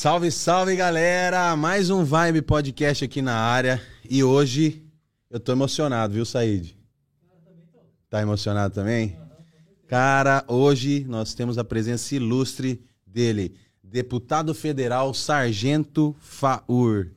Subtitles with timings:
[0.00, 1.54] Salve, salve galera!
[1.54, 3.82] Mais um Vibe Podcast aqui na área.
[4.08, 4.82] E hoje
[5.28, 6.74] eu tô emocionado, viu, Said?
[8.08, 9.18] Tá emocionado também?
[9.86, 17.10] Cara, hoje nós temos a presença ilustre dele, deputado federal Sargento Faur.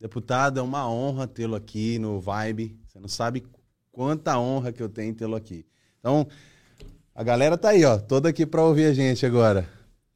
[0.00, 2.76] Deputado, é uma honra tê-lo aqui no Vibe.
[2.88, 3.46] Você não sabe
[3.92, 5.64] quanta honra que eu tenho tê-lo aqui.
[6.00, 6.26] Então,
[7.14, 9.64] a galera tá aí, ó, toda aqui para ouvir a gente agora.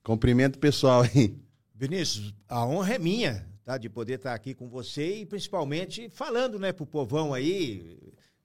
[0.02, 1.38] Cumprimento pessoal aí.
[1.78, 3.78] Vinícius, a honra é minha, tá?
[3.78, 7.96] De poder estar aqui com você e principalmente falando, né, pro povão aí,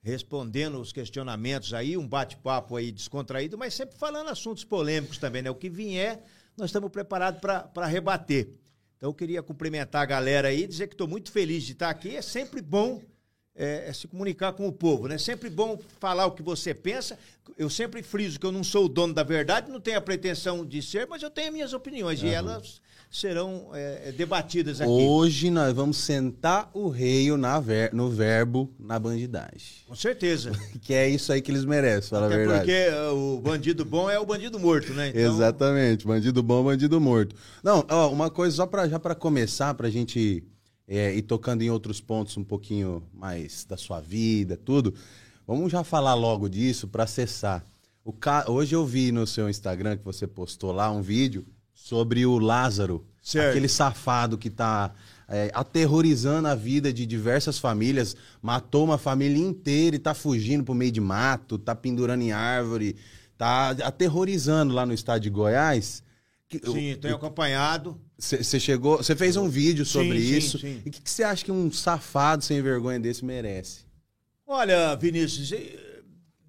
[0.03, 5.49] respondendo os questionamentos aí, um bate-papo aí descontraído, mas sempre falando assuntos polêmicos também, né?
[5.49, 6.21] O que vier,
[6.55, 8.49] nós estamos preparados para rebater.
[8.97, 12.15] Então eu queria cumprimentar a galera aí, dizer que estou muito feliz de estar aqui.
[12.15, 13.01] É sempre bom
[13.55, 15.15] é, é se comunicar com o povo, né?
[15.15, 17.17] É sempre bom falar o que você pensa.
[17.57, 20.63] Eu sempre friso que eu não sou o dono da verdade, não tenho a pretensão
[20.63, 22.27] de ser, mas eu tenho minhas opiniões uhum.
[22.27, 22.79] e elas
[23.13, 24.89] serão é, debatidas aqui.
[24.89, 27.27] Hoje nós vamos sentar o rei
[27.61, 29.83] ver, no verbo na bandidagem.
[29.87, 30.51] Com certeza.
[30.81, 32.59] que é isso aí que eles merecem, fala Até a verdade.
[32.59, 35.09] porque uh, o bandido bom é o bandido morto, né?
[35.09, 35.21] Então...
[35.21, 37.35] Exatamente, bandido bom, bandido morto.
[37.63, 40.43] Não, ó, uma coisa só para já para começar, para a gente
[40.87, 44.91] é, ir tocando em outros pontos um pouquinho mais da sua vida, tudo.
[45.45, 47.63] Vamos já falar logo disso para acessar.
[48.03, 48.49] O ca...
[48.49, 51.45] Hoje eu vi no seu Instagram que você postou lá um vídeo
[51.83, 53.49] sobre o Lázaro, certo.
[53.49, 54.93] aquele safado que está
[55.27, 60.73] é, aterrorizando a vida de diversas famílias, matou uma família inteira e está fugindo pro
[60.73, 62.95] meio de mato, está pendurando em árvore,
[63.33, 66.01] está aterrorizando lá no estado de Goiás.
[66.49, 67.99] Sim, tenho acompanhado.
[68.17, 70.59] Você chegou, você fez um vídeo sobre sim, isso.
[70.59, 70.81] Sim, sim.
[70.85, 73.79] E o que você acha que um safado sem vergonha desse merece?
[74.47, 76.01] Olha, Vinícius, eh,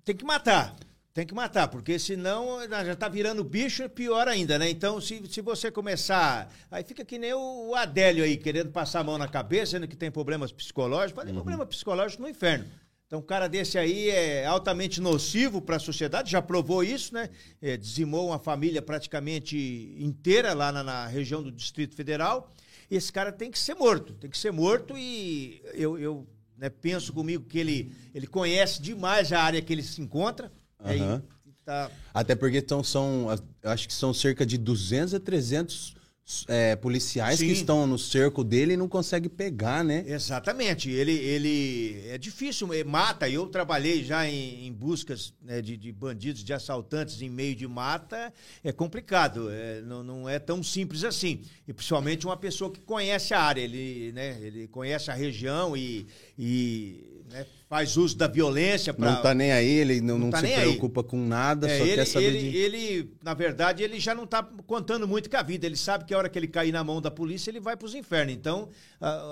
[0.05, 0.77] tem que matar.
[1.15, 4.69] Tem que matar, porque senão já está virando bicho, pior ainda, né?
[4.69, 6.53] Então, se, se você começar.
[6.69, 9.95] Aí fica que nem o Adélio aí, querendo passar a mão na cabeça, sendo que
[9.95, 11.41] tem problemas psicológicos, mas tem uhum.
[11.41, 12.65] problema psicológico no inferno.
[13.07, 17.31] Então, um cara desse aí é altamente nocivo para a sociedade, já provou isso, né?
[17.63, 22.53] É, dizimou uma família praticamente inteira lá na, na, região do Distrito Federal.
[22.91, 26.27] Esse cara tem que ser morto, tem que ser morto e eu, eu
[26.59, 30.51] né, penso comigo que ele, ele conhece demais a área que ele se encontra
[30.85, 31.23] Uhum.
[31.65, 31.91] Tá...
[32.13, 33.29] Até porque então, são,
[33.63, 35.95] acho que são cerca de 200 a 300
[36.49, 37.47] é, policiais Sim.
[37.47, 40.05] que estão no cerco dele e não consegue pegar, né?
[40.07, 40.91] Exatamente.
[40.91, 43.29] Ele, ele é difícil, mata.
[43.29, 47.69] Eu trabalhei já em, em buscas né, de, de, bandidos, de assaltantes em meio de
[47.69, 48.33] mata.
[48.63, 51.43] É complicado, é, não, não é tão simples assim.
[51.69, 56.07] E principalmente uma pessoa que conhece a área, ele, né, ele conhece a região e,
[56.39, 58.95] e né, faz uso da violência.
[58.95, 59.11] Pra...
[59.11, 61.07] Não tá nem aí, ele não, não, não tá se preocupa aí.
[61.07, 62.57] com nada, é, só ele, quer saber ele, de...
[62.57, 65.67] Ele, na verdade, ele já não tá contando muito com a vida.
[65.67, 67.87] Ele sabe que a hora que ele cair na mão da polícia, ele vai para
[67.87, 68.33] os infernos.
[68.33, 68.69] Então,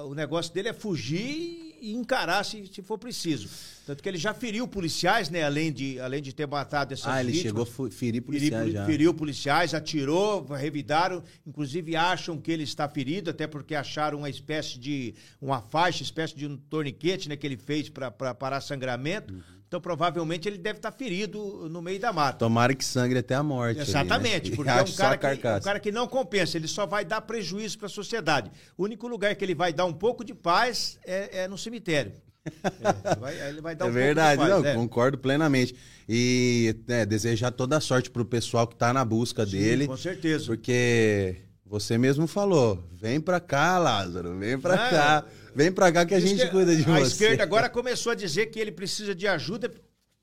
[0.06, 3.48] o negócio dele é fugir e encarar se, se for preciso.
[3.84, 5.42] Tanto que ele já feriu policiais, né?
[5.42, 8.72] Além de, além de ter matado essas Ah, ele vítimas, chegou a ferir policiais feriu,
[8.72, 8.86] já.
[8.86, 11.24] Feriu policiais, atirou, revidaram.
[11.44, 15.14] Inclusive acham que ele está ferido, até porque acharam uma espécie de...
[15.40, 17.36] Uma faixa, espécie de um torniquete, né?
[17.36, 19.34] Que ele fez para parar sangramento.
[19.34, 19.61] Uhum.
[19.72, 22.40] Então, provavelmente, ele deve estar ferido no meio da mata.
[22.40, 23.80] Tomara que sangre até a morte.
[23.80, 24.56] Exatamente, ali, né?
[24.56, 27.78] porque é um cara, que, um cara que não compensa, ele só vai dar prejuízo
[27.78, 28.50] para a sociedade.
[28.76, 32.12] O único lugar que ele vai dar um pouco de paz é, é no cemitério.
[32.44, 34.74] É, vai, ele vai dar é um verdade, paz, não, é.
[34.74, 35.74] concordo plenamente.
[36.06, 39.86] E é, desejar toda a sorte para o pessoal que está na busca Sim, dele.
[39.86, 40.44] Com certeza.
[40.44, 41.36] Porque
[41.72, 45.24] você mesmo falou, vem para cá, Lázaro, vem para cá.
[45.54, 46.92] Vem pra cá que a gente cuida de a você.
[46.92, 49.72] A esquerda agora começou a dizer que ele precisa de ajuda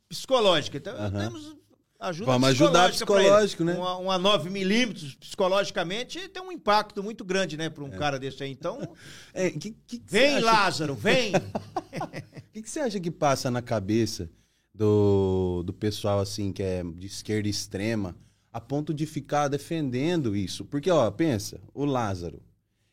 [0.08, 0.78] psicológica.
[0.78, 1.10] Então, uhum.
[1.10, 1.58] temos
[2.00, 3.74] ajuda Vamos ajudar psicológico, né?
[3.74, 7.98] Uma, uma 9 milímetros psicologicamente tem um impacto muito grande, né, para um é.
[7.98, 8.52] cara desse aí.
[8.52, 8.88] Então,
[9.34, 11.32] é, que, que vem, Lázaro, vem!
[11.36, 12.08] O
[12.54, 14.30] que, que você acha que passa na cabeça
[14.72, 18.16] do, do pessoal, assim, que é de esquerda extrema,
[18.52, 20.66] a ponto de ficar defendendo isso?
[20.66, 22.42] Porque, ó, pensa, o Lázaro,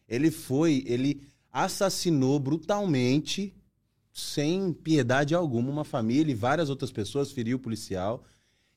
[0.09, 1.23] ele foi, ele
[1.53, 3.55] assassinou brutalmente,
[4.13, 8.23] sem piedade alguma, uma família e várias outras pessoas, feriu o policial.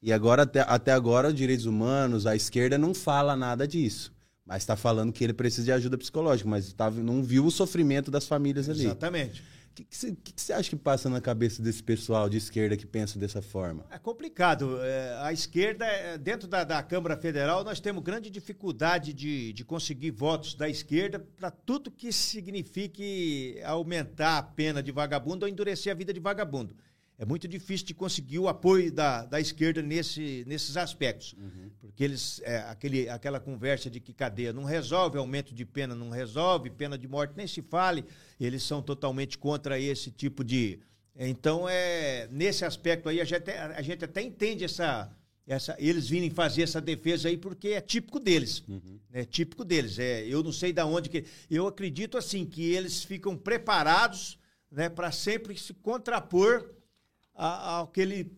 [0.01, 4.13] E agora, até, até agora, direitos humanos, a esquerda não fala nada disso.
[4.45, 8.09] Mas está falando que ele precisa de ajuda psicológica, mas tá, não viu o sofrimento
[8.09, 8.85] das famílias ali.
[8.85, 9.43] Exatamente.
[9.71, 13.41] O que, você acha que passa na cabeça desse pessoal de esquerda que pensa dessa
[13.41, 13.85] forma?
[13.89, 14.79] É complicado.
[14.83, 19.63] É, a esquerda, é, dentro da, da, Câmara Federal, nós temos grande dificuldade de, de
[19.63, 25.91] conseguir votos da esquerda para tudo que signifique aumentar a pena de vagabundo ou endurecer
[25.91, 26.75] a vida de vagabundo.
[27.19, 31.33] É muito difícil de conseguir o apoio da, da esquerda nesse, nesses aspectos.
[31.33, 31.69] Uhum.
[31.81, 36.09] Porque eles, é, aquele, aquela conversa de que cadeia não resolve, aumento de pena não
[36.09, 38.05] resolve, pena de morte nem se fale,
[38.39, 40.79] eles são totalmente contra esse tipo de.
[41.13, 45.11] Então, é, nesse aspecto aí, a gente, a gente até entende essa,
[45.45, 48.63] essa, eles virem fazer essa defesa aí porque é típico deles.
[48.65, 48.97] Uhum.
[49.11, 49.99] É típico deles.
[49.99, 51.25] É, eu não sei de onde que.
[51.51, 54.39] Eu acredito assim que eles ficam preparados
[54.71, 56.78] né, para sempre se contrapor
[57.39, 58.31] aquele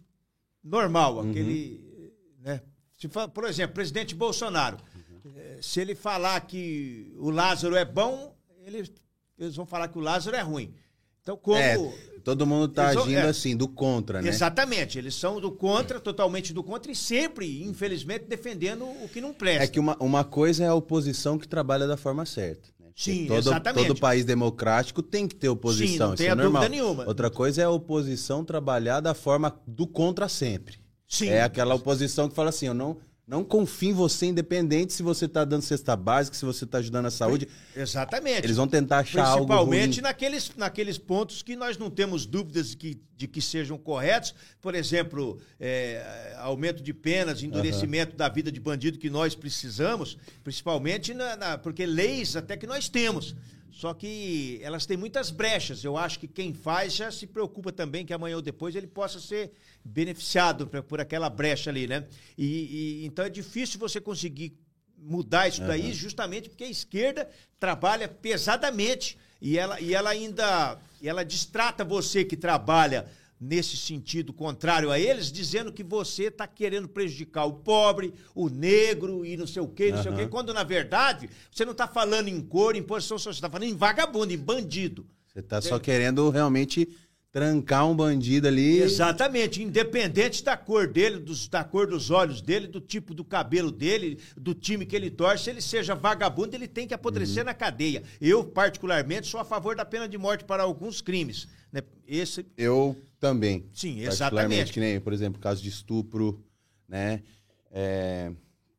[0.63, 1.29] normal, uhum.
[1.29, 2.13] aquele.
[2.39, 2.61] Né?
[2.95, 4.77] Se, por exemplo, presidente Bolsonaro.
[5.25, 5.33] Uhum.
[5.61, 8.91] Se ele falar que o Lázaro é bom, eles,
[9.37, 10.73] eles vão falar que o Lázaro é ruim.
[11.21, 11.57] Então, como.
[11.57, 11.77] É,
[12.23, 14.29] todo mundo está agindo é, assim, do contra, né?
[14.29, 14.97] Exatamente.
[14.97, 19.63] Eles são do contra, totalmente do contra, e sempre, infelizmente, defendendo o que não presta.
[19.63, 22.69] É que uma, uma coisa é a oposição que trabalha da forma certa.
[23.01, 23.87] Sim, todo, exatamente.
[23.87, 26.09] Todo país democrático tem que ter oposição.
[26.09, 27.07] Sim, não tem é dúvida nenhuma.
[27.07, 30.77] Outra coisa é a oposição trabalhar da forma do contra sempre.
[31.07, 31.29] Sim.
[31.29, 32.97] É aquela oposição que fala assim, eu não
[33.31, 37.05] não confio em você, independente se você está dando cesta básica, se você está ajudando
[37.05, 37.47] a saúde.
[37.73, 38.45] Exatamente.
[38.45, 42.75] Eles vão tentar achar algo Principalmente naqueles, naqueles pontos que nós não temos dúvidas de
[42.75, 44.35] que, de que sejam corretos.
[44.59, 48.17] Por exemplo, é, aumento de penas, endurecimento uhum.
[48.17, 52.89] da vida de bandido que nós precisamos, principalmente na, na, porque leis até que nós
[52.89, 53.33] temos.
[53.71, 55.85] Só que elas têm muitas brechas.
[55.85, 59.21] Eu acho que quem faz já se preocupa também que amanhã ou depois ele possa
[59.21, 62.05] ser beneficiado por aquela brecha ali, né?
[62.37, 64.57] E, e então é difícil você conseguir
[64.97, 65.93] mudar isso daí, uhum.
[65.93, 67.27] justamente porque a esquerda
[67.59, 73.07] trabalha pesadamente e ela, e ela ainda e ela distrata você que trabalha
[73.39, 79.25] nesse sentido contrário a eles, dizendo que você está querendo prejudicar o pobre, o negro
[79.25, 80.03] e não sei o quê, não uhum.
[80.03, 83.33] sei o quê, quando na verdade você não está falando em cor, em posição social,
[83.33, 85.07] você está falando em vagabundo, em bandido.
[85.33, 86.87] Você está só querendo realmente
[87.31, 88.81] trancar um bandido ali.
[88.81, 93.71] Exatamente, independente da cor dele, dos, da cor dos olhos dele, do tipo do cabelo
[93.71, 97.45] dele, do time que ele torce, ele seja vagabundo, ele tem que apodrecer uhum.
[97.45, 98.03] na cadeia.
[98.19, 101.47] Eu, particularmente, sou a favor da pena de morte para alguns crimes.
[101.71, 101.81] Né?
[102.05, 102.45] Esse...
[102.57, 103.65] Eu também.
[103.73, 104.73] Sim, exatamente.
[104.73, 106.43] Que nem, por exemplo, caso de estupro,
[106.87, 107.23] né?
[107.71, 108.31] É,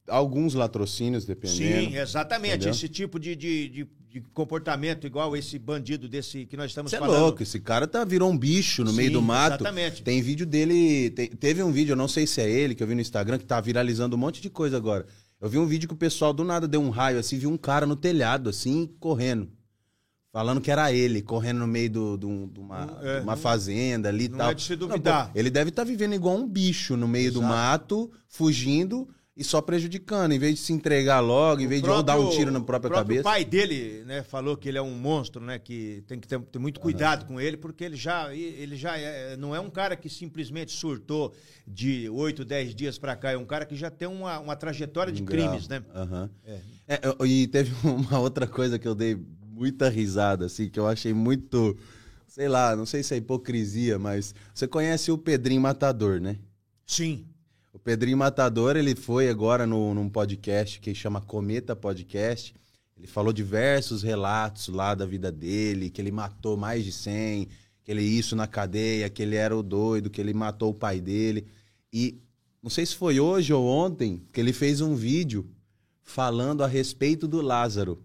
[0.06, 1.90] alguns latrocínios, dependendo.
[1.90, 2.56] Sim, exatamente.
[2.56, 2.72] Entendeu?
[2.72, 6.98] Esse tipo de, de, de, de, comportamento igual esse bandido desse que nós estamos Cê
[6.98, 7.16] falando.
[7.16, 9.62] é louco, esse cara tá, virou um bicho no Sim, meio do mato.
[9.62, 10.02] Exatamente.
[10.02, 12.86] Tem vídeo dele, tem, teve um vídeo, eu não sei se é ele, que eu
[12.86, 15.06] vi no Instagram, que tá viralizando um monte de coisa agora.
[15.40, 17.56] Eu vi um vídeo que o pessoal do nada deu um raio assim, viu um
[17.56, 19.48] cara no telhado, assim, correndo.
[20.30, 24.08] Falando que era ele, correndo no meio de do, do, do uma, é, uma fazenda
[24.08, 24.50] ali e tal.
[24.50, 25.26] É de se duvidar.
[25.26, 27.40] Não, pô, ele deve estar tá vivendo igual um bicho no meio Exato.
[27.40, 32.02] do mato, fugindo e só prejudicando, em vez de se entregar logo, em vez próprio,
[32.02, 33.20] de dar um tiro na própria cabeça.
[33.20, 36.38] O pai dele, né, falou que ele é um monstro, né, que tem que ter,
[36.38, 37.28] ter muito cuidado uhum.
[37.28, 41.32] com ele, porque ele já, ele já é, não é um cara que simplesmente surtou
[41.66, 45.12] de 8, 10 dias para cá, é um cara que já tem uma, uma trajetória
[45.12, 45.80] de um crimes, grau.
[45.80, 45.86] né?
[45.94, 46.28] Uhum.
[46.44, 46.60] É.
[46.88, 51.14] É, e teve uma outra coisa que eu dei muita risada, assim, que eu achei
[51.14, 51.76] muito.
[52.26, 54.34] Sei lá, não sei se é hipocrisia, mas.
[54.52, 56.38] Você conhece o Pedrinho Matador, né?
[56.86, 57.26] Sim.
[57.72, 62.54] O Pedrinho Matador, ele foi agora no, num podcast que chama Cometa Podcast.
[62.94, 67.48] Ele falou diversos relatos lá da vida dele, que ele matou mais de 100,
[67.82, 71.00] que ele isso na cadeia, que ele era o doido, que ele matou o pai
[71.00, 71.46] dele.
[71.90, 72.20] E
[72.62, 75.48] não sei se foi hoje ou ontem que ele fez um vídeo
[76.02, 78.04] falando a respeito do Lázaro.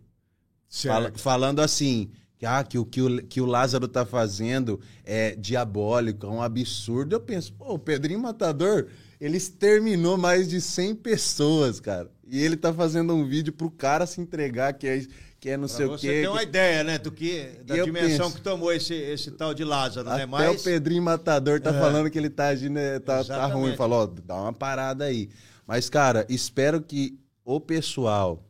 [0.69, 5.35] Fala, falando assim, que, ah, que, o, que, o, que o Lázaro tá fazendo é
[5.35, 7.13] diabólico, é um absurdo.
[7.13, 8.87] Eu penso, pô, o Pedrinho Matador,
[9.19, 12.09] ele exterminou mais de 100 pessoas, cara.
[12.25, 15.05] E ele tá fazendo um vídeo pro cara se entregar, que é,
[15.39, 15.97] que é não pra sei o quê.
[15.97, 16.27] Você tem que...
[16.27, 20.09] uma ideia, né, do que, da dimensão penso, que tomou esse, esse tal de Lázaro,
[20.09, 20.25] até né?
[20.25, 20.61] Mas...
[20.61, 21.79] o Pedrinho Matador tá é.
[21.79, 23.75] falando que ele tá agindo, é, tá, tá ruim.
[23.75, 25.29] Falou, ó, dá uma parada aí.
[25.65, 28.43] Mas, cara, espero que o pessoal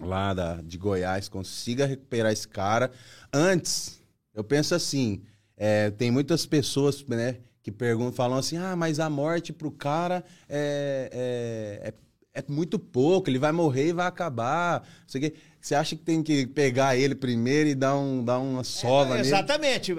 [0.00, 2.90] lá da, de Goiás consiga recuperar esse cara.
[3.32, 4.00] Antes,
[4.34, 5.22] eu penso assim,
[5.56, 10.22] é, tem muitas pessoas, né, que perguntam, falam assim, ah, mas a morte pro cara
[10.46, 11.08] é,
[11.82, 11.94] é,
[12.34, 14.86] é, é muito pouco, ele vai morrer e vai acabar.
[15.06, 19.16] Você, você acha que tem que pegar ele primeiro e dar, um, dar uma sova
[19.16, 19.92] é, Exatamente.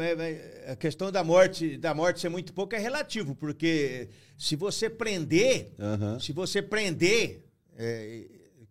[0.67, 5.71] A questão da morte, da morte ser muito pouco é relativo, porque se você prender,
[5.79, 6.19] uhum.
[6.19, 7.43] se você prender
[7.75, 8.25] é,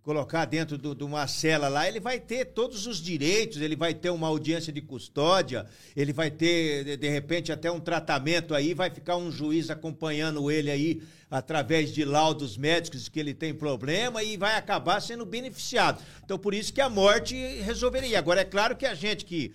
[0.04, 4.10] colocar dentro de uma cela lá, ele vai ter todos os direitos, ele vai ter
[4.10, 5.64] uma audiência de custódia,
[5.96, 10.70] ele vai ter, de repente, até um tratamento aí, vai ficar um juiz acompanhando ele
[10.70, 16.02] aí através de laudos médicos que ele tem problema e vai acabar sendo beneficiado.
[16.22, 18.18] Então, por isso que a morte resolveria.
[18.18, 19.54] Agora, é claro que a gente que,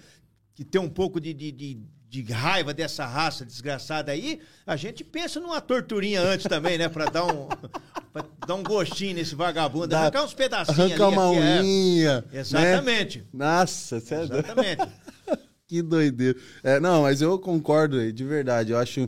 [0.55, 5.03] que tem um pouco de, de, de de raiva dessa raça desgraçada aí, a gente
[5.03, 6.89] pensa numa torturinha antes também, né?
[6.89, 7.47] Pra dar um,
[8.11, 11.15] pra dar um gostinho nesse vagabundo, Dá, arrancar uns pedacinhos arrancar ali.
[11.15, 11.61] uma é.
[11.61, 12.25] unha.
[12.33, 12.39] É.
[12.39, 13.19] Exatamente.
[13.19, 13.25] Né?
[13.31, 14.87] Nossa, você Exatamente.
[15.67, 16.39] que doideira.
[16.63, 18.71] É, não, mas eu concordo, de verdade.
[18.71, 19.07] Eu acho um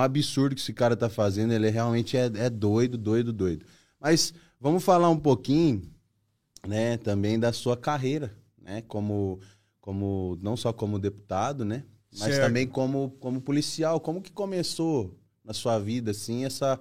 [0.00, 1.52] absurdo que esse cara tá fazendo.
[1.52, 3.66] Ele realmente é, é doido, doido, doido.
[4.00, 5.82] Mas vamos falar um pouquinho,
[6.66, 8.82] né, também da sua carreira, né?
[8.88, 9.38] Como,
[9.82, 11.84] como não só como deputado, né?
[12.18, 12.46] Mas certo.
[12.46, 14.00] também como, como policial.
[14.00, 16.78] Como que começou na sua vida, assim, essa.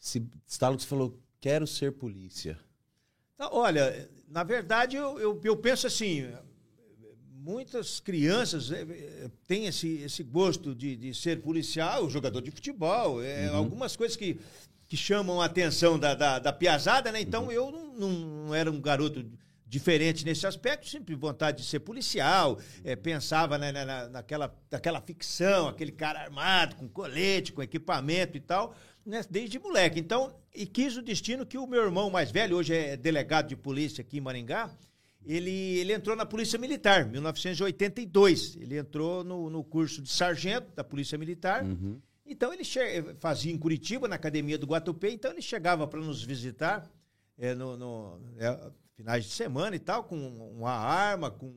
[0.00, 2.56] Esse estalo que você falou, quero ser polícia?
[3.38, 6.28] Olha, na verdade, eu, eu, eu penso assim.
[7.40, 13.22] Muitas crianças é, é, têm esse, esse gosto de, de ser policial, jogador de futebol,
[13.22, 13.56] é, uhum.
[13.56, 14.38] algumas coisas que,
[14.86, 17.20] que chamam a atenção da, da, da piazada, né?
[17.20, 17.52] Então uhum.
[17.52, 19.24] eu não, não, não era um garoto
[19.68, 25.68] diferente nesse aspecto, sempre vontade de ser policial, é, pensava né, na, naquela, naquela ficção,
[25.68, 30.00] aquele cara armado, com colete, com equipamento e tal, né, desde moleque.
[30.00, 33.56] Então, e quis o destino que o meu irmão mais velho, hoje é delegado de
[33.56, 34.70] polícia aqui em Maringá,
[35.26, 38.56] ele, ele entrou na Polícia Militar, em 1982.
[38.56, 41.64] Ele entrou no, no curso de sargento da Polícia Militar.
[41.64, 42.00] Uhum.
[42.24, 42.62] Então, ele
[43.18, 46.88] fazia em Curitiba, na Academia do Guatupê, então ele chegava para nos visitar
[47.36, 51.54] é, no, no é, finais de semana e tal, com uma arma, com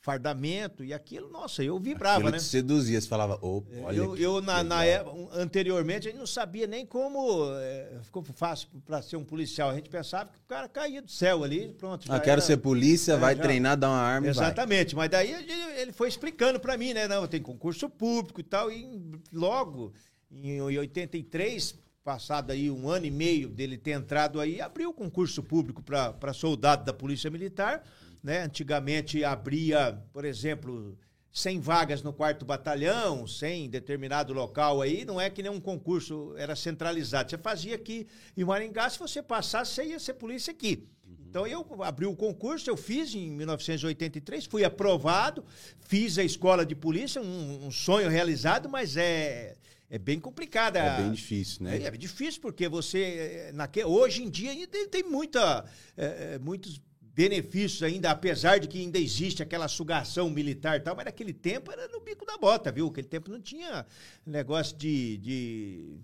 [0.00, 2.38] fardamento e aquilo, nossa, eu vibrava, aquilo né?
[2.38, 6.26] Te seduzia, você falava, opa, olha Eu, eu na, na época, anteriormente, a gente não
[6.26, 9.68] sabia nem como é, ficou fácil para ser um policial.
[9.68, 12.10] A gente pensava que o cara caía do céu ali, pronto.
[12.10, 15.32] Ah, quero era, ser polícia, é, vai já, treinar, dar uma arma Exatamente, mas daí
[15.76, 17.06] ele foi explicando para mim, né?
[17.06, 19.92] Não, tem concurso público e tal, e logo,
[20.30, 25.42] em 83 passado aí um ano e meio dele ter entrado aí, abriu o concurso
[25.42, 27.84] público para soldado da Polícia Militar.
[28.22, 28.42] Né?
[28.42, 30.96] Antigamente abria, por exemplo,
[31.32, 35.60] 100 vagas no quarto batalhão, 100 em determinado local aí, não é que nem um
[35.60, 37.30] concurso era centralizado.
[37.30, 40.88] Você fazia aqui em Maringá, se você passasse, você ia ser polícia aqui.
[41.28, 45.44] Então eu abri o concurso, eu fiz em 1983, fui aprovado,
[45.80, 49.54] fiz a escola de polícia, um, um sonho realizado, mas é
[49.90, 50.78] é bem complicada.
[50.78, 51.78] É bem difícil, né?
[51.78, 53.02] É, é difícil porque você,
[53.48, 55.64] é, naque, hoje em dia, tem, tem muita,
[55.96, 60.94] é, é, muitos benefícios ainda, apesar de que ainda existe aquela sugação militar e tal,
[60.94, 62.86] mas naquele tempo era no bico da bota, viu?
[62.86, 63.84] Aquele tempo não tinha
[64.24, 65.98] negócio de, de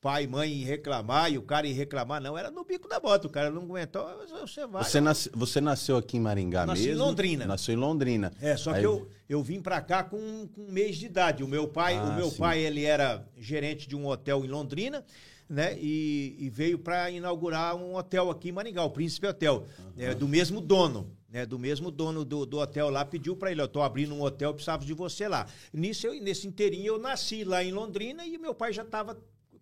[0.00, 2.38] pai e mãe reclamar e o cara ir reclamar, não.
[2.38, 3.26] Era no bico da bota.
[3.26, 4.06] O cara não aguentou,
[4.40, 4.84] você vai.
[4.84, 6.94] Você, nasce, você nasceu aqui em Maringá Nasci mesmo?
[6.94, 7.46] em Londrina.
[7.46, 8.32] Nasceu em Londrina.
[8.40, 8.80] É, só Aí...
[8.80, 11.42] que eu, eu vim para cá com, com um mês de idade.
[11.42, 15.04] O meu pai, ah, o meu pai ele era gerente de um hotel em Londrina.
[15.50, 19.92] Né, e, e veio para inaugurar um hotel aqui em Maringá, o Príncipe Hotel, uhum.
[19.96, 21.10] é, do mesmo dono.
[21.26, 24.20] Né, do mesmo dono do, do hotel lá, pediu para ele, eu tô abrindo um
[24.20, 25.46] hotel, precisava de você lá.
[25.72, 29.16] Nisso eu, nesse inteirinho eu nasci lá em Londrina e meu pai já estava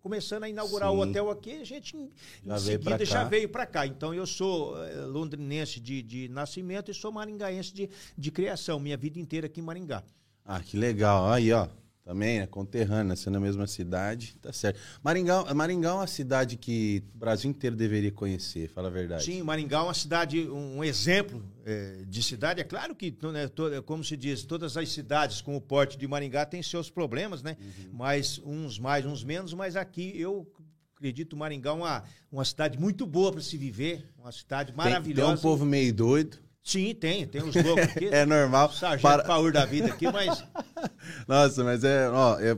[0.07, 0.95] começando a inaugurar Sim.
[0.95, 2.09] o hotel aqui, a gente
[2.45, 3.85] já em seguida já veio para cá.
[3.85, 8.95] Então eu sou é, londrinense de, de nascimento e sou maringaense de, de criação, minha
[8.95, 10.01] vida inteira aqui em Maringá.
[10.45, 11.29] Ah, que legal.
[11.29, 11.67] Aí, ó.
[12.07, 12.47] Também, né?
[12.47, 14.79] Conterrânea, sendo a mesma cidade, tá certo.
[15.03, 19.25] Maringá, Maringá é uma cidade que o Brasil inteiro deveria conhecer, fala a verdade.
[19.25, 22.61] Sim, Maringá é uma cidade, um exemplo é, de cidade.
[22.61, 26.07] É claro que, né, toda, como se diz, todas as cidades com o porte de
[26.07, 27.57] Maringá têm seus problemas, né?
[27.59, 27.89] Uhum.
[27.91, 30.49] Mas uns mais, uns menos, mas aqui eu
[30.95, 35.33] acredito Maringá é uma, uma cidade muito boa para se viver, uma cidade maravilhosa.
[35.33, 36.46] Tem, tem um povo meio doido.
[36.67, 38.07] Sim, tem, tem uns loucos aqui.
[38.11, 38.69] é normal.
[38.73, 39.23] Sargento Para...
[39.23, 40.43] Paur da vida aqui, mas.
[41.25, 42.57] Nossa, mas é, ó, é,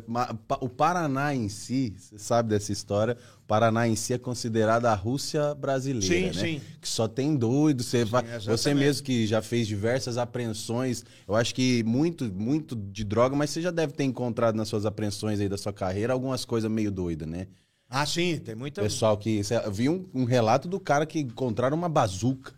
[0.59, 4.95] o Paraná em si, você sabe dessa história, o Paraná em si é considerado a
[4.95, 6.33] Rússia brasileira, sim, né?
[6.33, 6.61] Sim.
[6.81, 11.35] Que só tem doido, você, sim, vai, você mesmo que já fez diversas apreensões, eu
[11.35, 15.39] acho que muito, muito de droga, mas você já deve ter encontrado nas suas apreensões
[15.39, 17.45] aí da sua carreira algumas coisas meio doidas, né?
[17.87, 18.81] Ah, sim, tem muita.
[18.81, 19.41] Pessoal que.
[19.63, 22.53] Eu vi um, um relato do cara que encontraram uma bazuca.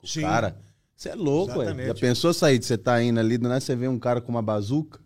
[0.00, 0.22] O sim.
[0.22, 0.56] cara
[1.02, 1.86] você é louco, ué.
[1.86, 4.30] Já pensou sair de você tá indo ali, do nada você vê um cara com
[4.30, 5.00] uma bazuca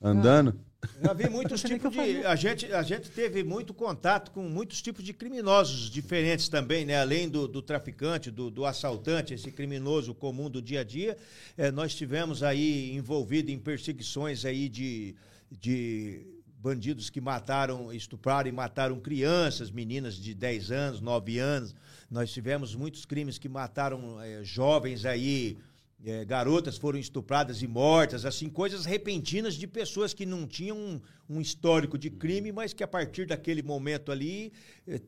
[0.00, 0.58] andando?
[0.82, 2.24] Ah, já vi muitos tipos de.
[2.26, 7.00] A gente, a gente teve muito contato com muitos tipos de criminosos diferentes também, né?
[7.00, 11.16] Além do, do traficante, do, do, assaltante, esse criminoso comum do dia a dia.
[11.56, 15.16] É, nós tivemos aí envolvido em perseguições aí de.
[15.50, 21.74] de bandidos que mataram, estupraram e mataram crianças, meninas de 10 anos, 9 anos.
[22.10, 25.56] Nós tivemos muitos crimes que mataram é, jovens aí,
[26.04, 31.00] é, garotas foram estupradas e mortas, assim, coisas repentinas de pessoas que não tinham um,
[31.28, 34.52] um histórico de crime, mas que a partir daquele momento ali
[34.86, 35.00] é,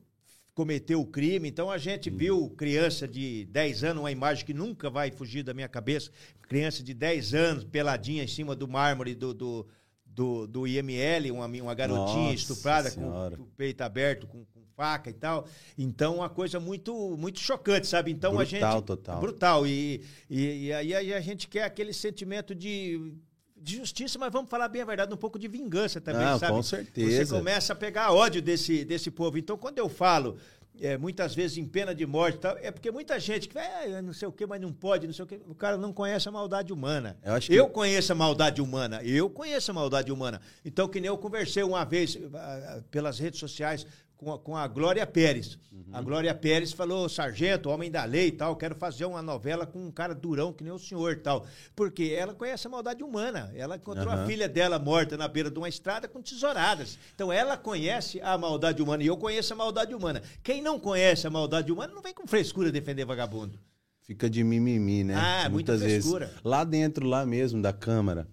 [0.54, 1.49] cometeu o crime.
[1.49, 5.54] Então a gente viu criança de 10 anos, uma imagem que nunca vai fugir da
[5.54, 6.11] minha cabeça,
[6.42, 9.66] criança de 10 anos, peladinha em cima do mármore do, do
[10.14, 13.37] do, do IML, uma, uma garotinha Nossa estuprada Senhora.
[13.37, 15.47] com o peito aberto, com, com faca e tal.
[15.76, 18.11] Então, uma coisa muito, muito chocante, sabe?
[18.11, 18.61] Então a gente.
[18.61, 19.21] Brutal, total.
[19.21, 19.67] Brutal.
[19.67, 23.14] E, e, e aí a gente quer aquele sentimento de.
[23.62, 26.50] De justiça, mas vamos falar bem a verdade, um pouco de vingança também, Não, sabe?
[26.50, 27.26] com certeza.
[27.26, 29.37] Você começa a pegar ódio desse, desse povo.
[29.37, 30.38] Então, quando eu falo,
[30.81, 34.13] é, muitas vezes em pena de morte, tal, é porque muita gente que é, não
[34.13, 35.41] sei o que, mas não pode, não sei o que.
[35.49, 37.17] O cara não conhece a maldade humana.
[37.23, 39.02] Eu acho que- eu conheço a maldade humana.
[39.04, 40.41] Eu conheço a maldade humana.
[40.65, 42.39] Então, que nem eu conversei uma vez ah,
[42.78, 43.87] ah, pelas redes sociais
[44.21, 45.59] com a, com a Glória Pérez.
[45.73, 45.85] Uhum.
[45.95, 49.78] A Glória Pérez falou, sargento, homem da lei e tal, quero fazer uma novela com
[49.87, 51.47] um cara durão que nem o senhor e tal.
[51.75, 53.50] Porque ela conhece a maldade humana.
[53.54, 54.26] Ela encontrou a Aham.
[54.26, 56.99] filha dela morta na beira de uma estrada com tesouradas.
[57.15, 60.23] Então ela conhece a maldade humana e eu conheço a maldade humana.
[60.43, 63.59] Quem não conhece a maldade humana não vem com frescura defender vagabundo.
[64.02, 65.15] Fica de mimimi, né?
[65.15, 66.04] Ah, muita Muitas vezes.
[66.04, 66.30] frescura.
[66.45, 68.28] Lá dentro, lá mesmo da Câmara,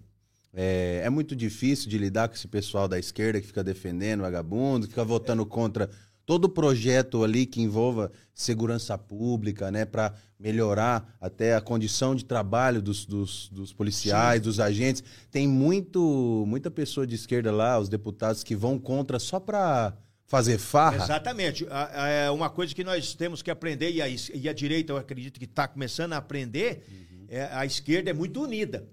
[0.54, 4.86] é, é muito difícil de lidar com esse pessoal da esquerda que fica defendendo vagabundo,
[4.86, 5.90] que fica votando contra
[6.28, 9.86] todo projeto ali que envolva segurança pública, né?
[9.86, 15.02] Para melhorar até a condição de trabalho dos, dos, dos policiais, dos agentes.
[15.30, 20.58] Tem muito, muita pessoa de esquerda lá, os deputados, que vão contra só para fazer
[20.58, 21.02] farra.
[21.02, 21.66] Exatamente.
[21.94, 25.38] É uma coisa que nós temos que aprender, e a, e a direita, eu acredito
[25.38, 26.84] que está começando a aprender,
[27.26, 28.86] é, a esquerda é muito unida.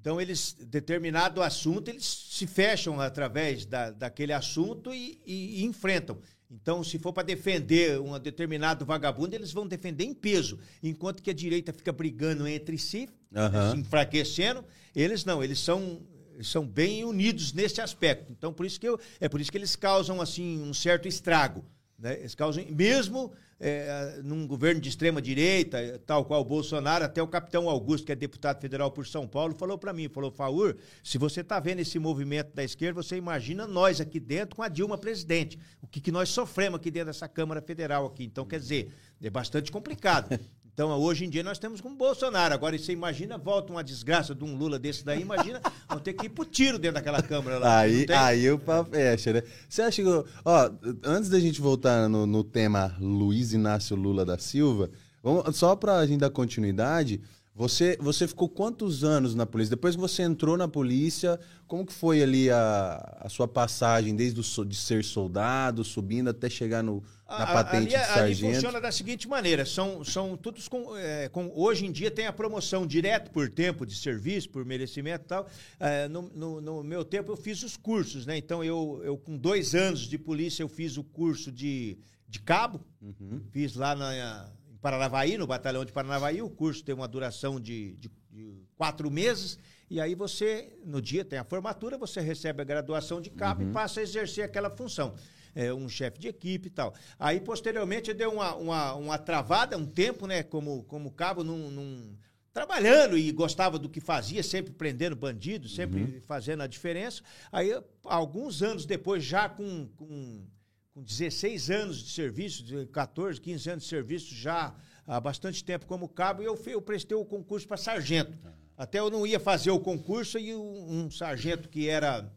[0.00, 6.18] Então, eles, determinado assunto, eles se fecham através da, daquele assunto e, e- e enfrentam.
[6.50, 10.58] Então, se for para defender um determinado vagabundo, eles vão defender em peso.
[10.82, 13.72] Enquanto que a direita fica brigando entre si, Aham.
[13.72, 14.64] se enfraquecendo,
[14.96, 16.00] eles não, eles são,
[16.42, 18.32] são bem unidos nesse aspecto.
[18.32, 21.62] Então, por isso que eu, é por isso que eles causam assim um certo estrago.
[22.00, 22.18] Né?
[22.18, 27.28] Eles causam, mesmo é, num governo de extrema direita, tal qual o Bolsonaro, até o
[27.28, 31.18] capitão Augusto, que é deputado federal por São Paulo, falou para mim, falou, Faur, se
[31.18, 34.96] você está vendo esse movimento da esquerda, você imagina nós aqui dentro com a Dilma
[34.96, 35.58] presidente.
[35.82, 38.24] O que, que nós sofremos aqui dentro dessa Câmara Federal aqui.
[38.24, 40.38] Então, quer dizer, é bastante complicado.
[40.80, 42.54] Então, hoje em dia, nós temos com o Bolsonaro.
[42.54, 46.24] Agora, você imagina, volta uma desgraça de um Lula desse daí, imagina, vão ter que
[46.24, 47.80] ir pro tiro dentro daquela Câmara lá.
[47.80, 49.42] Aí, aí o papo fecha, né?
[49.68, 50.08] Você acha que.
[50.42, 50.70] Ó,
[51.04, 54.90] antes da gente voltar no, no tema Luiz Inácio Lula da Silva,
[55.22, 57.20] vamos, só pra gente dar continuidade,
[57.54, 59.76] você, você ficou quantos anos na polícia?
[59.76, 64.40] Depois que você entrou na polícia, como que foi ali a, a sua passagem, desde
[64.40, 67.02] o, de ser soldado, subindo até chegar no,
[67.38, 68.54] na A- patente ali, é, de ali sargento?
[68.54, 72.32] funciona da seguinte maneira: são, são todos com, é, com- Hoje em dia tem a
[72.32, 75.48] promoção direto por tempo de serviço, por merecimento e tal.
[75.78, 78.36] É, no, no- no meu tempo eu fiz os cursos, né?
[78.36, 81.96] Então eu, eu, com dois anos de polícia, eu fiz o curso de,
[82.28, 83.40] de cabo, Uhum.
[83.50, 86.42] fiz lá na, em Paranavaí, no batalhão de Paranavaí.
[86.42, 89.58] O curso tem uma duração de, de- de quatro meses.
[89.90, 93.66] E aí você, no dia tem a formatura, você recebe a graduação de cabo e
[93.72, 95.14] passa a exercer aquela função.
[95.54, 96.94] É, um chefe de equipe e tal.
[97.18, 102.16] Aí, posteriormente, deu uma, uma, uma travada, um tempo, né, como, como cabo, num, num-
[102.52, 107.22] trabalhando e gostava do que fazia, sempre prendendo bandidos, sempre fazendo a diferença.
[107.50, 107.70] Aí,
[108.04, 110.44] alguns anos depois, já com, com,
[110.92, 114.74] com 16 anos de serviço, de 14, 15 anos de serviço, já
[115.06, 118.32] há bastante tempo como cabo, eu, eu prestei o concurso para sargento.
[118.76, 122.32] Até eu não ia fazer o concurso e um, um sargento que era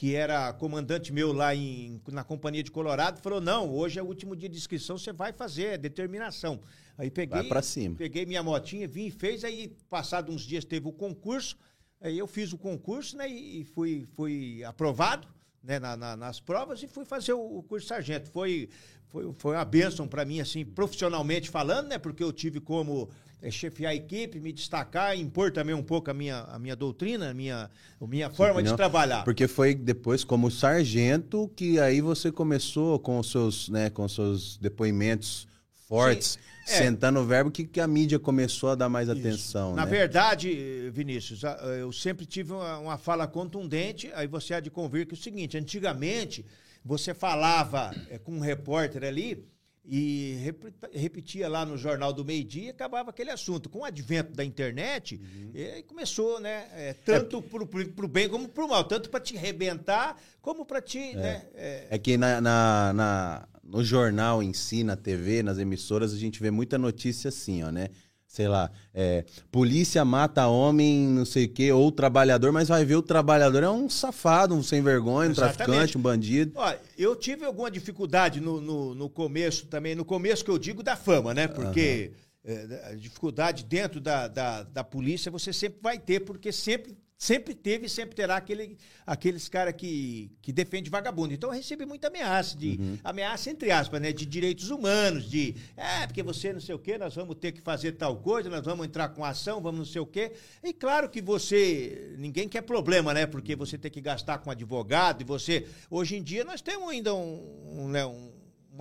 [0.00, 4.06] que era comandante meu lá em, na Companhia de Colorado, falou: não, hoje é o
[4.06, 6.58] último dia de inscrição, você vai fazer, é determinação.
[6.96, 7.96] Aí peguei, Vai pra cima.
[7.96, 11.54] peguei minha motinha, vim e fez, aí passado uns dias teve o concurso,
[12.00, 15.28] aí eu fiz o concurso, né, e fui, fui aprovado,
[15.62, 18.30] né, na- na- nas provas e fui fazer o, o curso sargento.
[18.30, 18.70] Foi,
[19.10, 23.10] foi, foi uma bênção para mim, assim, profissionalmente falando, né, porque eu tive como
[23.42, 27.30] eh, chefiar a equipe, me destacar, impor também um pouco a minha, a minha doutrina,
[27.30, 29.24] a minha, a minha forma de trabalhar.
[29.24, 34.58] Porque foi depois, como sargento, que aí você começou com os seus, né, com seus
[34.58, 35.48] depoimentos
[35.88, 36.78] fortes, Sim, é.
[36.78, 39.18] sentando o verbo, que, que a mídia começou a dar mais Isso.
[39.18, 39.74] atenção.
[39.74, 39.90] Na né?
[39.90, 41.42] verdade, Vinícius,
[41.78, 45.20] eu sempre tive uma, uma fala contundente, aí você há de convir que é o
[45.20, 46.44] seguinte, antigamente
[46.84, 49.44] você falava eh, com um repórter ali
[49.92, 53.68] e rep- repetia lá no Jornal do Meio Dia e acabava aquele assunto.
[53.68, 55.50] Com o advento da internet, Uhum.
[55.52, 59.36] eh, começou, né, eh, tanto pro, pro, pro bem como pro mal, tanto para te
[59.36, 64.84] arrebentar como para te, né, eh, É que na, na- na- no jornal em si,
[64.84, 67.88] na TV, nas emissoras, a gente vê muita notícia assim, ó, né?
[68.30, 72.94] Sei lá, é, polícia mata homem, não sei o quê, ou trabalhador, mas vai ver
[72.94, 75.56] o trabalhador é um safado, um sem vergonha, um Exatamente.
[75.56, 76.52] traficante, um bandido.
[76.54, 80.80] Ó, eu tive alguma dificuldade no, no, no começo também, no começo que eu digo
[80.80, 81.48] da fama, né?
[81.48, 82.12] Porque
[82.44, 87.84] é, dificuldade dentro da, da, da polícia, você sempre vai ter, porque sempre sempre teve
[87.84, 91.34] e sempre terá aquele, aqueles caras que, que defende vagabundo.
[91.34, 92.98] Então eu recebi muita ameaça, de uhum.
[93.04, 94.10] ameaça entre aspas, né?
[94.10, 97.60] De direitos humanos, de é, porque você não sei o quê, nós vamos ter que
[97.60, 100.32] fazer tal coisa, nós vamos entrar com ação, vamos não sei o quê.
[100.64, 102.14] E claro que você.
[102.16, 103.26] Ninguém quer problema, né?
[103.26, 105.68] Porque você tem que gastar com advogado e você.
[105.90, 108.29] Hoje em dia nós temos ainda um, um, né, um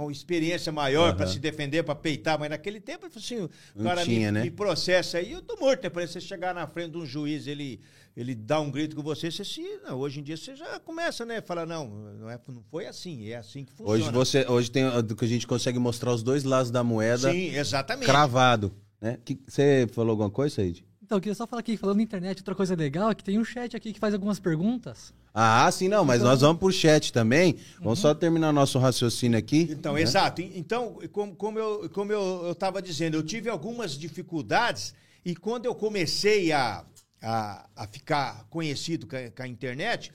[0.03, 1.17] uma experiência maior uhum.
[1.17, 4.43] para se defender, para peitar, mas naquele tempo, assim, o cara tinha, me, né?
[4.43, 5.89] me, processa aí, eu tô morto, né?
[5.89, 7.79] Para você chegar na frente de um juiz, ele,
[8.15, 11.25] ele dá um grito com você, você se, não, hoje em dia você já começa,
[11.25, 11.41] né?
[11.41, 13.99] Fala, não, não, é, não foi assim, é assim que funciona.
[13.99, 14.83] Hoje você, hoje tem
[15.17, 17.31] que a gente consegue mostrar os dois lados da moeda.
[17.31, 18.05] Sim, exatamente.
[18.05, 19.17] Cravado, né?
[19.23, 20.85] Que, você falou alguma coisa, Said?
[21.03, 23.39] Então, eu queria só falar aqui, falando na internet, outra coisa legal é que tem
[23.39, 25.11] um chat aqui que faz algumas perguntas.
[25.33, 27.57] Ah, sim, não, mas nós vamos pro chat também.
[27.77, 28.09] Vamos uhum.
[28.09, 29.67] só terminar nosso raciocínio aqui.
[29.71, 30.01] Então, né?
[30.01, 30.41] exato.
[30.41, 35.75] Então, como, como eu como eu estava dizendo, eu tive algumas dificuldades e quando eu
[35.75, 36.83] comecei a,
[37.21, 40.11] a, a ficar conhecido com a, com a internet,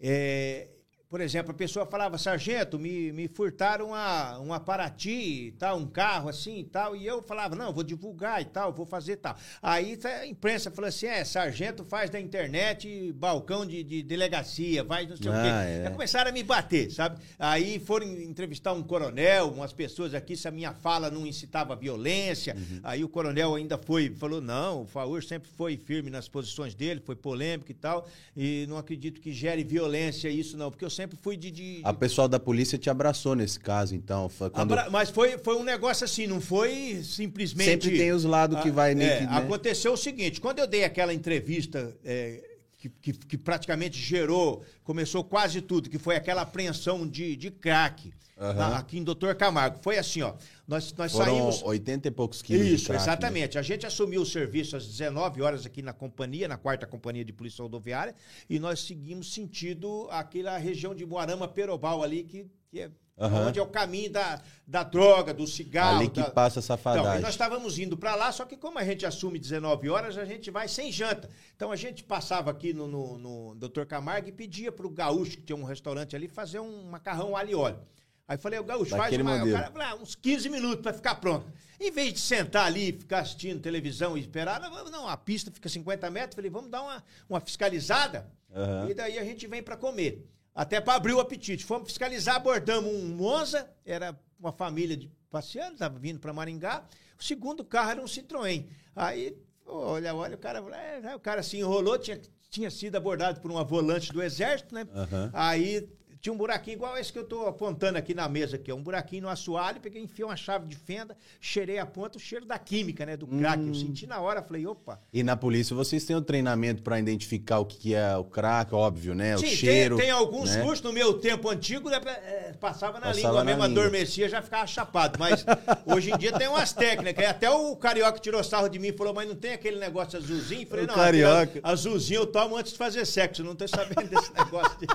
[0.00, 0.68] é,
[1.08, 6.28] por exemplo, a pessoa falava, sargento, me, me furtaram uma, um Paraty, tal, um carro
[6.28, 9.34] assim e tal, e eu falava, não, vou divulgar e tal, vou fazer tal.
[9.62, 14.84] Aí tá, a imprensa falou assim, é, sargento faz da internet balcão de, de delegacia,
[14.84, 15.48] faz não sei ah, o quê.
[15.48, 15.86] É.
[15.86, 17.18] Aí começaram a me bater, sabe?
[17.38, 22.54] Aí foram entrevistar um coronel, umas pessoas aqui, se a minha fala não incitava violência,
[22.54, 22.80] uhum.
[22.82, 27.00] aí o coronel ainda foi, falou, não, o Faur sempre foi firme nas posições dele,
[27.00, 31.16] foi polêmico e tal, e não acredito que gere violência isso não, porque eu sempre
[31.22, 34.28] fui de, de, A pessoal da polícia te abraçou nesse caso, então.
[34.28, 34.72] Foi quando...
[34.72, 34.90] Abra...
[34.90, 37.84] Mas foi, foi um negócio assim, não foi simplesmente.
[37.84, 38.92] Sempre tem os lados que vai.
[38.92, 39.28] É, né?
[39.30, 41.96] Aconteceu o seguinte: quando eu dei aquela entrevista.
[42.04, 42.47] É,
[42.78, 48.14] que, que, que, praticamente gerou, começou quase tudo, que foi aquela apreensão de, de crack
[48.36, 48.62] uhum.
[48.76, 49.78] aqui em Doutor Camargo.
[49.82, 50.34] Foi assim, ó.
[50.66, 51.62] Nós, nós Foram saímos.
[51.62, 52.66] 80 e poucos quilos.
[52.66, 53.04] Isso, crack, né?
[53.04, 53.54] exatamente.
[53.56, 53.60] Né?
[53.60, 57.32] A gente assumiu o serviço às 19 horas aqui na companhia, na quarta companhia de
[57.32, 58.14] polícia rodoviária,
[58.48, 63.48] e nós seguimos sentido aquela região de Moarama Perobal ali, que, que é Uhum.
[63.48, 65.98] Onde é o caminho da, da droga, do cigarro.
[65.98, 66.30] Ali que da...
[66.30, 67.10] passa a safadagem.
[67.10, 70.24] Então, nós estávamos indo para lá, só que como a gente assume 19 horas, a
[70.24, 71.28] gente vai sem janta.
[71.56, 73.84] Então a gente passava aqui no, no, no Dr.
[73.86, 77.50] Camargo e pedia para o gaúcho, que tinha um restaurante ali, fazer um macarrão alho
[77.50, 77.80] e óleo.
[78.28, 81.50] Aí falei, o gaúcho, faz uma, o cara, ah, uns 15 minutos para ficar pronto.
[81.80, 85.68] Em vez de sentar ali, ficar assistindo televisão e esperar, não, não a pista fica
[85.68, 88.90] 50 metros, falei, vamos dar uma, uma fiscalizada uhum.
[88.90, 91.64] e daí a gente vem para comer até para abrir o apetite.
[91.64, 96.84] Fomos fiscalizar, abordamos um Monza, era uma família de passeando, estava vindo para Maringá.
[97.16, 98.66] O segundo carro era um Citroën.
[98.96, 103.52] Aí, olha, olha, o cara, é, o cara se enrolou, tinha, tinha sido abordado por
[103.52, 104.82] uma volante do exército, né?
[104.92, 105.30] Uhum.
[105.32, 105.88] Aí
[106.20, 109.22] tinha um buraquinho igual esse que eu estou apontando aqui na mesa, aqui, um buraquinho
[109.22, 113.06] no assoalho, peguei, enfiei uma chave de fenda, cheirei a ponta, o cheiro da química,
[113.06, 113.62] né, do crack.
[113.62, 113.68] Hum.
[113.68, 115.00] Eu senti na hora, falei, opa.
[115.12, 118.74] E na polícia vocês têm o um treinamento para identificar o que é o crack,
[118.74, 119.36] óbvio, né?
[119.36, 119.96] Sim, o cheiro.
[119.96, 120.62] Tem, tem alguns né?
[120.62, 123.82] cursos no meu tempo antigo, né, é, passava na passava língua, na mesmo língua.
[123.82, 125.18] adormecia, já ficava chapado.
[125.18, 125.44] Mas
[125.86, 127.24] hoje em dia tem umas técnicas.
[127.26, 130.66] Até o carioca tirou sarro de mim e falou, mas não tem aquele negócio azulzinho?
[130.66, 131.60] falei, o não, carioca.
[131.62, 133.44] azulzinho eu tomo antes de fazer sexo.
[133.44, 134.86] Não tô sabendo desse negócio de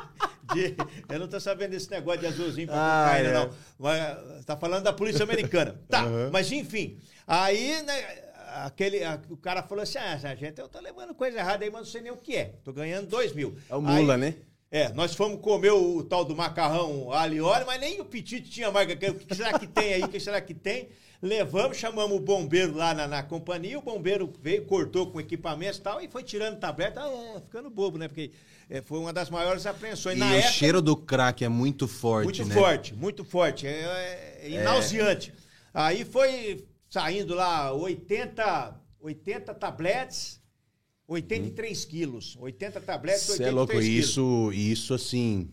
[0.54, 0.76] de,
[1.13, 3.34] eu não tô sabendo desse negócio de azulzinho pra ah, cocaína, é.
[3.34, 3.49] não.
[3.80, 5.80] Mas, tá falando da polícia americana.
[5.88, 6.30] Tá, uhum.
[6.32, 6.97] mas enfim.
[7.28, 8.23] Aí, né,
[8.65, 11.82] aquele, a, o cara falou assim: ah, sargento, eu tô levando coisa errada aí, mas
[11.82, 12.54] não sei nem o que é.
[12.63, 13.56] Tô ganhando dois mil.
[13.69, 14.36] É o mula, aí, né?
[14.71, 18.49] É, nós fomos comer o, o, tal do macarrão ali, olha, mas nem o petite
[18.49, 18.93] tinha marca.
[18.93, 20.04] O que será que tem aí?
[20.04, 20.89] O que será que tem?
[21.24, 25.82] Levamos, chamamos o bombeiro lá na, na companhia, o bombeiro veio, cortou com equipamento e
[25.82, 28.10] tal, e foi tirando tableta, ah, ficando bobo, né?
[28.10, 28.32] Porque
[28.70, 30.18] é, foi uma das maiores apreensões.
[30.18, 32.54] E na o época, cheiro do crack é muito forte, muito né?
[32.54, 33.66] Muito forte, muito forte.
[33.66, 35.34] É, é, é nauseante.
[35.74, 40.42] Aí foi saindo lá 80, 80 tabletes,
[41.08, 41.88] 83 hum.
[41.88, 42.38] quilos.
[42.38, 43.88] 80 tabletes, 83 Cê é louco, quilos.
[43.88, 45.50] isso, isso assim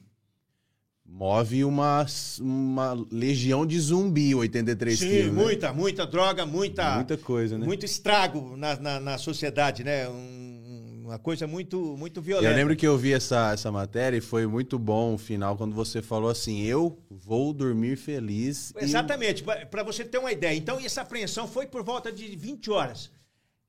[1.10, 2.06] move uma,
[2.40, 5.24] uma legião de zumbi, 83 Sim, quilos.
[5.24, 5.42] Sim, né?
[5.42, 5.74] muita, né?
[5.74, 6.94] muita droga, muita.
[6.94, 7.66] Muita coisa, né?
[7.66, 10.08] Muito estrago na, na, na sociedade, né?
[10.08, 12.52] Um, uma coisa muito, muito violenta.
[12.52, 15.74] Eu lembro que eu vi essa, essa matéria e foi muito bom o final, quando
[15.74, 18.72] você falou assim: eu vou dormir feliz.
[18.80, 19.66] Exatamente, e...
[19.66, 20.56] para você ter uma ideia.
[20.56, 23.10] Então, essa apreensão foi por volta de 20 horas.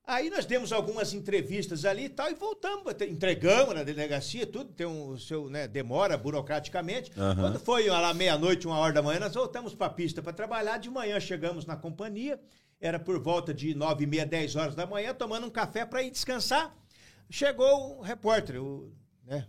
[0.04, 4.84] Aí nós demos algumas entrevistas ali e tal, e voltamos, entregamos na delegacia, tudo tem
[4.86, 7.12] um seu, né, demora burocraticamente.
[7.16, 7.34] Uhum.
[7.36, 10.78] Quando foi lá meia-noite, uma hora da manhã, nós voltamos para a pista para trabalhar.
[10.78, 12.40] De manhã chegamos na companhia,
[12.80, 16.02] era por volta de nove e meia, dez horas da manhã, tomando um café para
[16.02, 16.74] ir descansar.
[17.30, 18.92] Chegou o repórter, o,
[19.24, 19.46] né,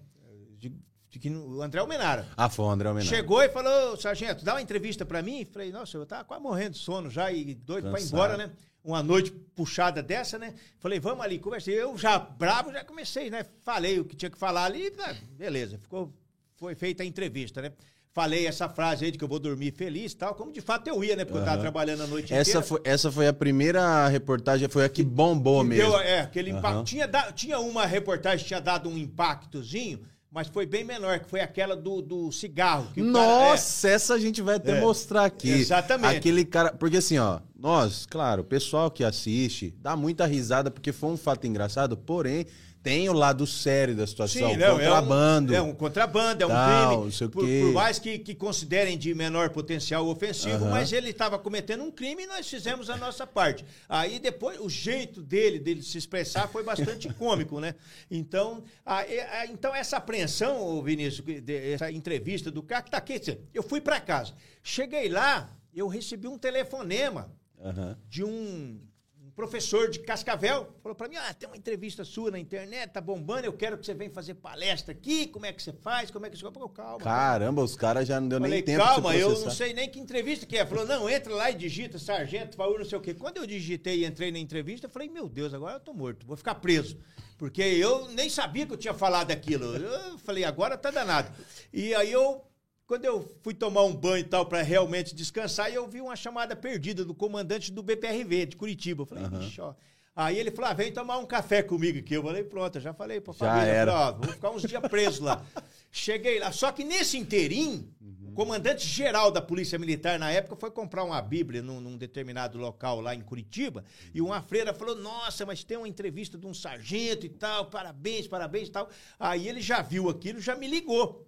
[1.10, 2.28] que no- o André Almenara.
[2.38, 3.10] Ah, foi o André Almeida.
[3.10, 5.46] Chegou e falou, sargento, dá uma entrevista pra mim.
[5.46, 8.52] Falei, nossa, eu tava quase morrendo de sono já e doido pra ir embora, né?
[8.84, 10.54] Uma noite puxada dessa, né?
[10.80, 11.82] Falei, vamos ali, conversei.
[11.82, 13.46] Eu já bravo, já comecei, né?
[13.62, 15.78] Falei o que tinha que falar ali, ah, beleza.
[15.78, 16.13] Ficou,
[16.58, 17.72] foi feita a entrevista, né?
[18.12, 20.88] Falei essa frase aí de que eu vou dormir feliz e tal, como de fato
[20.88, 21.24] eu ia, né?
[21.26, 22.62] Porque eu tava trabalhando a noite Essa inteira.
[22.67, 25.89] foi, essa foi a primeira reportagem, foi a que bombou Que mesmo.
[25.91, 26.76] deu, é, aquele impacto.
[26.76, 26.84] Aham.
[26.84, 31.30] Tinha, da- tinha uma reportagem que tinha dado um impactozinho, mas foi bem menor, que
[31.30, 32.84] foi aquela do, do cigarro.
[32.91, 34.80] o cara- é, Nossa, essa a gente vai até É.
[34.82, 35.50] mostrar aqui.
[35.50, 36.17] Exatamente.
[36.17, 36.72] Aquele cara.
[36.74, 41.17] Porque assim, ó, nós, claro, o pessoal que assiste dá muita risada porque foi um
[41.17, 42.45] fato engraçado, porém,
[42.84, 44.49] tem o lado sério da situação.
[44.49, 45.56] Sim, não, contrabando.
[45.56, 47.12] É um, é um contrabando, é um Tal, crime.
[47.13, 50.71] sei por, por mais que, que considerem de menor potencial ofensivo, Aham.
[50.71, 53.63] mas ele estava cometendo um crime e nós fizemos a nossa parte.
[53.88, 57.76] Aí depois, o jeito dele, dele se expressar foi bastante cômico, né?
[58.12, 61.26] Então, a- a- então essa apreensão, Vinícius,
[61.73, 63.21] essa entrevista do cara que tá aqui,
[63.54, 64.34] eu fui para casa.
[64.62, 67.32] Cheguei lá, eu recebi um telefonema
[67.63, 67.97] Aham.
[68.10, 68.80] de um,
[69.23, 70.67] um professor de Cascavel.
[70.82, 73.86] Falou pra mim: ah, tem uma entrevista sua na internet, tá bombando, eu quero que
[73.86, 76.43] você venha fazer palestra aqui, como é que você faz, como é que você.
[76.43, 76.99] Falei, calma.
[76.99, 79.99] Caramba, os caras já não deu Falei, nem tempo calma, eu não sei nem que
[79.99, 80.65] entrevista que é.
[80.65, 83.13] Falou, não, entra lá e digita, sargento, Faur, não sei o quê.
[83.13, 86.26] Quando eu digitei e entrei na entrevista, eu falei, meu Deus, agora eu tô morto,
[86.26, 86.97] vou ficar preso.
[87.38, 89.76] Porque eu nem sabia que eu tinha falado aquilo.
[89.76, 91.30] Eu falei, agora tá danado.
[91.73, 92.41] E aí eu,
[92.86, 96.56] quando eu fui tomar um banho e tal, pra realmente descansar, eu vi uma chamada
[96.56, 99.04] perdida do comandante do BPRV, de Curitiba.
[99.04, 99.74] Eu falei, "Ixi, ó.
[100.15, 102.13] Aí ele falou, ah, vem tomar um café comigo aqui.
[102.13, 103.72] Eu falei, pronto, eu já falei pra Já família.
[103.72, 103.91] era.
[103.91, 105.43] Falei, vou ficar uns dias preso lá.
[105.91, 106.52] Cheguei lá.
[106.52, 107.91] Só que nesse inteirinho,
[108.22, 112.60] o comandante geral da Polícia Militar na época foi comprar uma Bíblia num, num determinado
[112.60, 113.84] local lá em Curitiba.
[114.13, 118.28] E uma freira falou: Nossa, mas tem uma entrevista de um sargento e tal, parabéns,
[118.28, 118.89] parabéns e tal.
[119.19, 121.28] Aí ele já viu aquilo, já me ligou.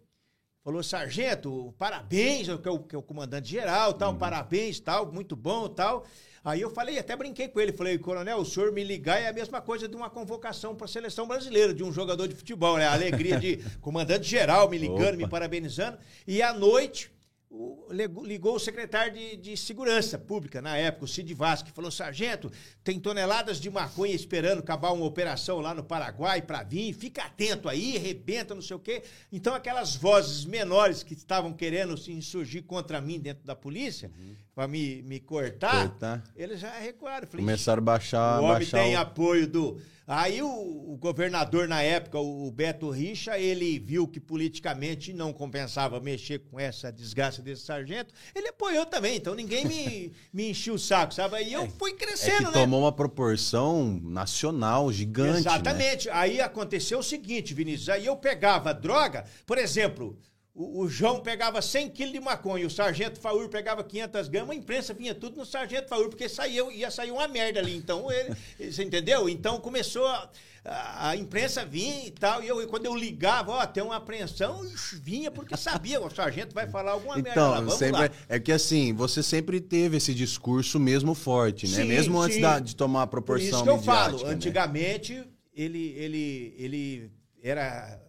[0.65, 4.17] Falou, sargento, parabéns, que é o, que é o comandante geral, tal, Uhum.
[4.17, 6.03] parabéns, tal, muito bom, tal.
[6.43, 9.33] Aí eu falei, até brinquei com ele, falei, coronel, o senhor me ligar é a
[9.33, 12.87] mesma coisa de uma convocação para a seleção brasileira, de um jogador de futebol, né?
[12.87, 15.17] A alegria de comandante geral me ligando, Opa.
[15.17, 15.99] me parabenizando.
[16.25, 17.11] E à noite,
[17.55, 22.51] o- ligou, o secretário de, de Segurança Pública, na época, o Cid Vasque, falou, sargento,
[22.83, 27.69] tem toneladas de maconha esperando acabar uma operação lá no Paraguai para vir, fica atento
[27.69, 29.03] aí, arrebenta, não sei o quê.
[29.31, 34.11] Então, aquelas vozes menores que estavam querendo se insurgir contra mim dentro da polícia,
[34.53, 36.23] para me, me cortar, Cortar.
[36.35, 37.27] eles já recuaram.
[37.27, 38.39] Falei, Começaram a baixar.
[38.39, 39.81] o homem baixar tem o- apoio do.
[40.07, 45.99] Aí o, o governador na época, o Beto Richa, ele viu que politicamente não compensava
[45.99, 50.79] mexer com essa desgraça desse sargento, ele apoiou também, então ninguém me, me encheu o
[50.79, 51.37] saco, sabe?
[51.37, 52.51] Aí eu fui É crescendo, que né?
[52.51, 55.33] tomou uma proporção nacional gigante.
[55.33, 55.39] Né?
[55.39, 56.09] Exatamente.
[56.09, 57.89] Aí aconteceu o seguinte, Vinícius.
[57.89, 60.17] Aí eu pegava droga, por exemplo,
[60.55, 64.55] o, o João pegava 100 quilos de maconha, o Sargento Faur pegava 500 gramas, a
[64.59, 67.75] imprensa vinha tudo no Sargento Faur, porque saía, ia sair uma merda ali.
[67.75, 68.33] Então, ele,
[68.71, 69.27] você entendeu?
[69.27, 70.29] Então começou a,
[70.63, 74.61] a, a imprensa vinha e tal, e eu, quando eu ligava, ó, tem uma apreensão,
[75.03, 78.09] vinha porque sabia, o Sargento vai falar alguma merda lá, Então, vamos sempre, lá.
[78.29, 81.81] é que assim, você sempre teve esse discurso mesmo forte, né?
[81.81, 82.41] Sim, mesmo antes sim.
[82.41, 84.29] da- de tomar a Por proporção isso que eu falo, né?
[84.31, 85.21] antigamente
[85.53, 87.11] ele, ele, ele
[87.43, 88.01] era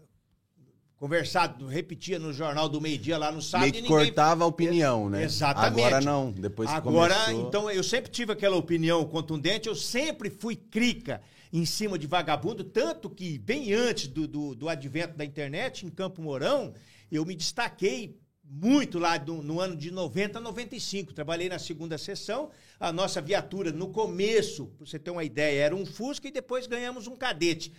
[0.98, 4.06] conversado, repetia no jornal do meio-dia lá no sábado Meio e que ninguém...
[4.06, 5.24] cortava a opinião, né?
[5.24, 5.86] Exatamente.
[5.86, 7.46] Agora não, depois que Agora, começou...
[7.46, 11.20] então, eu sempre tive aquela opinião contundente, eu sempre fui crica
[11.52, 15.90] em cima de vagabundo, tanto que bem antes do, do, do advento da internet, em
[15.90, 16.72] Campo Mourão,
[17.10, 21.12] eu me destaquei muito lá no, no ano de 90 a 95.
[21.12, 22.50] Trabalhei na segunda sessão.
[22.78, 26.66] A nossa viatura, no começo, pra você ter uma ideia, era um Fusca e depois
[26.66, 27.72] ganhamos um cadete,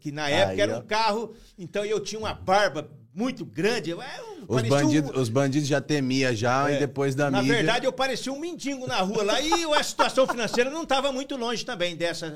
[0.00, 0.80] que na época Aí, era ó.
[0.80, 1.34] um carro.
[1.58, 3.90] Então eu tinha uma barba muito grande.
[3.90, 6.76] eu Os parecia um- bandidos, os bandidos já temia já, é.
[6.76, 7.56] e depois da Na mídia...
[7.56, 11.36] verdade, eu parecia um mendigo na rua lá e a situação financeira não estava muito
[11.36, 12.34] longe também dessa,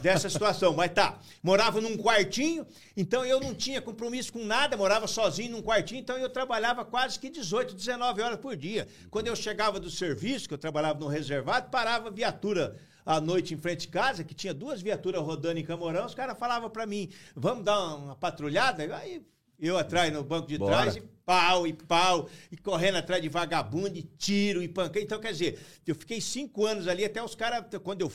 [0.00, 0.72] dessa situação.
[0.74, 2.66] Mas tá, morava num quartinho,
[2.96, 7.18] então eu não tinha compromisso com nada, morava sozinho num quartinho, então eu trabalhava quase
[7.18, 8.88] que 18, 19 horas por dia.
[9.10, 13.52] Quando eu chegava do serviço, que eu trabalhava no reservado, parava a viatura à noite
[13.52, 16.86] em frente de casa, que tinha duas viaturas rodando em Camorão, os caras falavam para
[16.86, 18.82] mim, vamos dar uma patrulhada?
[18.96, 19.22] Aí
[19.60, 20.72] eu atrás no banco de Bora.
[20.72, 25.04] trás e pau e pau, e correndo atrás de vagabundo, e tiro e panqueira.
[25.04, 28.12] Então, quer dizer, eu fiquei cinco anos ali, até os caras, quando eu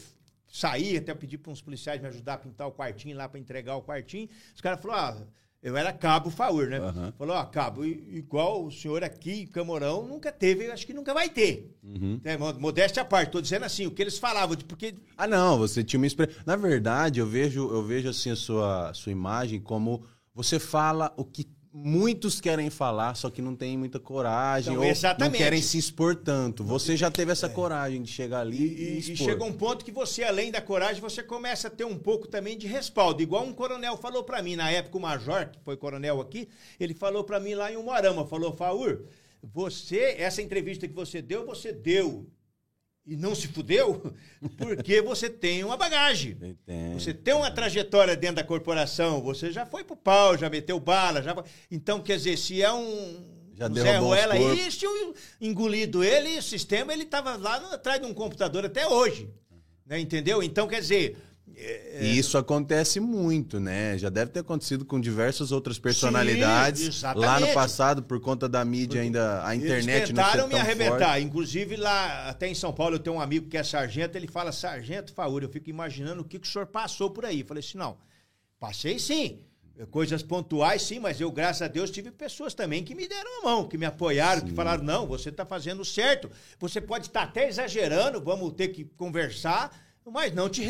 [0.49, 3.75] saí, até pedi para uns policiais me ajudar a pintar o quartinho lá para entregar
[3.75, 5.27] o quartinho, os caras falaram, ah,
[5.61, 6.79] eu era cabo Faur, né?
[6.79, 7.13] Aham.
[7.17, 10.93] Falou, ó, cabo, i- igual o senhor aqui em Camorão nunca teve, eu acho que
[10.93, 11.77] nunca vai ter.
[11.83, 12.19] Uhum.
[12.23, 15.27] É, mo- modéstia à parte, tô dizendo assim, o que eles falavam, de- porque Ah,
[15.27, 16.41] não, você tinha uma experiência.
[16.45, 21.25] Na verdade, eu vejo, eu vejo assim a sua, sua imagem como você fala o
[21.25, 25.31] que muitos querem falar, só que não tem muita coragem Então, ou exatamente.
[25.31, 26.63] não querem se expor tanto.
[26.63, 29.91] Você já teve essa coragem de chegar ali e, E, e chega um ponto que
[29.91, 33.21] você, além da coragem, você começa a ter um pouco também de respaldo.
[33.21, 36.93] Igual um coronel falou pra mim, na época o major, que foi coronel aqui, ele
[36.93, 39.03] falou pra mim lá em Umuarama, falou, Faur,
[39.41, 42.27] você, essa entrevista que você deu, você deu
[43.09, 44.13] e não se fudeu
[44.57, 46.37] porque você tem uma bagagem.
[46.41, 46.99] Entendo.
[46.99, 51.21] Você tem uma trajetória dentro da corporação, você já foi pro pau, já meteu bala,
[51.21, 51.35] já.
[51.71, 53.37] Então, quer dizer, se é um.
[53.55, 54.41] Já um Zé Ruela aí,
[54.85, 59.29] eu engolido ele, o sistema, ele tava lá no- atrás de um computador até hoje.
[59.85, 60.41] Né, entendeu?
[60.43, 61.17] Então, quer dizer.
[61.55, 63.97] É, E isso acontece muito, né?
[63.97, 67.25] Já deve ter acontecido com diversas outras personalidades exatamente.
[67.25, 70.55] lá no passado, por conta da mídia ainda, a internet Eles não ser tentaram me
[70.55, 71.13] arrebentar.
[71.13, 71.23] forte.
[71.23, 74.51] Inclusive, lá até em São Paulo, eu tenho um amigo que é sargento, ele fala,
[74.51, 77.41] sargento Faúra, eu fico imaginando o que, que o senhor passou por aí.
[77.41, 77.97] Eu falei assim, não,
[78.59, 79.39] passei sim.
[79.91, 83.45] Coisas pontuais, sim, mas eu, graças a Deus, tive pessoas também que me deram a
[83.45, 86.29] mão, que me apoiaram, que falaram, não, você está fazendo certo.
[86.59, 89.73] Você pode estar até exagerando, vamos ter que conversar,
[90.05, 90.61] mas não te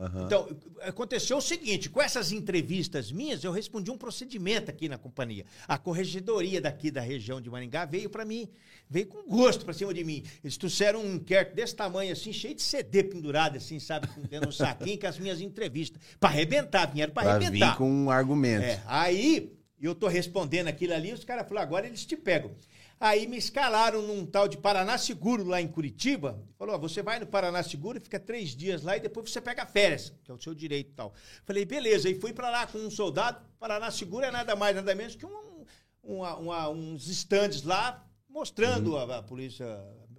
[0.00, 0.26] arrebentar.
[0.26, 5.44] Então, aconteceu o seguinte: com essas entrevistas minhas, eu respondi um procedimento aqui na companhia.
[5.66, 8.48] A corregedoria daqui da região de Maringá veio para mim,
[8.88, 10.22] veio com gosto para cima de mim.
[10.42, 14.48] Eles trouxeram um inquérito desse tamanho, assim, cheio de CD pendurado, assim, sabe, dentro de
[14.48, 16.00] um saquinho com as minhas entrevistas.
[16.18, 17.72] Para arrebentar, vieram para arrebentar.
[17.72, 18.64] vir com um argumento.
[18.64, 22.50] É, aí eu tô respondendo aquilo ali, os caras falaram, agora eles te pegam.
[22.98, 26.42] Aí me escalaram num tal de Paraná Seguro lá em Curitiba.
[26.58, 30.12] Falou, você vai no Paraná Seguro, fica três dias lá e depois você pega férias,
[30.24, 31.12] que é o seu direito e tal.
[31.44, 32.08] Falei, beleza.
[32.08, 33.44] E fui pra lá com um soldado.
[33.60, 35.64] Paraná Seguro é nada mais, nada menos que um,
[36.02, 39.66] uma- uma- uns estandes lá mostrando a, a polícia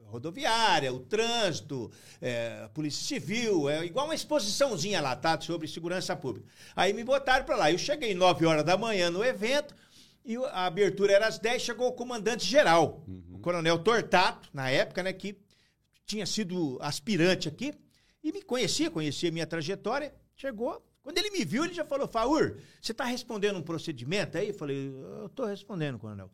[0.06, 5.40] rodoviária, o trânsito, é, a polícia civil, é igual uma exposiçãozinha lá, tá?
[5.42, 6.48] Sobre segurança pública.
[6.76, 7.72] Aí me botaram pra lá.
[7.72, 9.76] Eu cheguei 9 horas da manhã no evento
[10.28, 15.02] e a abertura era às 10, chegou o comandante geral, o coronel Tortato, na época,
[15.02, 15.40] né, que
[16.06, 17.74] tinha sido aspirante aqui
[18.22, 20.86] e me conhecia, conhecia a minha trajetória, chegou.
[21.02, 24.50] Quando ele me viu, ele já falou: Faur, você está respondendo um procedimento aí?
[24.50, 26.30] Eu falei: Eu estou respondendo, coronel.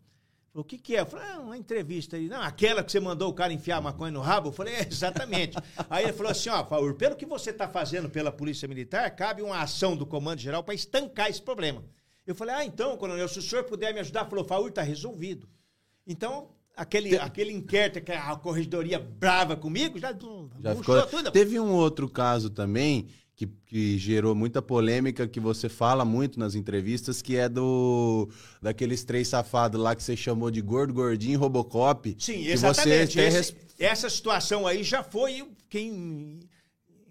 [0.51, 1.01] Falou, o que, que é?
[1.01, 2.27] Eu falei, ah, uma entrevista aí.
[2.27, 4.49] Não, aquela que você mandou o cara enfiar a maconha no rabo?
[4.49, 5.58] Eu falei, é, exatamente.
[5.89, 9.41] aí ele falou assim, ó, Faur, pelo que você está fazendo pela Polícia Militar, cabe
[9.41, 11.84] uma ação do Comando Geral para estancar esse problema.
[12.25, 15.47] Eu falei, ah, então, coronel, se o senhor puder me ajudar, falou, Faur, está resolvido.
[16.07, 20.13] Então, aquele, aquele inquérito, que a corregedoria brava comigo, já,
[20.62, 21.05] Já ficou...
[21.07, 21.31] tudo.
[21.31, 26.55] Teve um outro caso também que, que gerou muita polêmica, que você fala muito nas
[26.55, 28.30] entrevistas, que é do
[28.61, 32.15] daqueles três safados lá que você chamou de gordo, gordinho, Robocop.
[32.19, 33.19] Sim, que exatamente.
[33.19, 36.39] Esse- res- Essa situação aí já foi quem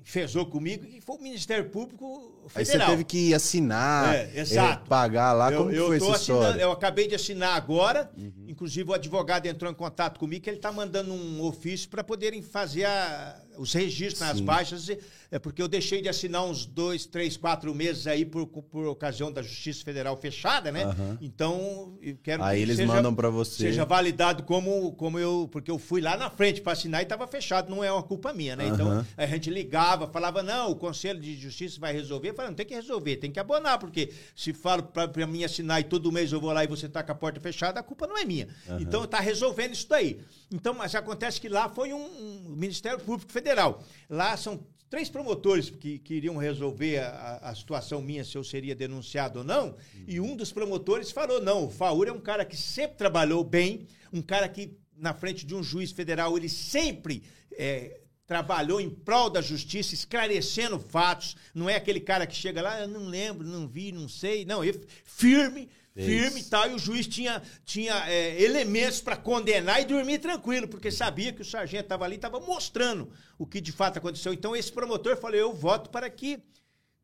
[0.04, 2.90] fezou comigo e foi o Ministério Público Aí você Federal.
[2.90, 4.82] teve que assinar, É, exato.
[4.84, 5.52] eh, pagar lá.
[5.52, 6.60] Como que foi essa história?
[6.60, 8.10] eu acabei de assinar agora.
[8.16, 8.32] Uhum.
[8.48, 12.42] Inclusive, o advogado entrou em contato comigo que ele está mandando um ofício para poderem
[12.42, 14.44] fazer a- os registros nas Sim.
[14.44, 14.88] baixas.
[15.30, 19.30] É porque eu deixei de assinar uns dois, três, quatro meses aí por, por ocasião
[19.32, 20.84] da Justiça Federal fechada, né?
[20.84, 21.18] Aham.
[21.20, 23.62] Então, eu quero Aí que eles seja- mandam pra você.
[23.62, 25.48] Seja validado como, como eu.
[25.50, 28.32] Porque eu fui lá na frente para assinar e estava fechado, não é uma culpa
[28.32, 28.66] minha, né?
[28.68, 29.06] Então, Aham.
[29.16, 32.31] a gente ligava, falava, não, o Conselho de Justiça vai resolver.
[32.32, 35.80] Eu falei, não tem que resolver, tem que abonar, porque se falo pra mim assinar
[35.80, 38.06] e todo mês eu vou lá e você tá com a porta fechada, a culpa
[38.06, 38.48] não é minha.
[38.80, 40.20] Então, tá resolvendo isso daí.
[40.52, 43.82] Então, mas acontece que lá foi um, um Ministério Público Federal.
[44.10, 44.60] Lá são
[44.90, 49.74] três promotores que queriam resolver a, a- situação minha, se eu seria denunciado ou não,
[50.06, 53.86] e um dos promotores falou, não, o Faur é um cara que sempre trabalhou bem,
[54.12, 57.22] um cara que, na frente de um juiz federal, ele sempre...
[57.52, 58.00] é,
[58.32, 61.36] trabalhou em prol da justiça, esclarecendo fatos.
[61.54, 64.46] Não é aquele cara que chega lá, eu não lembro, não vi, não sei.
[64.46, 66.06] Não, ele firme, Fez.
[66.06, 66.70] firme e tal.
[66.70, 71.42] E o juiz tinha, tinha é, elementos para condenar e dormir tranquilo, porque sabia que
[71.42, 74.32] o sargento estava ali, estava mostrando o que de fato aconteceu.
[74.32, 76.40] Então esse promotor falou: eu voto para que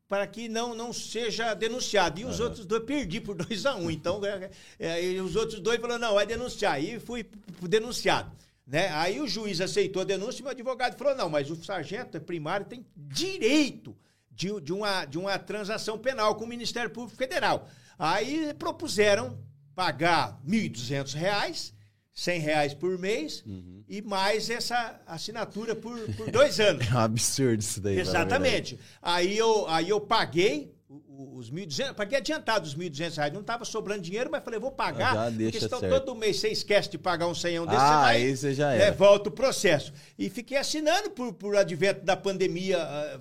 [0.07, 2.19] para que não, não seja denunciado.
[2.19, 3.91] E os outros dois perdi por 2 a 1 um.
[3.91, 4.49] Então, é,
[4.79, 6.73] é, e os outros dois falaram, não, vai denunciar.
[6.73, 7.23] Aí fui
[7.61, 8.31] denunciado.
[8.69, 8.87] Né?
[8.93, 12.19] Aí o juiz aceitou a denúncia e meu advogado falou, não, mas o sargento é
[12.19, 13.97] primário tem direito
[14.31, 17.67] de, de, uma, de uma transação penal com o Ministério Público Federal.
[17.97, 19.39] Aí propuseram
[19.73, 21.73] pagar R$ 1.200,
[22.13, 23.43] 100 reais por mês
[23.87, 26.85] e mais essa assinatura por, por dois anos.
[26.91, 27.97] É um absurdo isso daí.
[27.97, 28.79] Exatamente.
[29.01, 33.33] Aí eu, aí eu paguei os 1.200, paguei adiantado os 1.200 reais.
[33.33, 35.11] Não estava sobrando dinheiro, mas falei, vou pagar.
[35.11, 36.03] Ah, já deixa porque certo.
[36.05, 38.91] todo mês você esquece de pagar um senhão desse, Ah, você aí você já era.
[38.95, 39.93] volta o processo.
[40.17, 42.81] E fiquei assinando por, por advento da pandemia.
[42.81, 43.19] ah,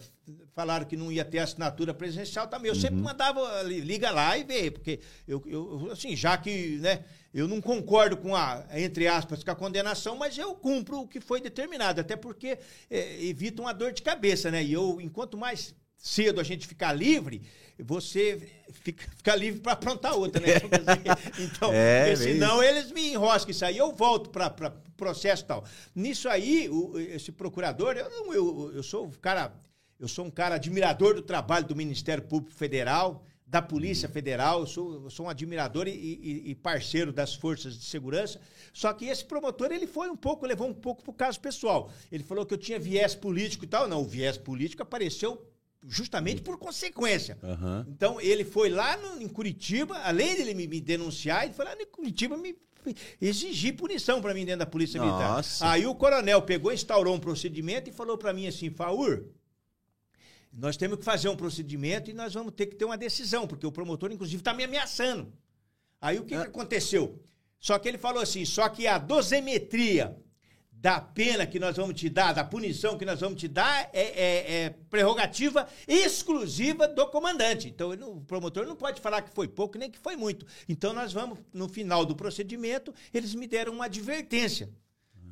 [0.54, 2.68] falaram que não ia ter assinatura presencial também.
[2.68, 2.80] Eu Uhum.
[2.80, 7.46] sempre mandava, li- liga lá e vê, porque eu, eu, assim, já que, né, eu
[7.46, 11.40] não concordo com a, entre aspas, com a condenação, mas eu cumpro o que foi
[11.40, 12.58] determinado, até porque
[12.90, 14.62] é, evita uma dor de cabeça, né?
[14.64, 17.42] E eu, enquanto mais cedo a gente ficar livre,
[17.78, 20.48] você fica, fica livre para aprontar outra, né?
[21.38, 24.50] Então, É, bem senão eles me enroscam isso aí, eu volto para
[24.96, 25.64] processo e tal.
[25.94, 29.52] Nisso aí, o- esse procurador, eu, eu, eu sou um cara,
[29.98, 34.66] eu sou um cara admirador do trabalho do Ministério Público Federal, da Polícia Federal, eu
[34.66, 38.38] sou, eu sou um admirador e, e- e parceiro das forças de segurança.
[38.74, 41.90] Só que esse promotor, ele foi um pouco, levou um pouco pro caso pessoal.
[42.12, 43.88] Ele falou que eu tinha viés político e tal.
[43.88, 45.42] Não, o viés político apareceu
[45.86, 47.38] justamente por consequência.
[47.42, 47.86] Aham.
[47.88, 51.74] Então ele foi lá no- em Curitiba, além dele me, me denunciar, ele foi lá
[51.74, 52.56] em Curitiba me
[53.20, 55.36] exigir punição para mim dentro da Polícia Militar.
[55.36, 55.68] Nossa.
[55.68, 59.24] Aí o coronel pegou, instaurou um procedimento e falou para mim assim, Faur,
[60.52, 63.66] nós temos que fazer um procedimento e nós vamos ter que ter uma decisão, porque
[63.66, 65.32] o promotor, inclusive, está me ameaçando.
[66.00, 67.22] Aí o que, que aconteceu?
[67.60, 70.16] Só que ele falou assim: só que a dosimetria
[70.80, 74.00] da pena que nós vamos te dar, da punição que nós vamos te dar, é,
[74.02, 77.68] é- é prerrogativa exclusiva do comandante.
[77.68, 80.46] Então ele o promotor não pode falar que foi pouco nem que foi muito.
[80.68, 84.70] Então nós vamos, no final do procedimento, eles me deram uma advertência.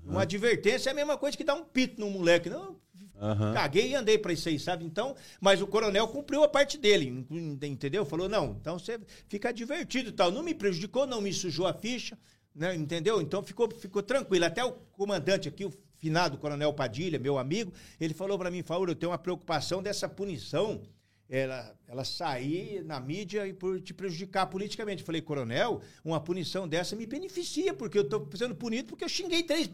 [0.04, 2.48] Uma advertência é a mesma coisa que dar um pito num moleque.
[2.50, 2.76] Não,
[3.18, 3.54] Aham.
[3.54, 4.84] Caguei e andei pra isso aí, sabe?
[4.84, 7.26] Então, mas o coronel cumpriu a parte dele,
[7.62, 8.04] entendeu?
[8.04, 10.30] Falou, não, então você fica divertido e tal.
[10.30, 12.18] Não me prejudicou, não me sujou a ficha,
[12.56, 12.74] né?
[12.74, 13.20] Entendeu?
[13.20, 14.44] Então ficou, ficou tranquilo.
[14.44, 18.90] Até o comandante aqui, o finado coronel Padilha, meu amigo, ele falou pra mim, Fauro,
[18.90, 20.82] eu tenho uma preocupação dessa punição,
[21.28, 25.00] ela, ela sair na mídia e por te prejudicar politicamente.
[25.02, 29.08] Eu falei, coronel, uma punição dessa me beneficia, porque eu tô sendo punido porque eu
[29.08, 29.68] xinguei três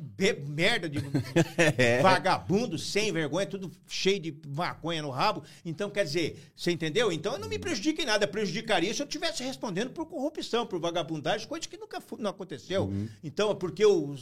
[0.48, 0.98] merda de
[2.02, 5.42] vagabundo, sem vergonha, tudo cheio de maconha no rabo.
[5.64, 7.12] Então, quer dizer, você entendeu?
[7.12, 8.26] Então, não me prejudica em nada.
[8.26, 12.90] Prejudicaria se eu estivesse respondendo por corrupção, por vagabundagem, coisa que nunca fu- não aconteceu.
[13.22, 14.16] Então, é porque eu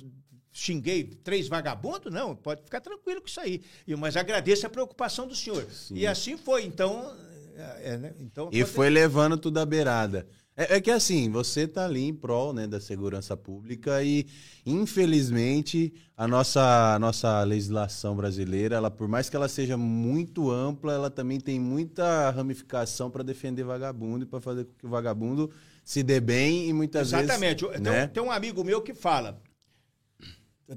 [0.53, 2.13] xinguei três vagabundos?
[2.13, 3.63] Não, pode ficar tranquilo com isso aí.
[3.99, 5.67] Mas agradeço a preocupação do senhor.
[5.91, 6.65] E assim foi.
[6.65, 7.15] Então,
[7.57, 8.15] é, é, né?
[8.21, 10.27] então E foi levando tudo à beirada.
[10.57, 14.27] É, é que assim, você tá ali em prol né, da segurança pública e,
[14.67, 20.93] infelizmente, a nossa, a nossa legislação brasileira, ela, por mais que ela seja muito ampla,
[20.93, 25.51] ela também tem muita ramificação para defender vagabundo e para fazer com que o vagabundo
[25.85, 27.65] se dê bem e muitas Exatamente.
[27.65, 27.83] vezes.
[27.83, 28.07] Tem, né?
[28.07, 29.41] tem um amigo meu que fala.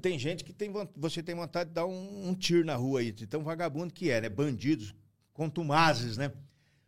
[0.02, 3.12] Tem gente que tem, você tem vontade de dar um, um tiro na rua aí.
[3.12, 4.30] Tem um vagabundo que é, né?
[4.30, 4.94] Bandidos,
[5.34, 6.32] contumazes, né?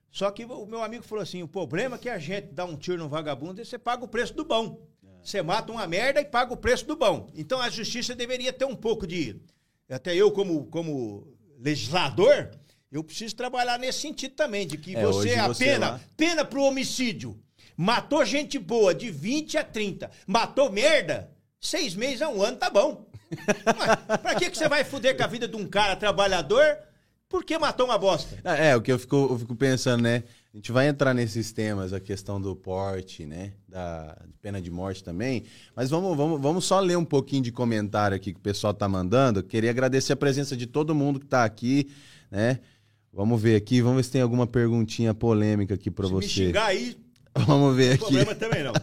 [0.09, 2.75] Só que o meu amigo falou assim: o problema é que a gente dá um
[2.75, 4.87] tiro no vagabundo e você paga o preço do bom.
[5.21, 7.29] Você mata uma merda e paga o preço do bom.
[7.35, 9.41] Então a justiça deveria ter um pouco de.
[9.89, 11.27] Até eu, como, como
[11.59, 12.49] legislador,
[12.91, 16.45] eu preciso trabalhar nesse sentido também, de que É, você a você pena, lá- pena
[16.45, 17.39] pro homicídio.
[17.75, 20.09] Matou gente boa de 20 a 30.
[20.25, 21.29] Matou merda,
[21.67, 23.05] seis meses a um ano, tá bom.
[24.21, 26.63] Pra que, que você vai fuder com a vida de um cara trabalhador
[27.27, 28.37] porque matou uma bosta?
[28.43, 30.23] É, é, o que eu fico, eu fico pensando, né?
[30.53, 33.53] A gente vai entrar nesses temas, a questão do porte, né?
[33.67, 35.43] Da pena de morte também.
[35.75, 38.87] Mas vamos, vamos, vamos só ler um pouquinho de comentário aqui que o pessoal tá
[38.87, 39.43] mandando.
[39.43, 41.91] Queria agradecer a presença de todo mundo que tá aqui,
[42.31, 42.59] né?
[43.11, 46.27] Vamos ver aqui, vamos ver se tem alguma perguntinha polêmica aqui pra Se me você.
[46.27, 46.97] xingar aí,
[47.47, 47.99] Vamos ver aqui.
[47.99, 48.73] problema também não.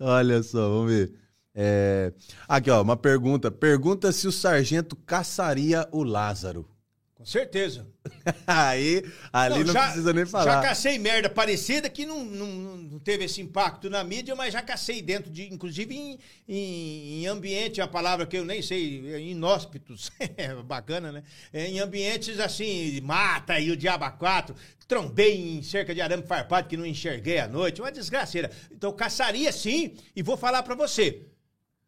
[0.00, 1.12] Olha só, vamos ver.
[1.56, 2.12] É,
[2.46, 3.50] Aqui, ó, uma pergunta.
[3.50, 6.68] Pergunta se o sargento caçaria o Lázaro.
[7.14, 7.88] Com certeza.
[8.46, 9.02] Aí,
[9.32, 10.60] ali não, já- precisa nem Já falar.
[10.62, 12.46] cacei merda parecida que não, não,
[12.76, 17.26] não teve esse impacto na mídia, mas já cacei dentro de, inclusive em, em, em
[17.26, 21.22] ambiente, a palavra que eu nem sei, inóspitos, é bacana, né?
[21.54, 24.54] É, em ambientes assim, mata e o diabo a quatro,
[24.86, 28.50] trombei em cerca de arame farpado que não enxerguei à noite, uma desgraceira.
[28.70, 31.22] Então caçaria sim, e vou falar pra você,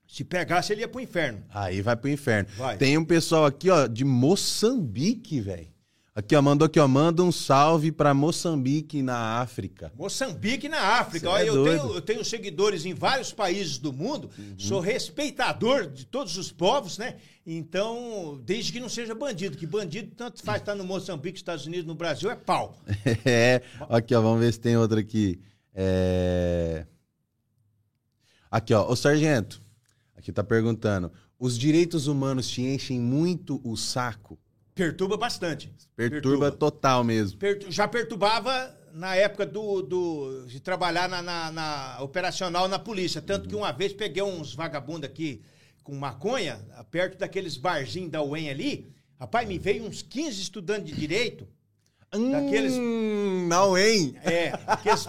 [0.08, 1.44] se pegasse ele ia pro inferno.
[1.50, 2.48] Aí vai pro inferno.
[2.56, 2.78] Vai.
[2.78, 5.68] Tem um pessoal aqui, ó, de Moçambique, velho.
[6.14, 9.92] Aqui, ó, mandou aqui, ó, manda um salve pra Moçambique na África.
[9.96, 11.30] Moçambique na África.
[11.30, 16.04] Olha, é eu, tenho, eu tenho seguidores em vários países do mundo, sou respeitador de
[16.04, 17.18] todos os povos, né?
[17.46, 21.86] Então, desde que não seja bandido, que bandido tanto faz estar no Moçambique, Estados Unidos,
[21.86, 22.76] no Brasil, é pau.
[23.24, 25.40] É, aqui, ó, vamos ver se tem outra aqui.
[25.72, 26.84] É...
[28.50, 29.62] Aqui, ó, o sargento,
[30.28, 34.38] aqui tá perguntando, os direitos humanos te enchem muito o saco?
[34.74, 35.72] Perturba bastante.
[35.96, 37.38] Perturba, total mesmo.
[37.38, 43.20] Pertu- já perturbava na época do, do de trabalhar na, na- na operacional na polícia.
[43.22, 45.42] Tanto que uma vez peguei uns vagabundos aqui
[45.82, 46.60] com maconha,
[46.90, 48.92] perto daqueles barzinhos da UEM ali.
[49.18, 51.48] Rapaz, me veio uns 15 estudantes de direito.
[52.12, 54.14] Daqueles- Hum, não, hein?
[54.22, 55.06] É, aqueles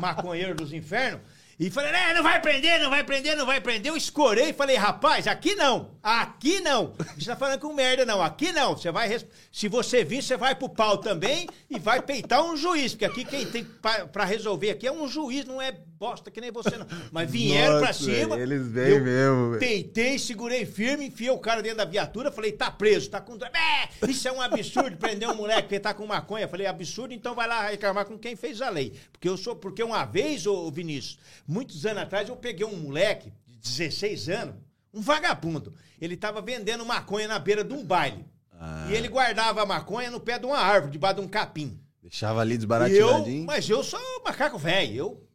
[0.00, 1.22] maconheiros dos infernos.
[1.58, 3.90] E falei, né, não vai prender, não vai prender, não vai prender.
[3.90, 6.94] Eu escorei e falei, rapaz, aqui não, aqui não.
[7.18, 8.76] Você tá falando com merda, não, aqui não.
[8.76, 9.08] Você vai,
[9.50, 13.24] se você vir, você vai pro pau também e vai peitar um juiz, porque aqui
[13.24, 16.76] quem tem pra, pra resolver aqui é um juiz, não é bosta que nem você,
[16.76, 16.86] não.
[17.10, 18.38] Mas vieram pra Nossa, cima.
[18.38, 19.58] eles vêm mesmo.
[19.58, 23.36] Peitei, segurei firme, enfiei o cara dentro da viatura, falei, tá preso, tá com.
[23.36, 26.46] É, isso é um absurdo prender um moleque que tá com maconha.
[26.46, 28.94] Falei, absurdo, então vai lá reclamar com quem fez a lei.
[29.10, 29.56] Porque eu sou.
[29.56, 34.54] Porque uma vez, ô Vinícius, muitos anos atrás, eu peguei um moleque de 16 anos,
[34.94, 35.74] um vagabundo.
[36.00, 38.24] Ele tava vendendo maconha na beira de um baile.
[38.52, 38.86] Ah.
[38.90, 41.80] E ele guardava a maconha no pé de uma árvore, debaixo de um capim.
[42.02, 43.44] Deixava ali E eu, desbarateadinho.
[43.46, 44.94] mas eu sou macaco velho.
[44.96, 45.28] Eu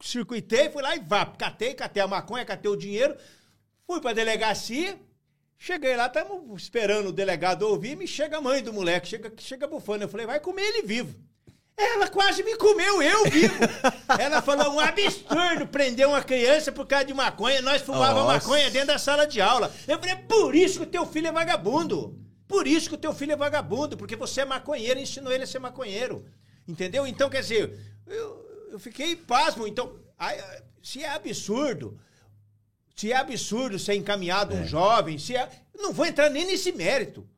[0.00, 1.26] circuitei, fui lá e vá.
[1.26, 3.16] Catei, catei a maconha, catei o dinheiro.
[3.86, 4.98] Fui pra delegacia.
[5.58, 7.96] Cheguei lá, estamos esperando o delegado ouvir.
[7.96, 10.04] Me chega a mãe do moleque, chega, chega bufando.
[10.04, 11.14] Eu falei, vai comer ele vivo.
[11.76, 13.54] Ela quase me comeu, eu vivo.
[14.18, 17.60] Ela falou, um absurdo prender uma criança por causa de maconha.
[17.60, 19.70] Nós fumávamos maconha dentro da sala de aula.
[19.86, 22.18] Eu falei, por isso que o teu filho é vagabundo.
[22.48, 25.46] Por isso que o teu filho é vagabundo, porque você é maconheiro ensinou ele a
[25.46, 26.24] ser maconheiro.
[26.66, 27.06] Entendeu?
[27.06, 29.66] Então, quer dizer, eu, eu fiquei pasmo.
[29.66, 29.98] Então,
[30.82, 32.00] se é absurdo,
[32.94, 35.48] se é absurdo ser encaminhado um jovem, se é.
[35.74, 37.28] Não vou entrar nem nesse mérito.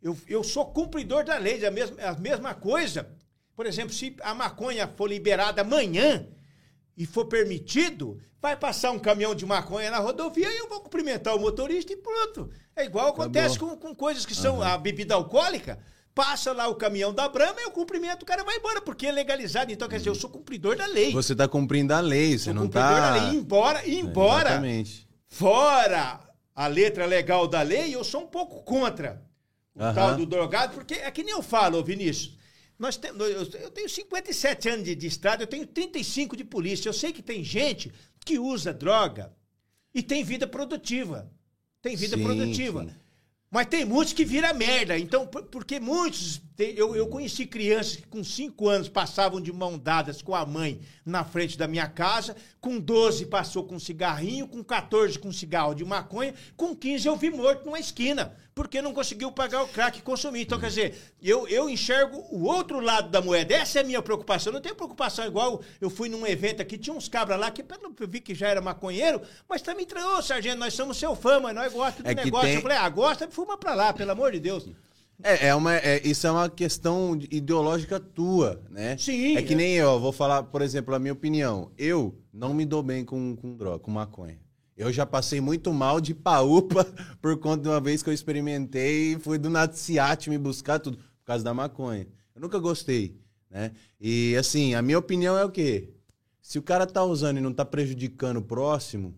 [0.00, 3.10] Eu, eu sou cumpridor da lei, é a mesma, a mesma coisa.
[3.58, 6.24] Por exemplo, se a maconha for liberada amanhã
[6.96, 11.34] e for permitido, vai passar um caminhão de maconha na rodovia e eu vou cumprimentar
[11.34, 12.52] o motorista e pronto.
[12.76, 15.80] É igual acontece com, com coisas que são a bebida alcoólica.
[16.14, 19.72] Passa lá o caminhão da Brahma, eu cumprimento, o cara vai embora, porque é legalizado.
[19.72, 21.10] Então, quer dizer, eu sou cumpridor da lei.
[21.10, 23.10] Você tá cumprindo a lei, você sou não cumpridor tá.
[23.10, 23.38] da lei.
[23.40, 25.08] Embora, embora, Exatamente.
[25.26, 26.20] fora
[26.54, 29.20] a letra legal da lei, eu sou um pouco contra
[29.74, 32.38] o tal do drogado, porque é que nem eu falo, Vinícius.
[32.78, 36.88] Nós temos, eu tenho 57 anos de, de estrada, eu tenho 35 de polícia.
[36.88, 37.92] Eu sei que tem gente
[38.24, 39.34] que usa droga
[39.92, 41.30] e tem vida produtiva.
[41.82, 42.84] Tem vida Sim, produtiva.
[42.84, 42.90] sim.
[43.50, 44.98] Mas tem muitos que vira merda.
[44.98, 46.40] Então, por- porque muitos.
[46.58, 50.80] eu, eu conheci crianças que com 5 anos passavam de mão dadas com a mãe
[51.04, 52.36] na frente da minha casa,
[52.68, 57.30] com 12 passou com cigarrinho, com 14 com cigarro de maconha, com 15 eu vi
[57.30, 60.42] morto numa esquina, porque não conseguiu pagar o crack e consumir.
[60.42, 63.54] Então, quer dizer, eu, eu enxergo o outro lado da moeda.
[63.54, 64.50] Essa é a minha preocupação.
[64.50, 67.62] Eu não tenho preocupação igual eu fui num evento aqui, tinha uns cabras lá que
[67.62, 71.54] eu vi que já era maconheiro, mas também, ô sargento, nós somos seu fã, mas
[71.54, 72.46] nós gostamos do É negócio.
[72.48, 74.66] tem- Eu falei, ah, gosta, fuma pra lá, pelo amor de Deus.
[75.22, 78.96] É, é uma, é- isso é uma questão de- ideológica tua, né?
[78.96, 79.56] Sim, É que é.
[79.56, 81.72] nem eu, vou falar, por exemplo, a minha opinião.
[81.76, 84.38] Eu não me dou bem com, com droga, com maconha.
[84.76, 86.84] Eu já passei muito mal de paúpa
[87.20, 90.98] por conta de uma vez que eu experimentei e fui do Natsiat me buscar tudo
[90.98, 92.06] por causa da maconha.
[92.32, 93.16] Eu nunca gostei,
[93.50, 93.72] né?
[94.00, 95.90] E assim, a minha opinião é o quê?
[96.40, 99.16] Se o cara tá usando e não tá prejudicando o próximo,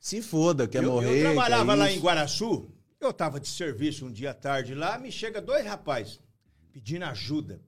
[0.00, 1.18] se foda, quer eu, morrer.
[1.18, 2.66] eu trabalhava lá em Guaraçu,
[3.06, 6.20] eu tava de serviço um dia à tarde lá, me chega dois rapazes
[6.72, 7.60] pedindo ajuda.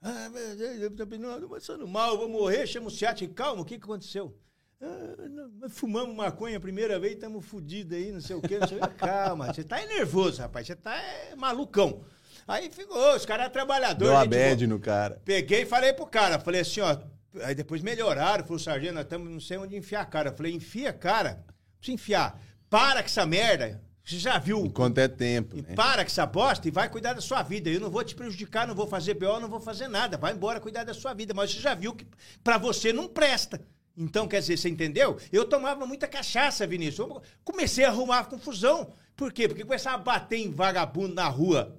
[0.00, 3.64] Ah, meu Deus, eu tô passando mal, eu vou morrer, chama o Ciat, calma, o
[3.64, 4.36] que que aconteceu?
[4.80, 8.66] Ah, não, fumamos maconha a primeira vez, estamos fodidos aí, não sei o quê, não
[8.66, 8.94] sei o quê.
[8.98, 12.04] Calma, você tá nervoso, rapaz, você tá é, malucão.
[12.48, 14.12] Aí ficou, os caras trabalhadores.
[14.12, 15.22] Deu a bad no cara.
[15.24, 16.98] Peguei e falei pro cara, falei assim, ó.
[17.44, 20.30] Aí depois melhoraram, falou, sargento, nós estamos não sei onde enfiar a cara.
[20.30, 21.44] Eu falei, enfia a cara.
[21.46, 22.40] Não precisa enfiar.
[22.68, 23.80] Para com essa merda.
[24.04, 24.64] Você já viu?
[24.66, 25.74] Enquanto é tempo, E né?
[25.74, 27.70] para com essa bosta e vai cuidar da sua vida.
[27.70, 30.18] Eu não vou te prejudicar, não vou fazer BO, não vou fazer nada.
[30.18, 31.32] Vai embora cuidar da sua vida.
[31.32, 32.06] Mas você já viu que
[32.42, 33.64] pra você não presta.
[33.96, 35.18] Então, quer dizer, você entendeu?
[35.30, 36.98] Eu tomava muita cachaça, Vinícius.
[37.08, 38.92] Eu comecei a arrumar confusão.
[39.14, 39.46] Por quê?
[39.46, 41.78] Porque começava a bater em vagabundo na rua.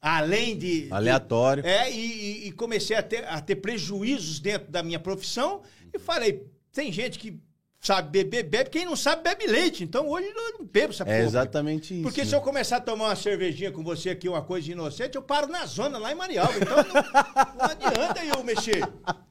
[0.00, 0.86] Além de.
[0.90, 1.66] Aleatório.
[1.66, 1.96] É, e,
[2.44, 5.62] e- e comecei a ter, a ter prejuízos dentro da minha profissão.
[5.92, 7.40] E falei, tem gente que
[7.80, 8.70] sabe beber, bebe.
[8.70, 9.84] Quem não sabe, bebe leite.
[9.84, 11.18] Então hoje eu não bebo essa É porra.
[11.18, 12.02] exatamente isso.
[12.02, 12.26] Porque né?
[12.26, 15.46] se eu começar a tomar uma cervejinha com você aqui, uma coisa inocente, eu paro
[15.46, 16.52] na zona, lá em Marialva.
[16.56, 18.86] Então não, não adianta eu mexer.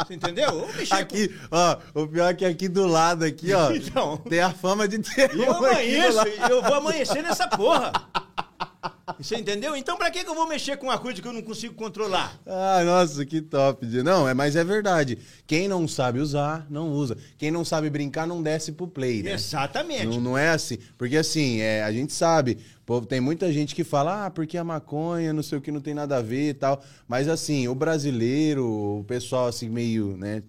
[0.06, 0.50] Você entendeu?
[0.50, 4.18] Eu mexer Aqui, ó, o pior é que aqui do lado, aqui, ó, Então.
[4.18, 5.38] tem a fama de ter com...
[5.38, 6.20] Eu amanheço,
[6.50, 7.92] eu vou amanhecer nessa porra.
[9.18, 9.76] Você entendeu?
[9.76, 12.40] Então pra que que eu vou mexer com uma coisa que eu não consigo controlar?
[12.46, 13.86] Ah, nossa, que top.
[14.04, 15.18] Não, é, mas é verdade.
[15.46, 17.18] Quem não sabe usar, não usa.
[17.38, 19.34] Quem não sabe brincar, não desce pro play, né?
[19.34, 20.06] Exatamente.
[20.06, 20.78] Não, não é assim.
[20.98, 24.64] Porque assim, é, a gente sabe, pô, tem muita gente que fala, ah, porque a
[24.64, 26.84] maconha, não sei o que, não tem nada a ver e tal.
[27.08, 30.44] Mas assim, o brasileiro, o pessoal assim, meio, né,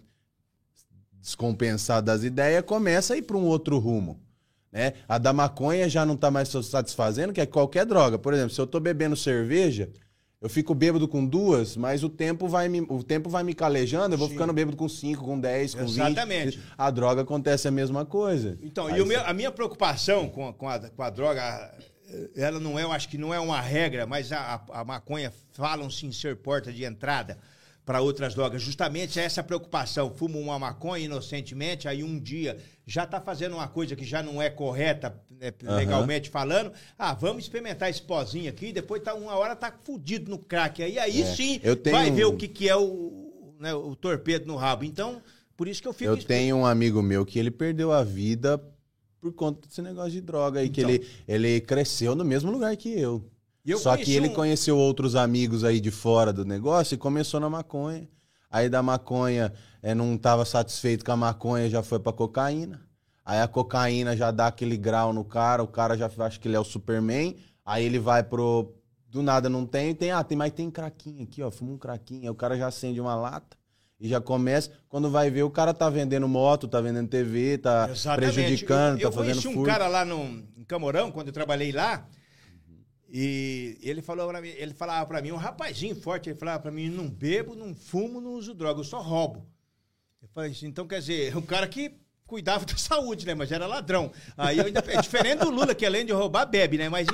[1.21, 4.21] descompensado das ideias, começa a ir para um outro rumo.
[4.71, 4.93] Né?
[5.09, 8.19] A da maconha já não tá mais satisfazendo, que é qualquer droga.
[8.19, 9.89] Por exemplo, se eu tô bebendo cerveja,
[10.41, 14.15] eu fico bêbado com duas, mas o tempo vai me, o tempo vai me calejando,
[14.15, 14.35] eu vou Sim.
[14.35, 16.59] ficando bêbado com cinco, com dez, com Exatamente.
[16.59, 16.67] vinte.
[16.77, 18.59] A droga acontece a mesma coisa.
[18.63, 21.75] Então, Aí e você- meu- a minha preocupação com, a- com, a, com a droga,
[22.09, 24.39] eh, ela não é, eu acho que não é uma regra, mas a,
[24.69, 27.39] a- a maconha falam-se em ser porta de entrada
[27.85, 28.61] para outras drogas.
[28.63, 30.11] Justamente essa preocupação.
[30.15, 32.59] Fumo uma maconha inocentemente, aí um dia
[32.91, 35.77] já está fazendo uma coisa que já não é correta, né, Aham.
[35.77, 36.73] legalmente falando.
[36.99, 40.83] Ah, vamos experimentar esse pozinho aqui, depois tá uma hora tá fudido no crack.
[40.83, 44.47] Aí, aí É, sim tenho vai ver o que, que é o, né, o torpedo
[44.47, 44.85] no rabo.
[44.85, 45.21] Então,
[45.55, 46.11] por isso que eu fico...
[46.11, 48.59] Eu tenho um amigo meu que ele perdeu a vida
[49.21, 50.91] por conta desse negócio de droga aí, que Então.
[50.95, 53.23] ele, ele cresceu no mesmo lugar que eu.
[53.67, 56.97] E eu Só que ele um- conheceu outros amigos aí de fora do negócio e
[56.97, 58.09] começou na maconha.
[58.51, 62.81] Aí da maconha é, não estava satisfeito com a maconha, já foi pra cocaína.
[63.25, 66.57] Aí a cocaína já dá aquele grau no cara, o cara já acha que ele
[66.57, 67.37] é o Superman.
[67.65, 68.75] Aí ele vai pro.
[69.11, 72.25] Do nada não tem, tem, ah, tem, mas tem craquinho aqui, ó, fuma um craquinho.
[72.25, 73.57] Aí o cara já acende uma lata
[74.01, 74.71] e já começa.
[74.89, 78.35] Quando vai ver, o cara tá vendendo moto, tá vendendo TV, tá Exatamente.
[78.35, 79.71] prejudicando, eu, eu tá fazendo conheci um furto.
[79.71, 80.25] cara lá no,
[80.57, 82.07] em Camorão, quando eu trabalhei lá,
[83.11, 86.71] e ele falou para mim, ele falava para mim, um rapazinho forte, ele falava para
[86.71, 89.47] mim, não bebo, não fumo, não uso droga, eu só roubo.
[90.23, 91.93] Eu falei assim, então quer dizer, um cara que
[92.27, 94.13] cuidava da saúde, né, mas era ladrão.
[94.37, 97.07] Aí eu ainda, é diferente do Lula, que além de roubar, bebe, né, mas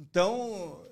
[0.00, 0.82] então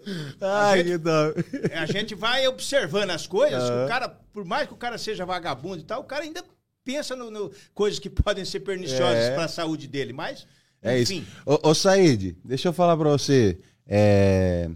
[0.40, 1.72] a Ai, gente- que top.
[1.74, 3.62] a gente vai observando as coisas.
[3.62, 3.84] Aham.
[3.84, 6.44] O cara, por mais que o cara seja vagabundo e tal, o cara ainda
[6.84, 9.34] pensa no, no- coisas que podem ser perniciosas É.
[9.34, 10.12] para a saúde dele.
[10.12, 10.46] Mas,
[10.86, 11.26] É enfim, isso.
[11.44, 13.58] Ô, ô Said, deixa eu falar pra você.
[13.86, 14.68] É,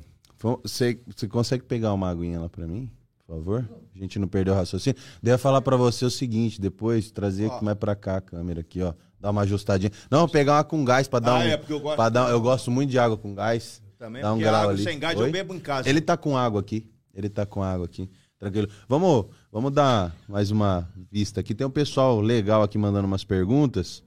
[0.65, 2.91] Você, você consegue pegar uma aguinha lá pra mim,
[3.27, 3.69] por favor?
[3.95, 4.99] A gente não perdeu o raciocínio.
[5.23, 7.61] Devo falar pra você o seguinte, depois trazer Ó.
[7.63, 8.95] mais pra cá a câmera aqui, ó.
[9.21, 9.93] Dar uma ajustadinha.
[10.11, 11.43] Não, pegar uma com gás pra dar Ah, um.
[11.43, 13.83] é, porque eu gosto- dar- eu gosto muito de água com gás.
[13.99, 14.83] também Dá um porque grau água ali.
[14.83, 15.29] sem gás Oi?
[15.29, 15.87] eu bebo em casa.
[15.87, 16.91] Ele tá com água aqui.
[17.15, 18.09] Ele tá com água aqui.
[18.39, 18.67] Tranquilo.
[18.89, 21.55] Vamos, vamos dar mais uma vista aqui.
[21.55, 24.03] Tem um pessoal legal aqui mandando umas perguntas.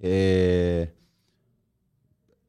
[0.00, 0.88] É...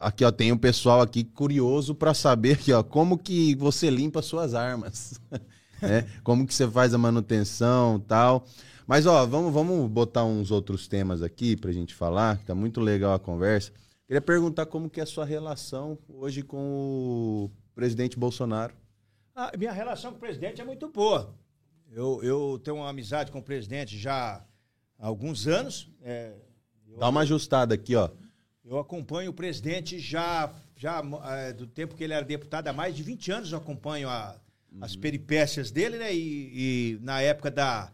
[0.06, 4.22] Aqui, ó, tem um pessoal aqui curioso pra saber aqui, ó, como que você limpa
[4.22, 5.20] suas armas.
[5.82, 6.08] né?
[6.24, 8.46] Como que você faz a manutenção tal.
[8.86, 12.80] Mas, ó, vamos, vamos botar uns outros temas aqui pra gente falar, que tá muito
[12.82, 13.72] legal a conversa.
[14.06, 18.76] Queria perguntar como que é a sua relação hoje com o presidente Bolsonaro.
[19.36, 21.34] Ah, minha relação com o presidente é muito boa.
[21.92, 24.46] Eu, eu tenho uma amizade com o presidente já
[25.00, 25.92] há alguns anos.
[26.04, 26.36] É,
[26.88, 28.08] eu, Dá uma ajustada aqui, ó.
[28.68, 32.96] Eu acompanho o presidente já, já é, do tempo que ele era deputado, há mais
[32.96, 34.36] de 20 anos eu acompanho a-
[34.82, 36.14] as peripécias dele, né?
[36.14, 37.90] E, e na época da,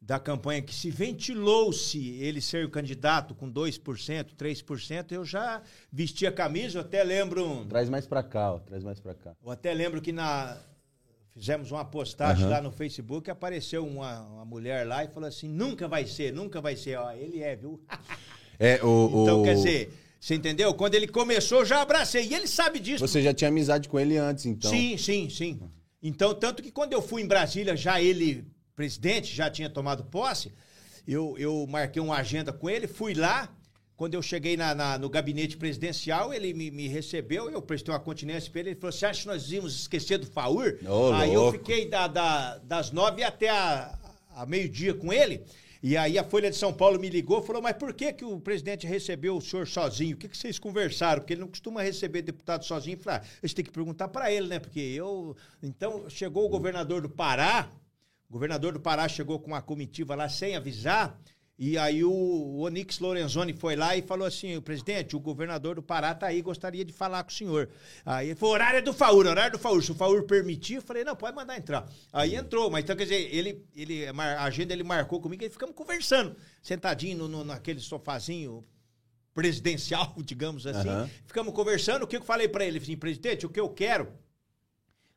[0.00, 6.26] da campanha que se ventilou-se ele ser o candidato com 2%, 3%, eu já vesti
[6.26, 7.64] a camisa, eu até lembro.
[7.66, 8.58] Traz mais pra cá, ó.
[8.58, 9.34] Traz mais pra cá.
[9.42, 10.58] Eu até lembro que na
[11.30, 12.52] fizemos uma postagem Aham.
[12.52, 16.60] lá no Facebook, apareceu uma, uma mulher lá e falou assim: nunca vai ser, nunca
[16.60, 16.98] vai ser.
[16.98, 17.80] Ó, ele é, viu?
[18.58, 20.72] É, o, Então, o- quer dizer, você entendeu?
[20.74, 22.26] Quando ele começou, eu já abracei.
[22.26, 23.06] E ele sabe disso.
[23.06, 24.70] Você já tinha amizade com ele antes, então.
[24.70, 25.60] Sim, sim, sim.
[26.02, 28.44] Então, tanto que quando eu fui em Brasília, já ele,
[28.74, 30.52] presidente, já tinha tomado posse,
[31.06, 33.48] eu, eu marquei uma agenda com ele, fui lá.
[33.96, 37.98] Quando eu cheguei na, na- no gabinete presidencial, ele me, me recebeu, eu prestei uma
[38.00, 38.70] continência para ele.
[38.70, 40.76] Ele falou: Você acha que nós íamos esquecer do Faur?
[40.86, 41.58] Ô, Aí eu louco.
[41.58, 43.98] fiquei da- da- das nove até a,
[44.34, 45.42] a meio-dia com ele.
[45.82, 48.40] E aí a Folha de São Paulo me ligou falou: Mas por que, que o
[48.40, 50.14] presidente recebeu o senhor sozinho?
[50.14, 51.20] O que, que vocês conversaram?
[51.20, 52.96] Porque ele não costuma receber deputado sozinho.
[52.96, 54.58] Eu falei: ah, a gente tem que perguntar para ele, né?
[54.58, 55.36] Porque eu.
[55.62, 57.70] Então chegou o governador do Pará.
[58.28, 61.18] O governador do Pará chegou com uma comitiva lá sem avisar.
[61.58, 66.14] E aí o, Onix Lorenzoni foi lá e falou assim: presidente, o governador do Pará
[66.14, 67.70] tá aí, gostaria de falar com o senhor.
[68.04, 69.82] Aí ele falou: horário é do Faur, horário do Faur.
[69.82, 71.88] Se o Faur permitir, eu falei: não, pode mandar entrar.
[72.12, 75.74] Aí entrou, mas então quer dizer, ele, ele, a agenda ele marcou comigo e ficamos
[75.74, 78.62] conversando, sentadinho no, no- naquele sofazinho
[79.32, 80.88] presidencial, digamos assim.
[80.88, 81.10] Aham.
[81.24, 82.02] Ficamos conversando.
[82.02, 82.78] O que eu falei para ele?
[82.78, 84.12] Assim, presidente, o que eu quero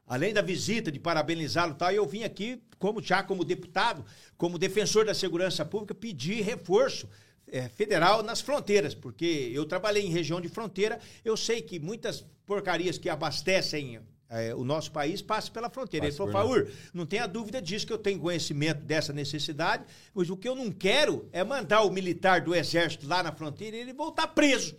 [0.09, 4.03] além da visita, de parabenizá-lo e tal, eu vim aqui, como já como deputado,
[4.35, 7.07] como defensor da segurança pública, pedir reforço.
[7.51, 12.23] é, federal nas fronteiras, porque eu trabalhei em região de fronteira, eu sei que muitas
[12.45, 13.99] porcarias que abastecem
[14.29, 16.05] é, o nosso país passam pela fronteira.
[16.05, 19.83] Passa Ele falou, Faur, não tenha dúvida disso que eu tenho conhecimento dessa necessidade,
[20.13, 23.75] mas o que eu não quero é mandar o militar do exército lá na fronteira
[23.75, 24.75] e ele voltar preso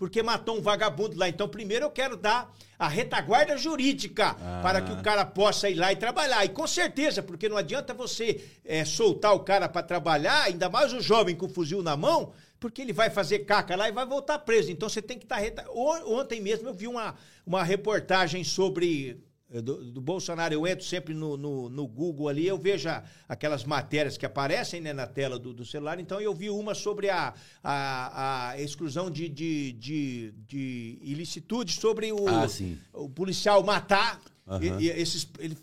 [0.00, 1.28] porque matou um vagabundo lá.
[1.28, 4.60] Então, primeiro eu quero dar a retaguarda jurídica Ah.
[4.62, 6.42] para que o cara possa ir lá e trabalhar.
[6.42, 10.94] E com certeza, porque não adianta você é, soltar o cara para trabalhar, ainda mais
[10.94, 14.06] o jovem com o fuzil na mão, porque ele vai fazer caca lá e vai
[14.06, 14.72] voltar preso.
[14.72, 15.36] Então você tem que estar.
[15.36, 15.66] Reta...
[15.70, 17.14] O- Ontem mesmo eu vi uma,
[17.46, 19.22] uma reportagem sobre.
[19.52, 22.88] Eh, Do, do Bolsonaro, eu entro sempre no, no, no Google ali, eu vejo
[23.28, 27.10] aquelas matérias que aparecem né, na tela do, do celular, então eu vi uma sobre
[27.10, 32.46] a, a, a exclusão de, de, de, de ilicitude, sobre o, Ah,
[32.92, 34.20] o policial matar.
[34.46, 34.80] Aham.
[34.80, 35.56] E- e esses, ele,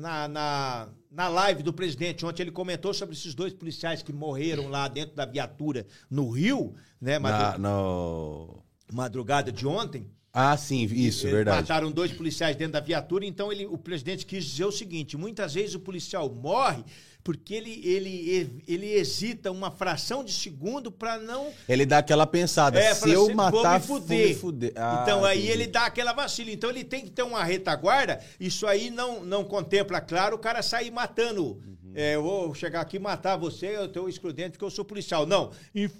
[0.00, 4.68] na, na, na live do presidente ontem, ele comentou sobre esses dois policiais que morreram
[4.68, 7.18] lá dentro da viatura no Rio, né?
[7.20, 8.62] madru- Na, no...
[8.92, 10.10] Madrugada de ontem.
[10.38, 11.62] Ah, sim, isso, verdade.
[11.62, 15.54] Mataram dois policiais dentro da viatura, então ele, o presidente quis dizer o seguinte: muitas
[15.54, 16.84] vezes o policial morre
[17.24, 22.78] porque ele, ele, ele hesita uma fração de segundo para não Ele dá aquela pensada,
[22.78, 24.72] é, se eu assim, matar, vou me fuder.
[24.76, 25.52] Ah, então aí entendi.
[25.52, 26.50] ele dá aquela vacila.
[26.50, 28.20] Então ele tem que ter uma retaguarda.
[28.38, 31.44] Isso aí não, não contempla, claro, o cara sair matando.
[31.44, 31.92] Uhum.
[31.94, 35.24] É, eu vou chegar aqui e matar você, eu tenho excludente porque eu sou policial.
[35.26, 35.50] Não.
[35.74, 35.90] Em,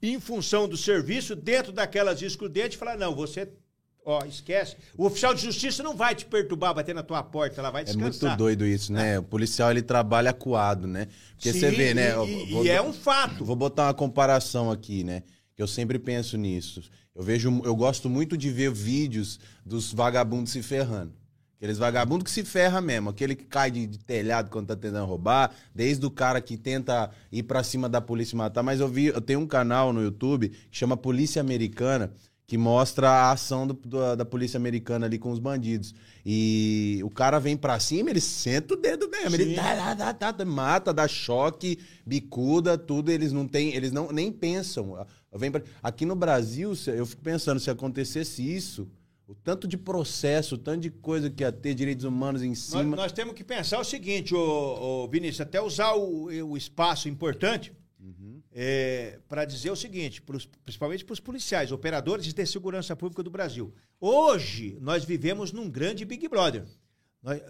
[0.00, 3.52] em função do serviço, dentro daquelas excludentes, falar, não, você.
[4.04, 4.76] Ó, esquece.
[4.96, 7.84] O oficial de justiça não vai te perturbar, bater na tua porta, ela vai É
[7.84, 8.30] descansar.
[8.30, 9.18] muito doido isso, né?
[9.18, 11.06] O policial ele trabalha acuado, né?
[11.34, 12.10] Porque Sim, você vê, né?
[12.26, 13.44] e- vou- e é um fato.
[13.44, 15.22] Vou botar uma comparação aqui, né?
[15.54, 16.82] Que eu sempre penso nisso.
[17.14, 21.12] Eu vejo, eu gosto muito de ver vídeos dos vagabundos se ferrando.
[21.58, 25.04] Aqueles vagabundos que se ferra mesmo, aquele que cai de, de telhado quando tá tentando
[25.04, 28.62] roubar, desde o cara que tenta ir pra cima da polícia e matar.
[28.62, 32.10] Mas eu vi, eu tenho um canal no YouTube que chama Polícia Americana,
[32.50, 35.94] que mostra a ação do- do- da polícia americana ali com os bandidos.
[36.26, 39.36] E o cara vem pra cima, ele senta o dedo mesmo.
[39.36, 39.54] Ele Sim.
[39.54, 43.12] tá, tá, tá, tá, mata, dá choque, bicuda, tudo.
[43.12, 44.96] Eles não têm, eles não nem pensam.
[45.32, 48.88] Vem pra- Aqui no Brasil, eu fico pensando, se acontecesse isso,
[49.28, 52.58] o tanto de processo, o tanto de coisa que ia ter direitos humanos em Nós,
[52.58, 52.96] cima.
[52.96, 57.72] nós temos que pensar o seguinte, ô, ô, Vinícius, até usar o, o espaço importante
[59.28, 63.72] para dizer o seguinte, pros- principalmente para os policiais, operadores de segurança pública do Brasil.
[64.00, 66.64] Hoje, nós vivemos num grande Big Brother.
[67.22, 67.42] Nós-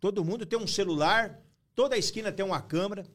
[0.00, 1.40] todo mundo tem um celular,
[1.74, 3.06] toda esquina tem uma câmera.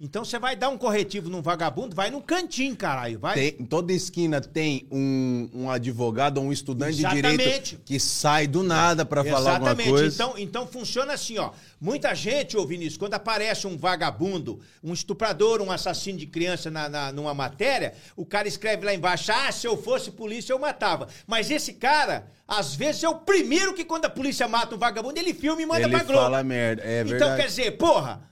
[0.00, 3.18] Então, você vai dar um corretivo num vagabundo, vai num cantinho, caralho.
[3.18, 7.30] Vai, Tem- em toda esquina tem um, um advogado ou um estudante Exatamente.
[7.32, 10.14] de direito que sai do nada pra falar alguma coisa.
[10.14, 11.50] Então, então funciona assim, ó.
[11.80, 16.88] Muita gente, ô Vinícius, quando aparece um vagabundo, um estuprador, um assassino de criança na,
[16.88, 21.08] na- numa matéria, o cara escreve lá embaixo: ah, se eu fosse polícia, eu matava.
[21.26, 25.18] Mas esse cara, às vezes, é o primeiro que, quando a polícia mata um vagabundo,
[25.18, 26.20] ele filma e manda Ele pra Globo.
[26.22, 26.84] fala merda.
[26.84, 27.42] É então, verdade.
[27.42, 28.28] quer dizer, porra.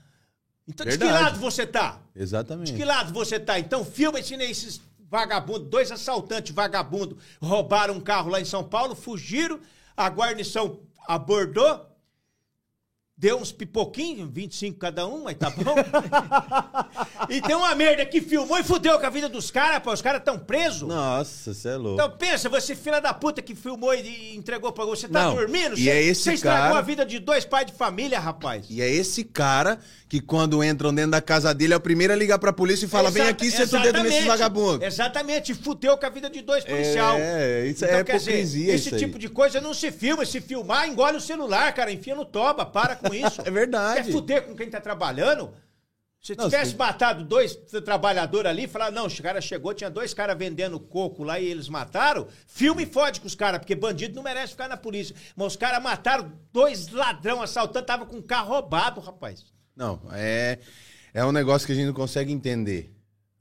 [0.67, 1.23] Então, de que Verdade.
[1.23, 1.99] lado você tá?
[2.15, 2.71] Exatamente.
[2.71, 3.57] De que lado você tá?
[3.57, 8.93] Então filma esse, esses vagabundos, dois assaltantes vagabundos roubaram um carro lá em São Paulo,
[8.93, 9.59] fugiram,
[9.95, 11.85] a guarnição abordou,
[13.15, 15.73] deu uns pipoquinhos, 25 cada um, mas tá bom.
[17.29, 20.01] e tem uma merda que filmou e fudeu com a vida dos caras, pô, os
[20.01, 20.87] caras tão presos.
[20.87, 21.95] Nossa, você é louco.
[22.01, 25.77] Então pensa, você filha da puta que filmou e entregou pra você, tá Não, dormindo?
[25.77, 28.65] e Você- é esse Você estragou cara- a vida de dois pais de família, rapaz.
[28.69, 32.15] E é esse cara que, quando entram dentro da casa dele, é o primeiro a
[32.15, 34.27] ligar pra polícia e fala: vem Exata- aqui, senta o dedo nesses exatamente.
[34.27, 34.87] vagabundos.
[34.87, 37.21] Exatamente, fudeu com a vida de dois policiais.
[37.21, 38.99] É, isso é quer dizer, hipocrisia, esse aí.
[38.99, 40.25] tipo de coisa não se filma.
[40.25, 41.91] Se filmar, engole o celular, cara.
[41.91, 42.65] Enfia no toba.
[42.65, 43.41] Para com isso.
[43.43, 44.03] É verdade.
[44.03, 45.51] Quer fuder com quem tá trabalhando?
[46.19, 47.55] Se Não, tivesse se- matado dois
[47.85, 51.69] trabalhadores ali, falar, não, o cara chegou, tinha dois caras vendendo coco lá e eles
[51.69, 55.15] mataram, filme e fode com os caras, porque bandido não merece ficar na polícia.
[55.35, 59.45] Mas os caras mataram dois ladrão assaltando, tava com um carro roubado, rapaz.
[59.77, 60.57] Não, é,
[61.13, 62.91] é um negócio que a gente não consegue entender.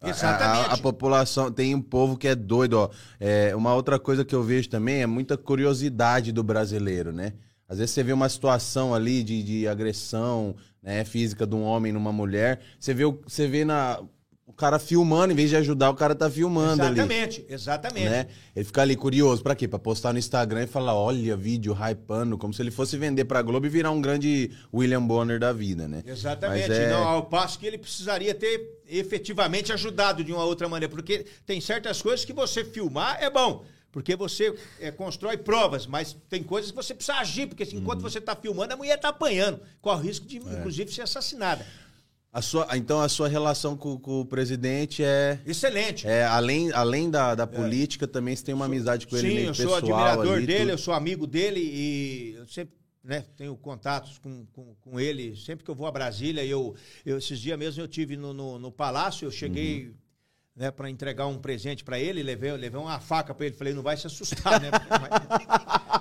[0.00, 0.70] A- Exatamente.
[0.70, 2.90] A, a população tem um povo que é doido, ó.
[3.18, 7.32] É, uma outra coisa que eu vejo também é muita curiosidade do brasileiro, né?
[7.68, 11.92] Às vezes você vê uma situação ali de, de agressão né, física de um homem
[11.92, 14.00] numa mulher, você vê, você vê na,
[14.46, 16.92] o cara filmando, em vez de ajudar, o cara tá filmando ali.
[17.00, 18.08] exatamente, exatamente.
[18.08, 18.26] Né?
[18.54, 19.66] Ele fica ali curioso, pra quê?
[19.66, 23.42] Pra postar no Instagram e falar, olha, vídeo hypando, como se ele fosse vender pra
[23.42, 26.02] Globo e virar um grande William Bonner da vida, né?
[26.06, 26.70] Exatamente.
[26.72, 30.94] É- Não, ao passo que ele precisaria ter efetivamente ajudado de uma outra maneira.
[30.94, 33.64] Porque tem certas coisas que você filmar é bom.
[33.90, 37.82] Porque você é, constrói provas, mas tem coisas que você precisa agir, porque assim, Uhum.
[37.82, 40.40] enquanto você está filmando, a mulher está apanhando, corre o risco de, É.
[40.58, 41.66] inclusive, ser assassinada.
[42.32, 46.06] A sua, então a sua relação com, com o presidente é, Excelente.
[46.06, 49.46] é além, além da, da política, também você tem uma amizade com ele Sim, meio
[49.48, 50.70] eu sou pessoal admirador ali, dele, tudo.
[50.70, 55.34] eu sou amigo dele e eu sempre né, tenho contatos com, com, com ele.
[55.36, 56.74] Sempre que eu vou a Brasília, eu,
[57.06, 59.94] eu esses dias mesmo eu tive no, no, no palácio, eu cheguei Uhum.
[60.56, 63.82] né, para entregar um presente para ele, levei, levei uma faca para ele, falei, não
[63.82, 64.70] vai se assustar, né?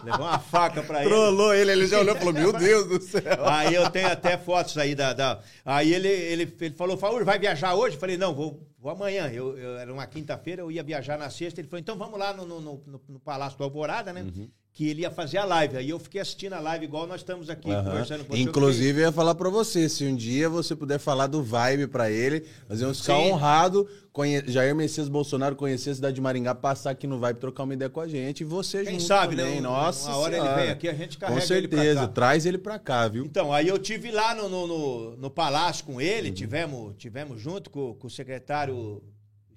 [0.04, 1.10] Levei uma faca para ele.
[1.10, 3.22] Trollou ele, ele já olhou e falou: Meu Deus do céu.
[3.48, 5.14] Aí eu tenho até fotos aí da.
[5.14, 7.96] da- aí ele, ele, ele falou, Faur, vai viajar hoje?
[7.96, 9.28] Eu falei, não, vou, vou amanhã.
[9.32, 11.60] Eu, eu- era uma quinta-feira, eu ia viajar na sexta.
[11.62, 14.22] Ele falou, então vamos lá no, no, no- no- no Palácio do Alvorada, né?
[14.22, 14.50] Uhum.
[14.76, 15.78] Que ele ia fazer a live.
[15.78, 17.86] Aí eu fiquei assistindo a live igual nós estamos aqui Aham.
[17.86, 18.36] conversando com.
[18.36, 22.12] Inclusive, eu ia falar pra você, se um dia você puder falar do Vibe pra
[22.12, 23.32] ele, nós íamos ficar Sim.
[23.32, 24.44] honrado conhe...
[24.46, 27.90] Jair Messias Bolsonaro conhecer a cidade de Maringá, passar aqui no Vibe, trocar uma ideia
[27.90, 29.56] com a gente, e você Quem junto sabe, também.
[29.56, 29.62] né?
[29.62, 30.62] Nossa uma hora ele Senhora.
[30.62, 32.08] vem aqui, a gente carrega Com ele pra certeza, cá.
[32.10, 33.24] traz ele pra cá, viu?
[33.24, 36.36] Então, aí eu tive lá no, no, no, no palácio com ele, Uhum.
[36.36, 39.02] tivemos, tivemos junto com, com o secretário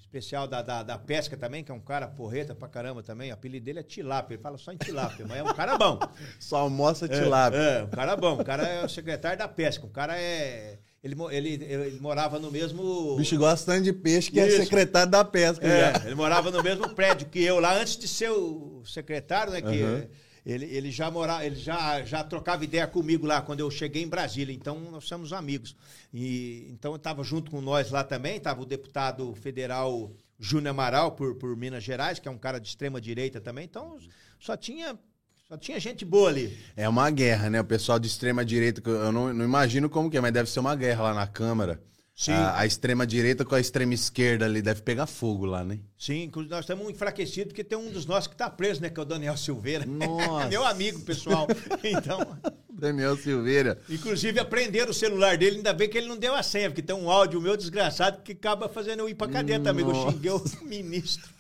[0.09, 3.31] especial da, da, da pesca também, que é um cara porreta pra caramba também.
[3.31, 5.99] O apelido dele é Tilápia, ele fala só em Tilápia, mas é um cara bom.
[6.41, 7.59] Só almoça É, tilápia.
[7.59, 8.41] É, um cara bom.
[8.41, 9.85] O cara é o secretário da pesca.
[9.87, 10.79] O cara é.
[11.05, 12.83] Ele, ele, ele morava no mesmo.
[12.83, 14.57] O bicho gosta tanto de peixe que é Isso.
[14.57, 16.07] secretário da pesca É, já.
[16.07, 19.61] ele morava no mesmo prédio que eu lá antes de ser o secretário, né?
[19.61, 20.07] Que Aham.
[20.49, 24.09] Ele, ele já morava, ele já, já trocava ideia comigo lá quando eu cheguei em
[24.09, 24.55] Brasília.
[24.55, 25.77] Então nós somos amigos.
[26.13, 28.39] E então estava junto com nós lá também.
[28.39, 32.67] Estava o deputado federal Júnior Amaral por, por Minas Gerais, que é um cara de
[32.67, 33.67] extrema direita também.
[33.67, 33.99] Então
[34.41, 34.99] só tinha
[35.47, 36.59] só tinha gente boa ali.
[36.75, 37.61] É uma guerra, né?
[37.61, 40.61] O pessoal de extrema direita, eu não, não imagino como que é, mas deve ser
[40.61, 41.79] uma guerra lá na Câmara.
[42.19, 42.33] Sim.
[42.33, 45.79] A, a extrema direita com a extrema esquerda ali, deve pegar fogo lá, né?
[45.97, 48.91] Sim, inclusive nós estamos enfraquecidos porque tem um dos nossos que está preso, né?
[48.91, 49.87] Que é o Daniel Silveira.
[49.87, 50.49] Nossa.
[50.49, 51.47] Meu amigo, pessoal.
[51.85, 52.37] Então,
[52.69, 53.81] Daniel Silveira.
[53.89, 56.97] inclusive aprenderam o celular dele, ainda bem que ele não deu a senha, porque tem
[56.97, 60.43] um áudio meu desgraçado que acaba fazendo eu ir pra cadeia também, eu xinguei o
[60.67, 61.31] ministro.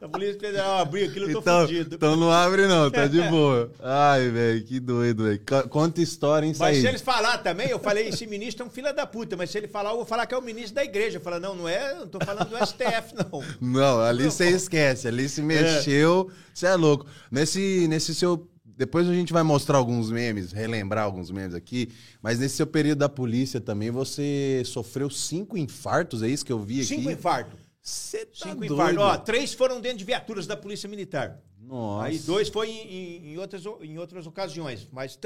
[0.00, 1.94] A Polícia Federal abriu aquilo, eu tô Então, fudido.
[1.96, 3.70] então não abre não, tá de boa.
[3.82, 5.40] Ai, velho, que doido, velho.
[5.44, 8.70] Co- Conta história, hein, Mas se eles falar também, eu falei, esse ministro é um
[8.70, 10.84] filho da puta, mas se ele falar, eu vou falar que é o ministro da
[10.84, 11.16] igreja.
[11.18, 13.42] Eu falo, não, não é, não tô falando do STF, não.
[13.60, 16.74] Não, ali você esquece, ali se mexeu, você é.
[16.76, 17.04] louco.
[17.30, 18.48] Nesse, nesse seu.
[18.64, 21.90] Depois a gente vai mostrar alguns memes, relembrar alguns memes aqui,
[22.22, 26.60] mas nesse seu período da polícia também, você sofreu cinco infartos, é isso que eu
[26.60, 26.86] vi aqui?
[26.86, 27.58] Cinco infartos.
[27.88, 29.00] Você tá Cinco doido.
[29.00, 31.40] Ó, três foram dentro de viaturas da Polícia Militar.
[31.60, 32.06] Nossa.
[32.06, 34.88] Aí dois foi em, em- em outras, em outras ocasiões.
[34.92, 35.18] Mas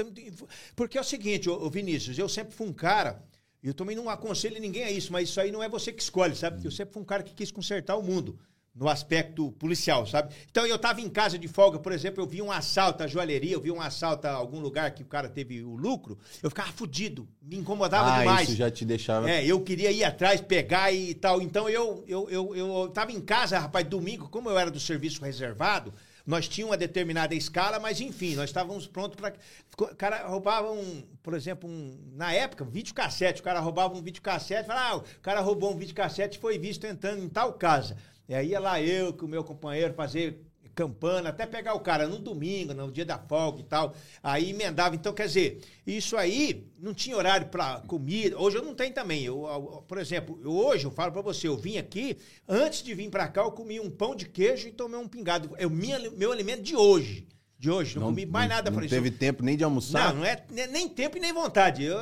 [0.75, 3.23] porque é o seguinte, ô, ô Vinícius, eu sempre fui um cara,
[3.61, 6.35] eu também não aconselho ninguém a isso, mas isso aí não é você que escolhe,
[6.35, 6.65] sabe?
[6.65, 8.37] Eu sempre fui um cara que quis consertar o mundo.
[8.75, 10.33] No aspecto policial, sabe?
[10.49, 13.53] Então eu tava em casa de folga, por exemplo, eu vi um assalto à joalheria,
[13.53, 16.71] eu vi um assalto a algum lugar que o cara teve o lucro, eu ficava
[16.71, 18.49] fudido, me incomodava ah, demais.
[18.49, 19.29] isso já te deixava...
[19.29, 21.39] É, eu queria ir atrás, pegar e tal.
[21.39, 25.23] Então eu, eu, eu, eu tava em casa, rapaz, domingo, como eu era do serviço
[25.23, 25.93] reservado,
[26.25, 29.33] nós tínhamos uma determinada escala, mas enfim, nós estávamos prontos para.
[29.77, 33.41] O cara roubava um, por exemplo, um, na época, um videocassete.
[33.41, 36.85] O cara roubava um videocassete, falava, ah, o cara roubou um videocassete e foi visto
[36.87, 37.97] entrando em tal casa.
[38.27, 40.39] E aí ia lá eu com o meu companheiro fazer
[40.75, 43.93] campana, até pegar o cara no domingo, no dia da folga e tal.
[44.23, 44.95] Aí emendava.
[44.95, 48.39] Então, quer dizer, isso aí não tinha horário para comida.
[48.39, 49.23] Hoje eu não tenho também.
[49.23, 52.17] Eu, eu, por exemplo, eu, hoje eu falo para você, eu vim aqui,
[52.47, 55.51] antes de vir para cá, eu comi um pão de queijo e tomei um pingado.
[55.57, 57.27] É o minha, meu alimento de hoje.
[57.59, 58.69] De hoje, não, comi mais nada.
[58.71, 60.09] Não Falei, teve isso- tempo nem de almoçar?
[60.11, 61.83] não, não é nem- nem tempo e nem vontade.
[61.83, 61.97] Eu,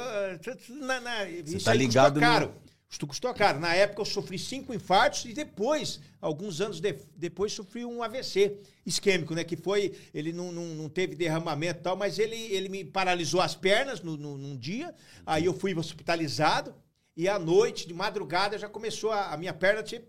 [0.79, 2.53] na, na, isso tá ligado custou no- caro.
[2.91, 3.57] Isto custou caro.
[3.57, 8.57] Na época eu sofri cinco infartos e depois, alguns anos de- depois, sofri um AVC
[8.85, 9.45] isquêmico, né?
[9.45, 13.39] Que foi, ele não, não, não teve derramamento e tal, mas ele, ele me paralisou
[13.39, 14.93] as pernas no, no- num dia.
[15.25, 16.75] Aí eu fui hospitalizado
[17.15, 20.01] e à noite, de madrugada, já começou a, a minha perna tinha,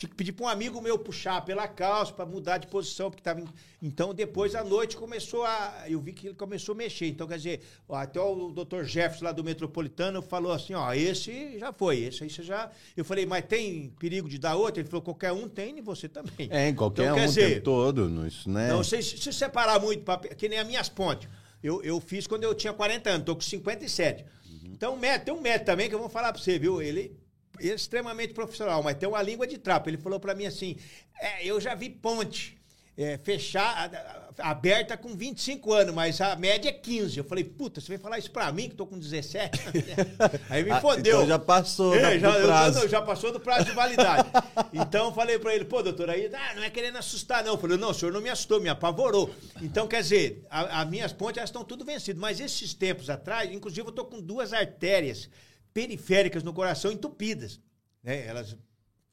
[0.00, 3.20] tinha que pedir para um amigo meu puxar pela calça para mudar de posição, porque
[3.20, 3.44] estava.
[3.82, 5.84] Então, depois à noite começou a.
[5.86, 7.06] Eu vi que ele começou a mexer.
[7.06, 8.82] Então, quer dizer, até o Dr.
[8.84, 12.70] Jefferson lá do Metropolitano falou assim: ó, esse já foi, esse aí você já.
[12.96, 14.80] Eu falei, mas tem perigo de dar outro?
[14.80, 16.48] Ele falou: qualquer um tem e você também.
[16.50, 18.08] É, em qualquer Então, um dizer, tempo todo.
[18.08, 18.68] não- Isso, né?
[18.68, 21.28] não sei se, se separar muito, pra, que nem as minhas pontes.
[21.62, 24.24] Eu, eu fiz quando eu tinha 40 anos, tô com 57.
[24.64, 26.80] Então, o médico, tem um médico também que eu vou falar pra você, viu?
[26.80, 27.19] Ele é
[27.60, 29.88] extremamente profissional, mas tem uma língua de trapo.
[29.88, 30.76] Ele falou pra mim assim:
[31.20, 32.58] é, eu já vi ponte.
[32.98, 33.90] É, fechar,
[34.38, 37.16] aberta com 25 anos, mas a média é 15.
[37.16, 39.58] Eu falei, puta, você vem falar isso pra mim, que tô com 17?
[40.50, 41.16] Aí me Ah, fodeu.
[41.22, 42.80] então já passou É, do já, eu- prazo.
[42.80, 44.28] não, já passou do prazo de validade.
[44.74, 47.52] então eu falei pra ele, pô, doutor, aí ah, não é querendo assustar, não.
[47.54, 49.30] Eu falei, não, o senhor não me assustou, me apavorou.
[49.62, 52.20] Então, quer dizer, as minhas pontes elas estão tudo vencidas.
[52.20, 55.30] Mas esses tempos atrás, inclusive, eu tô com duas artérias
[55.72, 57.60] periféricas no coração entupidas.
[58.02, 58.26] Né?
[58.26, 58.56] Elas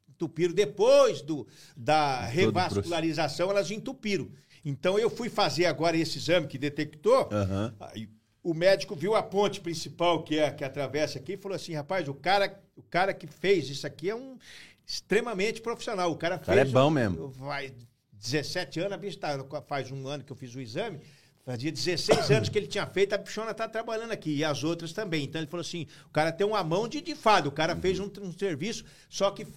[0.09, 4.29] entupiram depois do, da revascularização, elas entupiram.
[4.65, 7.29] Então eu fui fazer agora esse exame que detectou.
[7.31, 7.75] Aham.
[7.79, 8.09] Aí,
[8.43, 12.07] o médico viu a ponte principal que é que atravessa aqui e falou assim, rapaz,
[12.07, 14.37] o cara, o cara que fez isso aqui é um
[14.85, 16.11] extremamente profissional.
[16.11, 17.29] O cara, cara fez é bom um- mesmo.
[17.29, 17.73] Vai
[18.13, 20.99] 17 anos, a bicha tá, faz um ano que eu fiz o exame.
[21.47, 24.91] Fazia 16 anos que ele tinha feito, a bichona tá trabalhando aqui, e as outras
[24.91, 25.23] também.
[25.23, 28.01] Então ele falou assim: o cara tem uma mão de, de fado, o cara fez
[28.01, 29.47] um, um serviço, só que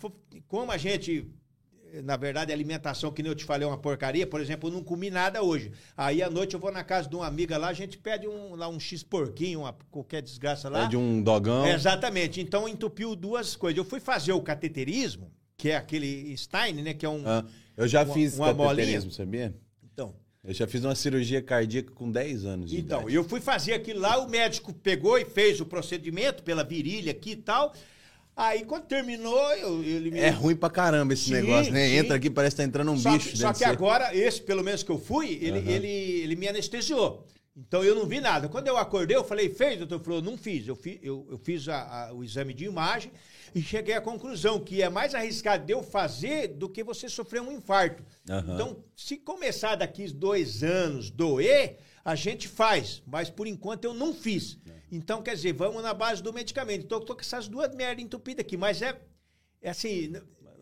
[0.47, 1.26] como a gente
[2.05, 4.24] na verdade, a alimentação, que nem eu te falei, é uma porcaria.
[4.24, 5.72] Por exemplo, eu não comi nada hoje.
[5.97, 8.55] Aí à noite eu vou na casa de uma amiga lá, a gente pede um,
[8.55, 10.84] lá um X porquinho, uma, qualquer desgraça lá.
[10.84, 11.66] É de um dogão.
[11.66, 12.41] Exatamente.
[12.41, 13.76] Então entupiu duas coisas.
[13.76, 16.95] Eu fui fazer o cateterismo, que é aquele Stein, né?
[16.95, 17.24] Que é um.
[17.26, 17.45] Ah,
[17.76, 19.53] eu já fiz uma cateterismo, sabia?
[19.82, 20.14] Então.
[20.43, 24.18] Eu já fiz uma cirurgia cardíaca com 10 anos Então, eu fui fazer aquilo lá,
[24.18, 27.74] o médico pegou e fez o procedimento pela virilha aqui e tal.
[28.34, 30.18] Aí quando terminou, eu, ele me.
[30.18, 31.88] É ruim pra caramba esse Sim, negócio, né?
[31.88, 31.97] sim.
[31.97, 34.64] Entra aqui, parece que tá entrando um só bicho que, só que agora, esse, pelo
[34.64, 35.70] menos que eu fui, ele, Aham.
[35.70, 37.26] ele, ele me anestesiou.
[37.57, 38.48] Então eu não vi nada.
[38.48, 40.01] Quando eu acordei, eu falei, fez, doutor?
[40.01, 40.66] Falou, não fiz.
[40.66, 43.11] Eu, fi, eu, eu fiz a- a- o exame de imagem
[43.55, 47.42] e cheguei à conclusão que é mais arriscado de eu fazer do que você sofrer
[47.42, 48.05] um infarto.
[48.30, 48.55] Aham.
[48.55, 53.03] Então, se começar daqui dois anos doer, a gente faz.
[53.07, 54.57] Mas por enquanto eu não fiz.
[54.90, 56.84] Então, quer dizer, vamos na base do medicamento.
[56.84, 58.57] Então, eu tô com essas duas merdas entupidas aqui.
[58.57, 58.98] Mas é,
[59.61, 60.12] é assim.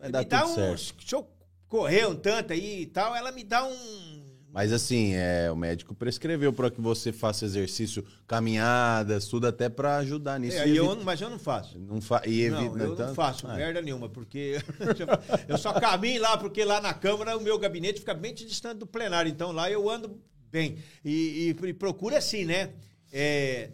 [0.01, 1.03] Me dá um, certo.
[1.07, 1.27] Se eu
[1.67, 4.18] correr um tanto aí e tal, ela me dá um.
[4.51, 9.97] Mas assim, é, o médico prescreveu para que você faça exercício, caminhadas, tudo até pra
[9.97, 10.57] ajudar nisso.
[10.57, 11.77] É, eu, mas eu não faço.
[11.77, 12.23] não fa...
[12.25, 14.57] e evita, Não, eu então- não faço Ah, merda nenhuma, porque
[15.47, 18.87] eu só caminho lá, porque lá na Câmara o meu gabinete fica bem distante do
[18.87, 20.19] plenário, então lá eu ando
[20.51, 20.77] bem.
[21.05, 22.71] E, e, e procuro assim, né?
[23.13, 23.69] É,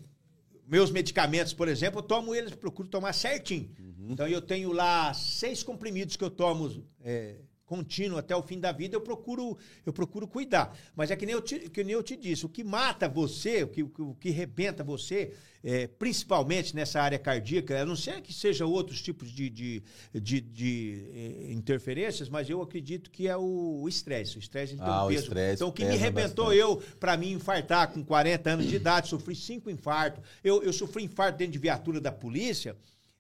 [0.68, 3.70] meus medicamentos, por exemplo, eu tomo eles, procuro tomar certinho.
[3.80, 4.08] Uhum.
[4.10, 8.72] Então eu tenho lá seis comprimidos que eu tomo é, contínuo até o fim da
[8.72, 10.78] vida, eu procuro, eu procuro cuidar.
[10.96, 13.64] Mas é que nem eu te, que nem eu te disse, o que mata você,
[13.64, 18.32] o que, o que- rebenta você, é, principalmente nessa área cardíaca, a não ser que
[18.34, 23.86] seja outros tipos de, de, de, de, eh, interferências, mas eu acredito que é o
[23.88, 24.38] estresse.
[24.38, 25.32] O estresse tem Ah, um peso.
[25.56, 26.60] Então o que me rebentou bastante.
[26.60, 30.24] eu, para mim infartar com 40 anos de idade, sofri cinco infartos.
[30.44, 32.76] Eu, eu sofri infarto dentro de viatura da polícia.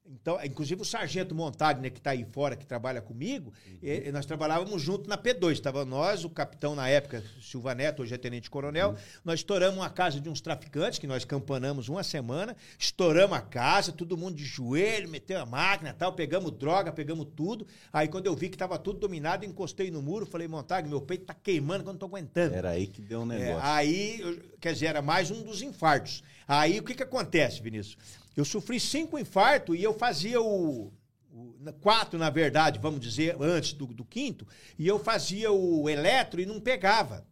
[0.08, 3.78] Então, inclusive o sargento Montag, né, que está aí fora, que trabalha comigo, Uhum.
[3.82, 5.53] eh, nós trabalhávamos junto na P2.
[5.53, 8.89] Estava nós, o capitão na época, Silva Neto, hoje é tenente-coronel.
[8.91, 8.95] Uhum.
[9.24, 12.56] Nós estouramos uma casa de uns traficantes, que nós campanamos uma semana.
[12.78, 16.14] Estouramos a casa, todo mundo de joelho, meteu a máquina e tal.
[16.14, 17.66] Pegamos droga, pegamos tudo.
[17.91, 21.26] Aí quando eu vi que estava tudo dominado, encostei no muro, falei, Montag, meu peito
[21.26, 22.53] tá queimando que eu não tô aguentando.
[22.53, 23.68] Era aí que deu um É, negócio.
[23.68, 26.22] aí, eu- quer dizer, era mais um dos infartos.
[26.47, 27.97] Aí o que, que acontece, Vinícius?
[28.36, 30.91] Eu sofri cinco infartos e eu fazia o.
[31.33, 34.45] o- quatro, na verdade, vamos dizer, antes do, do quinto,
[34.77, 37.25] e eu fazia o eletro e não pegava.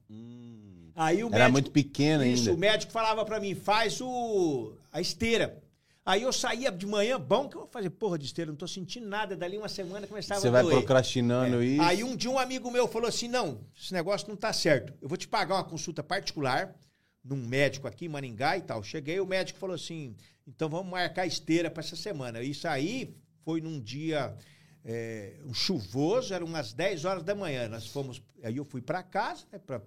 [0.96, 2.54] Aí o Era muito pequeno Isso, ainda.
[2.54, 5.60] o médico falava pra mim, faz o a esteira.
[6.06, 8.68] Aí eu saía de manhã, bom, que eu vou fazer porra de esteira, não tô
[8.68, 9.36] sentindo nada.
[9.38, 10.76] Dali uma semana começava Você a vai doer.
[10.78, 11.66] procrastinando É.
[11.66, 11.82] isso.
[11.82, 14.94] Aí um dia um amigo meu falou assim: não, esse negócio não tá certo.
[15.02, 16.76] Eu vou te pagar uma consulta particular
[17.24, 18.84] num médico aqui em Maringá e tal.
[18.84, 20.16] Cheguei, o médico falou assim:
[20.46, 22.42] então vamos marcar esteira para essa semana.
[22.42, 24.36] Isso aí foi num dia
[24.84, 27.68] é, um chuvoso, eram umas 10 horas da manhã.
[27.70, 28.22] Nós fomos.
[28.44, 29.82] Aí eu fui para casa, né, pra,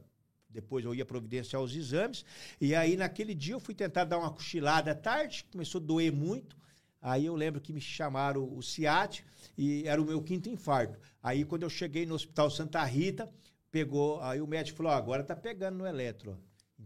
[0.49, 2.25] depois eu ia providenciar os exames.
[2.61, 6.13] E aí, naquele dia, eu fui tentar dar uma cochilada à tarde, começou a doer
[6.13, 6.57] muito.
[7.01, 9.25] Aí eu lembro que me chamaram o CIAT
[9.57, 10.99] e era o meu quinto infarto.
[11.23, 13.31] Aí, quando eu cheguei no Hospital Santa Rita,
[13.71, 14.21] pegou.
[14.23, 16.39] Aí o médico falou: agora tá pegando no eletro.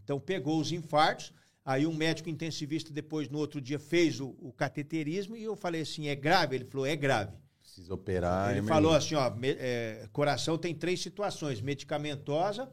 [0.03, 1.33] Então, pegou os infartos.
[1.63, 5.81] Aí, um médico intensivista, depois, no outro dia, fez o, o cateterismo e eu falei
[5.81, 6.55] assim: é grave?
[6.55, 7.33] Ele falou: é grave.
[7.61, 8.49] Precisa operar.
[8.49, 8.73] Ele emergência.
[8.73, 12.69] falou assim, ó, me- é, coração tem três situações, medicamentosa,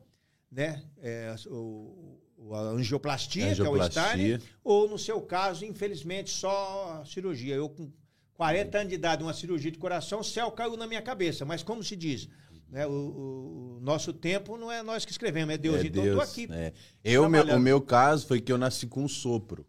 [0.50, 2.18] né, é, o,
[2.52, 4.38] a angioplastia, que é o Angioplastia.
[4.38, 7.54] Stein, ou no seu caso, infelizmente, só a cirurgia.
[7.54, 7.92] Eu com
[8.34, 11.62] 40 anos de idade, uma cirurgia de coração, o céu caiu na minha cabeça, mas
[11.62, 12.28] como se diz,
[12.70, 16.04] né, o, o- o nosso tempo não é nós que escrevemos, é Deus, É então
[16.04, 16.48] eu tô Deus, aqui.
[16.50, 16.72] é.
[17.02, 19.66] Eu, meu, o meu caso foi que eu nasci com sopro.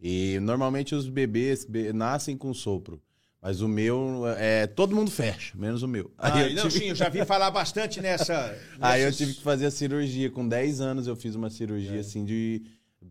[0.00, 3.00] E normalmente os bebês be- nascem com sopro.
[3.40, 6.10] Mas o meu, é, todo mundo fecha, menos o meu.
[6.16, 8.56] Ah, eu não, tive- sim, eu já vi falar bastante nessa...
[8.80, 10.30] Aí eu tive que fazer a cirurgia.
[10.30, 11.50] Com 10 anos eu fiz uma É.
[11.50, 12.62] cirurgia assim de,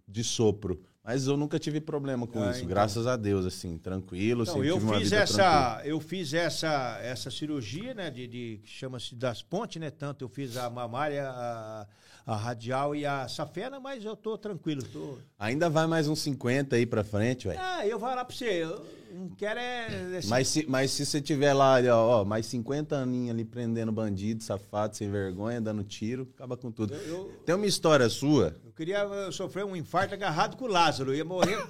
[0.08, 0.82] de sopro.
[1.06, 2.70] Mas eu nunca tive problema com Ah, isso, então.
[2.70, 4.46] graças a Deus, assim, tranquilo.
[4.46, 5.22] Sempre eu fiz tranquila.
[5.22, 9.90] essa, eu fiz essa, essa cirurgia, né, de, de que chama-se das pontes, né?
[9.92, 11.86] Tanto eu fiz a mamária, a,
[12.26, 15.18] a radial e a safena, mas eu tô tranquilo, tô.
[15.38, 17.60] Ainda vai mais uns 50 aí pra frente, velho.
[17.62, 18.64] Ah, eu vou lá pra você.
[18.64, 20.20] eu- não quero é.
[20.28, 23.92] Mas se, mas se você tiver lá, ali, ó, ó, mais 50 aninhos ali prendendo
[23.92, 26.94] bandido, safado, sem vergonha, dando tiro, acaba com tudo.
[26.94, 28.56] eu, eu, Tem uma história sua?
[28.66, 31.12] eu queria sofrer um infarto agarrado com o Lázaro.
[31.12, 31.64] Eu ia morrer.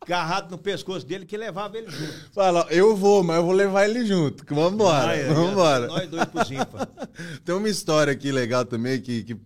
[0.00, 2.30] agarrado no pescoço dele que levava ele junto.
[2.32, 4.44] Fala, eu vou, mas eu vou levar ele junto.
[4.44, 5.86] que Vambora, Ah, é, vambora.
[5.86, 6.88] Nós dois pros ímpar.
[7.44, 9.36] Tem uma história aqui legal também, que, que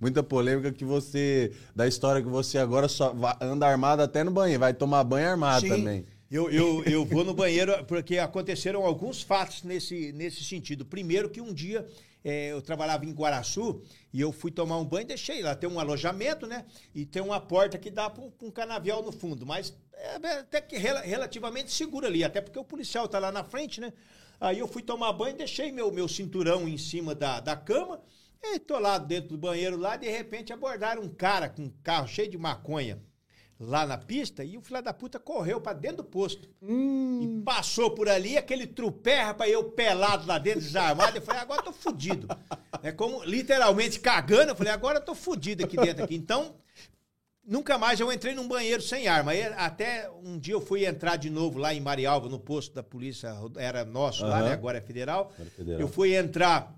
[0.00, 1.52] muita polêmica, que você.
[1.74, 5.60] Da história que você agora só anda armado até no banheiro, vai tomar banho armado
[5.62, 5.68] Sim.
[5.68, 6.06] também.
[6.30, 10.84] Eu, eu, eu vou no banheiro porque aconteceram alguns fatos nesse, nesse sentido.
[10.84, 11.86] Primeiro que um dia
[12.24, 13.82] eh, eu trabalhava em Guaraçu
[14.12, 15.54] e eu fui tomar um banho e deixei lá.
[15.54, 16.64] Tem um alojamento, né?
[16.94, 19.46] E tem uma porta que dá para um canavial no fundo.
[19.46, 23.44] Mas é até que rela- relativamente seguro ali, até porque o policial tá lá na
[23.44, 23.92] frente, né?
[24.40, 28.00] Aí eu fui tomar banho, deixei meu, meu cinturão em cima da, da cama.
[28.46, 32.06] E tô lá dentro do banheiro lá, de repente abordaram um cara com um carro
[32.06, 33.00] cheio de maconha
[33.58, 36.48] lá na pista e o filho da puta correu pra dentro do posto.
[36.62, 41.16] E passou por ali, aquele trupé, rapaz, eu pelado lá dentro, desarmado.
[41.16, 42.28] Eu falei, agora eu tô fudido.
[42.82, 44.50] É como literalmente cagando.
[44.50, 46.04] Eu falei, agora eu tô fudido aqui dentro.
[46.04, 46.14] Aqui.
[46.14, 46.56] Então,
[47.46, 49.32] nunca mais eu entrei num banheiro sem arma.
[49.56, 53.32] Até um dia eu fui entrar de novo lá em Marialva, no posto da polícia,
[53.56, 54.48] era nosso lá, Aham.
[54.48, 54.52] né?
[54.52, 55.30] Agora é federal.
[55.32, 55.80] Agora é federal.
[55.80, 56.74] Eu fui entrar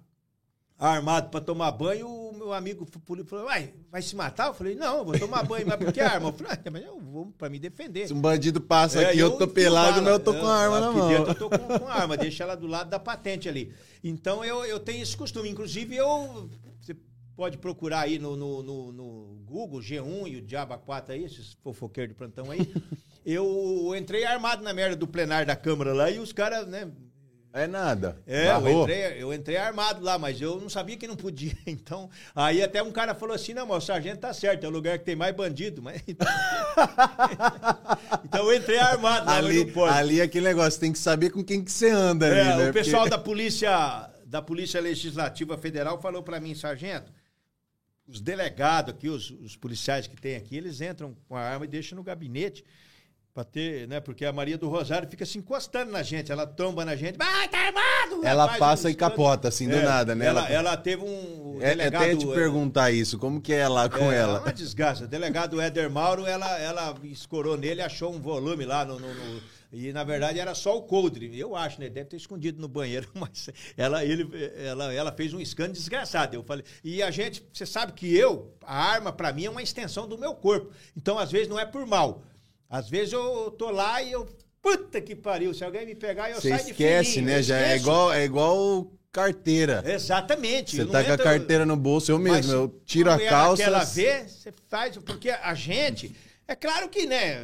[0.79, 2.87] armado pra tomar banho, o meu amigo
[3.27, 4.49] falou, vai, vai se matar?
[4.49, 6.29] Eu falei, não, eu vou tomar banho, mas por que arma?
[6.29, 8.07] Eu falei, ah, mas eu vou pra me defender.
[8.07, 10.55] Se um bandido passa É, aqui, eu, tô enfio pelado, mas eu tô com a
[10.55, 11.09] arma na mão.
[11.09, 13.73] dentro eu tô com, com a arma, deixa ela do lado da patente ali.
[14.05, 15.49] Então eu, eu tenho esse costume.
[15.49, 16.51] Inclusive, eu.
[16.81, 16.95] Você
[17.35, 21.57] pode procurar aí no, no, no- no Google, G1 e o Diaba 4 aí, esses
[21.63, 22.71] fofoqueiros de plantão aí.
[23.25, 26.91] eu entrei armado na merda do plenário da Câmara lá e os caras, né?
[27.57, 28.19] É nada.
[28.27, 31.57] É, eu entrei, eu entrei armado lá, mas eu não sabia que não podia.
[31.67, 34.71] Então, aí até um cara falou assim: não, mas o sargento tá certo, é o
[34.71, 35.81] lugar que tem mais bandido.
[35.81, 36.03] Mas...
[38.25, 39.97] então eu entrei armado lá, Ali, pode.
[39.97, 42.71] ali é aquele negócio, tem que saber com quem que você anda ali, É, né?
[42.71, 47.11] o pessoal Porque- da polícia da polícia legislativa federal falou para mim, sargento,
[48.07, 51.69] os delegados aqui, os, os policiais que tem aqui, eles entram com a arma e
[51.69, 52.65] deixam no gabinete
[53.37, 54.01] para ter, né?
[54.01, 57.47] Porque a Maria do Rosário fica se encostando na gente, ela tomba na gente, vai,
[57.51, 58.25] tá armado!
[58.27, 60.25] Ela Faz passa e capota, assim, do É, nada, né?
[60.25, 62.03] Ela, Ela- ela teve um É, delegado...
[62.03, 64.41] até te é, perguntar isso, como que é lá com é, ela?
[64.41, 65.05] uma desgraça.
[65.05, 69.43] O delegado Éder Mauro, ela, ela escorou nele, achou um volume lá no, no- no-
[69.71, 71.39] e na verdade era só o coldre.
[71.39, 71.91] Eu acho, né?
[71.91, 74.27] Deve ter escondido no banheiro, mas ela, ele,
[74.65, 76.35] ela, ela fez um escândalo desgraçado.
[76.35, 79.63] Eu falei, e a gente, você sabe que eu, a arma pra mim é uma
[79.63, 80.73] extensão do meu corpo.
[80.97, 82.23] Então às vezes não é por mal.
[82.69, 84.27] Às vezes eu tô lá e eu
[84.61, 87.43] puta que pariu, se alguém me pegar eu Você saio de esquece, fininho, né?
[87.43, 89.83] Já é igual, é igual carteira.
[89.87, 90.77] Exatamente.
[90.77, 93.29] Você tá com a entra- carteira no bolso, eu mesmo, mas eu tiro a quando
[93.29, 93.63] calça.
[93.63, 96.15] Ela vê, você faz, porque a gente.
[96.49, 97.39] É claro que, né?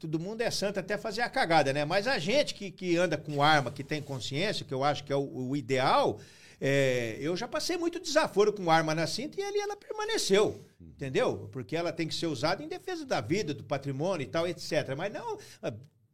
[0.00, 1.84] Todo mundo é santo até fazer a cagada, né?
[1.84, 5.12] Mas a gente que, que anda com arma, que tem consciência, que eu acho que
[5.12, 6.18] é o, o ideal,
[6.60, 10.64] é, eu já passei muito desaforo com arma na cinta e ali ela permaneceu.
[10.80, 11.48] Entendeu?
[11.52, 14.94] Porque ela tem que ser usada em defesa da vida, do patrimônio e tal, etc.
[14.96, 15.38] Mas não.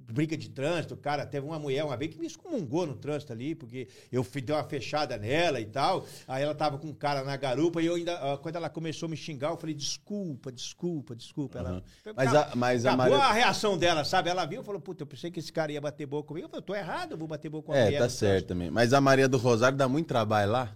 [0.06, 3.54] Briga de trânsito, cara, teve uma mulher uma vez que me excomungou no trânsito ali,
[3.54, 6.06] porque eu dei uma fechada nela e tal.
[6.28, 9.06] Aí ela tava com um cara na garupa e eu ainda, ah, quando ela começou
[9.06, 11.58] a me xingar, eu falei, desculpa, desculpa, desculpa.
[11.58, 11.82] Ela,
[12.14, 14.28] Mas a- mas a Maria- a reação dela, sabe?
[14.28, 16.46] Ela viu e falou, puta, eu pensei que esse cara ia bater boca comigo.
[16.46, 18.48] Eu falei, eu tô errado, eu vou bater boca com a É, mulher tá certo
[18.48, 18.70] também.
[18.70, 20.74] Mas a Maria do Rosário dá muito trabalho lá?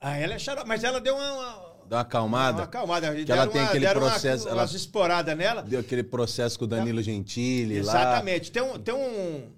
[0.00, 1.32] Ah, ela é xarope, mas ela deu uma...
[1.32, 2.58] uma Dá uma acalmada?
[2.58, 3.14] Uma acalmada.
[3.24, 5.62] Que ela tem aquele deram uma- processo, ela- umas esporadas nela.
[5.62, 7.92] Deu aquele processo com o Danilo Gentili lá.
[7.92, 8.50] Exatamente.
[8.52, 9.50] Tem, um, tem, um,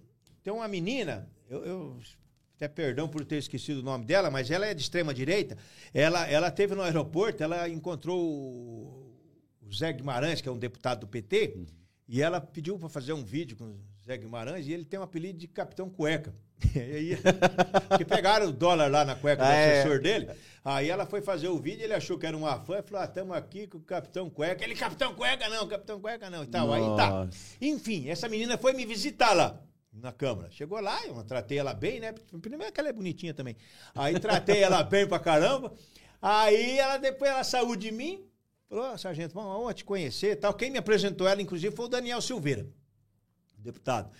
[0.42, 1.98] tem uma menina, eu, eu
[2.56, 5.56] até perdão por ter esquecido o nome dela, mas ela é de extrema direita.
[5.94, 9.12] Ela, ela teve no aeroporto, ela encontrou o,
[9.62, 11.66] o Zé Guimarães, que é um deputado do PT, Uhum.
[12.08, 15.02] e ela pediu para fazer um vídeo com o Zé Guimarães e ele tem um
[15.02, 16.34] apelido de Capitão Cueca.
[16.74, 17.18] E aí,
[17.88, 19.80] porque pegaram o dólar lá na cueca do é.
[19.80, 20.28] assessor dele.
[20.64, 23.04] Aí ela foi fazer o vídeo, ele achou que era uma fã, e falou: ah,
[23.04, 24.64] estamos aqui com o Capitão Cueca.
[24.64, 26.72] Ele, Capitão Cueca não, Capitão Cueca não, e tal.
[26.72, 27.28] Aí tá.
[27.60, 29.60] Enfim, essa menina foi me visitar lá
[29.92, 30.50] na Câmara.
[30.50, 32.12] Chegou lá, eu tratei ela bem, né?
[32.40, 33.56] Primeiro que ela é bonitinha também.
[33.94, 35.72] Aí tratei ela bem pra caramba.
[36.20, 38.24] Aí ela depois ela saiu de mim,
[38.68, 40.52] falou, "Ô, sargento, vamos, te conhecer e tal.
[40.54, 42.66] Quem me apresentou ela, inclusive, foi o Daniel Silveira,
[43.56, 44.10] deputado.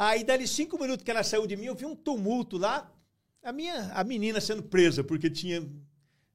[0.00, 2.90] Aí, dali cinco minutos que ela saiu de mim, eu vi um tumulto lá.
[3.44, 5.62] A minha, a menina sendo presa, porque tinha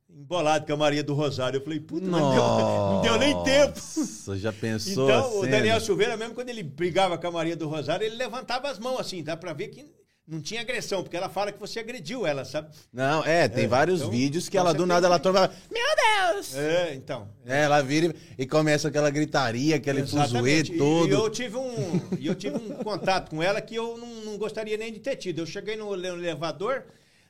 [0.07, 1.57] embolado com a Maria do Rosário.
[1.57, 3.73] Eu falei, puta, mas não deu, não deu nem tempo.
[3.75, 5.49] Nossa, já pensou Então, o assim?
[5.49, 8.99] Daniel Silveira, mesmo quando ele brigava com a Maria do Rosário, ele levantava as mãos
[8.99, 9.83] assim, dá pra ver que
[10.27, 12.69] não tinha agressão, porque ela fala que você agrediu ela, sabe?
[12.91, 15.51] Não, é, tem É, vários então, vídeos que ela do nada ela toma.
[15.71, 16.55] Meu Deus!
[16.55, 17.27] É, então.
[17.45, 20.73] É, ela vira e começa aquela gritaria, aquele fuzuê Exatamente.
[20.73, 21.09] E- todo.
[21.09, 24.77] E eu tive um, eu tive um contato com ela que eu não, não gostaria
[24.77, 25.39] nem de ter tido.
[25.39, 26.83] Eu cheguei no elevador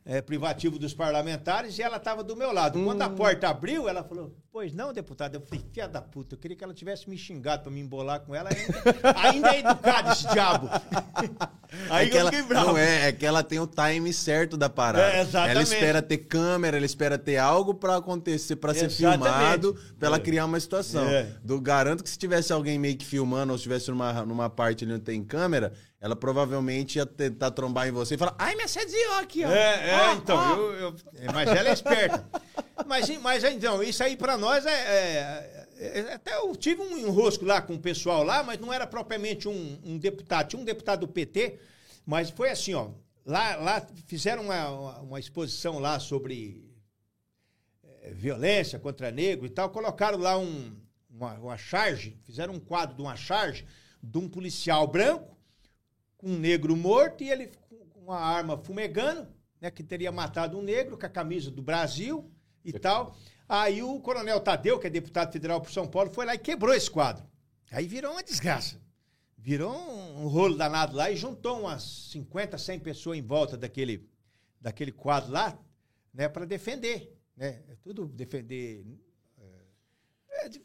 [0.06, 2.82] é, privativo dos parlamentares e ela estava do meu lado.
[2.84, 3.06] Quando Hum.
[3.06, 5.36] a porta abriu, ela falou: Pois não, deputado.
[5.36, 8.20] Eu falei: Filha da puta, eu queria que ela tivesse me xingado para me embolar
[8.22, 8.50] com ela.
[8.50, 9.20] Ainda,
[9.50, 10.70] ainda é educado esse diabo.
[11.90, 12.68] Aí é que eu ela, fiquei bravo.
[12.68, 15.12] não é, é que ela tem o time certo da parada.
[15.12, 15.52] É, exatamente.
[15.52, 20.18] Ela espera ter câmera, ela espera ter algo pra acontecer, pra ser filmado, pra ela
[20.18, 20.20] É.
[20.20, 21.04] criar uma situação.
[21.08, 21.28] É.
[21.44, 24.84] Do garanto que se tivesse alguém meio que filmando ou se tivesse numa, numa parte
[24.86, 25.74] ali onde tem câmera,
[26.06, 29.50] ela provavelmente ia tentar trombar em você e falar: "Ai, me assediou aqui, ó".
[29.50, 30.56] É, é, Ó, então, ó.
[30.56, 32.24] eu- eu- é, mas ela é esperta.
[32.86, 37.44] Mas, mas então, isso aí pra nós é, é- é- Até eu tive um enrosco
[37.44, 40.48] lá com o pessoal lá, mas não era propriamente um, um deputado.
[40.50, 41.58] Tinha um deputado do PT,
[42.06, 42.90] mas foi assim, ó.
[43.26, 46.72] Lá, lá fizeram uma, uma- exposição lá sobre
[48.04, 49.72] é, violência contra negro e tal.
[49.72, 50.72] Colocaram lá um,
[51.10, 53.66] uma, uma charge, fizeram um quadro de uma charge
[54.04, 55.35] de um policial branco
[56.26, 57.52] um negro morto e ele
[57.94, 59.28] com uma arma fumegando,
[59.62, 62.32] né, que teria matado um negro com a camisa do Brasil
[62.64, 63.16] e tal.
[63.48, 66.74] Aí o coronel Tadeu, que é deputado federal por São Paulo, foi lá e quebrou
[66.74, 67.24] esse quadro.
[67.72, 68.82] Aí virou uma desgraça.
[69.38, 74.10] Virou um, rolo danado lá e juntou umas 50, 100 pessoas em volta daquele,
[74.60, 75.56] daquele quadro lá,
[76.12, 77.62] né, para defender, né?
[77.70, 79.00] É tudo defender é, de-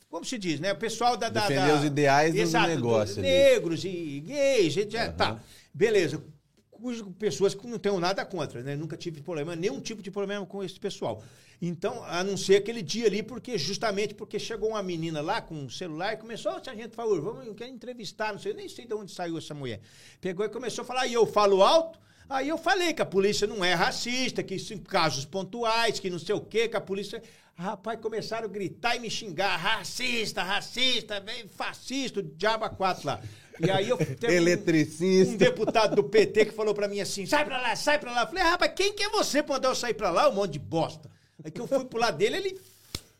[0.09, 0.73] como se diz, né?
[0.73, 1.29] O pessoal da.
[1.29, 3.29] da Defender da- os ideais do Exato, negócio ali.
[3.29, 5.41] Negros e gays, gente, é, tá.
[5.73, 6.23] Beleza.
[6.71, 8.75] Cujo pessoas que não tenho nada contra, né?
[8.75, 11.23] Nunca tive problema, nenhum tipo de problema com esse pessoal.
[11.61, 15.55] Então, a não ser aquele dia ali, porque justamente porque chegou uma menina lá com
[15.55, 18.57] um celular e começou, "Ô, sargento, por favor, vamos, eu quero entrevistar, não sei, eu
[18.57, 19.81] nem sei de onde saiu essa mulher.
[20.23, 21.99] Pegou e começou a falar, e eu falo alto,
[22.33, 26.09] Aí eu falei que a polícia não é racista, que isso em casos pontuais, que
[26.09, 27.21] não sei o quê, que a polícia.
[27.61, 29.55] Rapaz, começaram a gritar e me xingar.
[29.59, 33.21] Racista, racista, vem fascista, diabo quatro lá.
[33.63, 35.35] E aí eu teve um- Eletricista.
[35.35, 38.23] Um, deputado do PT que falou pra mim assim: sai pra lá, sai pra lá.
[38.23, 40.31] Eu falei, "Ah, rapaz, quem que é você pra mandar eu sair pra lá?
[40.31, 41.11] Um monte de bosta.
[41.45, 42.61] Aí que eu fui pro lado dele, ele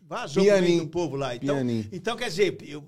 [0.01, 0.85] vazou Pianinho.
[0.85, 1.37] do povo lá.
[1.37, 1.87] Então, Pianinho.
[1.93, 2.83] então quer dizer, eu,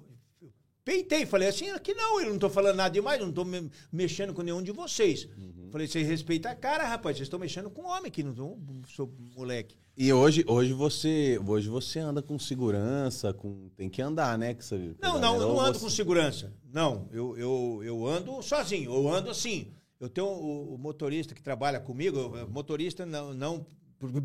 [0.82, 4.32] peitei, falei assim, aqui não, eu não tô falando nada demais, não tô me- mexendo
[4.32, 5.28] com nenhum de vocês.
[5.70, 8.58] Falei, vocês respeitam a cara, rapaz, vocês estão mexendo com homem aqui, não tô,
[8.88, 9.76] sou moleque.
[9.96, 14.54] E hoje, hoje você, hoje você anda com segurança, com tem que andar, né?
[14.54, 16.52] Com essa Não, não, galera, eu não ando você- com segurança.
[16.72, 18.90] Não, eu, eu, eu ando sozinho.
[18.92, 19.68] Eu ando assim.
[20.00, 23.66] Eu tenho o, o motorista que trabalha comigo, motorista não, não.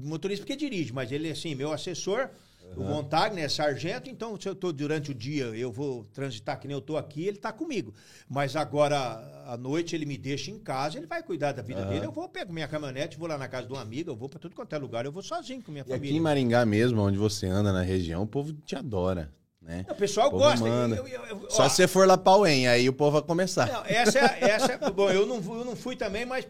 [0.04, 2.30] Motorista porque dirige, mas ele é assim, meu assessor,
[2.76, 6.68] o Montagner é sargento, então se eu estou durante o dia, eu vou transitar que
[6.68, 7.94] nem eu estou aqui, ele está comigo.
[8.30, 8.98] Mas agora,
[9.48, 11.90] à noite, ele me deixa em casa, ele vai cuidar da vida Aham.
[11.90, 12.06] dele.
[12.06, 14.40] Eu vou, pego minha caminhonete, vou lá na casa de um amigo, eu vou para
[14.40, 16.18] tudo quanto é lugar, eu vou sozinho com minha E aqui família.
[16.18, 19.32] em Maringá mesmo, onde você anda na região, o povo te adora,
[19.62, 19.86] né?
[19.90, 20.68] O pessoal O gosta.
[20.68, 23.22] Eu- eu- eu- Só ó, se você for lá pra UEM, aí o povo vai
[23.22, 23.68] começar.
[23.72, 26.46] Não, essa, é- essa, é- bom, eu não, eu não fui também, mas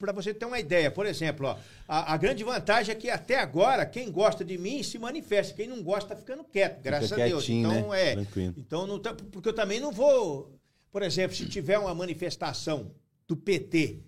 [0.00, 1.56] para você ter uma ideia, por exemplo, ó,
[1.86, 5.68] a, a grande vantagem é que até agora quem gosta de mim se manifesta, quem
[5.68, 7.46] não gosta tá ficando quieto, graças a Deus.
[7.48, 8.08] Então né?
[8.08, 8.54] é, Tranquilo.
[8.56, 10.58] então não tá, porque eu também não vou,
[10.90, 12.90] por exemplo, se tiver uma manifestação
[13.28, 14.00] do PT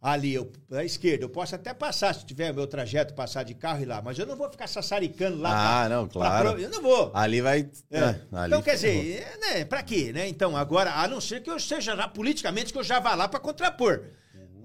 [0.00, 3.82] ali, eu, à esquerda, eu posso até passar, se tiver meu trajeto, passar de carro
[3.82, 5.50] e lá, mas eu não vou ficar sassaricando lá.
[5.52, 6.50] Ah, pra- não, pra claro.
[6.52, 7.12] pro- eu não vou.
[7.14, 7.70] Ali vai.
[7.88, 8.00] É.
[8.00, 10.26] Ah, ali então, quer dizer, é, né, pra quê, né?
[10.26, 13.28] Então, agora, a não ser que eu seja lá politicamente, que eu já vá lá
[13.28, 14.06] pra contrapor.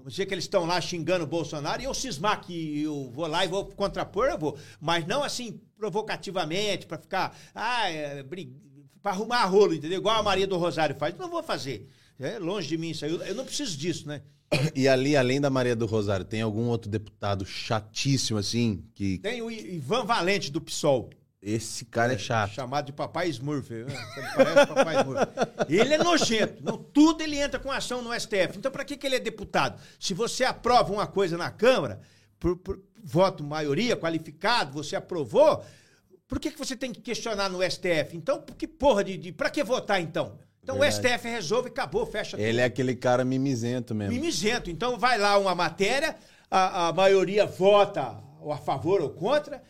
[0.08, 3.26] Vamos dizer que eles estão lá xingando o Bolsonaro e eu cismar que eu vou
[3.26, 4.56] lá e vou contrapor, eu vou.
[4.80, 7.36] Mas não assim, provocativamente, pra ficar.
[7.54, 8.24] Ah, é,
[9.02, 9.98] pra arrumar rolo, entendeu?
[9.98, 11.14] Igual a Maria do Rosário faz.
[11.18, 11.86] Não vou fazer.
[12.18, 13.10] É longe de mim isso aí.
[13.10, 14.22] Eu- Eu não preciso disso, né?
[14.74, 19.42] E ali, além da Maria do Rosário, tem algum outro deputado chatíssimo, assim, que Tem
[19.42, 21.10] o Ivan Valente do PSOL.
[21.40, 22.52] Esse cara é chato.
[22.52, 23.70] Chamado de Papai Smurf.
[23.70, 23.94] né?
[24.34, 25.22] Parece Papai Smurf.
[25.68, 26.62] Ele é nojento.
[26.64, 28.56] Não, tudo ele entra com ação no STF.
[28.56, 29.80] Então, para que, que ele é deputado?
[30.00, 32.00] Se você aprova uma coisa na Câmara,
[32.40, 35.64] por, por voto maioria qualificado, você aprovou,
[36.26, 38.14] por que, que você tem que questionar no STF?
[38.16, 39.16] Então, que porra de.
[39.16, 40.38] de para que votar então?
[40.62, 41.08] Então o Verdade.
[41.08, 42.44] STF resolve, acabou, fecha tudo.
[42.44, 44.12] Ele é aquele cara mimizento mesmo.
[44.12, 44.70] Mimizento.
[44.70, 46.14] Então vai lá uma matéria,
[46.50, 49.62] a, a maioria vota ou a favor ou contra,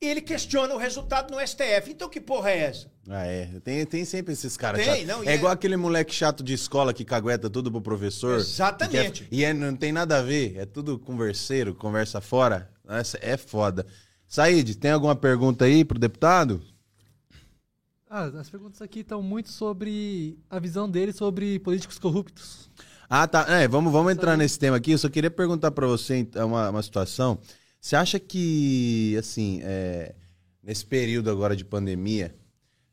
[0.00, 1.90] e ele questiona o resultado no STF.
[1.90, 2.90] Então que porra é essa?
[3.08, 3.46] Ah, é.
[3.62, 5.06] Tem, tem sempre esses caras Tem, chatos.
[5.06, 8.38] não, e é é- igual aquele moleque chato de escola que cagueta tudo pro professor.
[8.38, 9.24] Exatamente.
[9.24, 10.56] Que é- e é- não tem nada a ver.
[10.56, 12.70] É tudo converseiro, conversa fora.
[12.88, 13.86] Essa é foda.
[14.26, 16.62] Said, tem alguma pergunta aí pro deputado?
[18.08, 22.70] Ah, as perguntas aqui estão muito sobre a visão dele sobre políticos corruptos.
[23.08, 23.44] Ah, tá.
[23.48, 24.92] É, vamos, vamos entrar nesse tema aqui.
[24.92, 27.38] Eu só queria perguntar para você então, uma, uma situação.
[27.84, 30.14] Você acha que, assim, é,
[30.62, 32.34] nesse período agora de pandemia,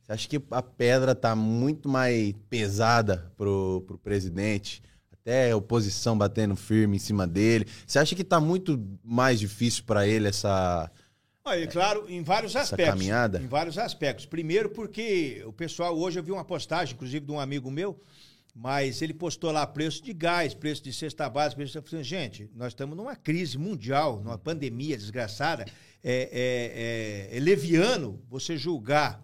[0.01, 4.83] você acha que a pedra tá muito mais pesada pro, pro presidente?
[5.13, 7.67] Até a oposição batendo firme em cima dele.
[7.87, 10.91] Você acha que tá muito mais difícil para ele essa.
[11.45, 12.95] Olha, claro, em vários Essa aspectos.
[12.95, 13.39] caminhada?
[13.41, 14.25] Em vários aspectos.
[14.25, 17.97] Primeiro, porque o pessoal, hoje eu vi uma postagem, inclusive, de um amigo meu,
[18.53, 21.57] mas ele postou lá preço de gás, preço de cesta básica.
[21.81, 25.65] preço de- gente, nós estamos numa crise mundial, numa pandemia desgraçada.
[26.03, 29.23] É, é- é- é leviano você julgar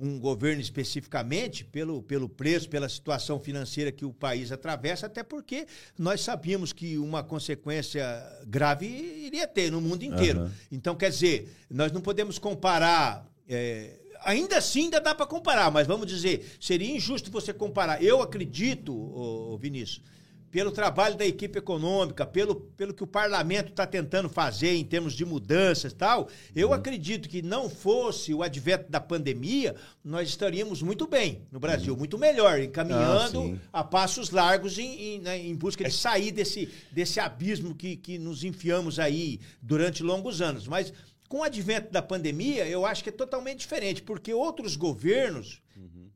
[0.00, 5.66] um governo especificamente pelo, pelo preço, pela situação financeira que o país atravessa, até porque
[5.98, 8.04] nós sabíamos que uma consequência
[8.46, 10.40] grave iria ter no mundo inteiro.
[10.42, 10.52] Aham.
[10.70, 13.26] Então, quer dizer, nós não podemos comparar.
[13.50, 18.02] é, ainda assim, ainda dá para comparar, mas vamos dizer, seria injusto você comparar.
[18.02, 20.02] Eu acredito, ô, Vinícius,
[20.50, 25.12] pelo trabalho da equipe econômica, pelo, pelo que o parlamento está tentando fazer em termos
[25.12, 30.80] de mudanças e tal, eu acredito que não fosse o advento da pandemia, nós estaríamos
[30.80, 35.54] muito bem no Brasil, muito melhor, encaminhando Ah, a passos largos em, em, né, em
[35.54, 40.66] busca de sair desse, desse abismo que, que nos enfiamos aí durante longos anos.
[40.66, 40.92] Mas
[41.28, 45.60] com o advento da pandemia, eu acho que é totalmente diferente, porque outros governos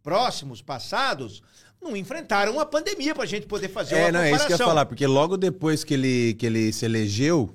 [0.03, 1.43] próximos, passados,
[1.81, 4.53] não enfrentaram uma pandemia para a gente poder fazer É, uma não, é isso que
[4.53, 4.67] eu ia comparação.
[4.67, 7.55] falar, porque logo depois que ele, que ele se elegeu,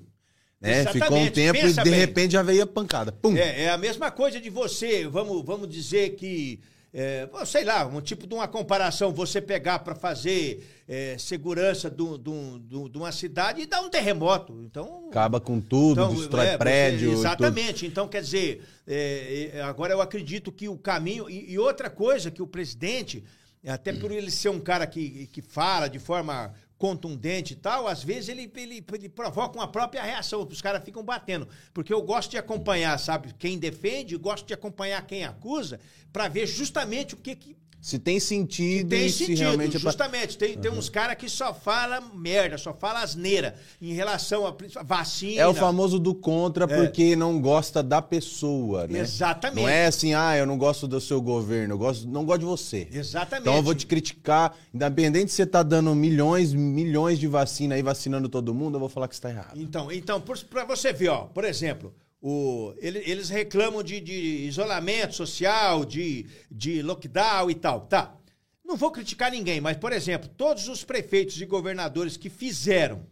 [0.61, 1.99] né, ficou um tempo e pensa de bem.
[1.99, 3.11] repente já veio a pancada.
[3.11, 3.35] Pum!
[3.35, 6.59] É, é a mesma coisa de você, vamos, vamos dizer que,
[6.93, 12.97] é, sei lá, um tipo de uma comparação, você pegar para fazer é, segurança de
[12.97, 14.61] uma cidade e dar um terremoto.
[14.63, 17.09] Então, Acaba com tudo, Então, destrói é, você- prédio.
[17.09, 17.19] tudo.
[17.19, 17.85] exatamente.
[17.85, 21.29] Então, quer dizer, é, é, agora eu acredito que o caminho.
[21.29, 23.23] E, e outra coisa que o presidente,
[23.67, 28.03] até por ele ser um cara que, que fala de forma contundente e tal, às
[28.03, 31.47] vezes ele, ele, ele provoca uma própria reação, os caras ficam batendo.
[31.73, 35.79] Porque eu gosto de acompanhar, sabe, quem defende, gosto de acompanhar quem acusa,
[36.13, 39.79] para ver justamente o que, que Se tem sentido tem e se sentido, realmente é
[39.79, 40.37] justamente.
[40.37, 45.41] Tem, tem uns caras que só fala merda, só fala asneira em relação a vacina.
[45.41, 48.99] É o famoso do contra porque não gosta da pessoa, né?
[48.99, 49.61] Exatamente.
[49.61, 52.45] Não é assim, ah, eu não gosto do seu governo, eu gosto, não gosto de
[52.45, 52.87] você.
[52.91, 53.41] Exatamente.
[53.43, 57.81] Então eu vou te criticar, independente de você tá dando milhões, milhões de vacina aí,
[57.81, 59.53] vacinando todo mundo, eu vou falar que você tá errado.
[59.55, 64.13] Então, então para você ver, ó, por exemplo, o, ele- eles reclamam de, de
[64.47, 67.81] isolamento social, de, de lockdown e tal.
[67.81, 68.13] Tá.
[68.65, 73.05] Não vou criticar ninguém, mas, por exemplo, todos os prefeitos e governadores que fizeram,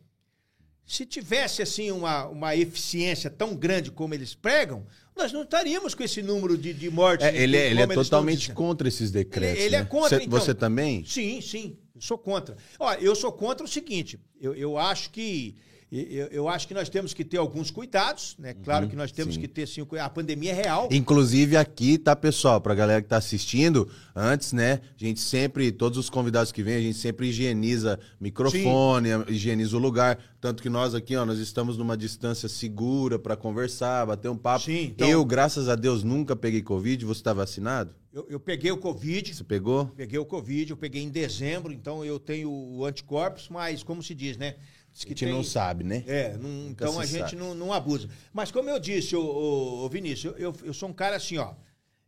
[0.86, 6.03] se tivesse assim uma, uma eficiência tão grande como eles pregam, nós não estaríamos com
[6.03, 7.26] esse número de, de mortes.
[7.26, 9.57] É, ele, é- ele é estão totalmente contra esses decretos.
[9.57, 9.86] Ele- ele é né?
[9.86, 10.40] contra, Você, então.
[10.40, 11.06] você também?
[11.06, 11.77] Sim, sim.
[11.95, 12.57] Eu sou contra.
[12.77, 14.19] Olha, eu sou contra o seguinte.
[14.40, 15.56] Eu, eu acho que.
[16.01, 18.53] Eu, eu acho que nós temos que ter alguns cuidados, né?
[18.53, 19.47] Claro que nós temos Uhum, sim.
[19.47, 20.89] que ter sim, a pandemia é real.
[20.91, 22.59] Inclusive aqui, tá, pessoal?
[22.59, 24.81] Pra galera que tá assistindo, antes, né?
[24.99, 29.80] A gente sempre, todos os convidados que vêm, a gente sempre higieniza microfone, higieniza o
[29.80, 30.19] lugar.
[30.41, 34.65] Tanto que nós aqui, ó, nós estamos numa distância segura pra conversar, bater um papo.
[34.65, 37.03] Sim, então- Eu, graças a Deus, nunca peguei Covid.
[37.05, 37.95] Você tá vacinado?
[38.13, 39.88] Eu, eu peguei o Covid, Você pegou?
[39.88, 44.13] peguei o Covid, eu peguei em dezembro, então eu tenho o anticorpos, mas como se
[44.15, 44.55] diz, né?
[44.95, 46.03] Diz A gente não sabe, né?
[46.07, 48.07] É, não- então a gente não, não abusa.
[48.34, 51.53] Mas como eu disse, ô Vinícius, eu, eu, eu sou um cara assim, ó.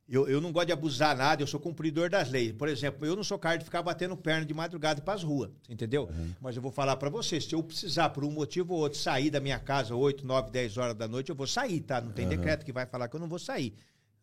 [0.10, 2.54] Eu, eu não gosto de abusar nada, eu sou cumpridor das leis.
[2.54, 5.52] Por exemplo, eu não sou cara de ficar batendo perna de madrugada para as ruas,
[5.70, 6.10] entendeu?
[6.40, 9.30] Mas eu vou falar para você, se eu precisar, por um motivo ou outro, sair
[9.30, 12.00] da minha casa 8, 9, 10 horas da noite, eu vou sair, tá?
[12.00, 13.74] Não tem decreto que vai falar que eu não vou sair.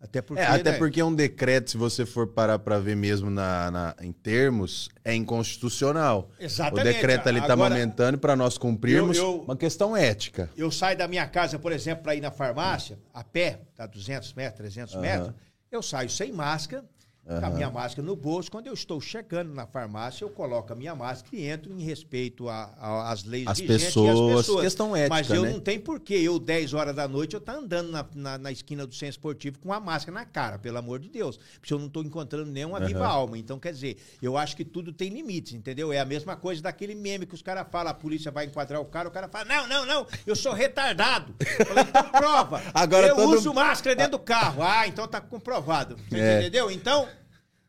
[0.00, 0.42] Até porque.
[0.42, 3.96] É, até né, porque um decreto, se você for parar pra ver mesmo na, na-
[4.02, 6.30] em termos, é inconstitucional.
[6.38, 6.80] Exatamente.
[6.88, 10.50] O decreto ali tá Agora, amamentando para nós cumprirmos eu- eu- uma questão ética.
[10.56, 14.32] Eu saio da minha casa, por exemplo, para ir na farmácia, a pé, tá 200
[14.34, 15.32] metros, 300 metros,
[15.70, 16.84] eu saio sem máscara,
[17.26, 18.50] com a minha máscara no bolso.
[18.50, 22.46] Quando eu estou chegando na farmácia, eu coloco a minha máscara e entro em respeito
[22.48, 24.62] às leis As vigentes pessoas, e as pessoas.
[24.62, 25.50] questão ética, Mas eu né?
[25.52, 28.86] não tenho porquê, eu, 10 horas da noite, eu estar andando na, na, na esquina
[28.86, 31.38] do centro esportivo com a máscara na cara, pelo amor de Deus.
[31.60, 33.38] Porque eu não estou encontrando nenhuma viva alma.
[33.38, 35.92] Então, quer dizer, eu acho que tudo tem limites, entendeu?
[35.92, 38.84] É a mesma coisa daquele meme que os caras falam, a polícia vai enquadrar o
[38.84, 41.34] cara, o cara fala, não, não, não, eu sou retardado.
[41.58, 42.62] Eu falei, então prova.
[42.74, 44.62] Agora eu todo- uso máscara dentro do carro.
[44.62, 45.96] Ah, então tá comprovado.
[46.12, 46.40] É.
[46.40, 46.70] Entendeu?
[46.70, 47.08] Então,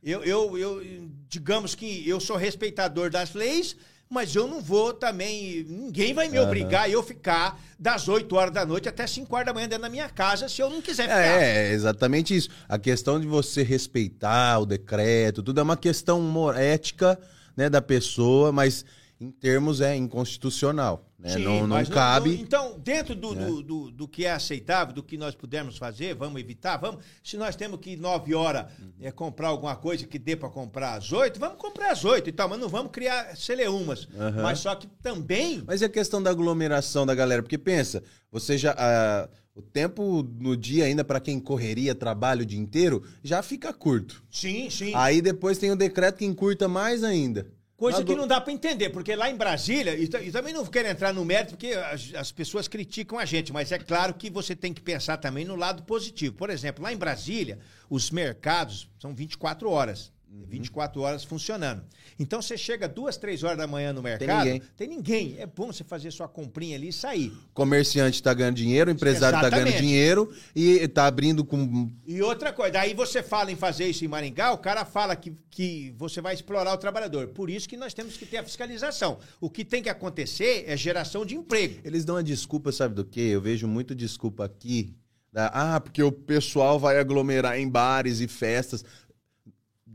[0.06, 3.76] eu, eu, eu, digamos que eu sou respeitador das leis,
[4.08, 5.66] mas eu não vou também.
[5.68, 9.48] Ninguém vai me obrigar a eu ficar das 8 horas da noite até 5 horas
[9.48, 11.22] da manhã dentro da minha casa se eu não quiser ficar.
[11.22, 12.50] É, é exatamente isso.
[12.70, 17.20] A questão de você respeitar o decreto, tudo é uma questão ética,
[17.58, 18.86] né, da pessoa, mas
[19.20, 21.05] em termos é inconstitucional.
[21.18, 21.30] Né?
[21.30, 22.30] Sim, não não cabe.
[22.30, 23.46] não- então, dentro do, né?
[23.46, 27.04] do, do, do que é aceitável, do que nós pudermos fazer, vamos evitar, vamos.
[27.24, 28.66] Se nós temos que ir 9 horas
[29.00, 32.34] é, comprar alguma coisa que dê para comprar às 8, vamos comprar às 8 e
[32.34, 34.08] tal, mas não vamos criar celeumas.
[34.18, 34.42] Aham.
[34.44, 35.64] Mas só que também.
[35.66, 37.42] Mas e a questão da aglomeração da galera?
[37.42, 38.76] Porque pensa, você já.
[38.78, 43.72] ah, o tempo no dia, ainda para quem correria, trabalha o dia inteiro, já fica
[43.72, 44.22] curto.
[44.30, 44.92] Sim, sim.
[44.94, 47.48] Aí depois tem o decreto que encurta mais ainda.
[47.78, 50.54] Coisa Na que do- não dá para entender, porque lá em Brasília, e, e também
[50.54, 54.14] não quero entrar no mérito, porque as, as pessoas criticam a gente, mas é claro
[54.14, 56.34] que você tem que pensar também no lado positivo.
[56.36, 60.12] Por exemplo, lá em Brasília, os mercados são 24 horas.
[60.36, 60.46] Uhum.
[60.50, 61.82] 24 horas funcionando.
[62.20, 64.62] Então você chega duas, três horas da manhã no mercado, ninguém.
[64.76, 65.36] tem ninguém.
[65.40, 67.32] É bom você fazer sua comprinha ali e sair.
[67.54, 71.90] comerciante tá ganhando dinheiro, empresário tá ganhando dinheiro e tá abrindo com.
[72.06, 75.34] E outra coisa, daí você fala em fazer isso em Maringá, o cara fala que,
[75.50, 77.28] que você vai explorar o trabalhador.
[77.30, 79.20] Por isso que nós temos que ter a fiscalização.
[79.40, 81.80] O que tem que acontecer é geração de emprego.
[81.84, 83.22] Eles dão a desculpa, sabe do quê?
[83.22, 84.94] Eu vejo muito desculpa aqui.
[85.32, 88.86] da- ah, porque o pessoal vai aglomerar em bares e festas.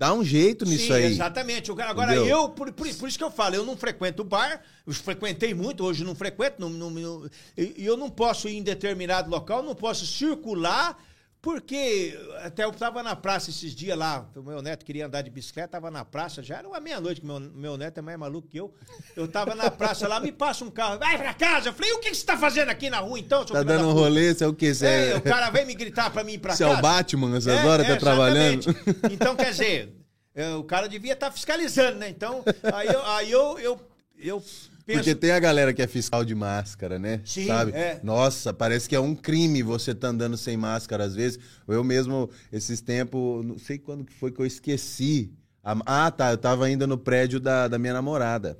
[0.00, 1.04] Dá um jeito nisso Sim, aí.
[1.12, 1.70] exatamente.
[1.70, 2.38] Agora, Entendeu?
[2.38, 5.84] eu, por, por- por isso que eu falo, eu não frequento bar, eu frequentei muito,
[5.84, 9.74] hoje não frequento, não, não- não- e eu não posso ir em determinado local, não
[9.74, 10.96] posso circular,
[11.42, 15.30] porque até eu estava na praça esses dias lá, o meu neto queria andar de
[15.30, 18.46] bicicleta, estava na praça, já era uma meia-noite, que meu, meu neto é mais maluco
[18.48, 18.74] que eu.
[19.16, 21.70] Eu estava na praça lá, me passa um carro, vai pra casa.
[21.70, 23.86] Eu falei, o que que você está fazendo aqui na rua então, Tá da dando
[23.88, 24.52] um puta?" rolê, você é o?
[24.52, 26.78] Você É, é, o cara vem me gritar pra mim ir pra você é casa.
[26.78, 28.66] o Batman essas É, horas, é, tá trabalhando?
[29.10, 29.94] Então, quer dizer,
[30.34, 32.08] é, o cara devia estar fiscalizando, né?
[32.10, 33.80] Então, aí eu, aí eu, eu,
[34.18, 34.42] eu
[34.90, 35.04] penso.
[35.04, 37.20] Porque tem a galera que é fiscal de máscara, né?
[37.24, 37.72] Sim, Sabe?
[37.72, 38.00] é.
[38.02, 41.38] Nossa, parece que é um crime você tá andando sem máscara às vezes.
[41.66, 45.32] Eu mesmo, esses tempos, não sei quando que foi que eu esqueci.
[45.62, 48.58] Ah, tá, eu tava ainda no prédio da, da minha namorada.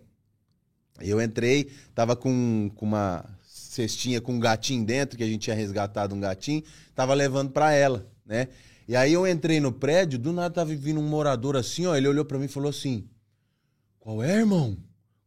[1.00, 5.56] Eu entrei, tava com, com uma cestinha com um gatinho dentro, que a gente tinha
[5.56, 6.62] resgatado um gatinho,
[6.94, 8.48] tava levando pra ela, né?
[8.86, 12.08] E aí eu entrei no prédio, do nada tava vindo um morador assim, ó, ele
[12.08, 13.08] olhou pra mim e falou assim:
[13.98, 14.76] Qual é, irmão?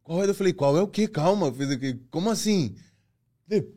[0.04, 0.28] Qual é?
[0.28, 1.08] Eu falei, qual é o quê?
[1.08, 1.98] Calma, eu aqui.
[2.10, 2.74] Como assim?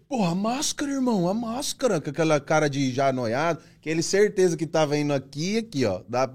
[0.08, 4.56] Porra, a máscara, irmão, a máscara, com aquela cara de já noiado, que ele certeza
[4.56, 6.02] que tava indo aqui e aqui, ó.
[6.08, 6.30] Dá,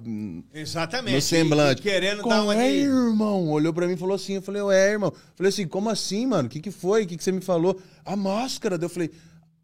[0.53, 1.15] Exatamente.
[1.15, 1.81] no semblante.
[1.83, 2.77] E- e querendo Qual dar uma é, de...
[2.81, 3.49] irmão?
[3.51, 4.35] Olhou pra mim e falou assim.
[4.35, 5.13] Eu falei, ué, irmão.
[5.35, 6.47] Falei assim, como assim, mano?
[6.47, 7.05] O que, que foi?
[7.05, 7.81] O que, que você me falou?
[8.05, 8.77] A máscara.
[8.77, 9.11] Daí eu falei,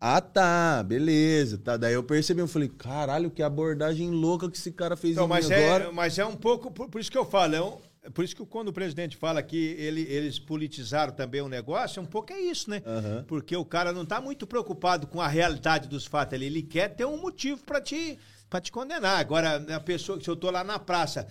[0.00, 1.58] ah, tá, beleza.
[1.58, 1.76] Tá.
[1.76, 5.28] Daí eu percebi, eu falei, caralho, que abordagem louca que esse cara fez Então, em
[5.28, 5.92] mas é, agora.
[5.92, 8.34] mas é um pouco, por, por isso que eu falo, é um- é por isso
[8.36, 12.32] que quando o presidente fala que ele- eles politizaram também o negócio, é um pouco
[12.32, 12.82] é isso, né?
[12.86, 13.24] Aham.
[13.26, 16.88] Porque o cara não está muito preocupado com a realidade dos fatos ali, ele quer
[16.94, 18.18] ter um motivo para te
[18.50, 19.18] para te condenar.
[19.20, 21.28] Agora, a pessoa, se eu tô lá na praça,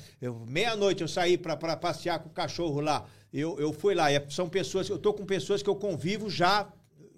[0.48, 4.48] meia-noite eu saí para passear com o cachorro lá, eu, eu fui lá, e são
[4.48, 6.72] pessoas, eu tô com pessoas que eu convivo já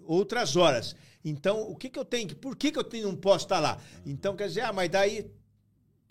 [0.06, 0.96] outras horas.
[1.24, 3.60] Então, o que que eu tenho que, por que que eu tenho- não posso estar
[3.60, 3.78] lá?
[4.06, 5.30] Então, quer dizer, ah, mas daí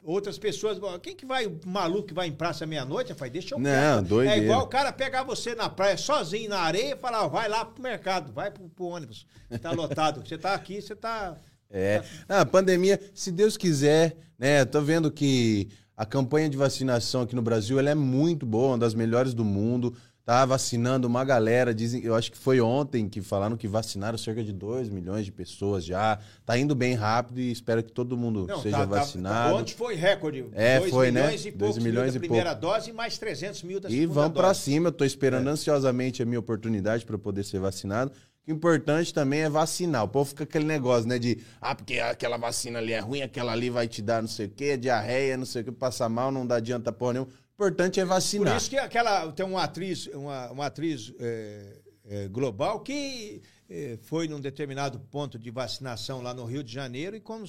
[0.08, 3.58] outras pessoas, quem que vai, o maluco que vai em praça meia-noite, rapaz, deixa eu
[3.58, 4.40] Não, doideira.
[4.40, 7.64] É igual o cara pegar você na praia sozinho na areia e falar, vai lá
[7.64, 9.26] pro mercado, vai pro, pro ônibus,
[9.60, 10.26] tá lotado.
[10.26, 11.36] Você tá aqui, você tá...
[11.70, 12.02] É.
[12.26, 14.64] Ah, a pandemia, se Deus quiser, né?
[14.64, 18.78] Tô vendo que a campanha de vacinação aqui no Brasil ela é muito boa, uma
[18.78, 19.94] das melhores do mundo.
[20.28, 21.72] Tá vacinando uma galera.
[21.74, 25.32] Dizem, eu acho que foi ontem que falaram que vacinaram cerca de 2 milhões de
[25.32, 26.18] pessoas já.
[26.44, 29.54] Tá indo bem rápido e espero que todo mundo Não, seja tá- tá- vacinado.
[29.54, 30.44] Ontem foi recorde.
[30.52, 31.22] É, Dois foi, né?
[31.22, 33.88] milhões e Dois poucos mil milhões da e primeira dose e mais 300 mil da
[33.88, 34.60] E segunda vamos pra dose.
[34.60, 38.12] cima, eu tô esperando ansiosamente a minha oportunidade para poder ser vacinado.
[38.46, 40.04] O importante também é vacinar.
[40.04, 41.18] O povo fica aquele negócio, né?
[41.18, 44.44] De, ah, porque aquela vacina ali é ruim, aquela ali vai te dar não sei
[44.44, 47.32] o quê, diarreia, não sei o que, passar mal, não dá adianta porra nenhuma.
[47.58, 48.56] Importante é Por vacinar.
[48.56, 54.28] isso que aquela tem uma atriz, uma, uma atriz é, é, global que é, foi
[54.28, 57.46] num determinado ponto de vacinação lá no Rio de Janeiro e quando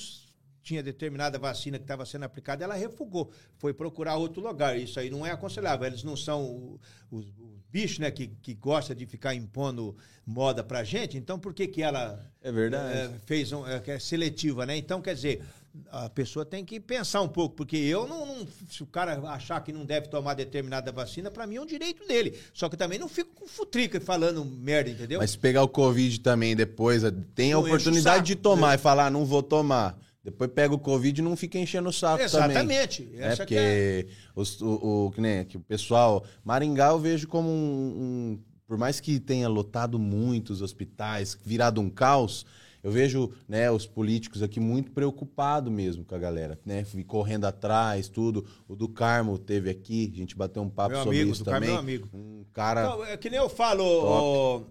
[0.63, 4.75] tinha determinada vacina que estava sendo aplicada, ela refugou, foi procurar outro lugar.
[4.79, 5.85] Isso aí não é aconselhável.
[5.85, 6.79] Eles não são
[7.11, 9.95] os, os bichos, né, que, que gosta de ficar impondo
[10.25, 11.17] moda pra gente.
[11.17, 12.97] Então, por que que ela É verdade.
[12.97, 14.75] é, fez um, é, é seletiva, né?
[14.75, 15.43] Então, quer dizer,
[15.91, 19.61] a pessoa tem que pensar um pouco, porque eu não, não- se o cara achar
[19.63, 22.37] que não deve tomar determinada vacina, pra mim é um direito dele.
[22.53, 25.19] Só que também não fico com futrica falando merda, entendeu?
[25.19, 27.03] Mas pegar o Covid também depois,
[27.35, 29.97] tem a oportunidade de tomar e falar, não vou tomar.
[30.23, 32.49] Depois pega o Covid e não fica enchendo o saco também.
[32.57, 33.09] Exatamente.
[33.15, 36.23] É Essa que porque os- o, o, que, que o pessoal.
[36.43, 41.89] Maringá eu vejo como um, um- Por mais que tenha lotado muitos hospitais, virado um
[41.89, 42.45] caos,
[42.81, 46.85] Eu vejo né, os políticos aqui muito preocupados mesmo com a galera, né?
[47.05, 48.45] Correndo atrás, tudo.
[48.67, 51.51] O do Carmo teve aqui, a gente bateu um papo Meu sobre amigo, isso do
[51.51, 51.83] Carmo é também.
[51.83, 52.09] meu amigo.
[52.13, 52.83] Um cara.
[52.89, 54.65] Não, é que nem eu falo, ô,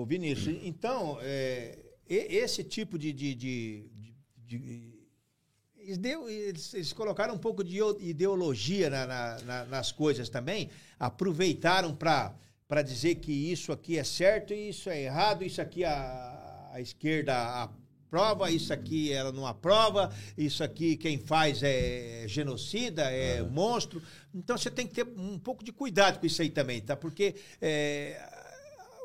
[0.00, 0.56] ô, Vinícius.
[0.62, 1.78] Então, é,
[2.08, 3.12] esse tipo de.
[3.12, 3.90] de, de,
[4.46, 4.90] de-
[5.76, 10.68] eles, eles- colocaram um pouco de ideologia na- na- na- nas coisas também,
[10.98, 15.84] aproveitaram para dizer que isso aqui é certo e isso é errado, isso aqui
[16.72, 17.68] a esquerda
[18.10, 24.02] aprova, isso aqui ela não aprova, isso aqui quem faz é genocida, é monstro.
[24.34, 26.96] Então você tem que ter um pouco de cuidado com isso aí também, tá?
[26.96, 28.20] Porque é,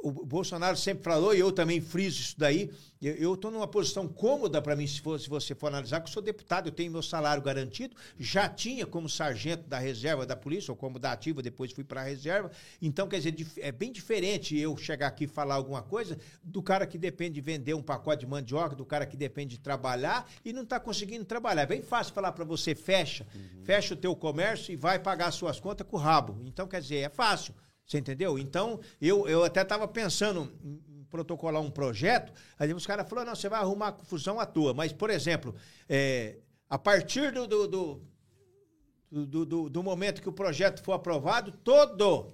[0.10, 2.72] o Bolsonaro sempre falou, e eu também friso isso daí,
[3.02, 6.14] eu estou numa posição cômoda para mim, se, for- se você for analisar, que eu
[6.14, 10.72] sou deputado, eu tenho meu salário garantido, já tinha como sargento da reserva da polícia,
[10.72, 12.52] ou como da ativa, depois fui para a reserva.
[12.82, 16.62] Então, quer dizer, dif- é bem diferente eu chegar aqui e falar alguma coisa do
[16.64, 20.30] cara que depende de vender um pacote de mandioca, do cara que depende de trabalhar
[20.44, 21.64] e não está conseguindo trabalhar.
[21.64, 23.26] É bem fácil falar para você, fecha,
[23.64, 26.38] fecha o teu comércio e vai pagar as suas contas com o rabo.
[26.46, 27.54] Então, quer dizer, é fácil.
[27.86, 28.40] Você entendeu?
[28.40, 33.36] Então, eu, eu até estava pensando em, protocolar um projeto, aí os caras falaram, não,
[33.36, 34.74] você vai arrumar confusão à toa.
[34.74, 35.56] Mas, por exemplo,
[35.88, 36.40] é,
[36.70, 38.02] a partir do, do, do,
[39.12, 42.34] do, do- do momento que o projeto for aprovado, todo,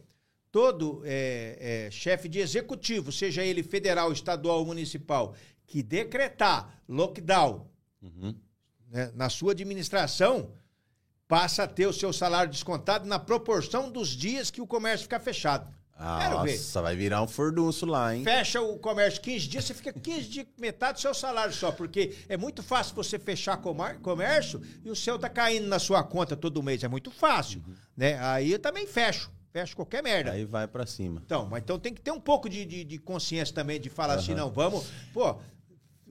[0.52, 5.36] todo é, é, chefe de executivo, seja ele federal, estadual ou municipal,
[5.68, 7.70] que decretar lockdown
[8.02, 8.36] Uhum.
[8.88, 10.52] né, na sua administração,
[11.32, 15.22] passa a ter o seu salário descontado na proporção dos dias que o comércio ficar
[15.22, 15.66] fechado.
[16.44, 16.58] Ver.
[16.58, 18.22] Nossa, vai virar um furdunço lá, hein?
[18.22, 22.18] Fecha o comércio 15 dias, você fica 15 dias metade do seu salário só, porque
[22.28, 23.62] é muito fácil você fechar
[24.02, 26.84] comércio e o seu tá caindo na sua conta todo mês.
[26.84, 27.64] É muito fácil,
[27.96, 28.20] né?
[28.20, 29.32] Aí eu também fecho.
[29.54, 30.32] Fecho qualquer merda.
[30.32, 31.22] Aí vai pra cima.
[31.26, 34.16] Então, mas então tem que ter um pouco de, de, de consciência também de falar
[34.16, 34.86] assim, não, vamos.
[35.14, 35.38] Pô,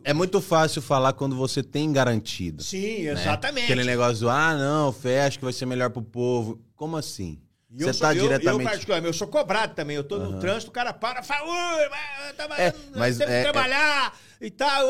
[0.03, 2.63] É muito fácil falar quando você tem garantido.
[2.63, 3.13] sim, né?
[3.13, 3.65] exatamente.
[3.65, 6.61] Aquele negócio do, ah, não, fecha que vai ser melhor pro povo.
[6.75, 7.39] Como assim?
[7.73, 8.65] E Você tá eu, diretamente.
[8.65, 9.95] Eu, particularmente, eu sou cobrado também.
[9.95, 13.53] Eu tô no trânsito, o cara para, fala, "Ui, mas, É, mas temos é- que
[13.53, 14.89] trabalhar e tal.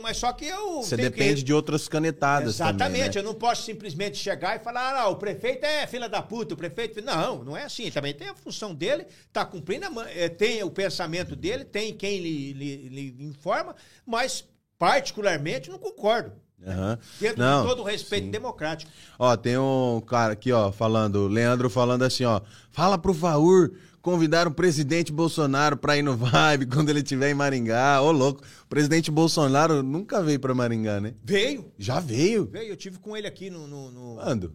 [0.00, 0.82] mas só que eu.
[0.82, 3.02] Você tenho que- depende de outras canetadas Exatamente, também.
[3.02, 3.10] né?
[3.14, 6.56] eu não posso simplesmente chegar e falar, ah, o prefeito é filha da puta, o
[6.56, 7.00] prefeito.
[7.00, 7.88] Não, não é assim.
[7.88, 12.18] Também tem a função dele, tá cumprindo, a eh, tem o pensamento dele, tem quem
[12.18, 14.44] lhe, lhe- lhe informa, mas
[14.76, 16.32] particularmente não concordo.
[16.66, 16.98] Aham.
[17.20, 18.30] Dentro Não, de todo o respeito sim.
[18.30, 18.90] democrático.
[19.18, 22.40] Ó, tem um cara aqui, ó, falando, Leandro falando assim, ó.
[22.70, 23.70] Fala pro Faur
[24.02, 28.00] convidar o presidente Bolsonaro pra ir no Vibe quando ele estiver em Maringá.
[28.02, 28.42] Ô, louco.
[28.64, 31.14] O presidente Bolsonaro nunca veio pra Maringá, né?
[31.22, 32.46] Veio, Já veio?
[32.46, 33.66] veio, eu tive com ele aqui no.
[33.66, 34.54] no- no- Quando?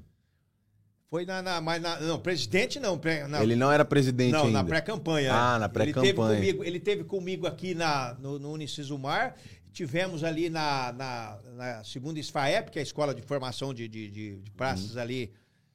[1.09, 2.99] Foi na, na- mas na- Não, presidente não.
[3.29, 4.51] na- Ele não era presidente não, ainda.
[4.51, 5.31] na pré-campanha.
[5.31, 6.35] Ah, na Ele teve, pré-campanha.
[6.39, 9.35] comigo, ele teve comigo aqui na, no, no Unicesumar.
[9.73, 14.09] Tivemos ali na, na, na segunda SFAEP, que é a Escola de Formação de, de,
[14.09, 15.31] de- de Praças ali,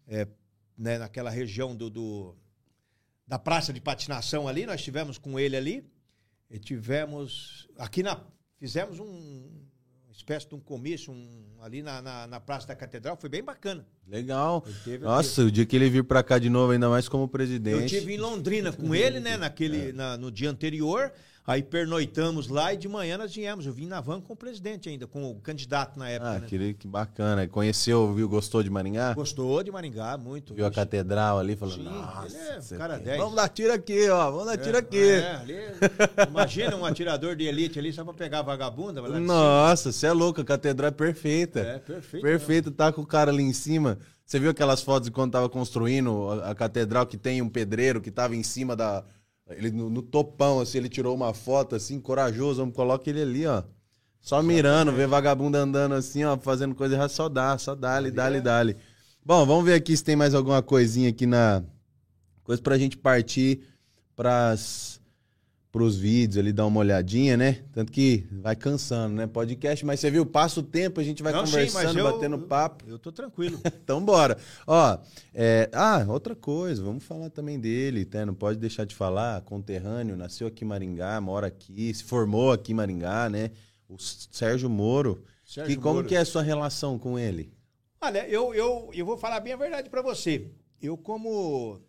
[0.06, 0.26] é,
[0.78, 2.36] né, naquela região do, do-
[3.26, 4.64] da praça de patinação ali.
[4.64, 5.84] Nós tivemos com ele ali.
[6.50, 7.68] E tivemos.
[7.76, 8.18] Aqui na.
[8.58, 13.16] Fizemos um, uma espécie de um comício um, ali na, na, na Praça da Catedral.
[13.20, 13.86] Foi bem bacana.
[14.06, 14.64] Legal.
[15.04, 17.94] Nossa, o dia que ele vir pra cá de novo, ainda mais como presidente.
[17.94, 21.12] Eu tive em Londrina com ele, né, naquele, na- no dia anterior.
[21.48, 23.64] Aí pernoitamos lá e de manhã nós viemos.
[23.64, 26.30] Eu vim na van com o presidente ainda, com o candidato na época.
[26.30, 26.46] Ah, né?
[26.46, 27.48] que, que bacana.
[27.48, 29.14] Conheceu, viu, gostou de Maringá?
[29.14, 30.52] Gostou de Maringá, muito.
[30.52, 33.18] Viu a catedral ali, falou, Sim, nossa, é cara tem- 10.
[33.18, 35.02] vamos dar tiro aqui, ó, vamos dar tiro aqui.
[35.02, 35.54] É, ali-
[36.28, 39.00] imagina um atirador de elite ali só pra pegar vagabunda.
[39.00, 41.60] vai lá de Nossa, você é louco, a catedral é perfeita.
[41.60, 42.22] É, perfeito.
[42.22, 43.96] Perfeito, tá com o cara ali em cima.
[44.22, 48.02] Você viu aquelas fotos de quando tava construindo a, a catedral que tem um pedreiro
[48.02, 49.02] que tava em cima da.
[49.50, 53.46] Ele no, no topão, assim, ele tirou uma foto assim, corajoso, vamos coloca ele ali,
[53.46, 53.62] ó.
[54.20, 58.40] Só mirando, vê vagabundo andando assim, ó, fazendo coisa errada, só dá, só dá-lhe, dá-lhe,
[58.40, 58.76] dá-lhe.
[59.24, 61.62] Bom, vamos ver aqui se tem mais alguma coisinha aqui na.
[62.42, 63.60] Coisa pra gente partir
[64.16, 65.00] pras.
[65.70, 67.62] Pros vídeos ali, dar uma olhadinha, né?
[67.72, 69.26] Tanto que vai cansando, né?
[69.26, 72.12] Podcast, mas você viu, passa o tempo, a gente vai Não, sim, conversando, mas eu-
[72.12, 72.84] batendo papo.
[72.88, 73.60] Eu tô tranquilo.
[73.84, 74.38] Então bora.
[74.66, 74.98] Ó,
[75.34, 78.24] é, ah, outra coisa, vamos falar também dele, tá?
[78.24, 82.72] Não pode deixar de falar, conterrâneo, nasceu aqui em Maringá, mora aqui, se formou aqui
[82.72, 83.50] em Maringá, né?
[83.88, 85.22] O Sérgio Moro.
[85.44, 86.06] Sérgio que, como Moro.
[86.08, 87.52] que é a sua relação com ele?
[88.00, 90.46] Olha, eu, eu, eu vou falar bem a verdade pra você.
[90.80, 91.80] Eu, como.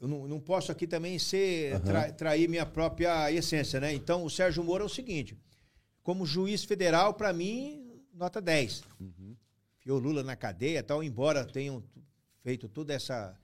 [0.00, 3.94] Eu não, não posso aqui também ser tra- trair minha própria essência, né?
[3.94, 5.36] Então, o Sérgio Moro é o seguinte:
[6.02, 8.82] como juiz federal, pra mim, nota 10.
[9.80, 11.82] Fiou Lula na cadeia tal, embora tenham
[12.42, 13.34] feito toda essa.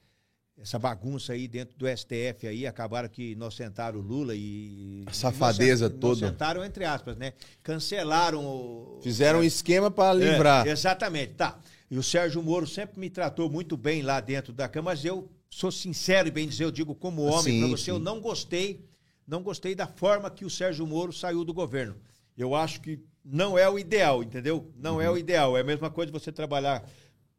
[0.59, 5.05] essa bagunça aí dentro do STF aí, acabaram que inocentaram o Lula e.
[5.07, 6.19] A safadeza inocent- toda.
[6.21, 7.33] Inocentaram, entre aspas, né?
[7.63, 9.01] Cancelaram o.
[9.03, 10.67] Fizeram um esquema pra livrar.
[10.67, 11.59] É, exatamente, tá.
[11.91, 15.31] E o Sérgio Moro sempre me tratou muito bem lá dentro da Câmara, mas eu
[15.55, 17.91] sou sincero e bem dizer, eu digo como homem para você, sim.
[17.91, 18.85] eu não gostei,
[19.27, 21.95] não gostei da forma que o Sérgio Moro saiu do governo.
[22.37, 24.73] Eu acho que não é o ideal, entendeu?
[24.77, 25.57] Não é o ideal.
[25.57, 26.89] É a mesma coisa você trabalhar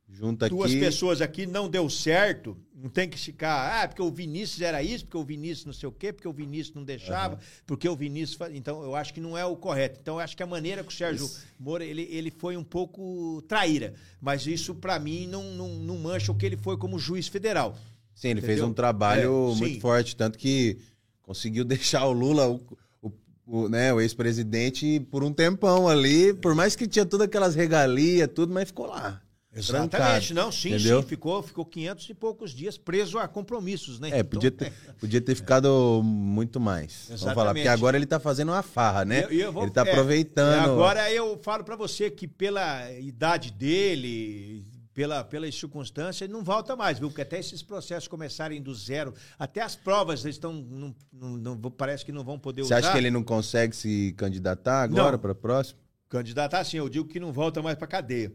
[0.07, 0.79] Junta duas aqui.
[0.79, 5.05] pessoas aqui, não deu certo, não tem que ficar, ah, porque o Vinícius era isso,
[5.05, 8.37] porque o Vinícius não sei o quê, porque o Vinícius não deixava, porque o Vinícius...
[8.37, 9.99] fa- Então, eu acho que não é o correto.
[9.99, 11.27] Então, eu acho que a maneira que o Sérgio
[11.59, 13.95] Moura, ele, ele foi um pouco traíra.
[14.21, 17.75] Mas isso, para mim, não, não, não mancha o que ele foi como juiz federal.
[18.15, 18.69] Sim, ele fez Entendeu?
[18.69, 19.79] um trabalho É, muito sim.
[19.79, 20.77] forte, tanto que
[21.21, 22.61] conseguiu deixar o Lula, o,
[23.01, 23.11] o-
[23.45, 28.29] o, né, o ex-presidente, por um tempão ali, por mais que tinha todas aquelas regalias,
[28.33, 29.19] tudo, mas ficou lá.
[29.55, 31.03] Exatamente, trancado, não, sim, entendeu?
[31.03, 34.07] sim, ficou, ficou 500 e poucos dias preso a compromissos, né?
[34.09, 37.03] É, Então, podia ter, podia ter ficado muito mais.
[37.09, 37.53] Vamos falar, Exatamente.
[37.53, 39.25] porque agora ele tá fazendo uma farra, né?
[39.25, 40.55] Eu- eu vou- ele tá é, aproveitando.
[40.55, 46.43] e agora eu falo pra você que pela idade dele, pela, pelas circunstâncias, ele não
[46.43, 47.09] volta mais, viu?
[47.09, 51.71] Porque até esses processos começarem do zero, até as provas eles estão, não, não- não-
[51.71, 52.77] parece que não vão poder Você usar.
[52.77, 55.79] acha que ele não consegue se candidatar agora para próximo?
[56.09, 58.31] Candidatar assim, eu digo que não volta mais pra cadeia.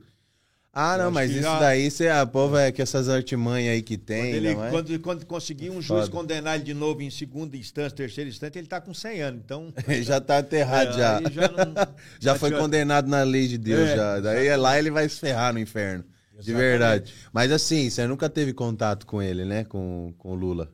[0.70, 3.82] Ah, Eu não, mas isso já- daí, cê, a povo é que essas artimanhas aí
[3.82, 4.70] que tem, Quando, ele, mais.
[4.70, 6.10] quando, quando conseguir um juiz Foda.
[6.10, 9.40] condenar ele de novo em segunda instância, terceira instância, ele tá com 100 anos.
[9.44, 9.72] Então.
[10.02, 11.20] já tá aterrado É, já.
[11.30, 14.20] já não- Já foi condenado na lei de Deus É, já.
[14.20, 16.04] Daí lá ele vai se ferrar no inferno.
[16.38, 16.58] De Exatamente.
[16.70, 17.14] verdade.
[17.32, 19.64] Mas assim, você nunca teve contato com ele, né?
[19.64, 20.72] Com, com o Lula.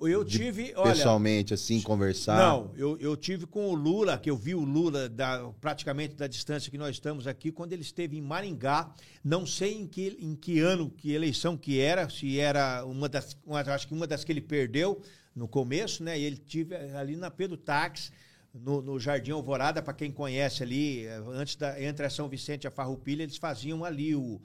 [0.00, 0.92] Eu De- tive, olha.
[0.94, 2.36] Pessoalmente, assim, conversar.
[2.36, 6.26] Não, eu, eu tive com o Lula, que eu vi o Lula da, praticamente da
[6.26, 8.92] distância que nós estamos aqui, quando ele esteve em Maringá.
[9.22, 13.36] Não sei em que, em que ano, que eleição que era, se era uma das.
[13.46, 15.00] uma- acho que uma das que ele perdeu
[15.36, 16.18] no começo, né?
[16.18, 18.10] E ele tive ali na Pedro Táxi,
[18.54, 22.64] no, no Jardim Alvorada, para quem conhece ali, eh, antes da, entre a São Vicente
[22.64, 24.40] e a Farroupilha, eles faziam ali o,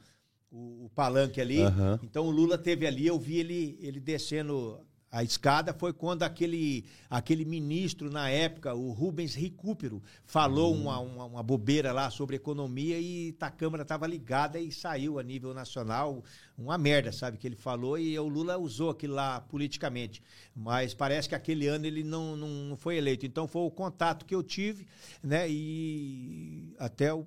[0.49, 1.61] o, o palanque ali.
[1.61, 1.99] Aham.
[2.01, 4.79] Então o Lula teve ali, eu vi ele, ele descendo
[5.17, 10.81] a escada, foi quando aquele, aquele ministro na época, o Rubens Recupero, falou Hum.
[10.81, 15.23] uma, uma, uma bobeira lá sobre economia e a Câmara estava ligada e saiu a
[15.23, 16.23] nível nacional
[16.55, 20.21] uma merda, sabe, que ele falou e o Lula usou aquilo lá politicamente.
[20.55, 23.25] Mas parece que aquele ano ele não, não, não foi eleito.
[23.25, 24.87] Então foi o contato que eu tive,
[25.23, 27.25] né, e até o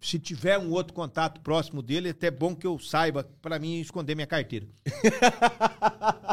[0.00, 3.80] se tiver um outro contato próximo dele, é até bom que eu saiba para mim
[3.80, 4.66] esconder minha carteira.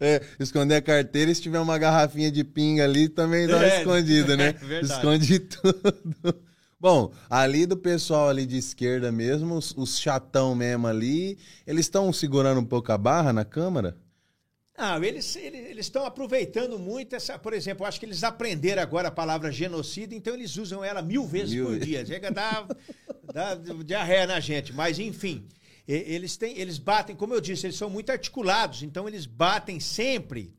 [0.00, 3.66] É, esconder a carteira e se tiver uma garrafinha de pinga ali, também dá uma
[3.66, 4.54] É, escondida, né?
[4.70, 4.80] é.
[4.80, 6.34] Esconde tudo.
[6.78, 12.12] Bom, ali do pessoal ali de esquerda mesmo, os, os chatão mesmo ali, eles estão
[12.12, 13.96] segurando um pouco a barra na Câmara?
[14.76, 15.36] Ah, eles
[15.78, 20.18] estão aproveitando muito essa, por exemplo, eu acho que eles aprenderam agora a palavra genocídio,
[20.18, 22.04] então eles usam ela mil vezes Mil por dia.
[22.04, 22.66] Chega a dar,
[23.32, 25.46] dar diarreia na gente, mas enfim,
[25.86, 30.54] eles têm, eles batem, como eu disse, eles são muito articulados, então eles batem sempre.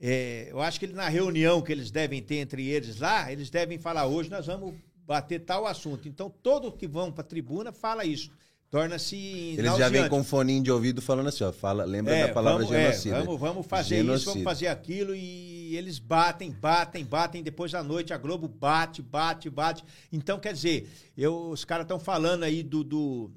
[0.00, 3.48] É, eu acho que ele- na reunião que eles devem ter entre eles lá, eles
[3.50, 4.74] devem falar hoje nós vamos
[5.06, 6.08] bater tal assunto.
[6.08, 8.30] Então todos que vão para a tribuna fala isso.
[8.70, 9.14] Torna-se
[9.56, 12.32] Eles já vêm com um foninho de ouvido falando assim, ó, fala, lembra É, da
[12.32, 13.22] palavra vamos, é, genocida.
[13.22, 14.30] vamos, vamos fazer isso, Genocida.
[14.32, 17.40] vamos fazer aquilo e eles batem, batem, batem.
[17.40, 19.84] Depois da noite a Globo bate, bate, bate.
[20.10, 23.30] Então, quer dizer, eu, os caras estão falando aí do, do-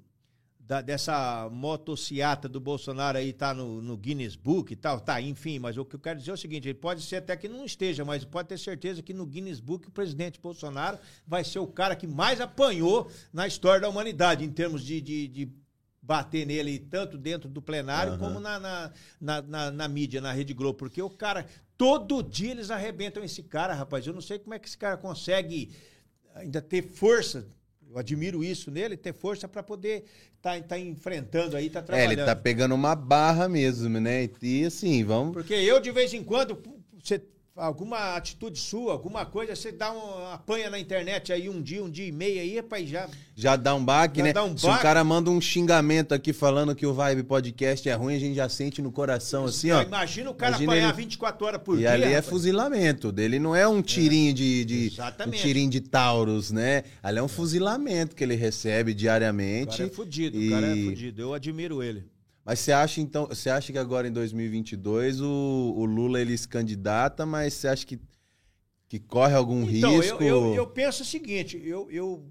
[0.68, 5.60] da- dessa motociata do Bolsonaro aí tá no, no Guinness Book e tal, tá, enfim,
[5.60, 7.64] mas o que eu quero dizer é o seguinte, ele pode ser até que não
[7.64, 11.68] esteja, mas pode ter certeza que no Guinness Book o presidente Bolsonaro vai ser o
[11.68, 15.49] cara que mais apanhou na história da humanidade, em termos de- de- de
[16.02, 18.19] bater nele tanto dentro do plenário Aham.
[18.19, 18.91] como na, na,
[19.22, 21.45] na, na- na mídia, na Rede Globo, porque o cara,
[21.77, 24.06] todo dia eles arrebentam esse cara, rapaz.
[24.06, 25.72] Eu não sei como é que esse cara consegue
[26.35, 27.48] ainda ter força.
[27.98, 30.06] Eu admiro isso nele, ter força para poder
[30.36, 32.11] estar tá, tá enfrentando aí, tá É, trabalhando.
[32.11, 34.30] ele tá pegando uma barra mesmo, né?
[34.40, 35.34] E assim, vamos.
[35.34, 36.61] Porque eu, de vez em quando,
[37.03, 37.19] você,
[37.57, 41.89] alguma atitude sua, alguma coisa, você dá um, apanha na internet aí um dia, um
[41.89, 43.09] dia e meio aí, rapaz, já.
[43.35, 44.31] Já dá um baque, né?
[44.34, 47.93] dá um Se o cara manda um xingamento aqui falando que o Vibe Podcast é
[47.93, 49.81] ruim, a gente já sente no coração assim, ó.
[49.81, 51.91] Imagina o cara Imagina apanhar ele- 24 horas por e dia.
[51.91, 52.25] ali é rapaz.
[52.27, 53.11] fuzilamento.
[53.11, 54.91] Dele não é um tirinho de, de
[55.27, 56.84] um tirinho de Taurus, né?
[57.01, 59.77] Ali é um fuzilamento que ele recebe O diariamente.
[59.77, 61.21] cara é fudido, E- o cara é fudido.
[61.21, 62.03] Eu admiro ele.
[62.48, 66.48] Mas você acha então, você acha que agora em 2022 o, o Lula ele se
[66.48, 67.99] candidata, mas você acha que
[68.88, 70.24] que corre algum Então, risco?
[70.24, 72.26] eu, eu, eu penso o seguinte, eu, eu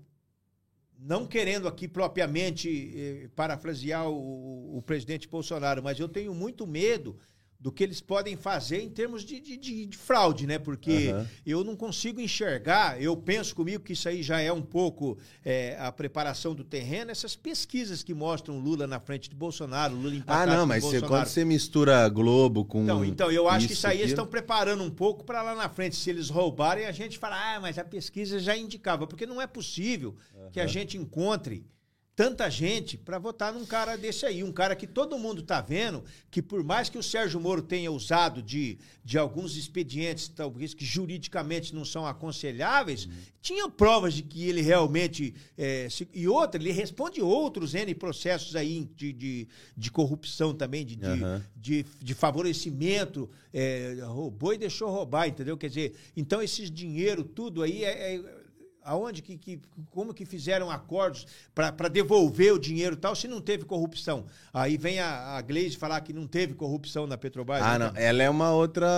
[0.99, 7.19] não querendo aqui propriamente eh, parafrasear o, o presidente Bolsonaro, mas eu tenho muito medo
[7.59, 10.59] do que eles podem fazer em termos de, de, de, de fraude, né?
[10.59, 11.27] Porque Aham.
[11.45, 15.77] eu não consigo enxergar, eu penso comigo que isso aí já é um pouco é,
[15.81, 20.17] a preparação do terreno, essas pesquisas que mostram Lula na frente de Bolsonaro, Lula Ah,
[20.17, 22.83] empatado não, com mas você- quando você mistura Globo com.
[22.85, 25.69] Então, então, eu acho que isso aí eles estão preparando um pouco para lá na
[25.69, 25.97] frente.
[25.97, 29.07] Se eles roubarem, a gente fala, ah, mas a pesquisa já indicava.
[29.07, 30.15] Porque não é possível
[30.53, 31.65] que a gente encontre
[32.17, 34.43] tanta gente para votar num cara desse aí.
[34.43, 37.93] Um cara que todo mundo está vendo que, por mais que o Sérgio Moro tenha
[37.93, 43.07] usado de, de alguns expedientes, talvez que juridicamente não são aconselháveis,
[43.43, 45.35] tinha provas de que ele realmente.
[45.59, 50.87] eh, se- e outra, ele responde outros N processos aí de, de, de corrupção também,
[50.87, 51.45] de, de, Aham.
[51.55, 55.57] de, de favorecimento, é, roubou e deixou roubar, entendeu?
[55.59, 58.15] Quer dizer, então esses dinheiro, tudo aí é.
[58.15, 58.36] é-
[58.87, 59.61] aonde que, que
[59.91, 64.77] como que fizeram acordos para devolver o dinheiro e tal se não teve corrupção aí
[64.77, 67.97] vem a, a Gleisi falar que não teve corrupção na Petrobras Ah, né, não.
[68.01, 68.89] Ela é uma outra,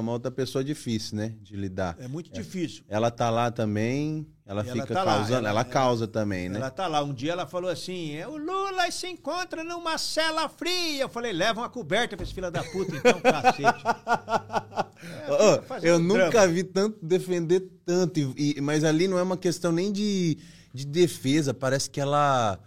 [0.00, 1.34] uma outra pessoa difícil, né?
[1.40, 1.96] De lidar.
[1.98, 5.38] é muito difícil Ela tá lá também, ela, Ela fica tá lá, causando.
[5.38, 6.56] ela- Ela, ela- causa também, né?
[6.58, 7.02] Ela tá lá.
[7.02, 11.02] Um dia ela falou assim: é, o Lula se encontra numa cela fria.
[11.02, 13.82] Eu falei: leva uma coberta pra esse filho da puta, então, cacete.
[15.28, 16.48] É, fazendo eu nunca drama.
[16.48, 18.18] vi tanto defender tanto.
[18.18, 20.38] e- e- mas ali não é uma questão nem de,
[20.72, 21.52] de defesa.
[21.52, 22.58] Parece que ela.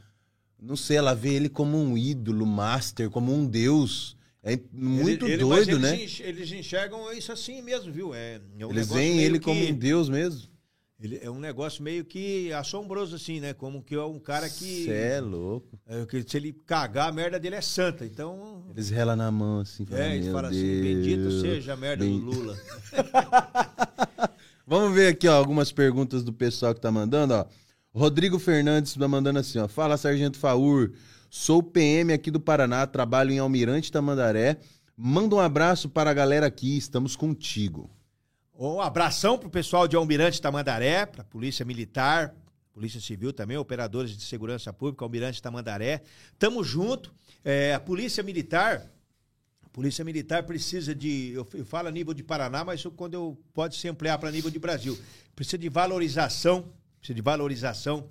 [0.61, 4.15] Não sei, ela vê ele como um ídolo, master, como um deus.
[4.43, 5.95] É muito Ele- ele- doido, né?
[6.19, 8.13] Eles enxergam isso assim mesmo, viu?
[8.13, 10.47] É, é um Eles veem ele que- como um deus mesmo.
[11.01, 13.53] Ele é um negócio meio que assombroso, assim, né?
[13.53, 14.83] Como que é um cara que.
[14.85, 15.79] Cê é louco.
[15.87, 18.05] é, que se ele cagar, a merda dele é santa.
[18.05, 18.65] Então.
[18.75, 19.85] Eles relam na mão, assim.
[19.85, 22.57] falam, É, eles "Meu falam assim: bendito seja a merda bem- do Lula.
[24.67, 27.45] Vamos ver aqui, ó, algumas perguntas do pessoal que tá mandando, ó.
[27.91, 29.67] Rodrigo Fernandes tá mandando assim, ó.
[29.67, 30.91] Fala, Sargento Faur.
[31.29, 34.57] Sou PM aqui do Paraná, trabalho em Almirante Tamandaré.
[34.95, 37.89] Manda um abraço para a galera aqui, estamos contigo.
[38.61, 42.35] Um abração pro pessoal de Almirante Tamandaré, pra Polícia Militar,
[42.73, 46.01] Polícia Civil também, operadores de segurança pública, Almirante Tamandaré.
[46.37, 47.09] Tamo junto.
[47.41, 48.85] É, a Polícia Militar,
[49.71, 53.41] Polícia Militar precisa de, eu, eu falo a nível de Paraná, mas isso quando eu
[53.53, 54.99] pode se ampliar para nível de Brasil.
[55.33, 56.69] Precisa de valorização,
[56.99, 58.09] precisa de valorização.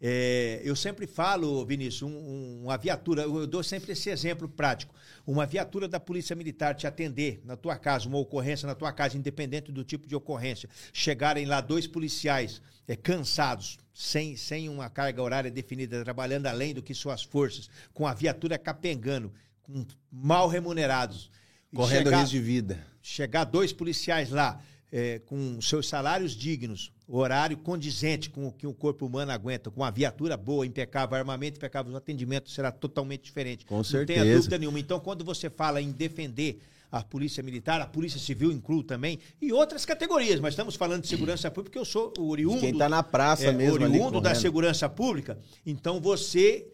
[0.00, 4.94] É, eu sempre falo, Vinícius, um- um- uma viatura, eu dou sempre esse exemplo prático.
[5.26, 9.16] Uma viatura da Polícia Militar te atender na tua casa, uma ocorrência na tua casa,
[9.18, 15.20] independente do tipo de ocorrência, chegarem lá dois policiais é, cansados, sem, sem uma carga
[15.22, 21.30] horária definida, trabalhando além do que suas forças, com a viatura capengando, com mal remunerados.
[21.74, 22.86] Correndo chegar- risco de vida.
[23.02, 24.58] chegar dois policiais lá
[24.92, 29.80] é, com seus salários dignos, horário condizente com o que o corpo humano aguenta, com
[29.80, 33.64] uma viatura boa, impecável, armamento impecável, o atendimento será totalmente diferente.
[33.64, 34.36] Com Não tenha certeza.
[34.36, 34.80] dúvida nenhuma.
[34.80, 36.60] Então, quando você fala em defender
[36.90, 41.08] a Polícia Militar, a Polícia Civil inclui também, e outras categorias, mas estamos falando de
[41.08, 42.60] segurança pública, porque eu sou o oriundo.
[42.60, 45.38] Quem tá na praça é, mesmo oriundo da segurança pública.
[45.66, 46.66] Então, você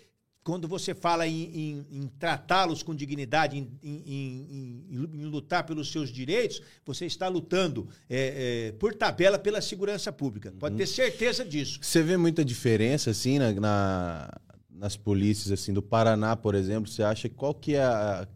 [0.45, 6.61] quando você fala em, em- em tratá-los com dignidade, em, em- lutar pelos seus direitos,
[6.85, 10.51] você está lutando é, é, por tabela pela segurança pública.
[10.51, 10.59] Uhum.
[10.59, 11.79] Pode ter certeza disso.
[11.81, 14.31] Você vê muita diferença, assim, na, na-
[14.71, 16.91] nas polícias, assim, do Paraná, por exemplo?
[16.91, 18.29] Você acha qual que é a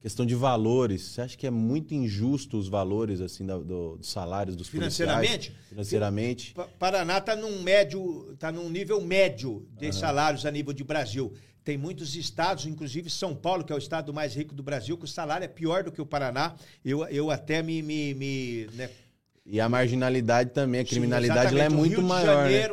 [0.00, 1.02] questão de valores?
[1.02, 4.96] Você acha que é muito injusto os valores, assim, da- do- dos salários dos policiais?
[4.96, 5.52] Financeiramente?
[5.68, 6.54] Financeiramente?
[6.54, 11.32] Pa- Paraná está num médio, está num nível médio de salários a nível de Brasil.
[11.64, 15.04] Tem muitos estados, inclusive São Paulo, que é o estado mais rico do Brasil, que
[15.04, 16.54] o salário é pior do que o Paraná.
[16.84, 18.88] Eu, eu até me, me, me, né,
[19.44, 22.70] E a marginalidade também, a Sim, criminalidade lá é muito Rio de maior, né?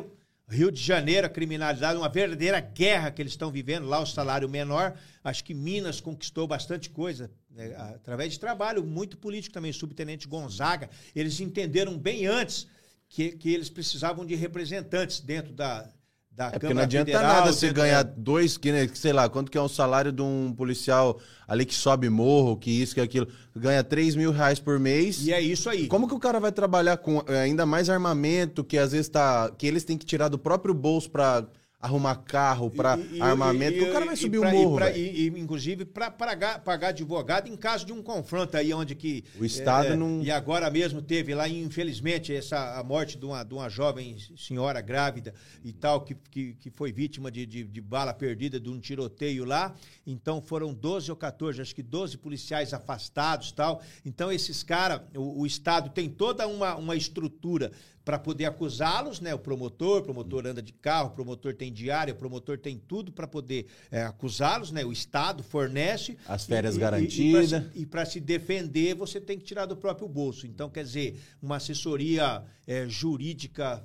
[0.48, 4.48] Rio de Janeiro, a criminalidade, uma verdadeira guerra que eles estão vivendo, lá o salário
[4.48, 4.96] menor.
[5.24, 10.90] Acho que Minas conquistou bastante coisa, né, através de trabalho muito político também, subtenente Gonzaga.
[11.16, 12.68] Eles entenderam bem antes
[13.10, 15.92] que, que eles precisavam de representantes dentro da,
[16.36, 19.30] da É porque Câmara não adianta Federal, nada você ganhar dois, que, né, sei lá,
[19.30, 23.02] quanto que é um salário de um policial ali que sobe morro, que isso, que
[23.02, 25.26] aquilo, ganha 3 mil reais por mês.
[25.26, 25.88] E é isso aí.
[25.88, 29.52] Como que o cara vai trabalhar com eh, ainda mais armamento, que às vezes tá.
[29.58, 31.46] que eles têm que tirar do próprio bolso pra
[31.86, 33.78] arrumar carro, E- e- armamento?
[33.78, 34.76] e- que o cara vai e subir pra- o morro.
[34.76, 38.74] E, pra- e- e, inclusive, para pagar, pagar advogado em caso de um confronto aí,
[38.74, 39.24] onde que.
[39.40, 43.44] O Estado é, não- E agora mesmo teve lá, infelizmente, essa, a morte de uma,
[43.44, 45.34] de uma jovem senhora grávida
[45.64, 49.46] e tal, que, que, que foi vítima de, de, de bala perdida de um tiroteio
[49.46, 49.74] lá.
[50.06, 53.82] Então foram 12 ou 14, acho que 12 policiais afastados tal.
[54.04, 57.72] Então, esses caras, o, o Estado tem toda uma, uma estrutura
[58.06, 59.34] para poder acusá-los, né?
[59.34, 63.12] O promotor, o promotor anda de carro, o promotor tem diária, o promotor tem tudo
[63.12, 64.86] para poder é, acusá-los, né?
[64.86, 66.16] O Estado fornece.
[66.28, 67.64] As férias garantidas.
[67.74, 70.46] E para se defender, você tem que tirar do próprio bolso.
[70.46, 73.84] Então, quer dizer, uma assessoria é, jurídica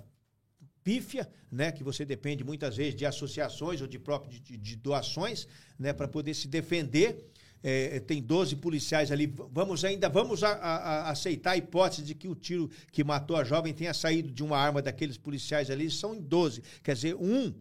[0.84, 5.46] pífia, né, que você depende muitas vezes de associações ou de próprio de, de doações,
[5.78, 7.30] né, para poder se defender.
[7.62, 9.26] É, tem 12 policiais ali.
[9.52, 13.36] Vamos ainda vamos a- a- a- aceitar a hipótese de que o tiro que matou
[13.36, 15.90] a jovem tenha saído de uma arma daqueles policiais ali.
[15.90, 16.62] São em 12.
[16.82, 17.52] Quer dizer, um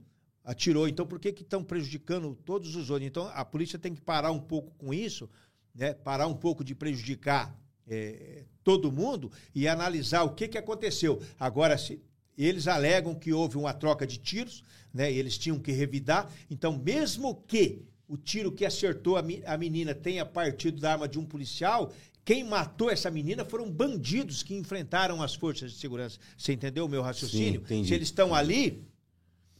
[0.43, 0.87] atirou.
[0.87, 3.07] Então, por que que estão prejudicando todos os outros?
[3.07, 5.29] Então, a polícia tem que parar um pouco com isso,
[5.75, 5.93] né?
[5.93, 7.53] parar um pouco de prejudicar
[7.91, 11.21] é, todo mundo e analisar o que, que aconteceu.
[11.39, 11.99] Agora, se
[12.37, 14.63] eles alegam que houve uma troca de tiros,
[14.93, 15.11] né?
[15.11, 16.31] Eles tinham que revidar.
[16.49, 21.19] Então, mesmo que o tiro que acertou a, a menina tenha partido da arma de
[21.19, 21.93] um policial,
[22.25, 26.19] quem matou essa menina foram bandidos que enfrentaram as forças de segurança.
[26.35, 27.59] Você entendeu o meu raciocínio?
[27.61, 27.87] Sim, entendi.
[27.87, 28.83] Se eles estão ali,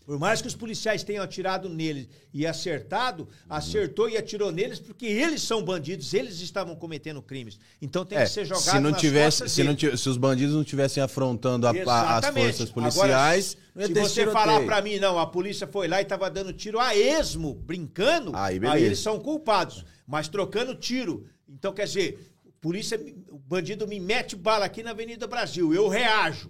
[0.10, 5.06] por mais que os policiais tenham atirado neles e acertado, acertou e atirou neles porque
[5.06, 7.60] eles são bandidos, eles estavam cometendo crimes.
[7.80, 10.56] Então tem É, que ser jogado se não nas tivesse, se, não se os bandidos
[10.56, 14.32] não estivessem afrontando a- a- as forças policiais, Agora, se você tiroteio.
[14.32, 18.32] falar pra mim, não, a polícia foi lá e tava dando tiro a esmo, brincando,
[18.36, 19.86] Aí, aí, eles são culpados.
[20.08, 21.28] Mas trocando tiro.
[21.48, 23.00] Então, quer dizer, polícia,
[23.30, 26.50] o bandido me mete bala aqui na Avenida Brasil, eu reajo.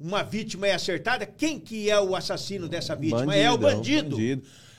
[0.00, 3.36] Uma vítima é acertada, quem que é o assassino dessa vítima?
[3.36, 4.16] é o bandido.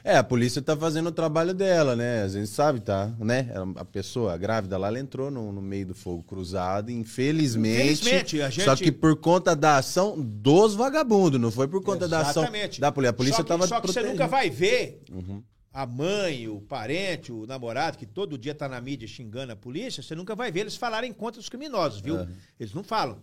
[0.04, 2.24] É, a polícia tá fazendo o trabalho dela, né?
[2.24, 3.14] Às vezes sabe, tá?
[3.20, 3.50] Né?
[3.76, 7.92] A pessoa, a grávida lá, ela entrou no, no meio do fogo cruzado, infelizmente.
[8.02, 12.08] Infelizmente, a gente- Só que por conta da ação dos vagabundos, não foi por conta
[12.08, 12.82] da ação Exatamente.
[12.82, 13.12] da polícia.
[13.12, 15.44] A polícia só que, Só que você nunca vai ver Uhum.
[15.72, 20.02] a mãe, o parente, o namorado, que todo dia tá na mídia xingando a polícia,
[20.02, 22.16] você nunca vai ver eles falarem contra os criminosos, viu?
[22.16, 22.28] Aham.
[22.60, 23.20] Eles não falam.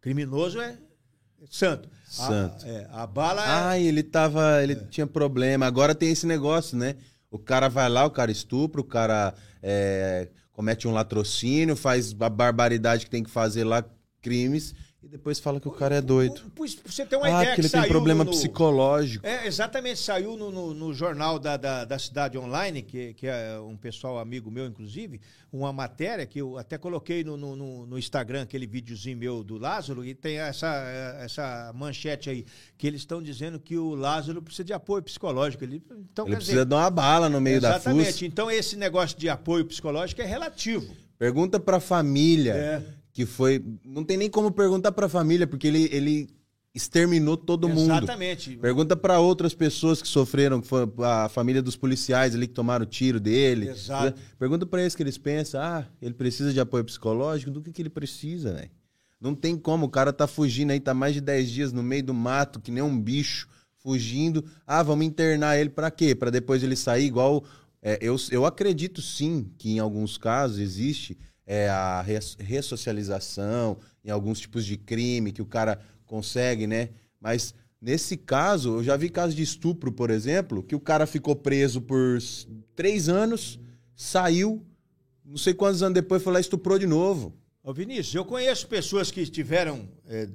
[0.00, 0.78] Criminoso é
[1.50, 1.88] santo.
[1.88, 2.66] A- Santo.
[2.66, 3.46] é, A, bala é.
[3.48, 4.62] Ah, ele tava.
[4.62, 5.64] Ele tinha problema.
[5.66, 6.96] Agora tem esse negócio, né?
[7.30, 9.32] O cara vai lá, o cara estupra, o cara
[9.62, 13.82] é, comete um latrocínio, faz a barbaridade que tem que fazer lá,
[14.20, 16.40] crimes, e depois fala que o cara é doido.
[16.54, 19.26] Pra você ter uma Ah, ideia que ele tem problema no- psicológico.
[19.26, 23.58] É, exatamente, saiu no, no- no jornal da, da, da Cidade Online, que, que é
[23.58, 25.20] um pessoal amigo meu, inclusive,
[25.52, 30.04] uma matéria que eu até coloquei no, no, no- Instagram, aquele videozinho meu do Lázaro,
[30.04, 30.68] e tem essa,
[31.20, 32.44] essa manchete aí,
[32.78, 35.64] que eles estão dizendo que o Lázaro precisa de apoio psicológico.
[35.64, 38.12] Ele, então, Ele precisa dizer, dar uma bala no meio da exatamente.
[38.12, 38.24] fuça.
[38.26, 40.94] Então, esse negócio de apoio psicológico é relativo.
[41.18, 42.82] Pergunta pra família, É.
[43.12, 43.62] que foi.
[43.84, 46.28] Não tem nem como perguntar pra família, porque ele, ele
[46.74, 47.92] exterminou todo mundo.
[47.92, 48.56] Exatamente.
[48.56, 52.86] Pergunta pra outras pessoas que sofreram, que foi a família dos policiais ali que tomaram
[52.86, 53.68] tiro dele.
[53.68, 54.18] Exato.
[54.38, 57.82] Pergunta pra eles que eles pensam, ah, ele precisa de apoio psicológico, do que, que
[57.82, 58.70] ele precisa, velho?
[59.20, 62.02] Não tem como, o cara tá fugindo aí, tá mais de 10 dias no meio
[62.02, 64.44] do mato, que nem um bicho, fugindo.
[64.66, 66.14] Ah, vamos internar ele pra quê?
[66.14, 67.44] Pra depois ele sair igual.
[67.80, 71.16] é, eu, eu acredito sim que em alguns casos existe
[71.46, 76.90] é, a res- ressocialização, em alguns tipos de crime que o cara consegue, né?
[77.20, 81.34] Mas nesse caso, eu já vi casos de estupro, por exemplo, que o cara ficou
[81.36, 82.18] preso por
[82.76, 83.58] três anos,
[83.94, 84.64] saiu,
[85.24, 87.34] não sei quantos anos depois foi lá e estuprou de novo.
[87.62, 89.88] Ô Vinícius, eu conheço pessoas que estiveram.
[90.08, 90.28] é,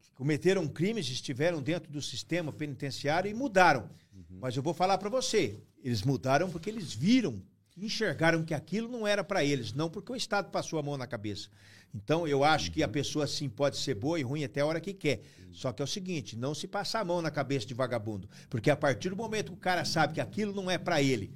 [0.00, 3.88] que cometeram crimes, estiveram dentro do sistema penitenciário e mudaram.
[4.30, 7.40] Mas eu vou falar para você: eles mudaram porque eles viram,
[7.76, 11.06] enxergaram que aquilo não era para eles, não porque o Estado passou a mão na
[11.06, 11.48] cabeça.
[11.94, 14.80] Então eu acho que a pessoa sim pode ser boa e ruim até a hora
[14.80, 15.22] que quer.
[15.52, 18.28] Só que é o seguinte: não se passar a mão na cabeça de vagabundo.
[18.48, 21.34] Porque a partir do momento que o cara sabe que aquilo não é para ele,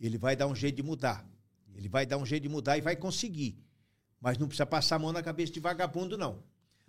[0.00, 1.24] ele vai dar um jeito de mudar.
[1.74, 3.56] Ele vai dar um jeito de mudar e vai conseguir.
[4.20, 6.42] Mas não precisa passar a mão na cabeça de vagabundo, não.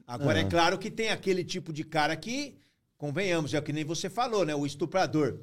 [0.06, 0.50] Agora, é Não.
[0.50, 2.58] claro que tem aquele tipo de cara que,
[2.98, 4.54] convenhamos, é o que nem você falou, né?
[4.54, 5.40] O estuprador.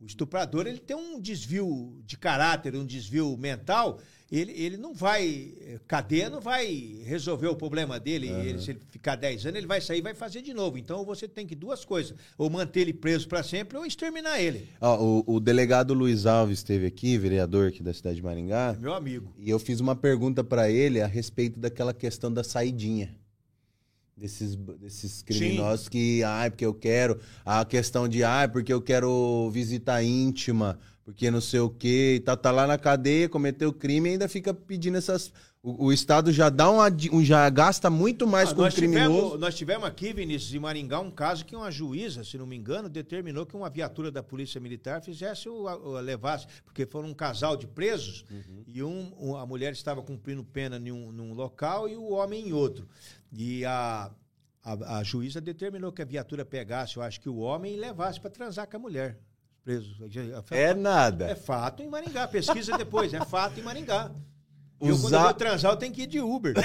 [0.00, 3.98] O estuprador, ele tem um desvio de caráter, um desvio mental.
[4.32, 5.52] Ele, ele não vai.
[5.60, 8.28] eh, Cadeia não vai resolver o problema dele.
[8.28, 10.78] Ele, se ele ficar 10 anos, ele vai sair e vai fazer de novo.
[10.78, 14.68] Então você tem que duas coisas: ou manter ele preso para sempre ou exterminar ele.
[14.80, 18.94] Ó, o, o delegado Luiz Alves esteve aqui, vereador aqui da cidade de Maringá, Meu
[18.94, 19.34] amigo.
[19.36, 23.14] e eu fiz uma pergunta pra ele a respeito daquela questão da saidinha.
[24.20, 27.18] Desses, desses criminosos que, ai, porque eu quero.
[27.42, 32.36] A questão de, ai, porque eu quero visita íntima, porque não sei o quê, tá,
[32.36, 36.48] tá lá na cadeia, cometeu crime e ainda fica pedindo essas O, o Estado já
[36.48, 39.12] dá uma, um, já gasta muito mais Ah, com o nós, criminoso.
[39.14, 42.56] tivemos, nós tivemos aqui, Vinícius, em Maringá, um caso que uma juíza, se não me
[42.56, 47.14] engano, determinou que uma viatura da Polícia Militar fizesse o, o- levasse, porque foram um
[47.14, 48.64] casal de presos Uhum.
[48.66, 52.52] e um, a mulher estava cumprindo pena em um, num local e o homem em
[52.54, 52.88] outro.
[53.30, 54.10] E a,
[54.64, 58.18] a, a juíza determinou que a viatura pegasse, eu acho que o homem e levasse
[58.18, 59.18] para transar com a mulher.
[59.62, 59.94] Preso.
[60.50, 61.26] É nada.
[61.26, 62.26] É fato em Maringá.
[62.26, 64.10] Pesquisa depois, é fato em Maringá.
[64.80, 66.54] E Eu, quando Usar- eu vou transar, eu tenho que ir de Uber.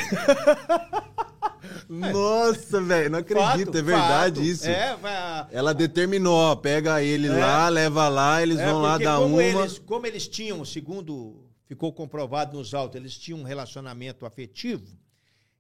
[1.89, 4.47] Nossa, velho, não acredito, Fato, é verdade fato.
[4.47, 4.67] isso.
[4.67, 5.47] É, vai.
[5.51, 7.31] Ela determinou, ó, pega ele É.
[7.31, 9.43] lá, leva lá, eles É, vão lá dar como uma.
[9.43, 14.85] Eles, como eles tinham, segundo ficou comprovado nos autos, eles tinham um relacionamento afetivo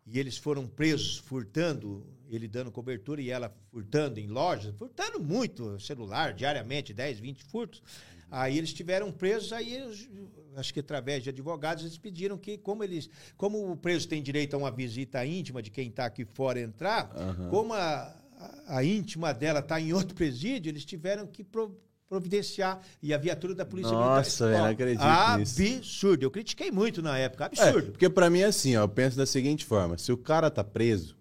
[0.05, 5.79] e eles foram presos furtando, ele dando cobertura e ela furtando em lojas, furtando muito
[5.79, 7.81] celular, diariamente, 10, 20 furtos.
[8.29, 10.07] Aí eles tiveram presos, aí eles,
[10.55, 14.53] acho que através de advogados, eles pediram que, como eles, como o preso tem direito
[14.55, 17.09] a uma visita íntima de quem está aqui fora entrar,
[17.49, 21.77] como a, a, a íntima dela está em outro presídio, eles tiveram que pro-
[22.07, 25.01] providenciar e a viatura da polícia Nossa, Ó, não acredito.
[25.01, 26.23] Absurdo.
[26.23, 27.91] Eu critiquei muito na época, É, absurdo.
[27.91, 30.63] porque pra mim é assim, ó, eu penso da seguinte forma: se o cara tá
[30.63, 31.17] preso,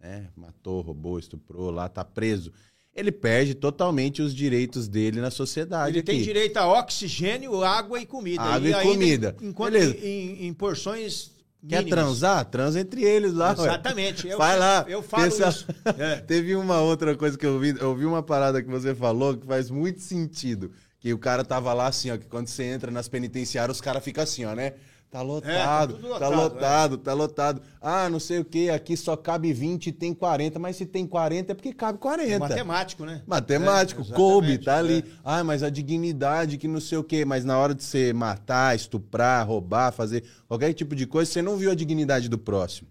[0.00, 2.52] né, matou, roubou, estuprou, lá tá preso,
[2.94, 5.96] ele perde totalmente os direitos dele na sociedade.
[5.96, 6.24] Ele tem aqui.
[6.24, 8.42] direito a oxigênio, água e comida.
[8.42, 9.36] Água e ainda comida.
[9.40, 9.96] Enquanto Beleza.
[10.04, 11.30] em, em porções
[11.68, 11.90] Quer mínimas.
[11.98, 12.44] transar?
[12.46, 13.54] Transa entre eles lá.
[13.58, 13.64] ué.
[13.66, 14.26] Exatamente.
[14.28, 14.84] Eu, Vai lá.
[14.88, 15.66] Eu falo pensa- isso.
[15.98, 16.16] É.
[16.16, 19.46] Teve uma outra coisa que eu vi, eu vi uma parada que você falou que
[19.46, 20.72] faz muito sentido.
[20.98, 24.04] Que o cara tava lá assim, ó, que quando você entra nas penitenciárias, os caras
[24.04, 24.74] ficam assim, ó, né?
[25.10, 27.62] Tá lotado, tudo tá lotado, lotado, tá lotado.
[27.80, 31.04] Ah, não sei o que, aqui só cabe 20 e tem 40, mas se tem
[31.04, 32.32] 40 é porque cabe 40.
[32.32, 33.20] É matemático, né?
[33.26, 34.98] Matemático, É, coube, tá ali.
[34.98, 35.12] é.
[35.24, 37.24] Ah, mas a dignidade que não sei o quê.
[37.24, 41.56] Mas na hora de você matar, estuprar, roubar, fazer qualquer tipo de coisa, você não
[41.56, 42.88] viu a dignidade do próximo.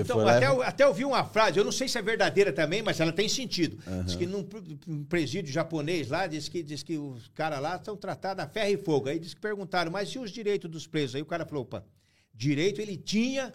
[0.00, 2.02] Então, foi lá até, eu, até eu vi uma frase, eu não sei se é
[2.02, 3.78] verdadeira também, mas ela tem sentido.
[4.04, 4.46] Diz que num,
[4.86, 8.70] num presídio japonês lá, diz que, diz que os caras lá estão tratados a ferro
[8.70, 9.08] e fogo.
[9.08, 11.16] Aí diz que perguntaram, mas e os direitos dos presos?
[11.16, 11.84] Aí o cara falou, opa,
[12.34, 13.52] direito ele tinha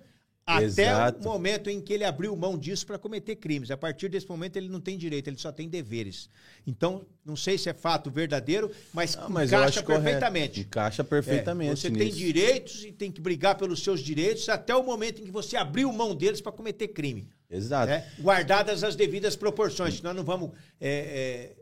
[0.57, 1.19] até Exato.
[1.19, 3.71] o momento em que ele abriu mão disso para cometer crimes.
[3.71, 6.29] A partir desse momento ele não tem direito, ele só tem deveres.
[6.65, 10.03] Então, não sei se é fato verdadeiro, mas, Ah, mas encaixa correto.
[10.03, 10.59] perfeitamente.
[10.61, 11.79] Encaixa É, perfeitamente.
[11.79, 12.17] você tem nisso.
[12.17, 15.91] direitos e tem que brigar pelos seus direitos até o momento em que você abriu
[15.91, 17.27] mão deles para cometer crime.
[17.49, 17.87] Exato.
[17.87, 18.07] né?
[18.19, 20.01] Guardadas as devidas proporções.
[20.01, 21.60] Nós não vamos é, é,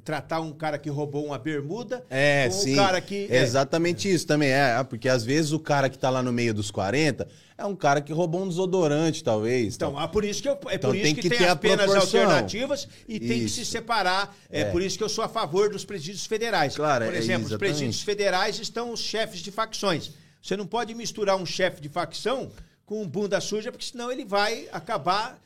[0.00, 2.72] tratar um cara que roubou uma bermuda É, com sim.
[2.72, 3.26] um cara que.
[3.30, 4.48] é, Exatamente isso também.
[4.50, 7.28] É, porque às vezes o cara que tá lá no meio dos 40
[7.58, 9.74] é um cara que roubou um desodorante, talvez.
[9.76, 10.00] Então, tal.
[10.00, 11.50] ah, por isso que, eu, é Então por isso tem que, que tem ter as
[11.52, 12.20] a penas proporção.
[12.22, 13.70] alternativas e tem que se Isso.
[13.70, 14.34] separar.
[14.50, 14.64] É, É.
[14.66, 16.74] por isso que eu sou a favor dos presídios federais.
[16.74, 20.10] Claro, por é, exemplo, os presídios federais estão os chefes de facções.
[20.42, 22.50] Você não pode misturar um chefe de facção
[22.84, 25.38] com um bunda suja, porque senão ele vai acabar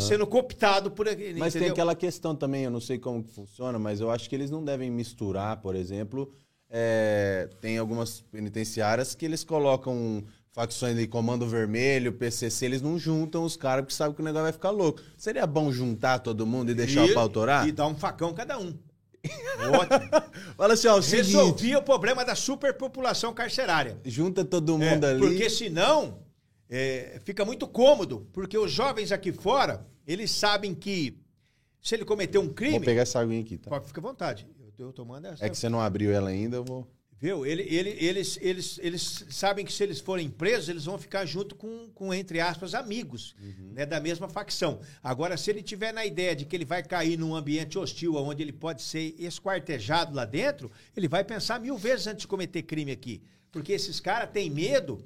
[0.00, 1.38] sendo cooptado por aquele.
[1.38, 1.72] Mas tem entendeu?
[1.74, 4.90] aquela questão também, eu não sei como funciona, mas eu acho que eles não devem
[4.90, 6.32] misturar, por exemplo.
[6.70, 10.22] é, tem algumas penitenciárias que eles colocam
[10.52, 14.42] facções de Comando Vermelho, PCC, eles não juntam os caras porque sabem que o negócio
[14.44, 15.00] vai ficar louco.
[15.16, 17.66] Seria bom juntar todo mundo e deixar E- o pau torar?
[17.66, 18.74] E dar um facão cada um.
[19.24, 20.10] Ótimo.
[20.56, 23.98] Fala assim, ó, o seguinte, Resolvia o problema da superpopulação carcerária.
[24.04, 25.20] junta todo É, mundo ali.
[25.20, 26.18] Porque senão
[26.68, 31.18] é, fica muito cômodo, porque os jovens aqui fora, eles sabem que
[31.80, 32.72] se ele cometer um crime.
[32.72, 33.70] Vou pegar essa aguinha aqui, tá?
[33.70, 34.46] Pode, fica à vontade.
[34.60, 35.44] Eu tô tomando essa.
[35.44, 36.86] É que você não abriu ela ainda, eu vou...
[37.20, 37.44] Viu?
[37.44, 41.56] Ele, ele- eles, eles, eles sabem que se eles forem presos, eles vão ficar junto
[41.56, 43.72] com, com entre aspas, amigos Uhum.
[43.74, 44.78] né, da mesma facção.
[45.02, 48.40] Agora, se ele tiver na ideia de que ele vai cair num ambiente hostil, onde
[48.40, 52.92] ele pode ser esquartejado lá dentro, ele vai pensar mil vezes antes de cometer crime
[52.92, 53.20] aqui.
[53.50, 55.04] Porque esses caras têm medo,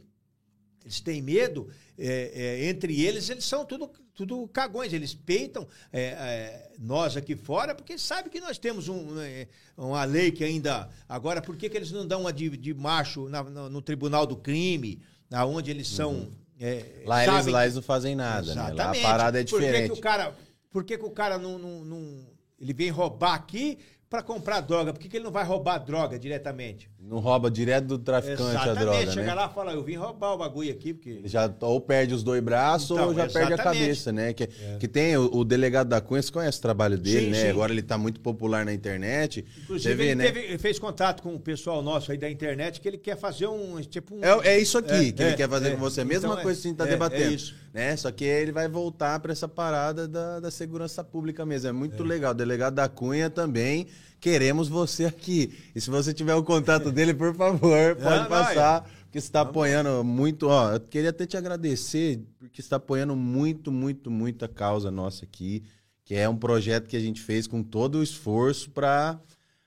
[0.85, 1.69] eles têm medo,
[1.99, 2.33] é,
[2.65, 7.75] é, entre eles, eles são tudo, tudo cagões, eles peitam é, é, nós aqui fora,
[7.75, 9.47] porque sabem que nós temos um, é,
[9.77, 10.89] uma lei que ainda.
[11.09, 14.27] Agora, por que, que eles não dão uma de, de macho na- no, no tribunal
[14.27, 15.01] do crime,
[15.47, 16.29] onde eles são.
[16.61, 18.61] é, Lá eles, sabem lá eles não fazem nada, né?
[18.61, 19.03] Lá a Exatamente.
[19.03, 19.93] parada é Por que, diferente.
[19.93, 20.37] que o cara,
[20.71, 22.27] por que, que o cara não, não- não-
[22.61, 23.79] Ele vem roubar aqui
[24.13, 24.93] para comprar droga?
[24.93, 26.87] Por que, que ele não vai roubar droga diretamente?
[27.01, 29.35] Não rouba direto do traficante a droga, Chega né?
[29.35, 31.23] lá e fala, eu vim roubar o bagulho aqui, porque.
[31.25, 33.81] Já ou perde os dois braços Então, ou já perde a exatamente.
[33.81, 34.33] cabeça, né?
[34.35, 34.47] Que,
[34.79, 37.41] que tem o, o delegado da Cunha, você conhece o trabalho dele, Sim, né?
[37.41, 37.49] sim.
[37.49, 39.45] Agora ele tá muito popular na internet.
[39.63, 40.31] Inclusive, vê, ele, né?
[40.31, 43.81] teve- fez contato com o pessoal nosso aí da internet que ele quer fazer um.
[43.81, 45.71] Tipo um É, é isso aqui É, que ele é, quer fazer é.
[45.71, 46.05] com você.
[46.05, 47.23] Mesma Então, é, coisa que a gente tá é, debatendo.
[47.31, 47.55] é isso.
[47.73, 47.97] Né?
[47.97, 51.71] Só que ele vai voltar para essa parada da, da segurança pública mesmo.
[51.71, 52.33] É muito legal.
[52.33, 53.87] O delegado da Cunha também
[54.23, 55.53] queremos você aqui.
[55.75, 58.89] E se você tiver o contato dele, por favor, pode não, passar.
[59.03, 60.75] Porque você está apoiando muito, ó.
[60.75, 65.25] Eu queria até te agradecer, porque você está apoiando muito, muito, muito a causa nossa
[65.25, 65.65] aqui,
[66.05, 69.21] que é um projeto que a gente fez com todo o esforço para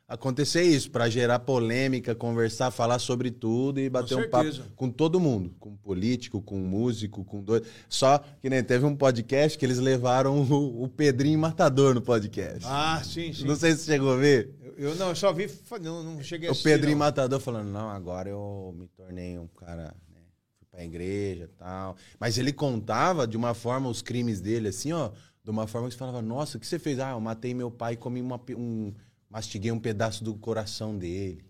[0.07, 5.19] acontecer isso, para gerar polêmica, conversar, falar sobre tudo e bater um papo com todo
[5.19, 7.65] mundo, com político, com músico, com doido.
[7.89, 12.65] Só que nem teve um podcast que eles levaram o, o Pedrinho Matador no podcast.
[12.65, 13.45] Ah, sim, sim.
[13.45, 14.53] Não sei se você chegou a ver.
[14.61, 15.49] Eu, eu não, eu só vi,
[15.81, 17.05] não, não cheguei a O assistir, Pedrinho não.
[17.05, 20.21] Matador falando, não, agora eu me tornei um cara, né?
[20.59, 21.95] Fui pra igreja e tal.
[22.19, 25.09] Mas ele contava de uma forma os crimes dele, assim, ó,
[25.43, 26.99] de uma forma que você falava, nossa, o que você fez?
[26.99, 28.93] Ah, eu matei meu pai e comi uma, um.
[29.35, 31.43] Mastiguei um pedaço do coração dele.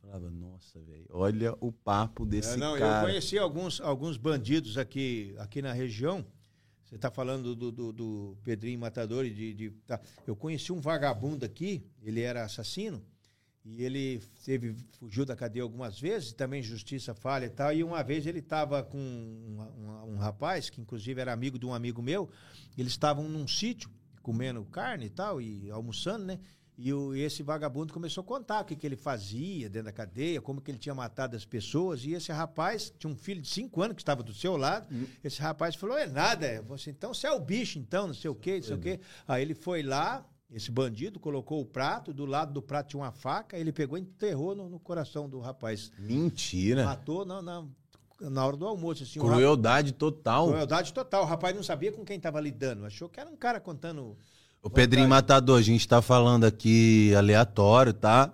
[0.00, 3.02] Falava, nossa, velho, olha o papo desse É, não, cara.
[3.02, 6.24] eu conheci alguns, alguns bandidos aqui, aqui na região.
[6.82, 10.00] Você está falando do, do, do Pedrinho Matador e de, de- tá.
[10.26, 13.04] Eu conheci um vagabundo aqui, ele era assassino,
[13.62, 17.74] e ele teve, fugiu da cadeia algumas vezes, também justiça falha e tal.
[17.74, 21.66] E uma vez ele estava com um, um- um rapaz, que inclusive era amigo de
[21.66, 22.30] um amigo meu,
[22.78, 23.90] eles estavam num sítio,
[24.22, 26.38] comendo carne e tal, e almoçando, né?
[26.80, 30.40] E o, esse vagabundo começou a contar o que, que ele fazia dentro da cadeia,
[30.40, 32.04] como que ele tinha matado as pessoas.
[32.04, 34.86] E esse rapaz tinha um filho de cinco anos que estava do seu lado.
[35.24, 38.30] Esse rapaz falou: é nada, é você, então você é o bicho, então, não sei
[38.30, 39.00] o quê, não sei o quê.
[39.26, 43.10] Aí ele foi lá, esse bandido, colocou o prato, do lado do prato tinha uma
[43.10, 45.90] faca, ele pegou e enterrou no, no coração do rapaz.
[45.98, 46.84] Mentira.
[46.84, 47.64] Matou na, na,
[48.20, 49.02] na hora do almoço.
[49.02, 50.46] Assim, o rapaz- Crueldade total.
[50.46, 51.22] Crueldade total.
[51.24, 52.84] O rapaz não sabia com quem estava lidando.
[52.86, 54.16] Achou que era um cara contando.
[54.60, 58.30] O Pedrinho Matador, a gente tá falando aqui aleatório, tá?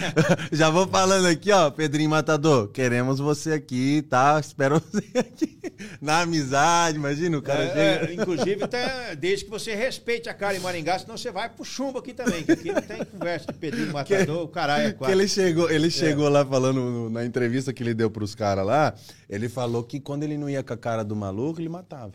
[0.52, 4.38] Já vou falando aqui, ó, Pedrinho Matador, queremos você aqui, tá?
[4.38, 5.58] Espero você aqui.
[6.00, 7.68] Na amizade, imagina, o cara É,
[8.00, 8.12] chega.
[8.12, 11.64] é, inclusive, até, desde que você respeite a cara em Maringá, senão você vai pro
[11.64, 12.44] chumbo aqui também.
[12.44, 15.16] Que aqui não tem conversa de Pedrinho Matador, o caralho é Que quatro.
[15.18, 18.94] ele chegou, ele chegou lá falando no- na entrevista que ele deu pros caras lá,
[19.28, 22.12] ele falou que quando ele não ia com a cara do maluco, ele matava.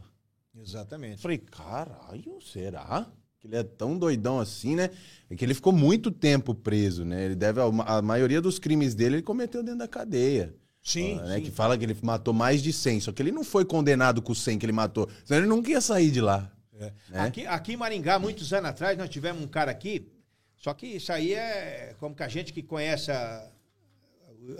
[0.56, 1.22] Eu Exatamente.
[1.22, 3.06] falei, caralho, será?
[3.48, 4.90] Que ele é tão doidão assim, né?
[5.30, 7.26] É que ele ficou muito tempo preso, né?
[7.26, 7.60] Ele deve.
[7.86, 10.54] A maioria dos crimes dele ele cometeu dentro da cadeia.
[10.84, 11.36] Sim, Ah, né?
[11.38, 11.42] sim.
[11.44, 13.02] Que fala que ele matou mais de 100.
[13.02, 15.10] Só que ele não foi condenado com 100 que ele matou.
[15.26, 16.50] Senão ele nunca ia sair de lá.
[16.74, 16.92] né?
[17.14, 20.08] Aqui, aqui em Maringá, muitos anos atrás, nós tivemos um cara aqui,
[20.56, 23.50] só que isso aí é como que a gente que conhece a-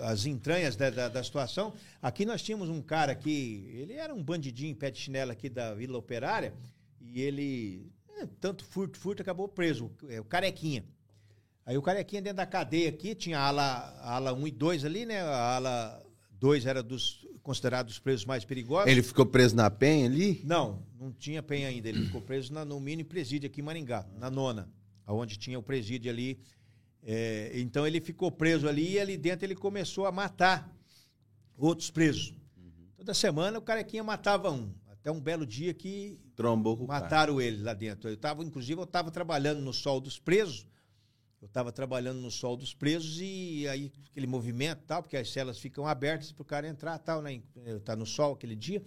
[0.00, 1.72] as entranhas da, da, da situação.
[2.02, 5.48] Aqui nós tínhamos um cara aqui, ele era um bandidinho em pé de chinela aqui
[5.48, 6.52] da Vila Operária,
[7.00, 10.84] e ele, é, tanto furto, furto, acabou preso, é, o Carequinha.
[11.64, 13.62] Aí o Carequinha dentro da cadeia aqui, tinha a ala,
[14.00, 15.20] a ala 1 e 2 ali, né?
[15.20, 18.90] A ala 2 era dos considerados presos mais perigosos.
[18.90, 20.40] Ele ficou preso na penha ali?
[20.44, 21.88] Não, não tinha penha ainda.
[21.88, 24.70] Ele ficou preso na- no mini presídio aqui em Maringá, na nona,
[25.06, 26.38] onde tinha o presídio ali.
[27.02, 30.74] É, então ele ficou preso ali e ali dentro ele começou a matar
[31.56, 32.34] outros presos.
[32.96, 34.72] Toda semana o carequinha matava um.
[34.90, 37.02] Até um belo dia que Trombou com o cara.
[37.02, 38.08] mataram ele lá dentro.
[38.08, 40.64] Eu tava, inclusive, eu estava trabalhando no sol dos presos.
[41.42, 45.58] Eu estava trabalhando no sol dos presos e aí aquele movimento tal, porque as celas
[45.58, 47.42] ficam abertas para o cara entrar tal, né?
[47.84, 48.80] Tá no sol aquele dia.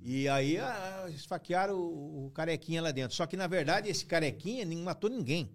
[0.00, 3.16] E aí ah, esfaquearam o, o carequinha lá dentro.
[3.16, 5.50] Só que, na verdade, esse carequinha não matou ninguém.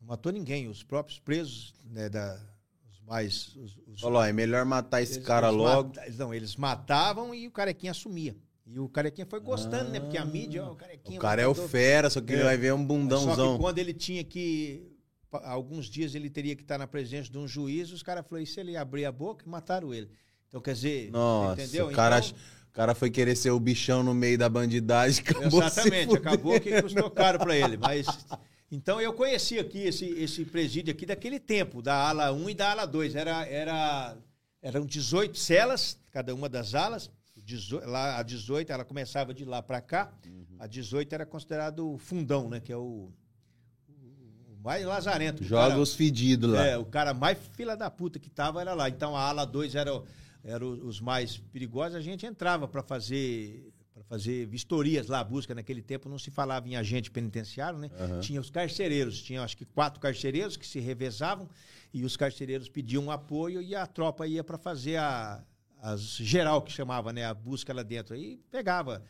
[0.00, 0.68] Não matou ninguém.
[0.68, 2.40] Os próprios presos, né, da,
[2.90, 3.54] os mais.
[3.56, 5.88] Os, os- Falou, ó, é melhor matar esse eles- cara eles logo.
[5.96, 8.36] mata- não, eles matavam e o carequinha assumia.
[8.66, 10.00] E o carequinha foi gostando, né?
[10.00, 11.18] Porque a mídia, ó, o carequinha.
[11.18, 12.44] O cara é o fera, só que ele É.
[12.44, 13.56] vai ver um Só bundãozão.
[13.56, 14.90] que quando ele tinha que.
[15.42, 18.46] Alguns dias ele teria que estar na presença de um juiz, os caras falaram, e
[18.46, 20.08] se ele abrir a boca, mataram ele.
[20.48, 21.88] Então, quer dizer, Nossa, entendeu?
[21.88, 22.38] o cara, Então,
[22.68, 25.22] o cara foi querer ser o bichão no meio da bandidagem.
[25.26, 27.76] Acabou Exatamente, acabou que custou caro para ele.
[27.76, 28.06] Mas
[28.70, 32.70] então eu conheci aqui esse, esse presídio aqui daquele tempo, da ala 1 e da
[32.70, 33.16] ala 2.
[33.16, 34.16] Era, era,
[34.62, 37.10] eram 18 celas, cada uma das alas.
[37.44, 40.12] 18 lá, a 18, ela começava de lá para cá.
[40.58, 42.60] A 18 era considerado o fundão, né?
[42.60, 43.10] Que é o,
[43.88, 45.44] o mais lazarento.
[45.44, 46.64] Joga cara- os fedidos lá.
[46.66, 48.88] é, o cara mais fila da puta que tava era lá.
[48.88, 49.90] Então a ala 2 era,
[50.42, 55.54] era os mais perigosos, a gente entrava para fazer para fazer vistorias lá, busca.
[55.54, 57.88] Naquele tempo não se falava em agente penitenciário, né?
[58.20, 61.48] Tinha os carcereiros, tinha acho que quatro carcereiros que se revezavam
[61.92, 65.44] e os carcereiros pediam apoio e a tropa ia para fazer a
[65.84, 68.14] as geral que chamava, né, a busca lá dentro.
[68.14, 69.02] Aí pegava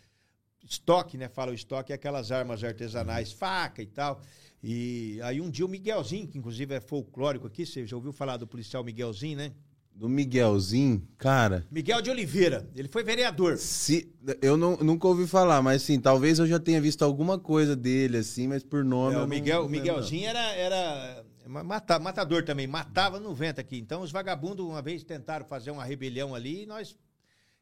[0.64, 1.28] estoque, né?
[1.28, 4.20] Fala o estoque, é aquelas armas artesanais, faca e tal.
[4.62, 8.38] E aí um dia o Miguelzinho, que inclusive é folclórico aqui, você já ouviu falar
[8.38, 9.52] do policial Miguelzinho, né?
[9.94, 13.56] Do Miguelzinho, cara, Miguel de Oliveira, ele foi vereador.
[13.59, 17.76] se eu não, nunca ouvi falar, mas sim, talvez eu já tenha visto alguma coisa
[17.76, 19.14] dele, assim, mas por nome.
[19.14, 23.35] É, o não- Miguel, não o Miguelzinho era, era, ma- mata- matador também, matava no
[23.35, 23.79] vento aqui.
[23.79, 26.97] Então os vagabundos uma vez tentaram fazer uma rebelião ali e nós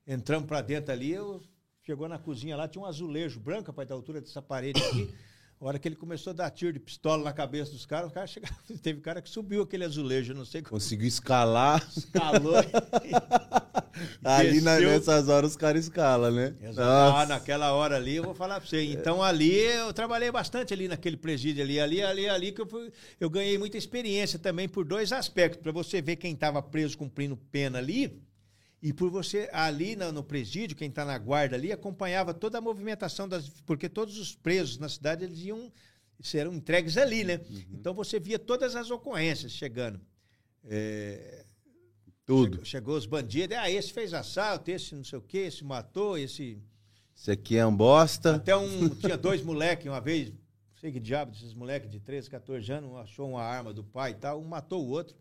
[0.07, 1.11] entramos pra dentro ali.
[1.13, 1.43] Eu,
[1.83, 5.15] chegou na cozinha lá, tinha um azulejo branco, rapaz, da altura dessa parede aqui.
[5.63, 8.13] A hora que ele começou a dar tiro de pistola na cabeça dos caras, o
[8.13, 8.53] cara chegava,
[8.83, 11.87] teve cara que subiu aquele azulejo, não sei como Conseguiu escalar.
[11.97, 12.55] escalou.
[14.25, 16.55] Ali na- nessas horas os caras escalam, né?
[16.77, 18.83] Ah, naquela hora ali, eu vou falar pra você.
[18.83, 22.91] Então ali eu trabalhei bastante ali naquele presídio ali, ali, ali, ali, que eu, fui-
[23.21, 25.63] eu ganhei muita experiência também por dois aspectos.
[25.63, 28.21] Pra você ver quem estava preso cumprindo pena ali,
[28.83, 32.61] e por você ali no, no presídio, quem tá na guarda ali, acompanhava toda a
[32.61, 33.49] movimentação das.
[33.65, 35.73] Porque todos os presos na cidade eles iam.
[36.21, 37.41] Serão entregues ali, né?
[37.73, 40.01] Então você via todas as ocorrências chegando.
[40.65, 41.45] É,
[42.25, 42.53] Tudo.
[42.53, 46.17] Chegou, chegou os bandidos, ah, esse fez assalto, esse não sei o quê, esse matou,
[46.17, 46.63] esse.
[47.17, 48.37] Esse aqui é um bosta.
[48.37, 48.89] Até um.
[48.89, 50.37] Tinha dois moleques uma vez, não
[50.81, 54.13] sei que diabo desses moleques de 13, 14 anos, um achou uma arma do pai
[54.13, 55.17] e tal, um matou o outro.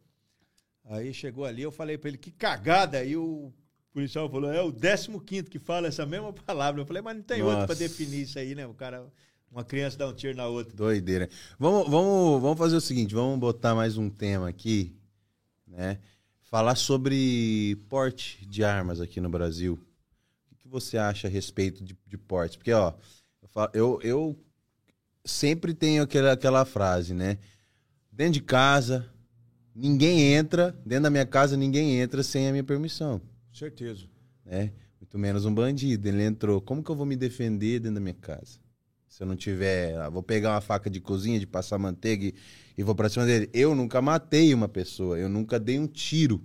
[0.85, 2.97] Aí chegou ali, eu falei pra ele, que cagada.
[2.97, 3.53] Aí o
[3.93, 6.81] policial falou, é o 15 que fala essa mesma palavra.
[6.81, 7.79] Eu falei, mas não tem outro pra Nossa.
[7.79, 8.65] definir isso aí, né?
[8.65, 9.05] O cara,
[9.51, 10.75] uma criança dá um tiro na outra.
[10.75, 11.29] Doideira.
[11.59, 14.95] Vamos, vamos, vamos fazer o seguinte, vamos botar mais um tema aqui,
[15.67, 15.99] né?
[16.41, 19.79] Falar sobre porte de armas aqui no Brasil.
[20.51, 22.57] O que você acha a respeito de, de porte?
[22.57, 22.93] Porque, ó,
[23.73, 24.37] eu, eu
[25.23, 27.37] sempre tenho aquela, aquela frase, né?
[28.11, 29.09] Dentro de casa,
[29.75, 33.21] ninguém entra, dentro da minha casa, ninguém entra sem a minha permissão,
[33.53, 34.05] Certeza.
[34.45, 34.71] né?
[34.99, 36.07] Muito menos um bandido.
[36.07, 36.61] Ele entrou.
[36.61, 38.59] Como que eu vou me defender dentro da minha casa?
[39.09, 39.97] Se eu não tiver.
[39.97, 42.33] ah, Vou pegar uma faca de cozinha, de passar manteiga e,
[42.77, 43.49] e vou pra cima dele.
[43.53, 45.17] Eu nunca matei uma pessoa.
[45.19, 46.41] Eu nunca dei um tiro.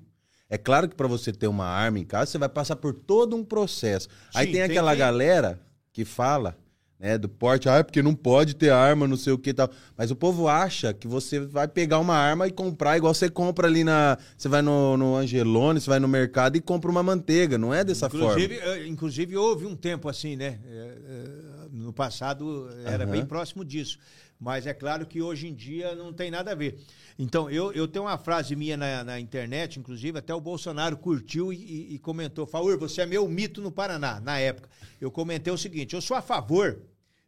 [0.49, 3.37] É claro que pra você ter uma arma em casa, você vai passar por todo
[3.37, 4.09] um processo.
[4.35, 5.61] Aí Sim, tem tem aquela que- galera
[5.93, 6.57] que fala,
[6.99, 9.55] né, do porte, ah, é porque não pode ter arma, não sei o que e
[9.55, 9.69] tal.
[9.97, 13.67] Mas o povo acha que você vai pegar uma arma e comprar igual você compra
[13.67, 14.17] ali na.
[14.37, 17.59] Você vai no, no Angelone, você vai no mercado e compra uma manteiga.
[17.59, 18.73] Não é dessa Inclusive, forma.
[18.77, 20.59] eh, inclusive, houve um tempo assim, né?
[20.67, 21.29] Eh, eh,
[21.73, 23.13] No passado era Aham.
[23.13, 23.99] bem próximo disso.
[24.39, 26.79] Mas é claro que hoje em dia não tem nada a ver.
[27.19, 31.53] Então, eu, eu tenho uma frase minha na, na internet, inclusive, até o Bolsonaro curtiu
[31.53, 34.69] e, e- comentou: Faur, você é meu mito no Paraná, na época.
[35.01, 36.83] Eu comentei o seguinte: eu sou a favor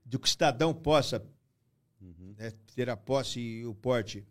[0.05, 1.25] de que o cidadão possa
[2.37, 4.25] né, ter a posse e o porte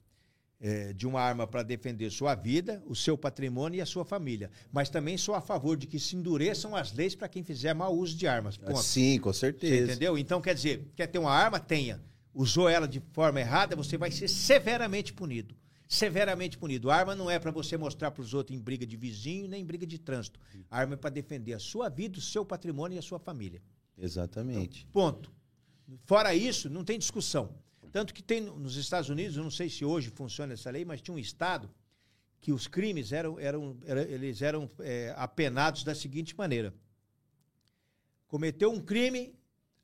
[0.61, 4.49] eh, de uma arma para defender sua vida, o seu patrimônio e a sua família.
[4.71, 7.95] Mas também sou a favor de que se endureçam as leis para quem fizer mau
[7.95, 8.55] uso de armas.
[8.55, 8.81] Ponto.
[8.83, 9.91] Sim, com Você certeza.
[9.91, 10.17] entendeu?
[10.17, 11.59] Então, quer dizer, quer ter uma arma?
[11.59, 11.99] Tenha.
[12.39, 15.55] Usou ela de forma errada, você vai ser severamente punido.
[15.87, 16.91] Severamente punido.
[16.91, 19.63] A arma não é para você mostrar para os outros em briga de vizinho nem
[19.63, 20.39] em briga de trânsito.
[20.69, 23.59] A arma é para defender a sua vida, o seu patrimônio e a sua família.
[23.97, 24.85] Exatamente.
[24.93, 25.31] Ponto.
[26.05, 27.55] Fora isso, não tem discussão.
[27.91, 31.01] Tanto que tem nos Estados Unidos, eu não sei se hoje funciona essa lei, mas
[31.01, 31.67] tinha um estado
[32.39, 36.71] que os crimes eram, eram, era- eles eram é, apenados da seguinte maneira:
[38.27, 39.33] cometeu um crime,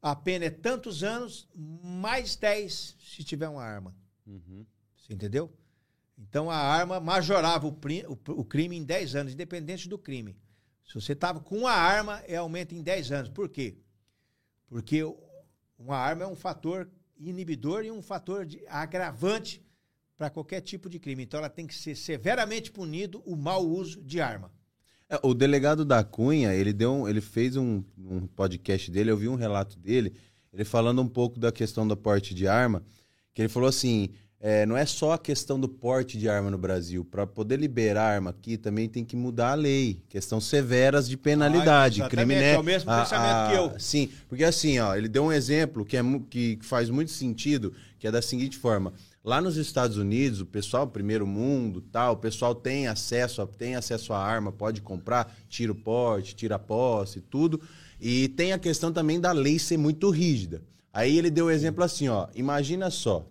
[0.04, 3.96] a pena é tantos anos, mais 10 se tiver uma arma.
[4.28, 4.66] Uhum.
[4.98, 5.52] Você entendeu?
[6.18, 10.38] Então a arma majorava o, o- o crime em 10 anos, independente do crime.
[10.86, 13.30] Se você estava com uma arma, é aumento em 10 anos.
[13.30, 13.78] Por quê?
[14.68, 15.02] Porque
[15.80, 19.66] uma arma é um fator inibidor e um fator de agravante
[20.18, 21.24] para qualquer tipo de crime.
[21.24, 24.52] Então ela tem que ser severamente punido o mau uso de arma.
[25.10, 29.18] É, O delegado da Cunha, ele deu um- ele fez um, um podcast dele, eu
[29.18, 30.14] vi um relato dele,
[30.54, 32.84] ele falando um pouco da questão do porte de arma,
[33.34, 34.10] que ele falou assim,
[34.40, 38.04] é, não é só a questão do porte de arma no Brasil, para poder liberar
[38.16, 42.40] arma aqui também tem que mudar a lei, questão severas de penalidade, Ah, crime exatamente,
[42.52, 42.54] né?
[42.54, 43.80] é o mesmo a- pensamento a- que eu.
[43.80, 48.06] Sim, porque assim, ó, ele deu um exemplo que, é, que faz muito sentido, que
[48.08, 48.94] é da seguinte forma.
[49.24, 53.76] Lá nos Estados Unidos, o pessoal, primeiro mundo, tal, o pessoal tem acesso, a, tem
[53.76, 57.62] acesso à arma, pode comprar, tira o porte, tira a posse, tudo.
[58.02, 60.62] E tem a questão também da lei ser muito rígida.
[60.92, 63.26] Aí ele deu o exemplo assim, ó, imagina só,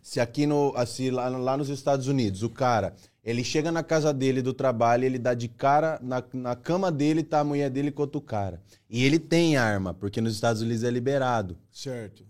[0.00, 2.94] se aqui no, assim, lá, lá nos Estados Unidos, o cara,
[3.24, 7.22] ele chega na casa dele do trabalho, ele dá de cara, na, na cama dele
[7.22, 8.60] tá a mulher dele com outro cara.
[8.88, 11.56] E ele tem arma, porque nos Estados Unidos é liberado.
[11.70, 12.24] Certo.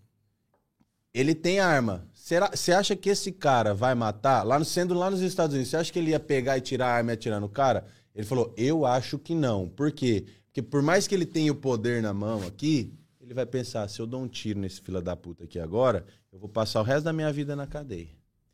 [1.14, 2.06] Ele tem arma.
[2.32, 4.42] Será, você acha que esse cara vai matar?
[4.42, 6.86] Lá no, sendo lá nos Estados Unidos, você acha que ele ia pegar e tirar
[6.86, 7.84] a arma e atirar no cara?
[8.14, 9.68] Ele falou, eu acho que não.
[9.68, 10.24] Por quê?
[10.46, 12.90] Porque por mais que ele tenha o poder na mão aqui,
[13.20, 16.38] ele vai pensar, se eu dou um tiro nesse fila da puta aqui agora, eu
[16.38, 18.08] vou passar o resto da minha vida na cadeia.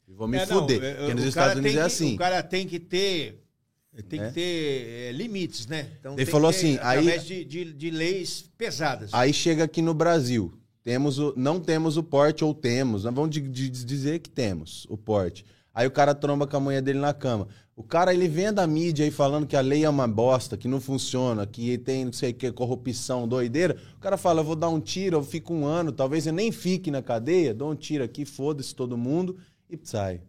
[0.09, 0.83] E vou me É, não, fuder.
[0.83, 2.15] é, porque nos Estados Unidos é que- assim.
[2.17, 3.45] O cara tem que ter.
[4.09, 4.27] Tem Né?
[4.29, 5.89] que ter é, limites, né?
[6.01, 9.11] Então, Ele falou ter assim, aí- Através de, de, de leis pesadas.
[9.15, 10.53] Aí chega aqui no Brasil.
[10.89, 14.87] Temos o, não temos o porte ou temos, nós vamos de, de dizer que temos
[14.89, 15.45] o porte.
[15.75, 17.47] Aí o cara tromba com a mulher dele na cama.
[17.77, 20.67] O cara, ele vem da mídia aí falando que a lei é uma bosta, que
[20.67, 23.77] não funciona, que tem não sei o que, corrupção, doideira.
[23.99, 26.51] O cara fala, eu vou dar um tiro, eu fico um ano, talvez eu nem
[26.51, 29.37] fique na cadeia, dou um tiro aqui, foda-se todo mundo
[29.69, 30.23] e sai.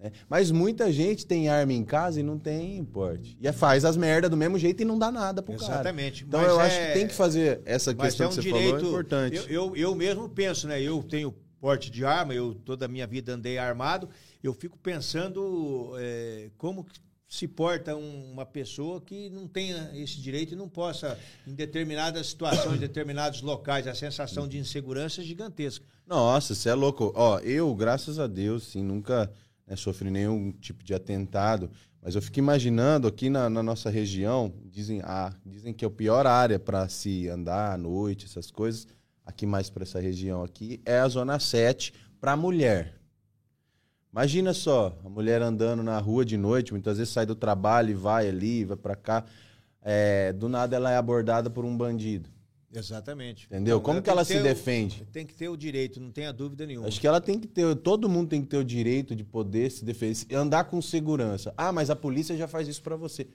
[0.00, 0.12] Né?
[0.28, 3.36] Mas muita gente tem arma em casa e não tem porte.
[3.40, 5.70] E é, faz as merdas do mesmo jeito e não dá nada pro Exatamente.
[5.70, 5.88] cara.
[5.88, 6.24] Exatamente.
[6.24, 6.66] Então eu é...
[6.66, 8.88] acho que tem que fazer essa Mas questão é um que você direito, falou, é
[8.88, 9.36] importante.
[9.36, 10.80] Eu, eu, eu mesmo penso, né?
[10.80, 14.08] Eu tenho porte de arma, eu toda a minha vida andei armado.
[14.42, 16.86] Eu fico pensando é, como
[17.28, 21.16] se porta um, uma pessoa que não tenha esse direito e não possa,
[21.46, 25.86] em determinadas situações, em determinados locais, a sensação de insegurança é gigantesca.
[26.04, 27.12] Nossa, você é louco.
[27.14, 29.30] Ó, eu, graças a Deus, sim, nunca
[29.70, 31.70] né, nenhum tipo de atentado.
[32.02, 35.90] Mas eu fico imaginando aqui na, na nossa região, dizem, ah, dizem que é a
[35.90, 38.86] pior área para se andar à noite, essas coisas,
[39.24, 43.00] aqui mais para essa região aqui, é a Zona 7 para mulher.
[44.12, 47.94] Imagina só, a mulher andando na rua de noite, muitas vezes sai do trabalho e
[47.94, 49.24] vai ali, vai para cá.
[49.82, 52.28] É, do nada ela é abordada por um bandido.
[52.72, 53.46] Exatamente.
[53.46, 53.76] Entendeu?
[53.78, 55.04] Então, Como que ela se o- defende?
[55.12, 56.86] tem que ter o direito, não tenha dúvida nenhuma.
[56.86, 59.70] Acho que ela tem que ter, todo mundo tem que ter o direito de poder
[59.70, 61.52] se defender, e andar com segurança.
[61.56, 63.26] Ah, mas a polícia já faz isso pra você.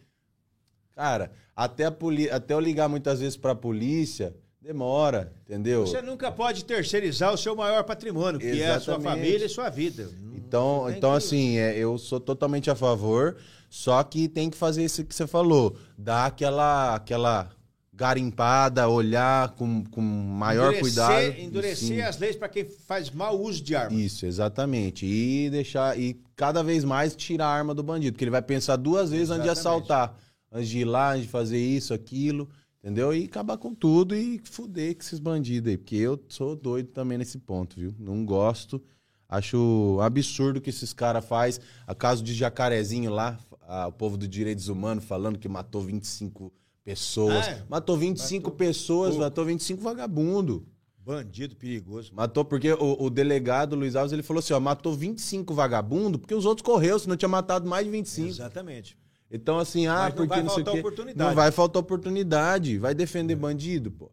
[0.95, 5.85] Cara, até, a poli até eu ligar muitas vezes pra polícia, demora, entendeu?
[5.85, 9.03] Você nunca pode terceirizar o seu maior patrimônio, que é a sua Exatamente.
[9.03, 10.09] família e sua vida.
[10.33, 13.35] Então, então que- assim, é, eu sou totalmente a favor,
[13.69, 17.51] só que tem que fazer isso que você falou, dar aquela, aquela
[17.95, 21.39] garimpada, olhar com, com maior endurecer, cuidado.
[21.39, 22.01] Endurecer Sim.
[22.01, 23.97] as leis para quem faz mau uso de arma.
[23.97, 25.05] Isso, exatamente.
[25.05, 28.75] E deixar e cada vez mais tirar a arma do bandido, porque ele vai pensar
[28.75, 29.83] duas vezes antes de Exatamente.
[29.89, 30.17] assaltar,
[30.51, 32.49] antes de ir lá, antes de fazer isso, aquilo,
[32.83, 33.13] entendeu?
[33.15, 37.17] E acabar com tudo e fuder com esses bandidos aí, porque eu sou doido também
[37.17, 37.95] nesse ponto, viu?
[37.97, 38.81] Não gosto.
[39.27, 41.59] Acho absurdo o que esses caras faz.
[41.87, 46.53] A caso de Jacarezinho lá, a- o povo do Direitos Humanos falando que matou 25
[46.85, 47.47] pessoas.
[47.47, 47.63] Ah, é?
[47.67, 49.23] Matou 25 Matou pessoas, pouco.
[49.23, 50.65] matou 25 vagabundo.
[51.05, 52.11] Bandido perigoso.
[52.15, 56.33] Matou porque o, o delegado Luiz Alves ele falou assim: ó, matou 25 vagabundo porque
[56.33, 58.27] os outros correu, senão tinha matado mais de 25.
[58.29, 58.97] Exatamente.
[59.29, 61.17] Então, assim, ah, Mas não porque vai não sei o faltar oportunidade.
[61.17, 62.77] Não vai faltar oportunidade.
[62.77, 64.11] Vai defender bandido, pô.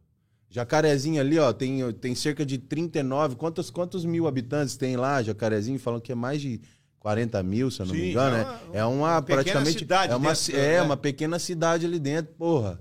[0.50, 3.36] Jacarezinho ali, ó, tem, tem cerca de 39.
[3.36, 5.78] Quantos, quantos mil habitantes tem lá, Jacarezinho?
[5.78, 6.60] Falam que é mais de
[7.02, 8.36] 40 mil, se eu não Sim, me engano.
[8.36, 8.44] é né?
[8.44, 9.78] uma- É uma, uma pequena praticamente.
[9.80, 10.82] cidade é uma, dentro, é, né?
[10.82, 12.80] uma pequena cidade ali dentro, porra.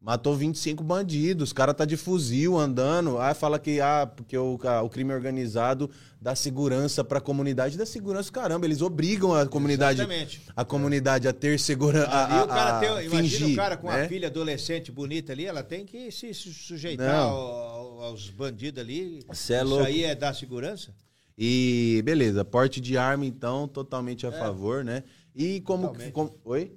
[0.00, 3.18] Matou 25 bandidos, os caras tá de fuzil andando.
[3.20, 5.88] Ah, fala que ah, porque o, a- o crime organizado
[6.20, 7.78] dá segurança pra comunidade.
[7.78, 8.66] Dá segurança, caramba.
[8.66, 10.42] Eles obrigam a comunidade, Exatamente.
[10.56, 12.10] a comunidade a ter segurança.
[12.10, 14.02] Ali A, o cara a, tem, a imagina o cara com né?
[14.02, 19.24] a filha adolescente bonita ali, ela tem que se su- sujeitar ao- aos bandidos ali.
[19.32, 19.84] Cê é Isso louco.
[19.84, 20.92] aí é dar segurança?
[21.36, 25.02] E beleza, porte de arma, então, totalmente a favor, né?
[25.34, 25.92] E como.
[25.92, 26.72] que- como oi?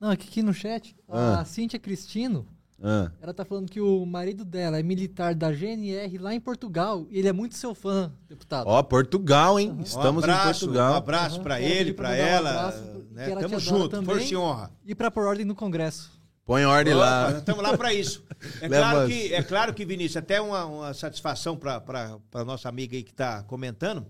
[0.00, 1.40] Não, aqui, aqui no chat, Ah.
[1.40, 2.46] a Cíntia Cristino,
[2.82, 3.10] Ah.
[3.20, 7.18] ela tá falando que o marido dela é militar da GNR lá em Portugal e
[7.18, 8.66] ele é muito seu fã, deputado.
[8.66, 9.76] Ó, Portugal, hein?
[9.84, 10.92] Estamos um abraço, em Portugal.
[10.92, 12.50] Um abraço pra quero ele, pra mandar um ela.
[12.50, 13.30] abraço, né?
[13.30, 14.06] ela Tamo junto, também.
[14.16, 14.70] força e honra.
[14.86, 16.10] E pra pôr ordem no Congresso.
[16.44, 17.30] Põe ordem lá.
[17.38, 18.24] Estamos lá para isso.
[18.60, 22.96] É claro, que, é claro que, Vinícius, até uma, uma satisfação para a nossa amiga
[22.96, 24.06] aí que está comentando.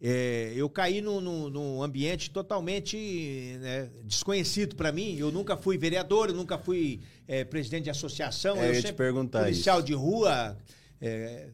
[0.00, 5.16] É, eu caí num, num- num ambiente totalmente né, desconhecido para mim.
[5.16, 8.56] Eu nunca fui vereador, eu nunca fui é, presidente de associação.
[8.58, 9.86] É, eu ia te perguntar policial isso.
[9.86, 10.58] de rua,
[11.00, 11.48] é,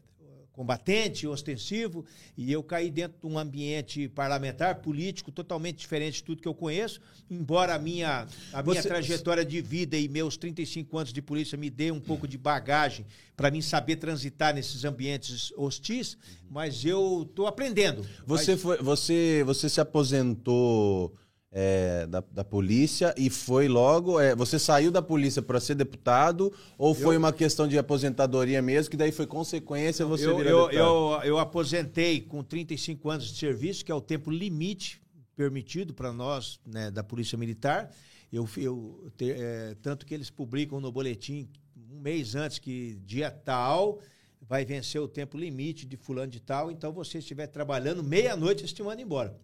[0.61, 2.05] combatente, ostensivo.
[2.37, 6.53] E eu caí dentro de um ambiente parlamentar, político, totalmente diferente de tudo que eu
[6.53, 7.01] conheço.
[7.29, 11.57] Embora a minha, a minha Você- trajetória de vida e meus 35 anos de polícia
[11.57, 13.05] me dê um pouco de bagagem
[13.35, 16.15] para mim saber transitar nesses ambientes hostis,
[16.47, 18.05] mas eu estou aprendendo.
[18.27, 21.15] Você, foi, você, você se aposentou
[21.51, 24.19] é, da, da polícia e foi logo.
[24.19, 28.89] é, você saiu da polícia para ser deputado ou foi uma questão de aposentadoria mesmo,
[28.91, 30.77] que daí foi consequência você eu, virar eu, deputado?
[30.79, 35.01] eu, eu aposentei com 35 anos de serviço, que é o tempo limite
[35.35, 37.91] permitido para nós né, da Polícia Militar.
[38.31, 41.49] Eu, eu, te- é, tanto que eles publicam no boletim
[41.91, 43.99] um mês antes que dia tal
[44.47, 48.73] vai vencer o tempo limite de fulano de tal, então você estiver trabalhando meia-noite, eles
[48.73, 49.37] te mandam embora.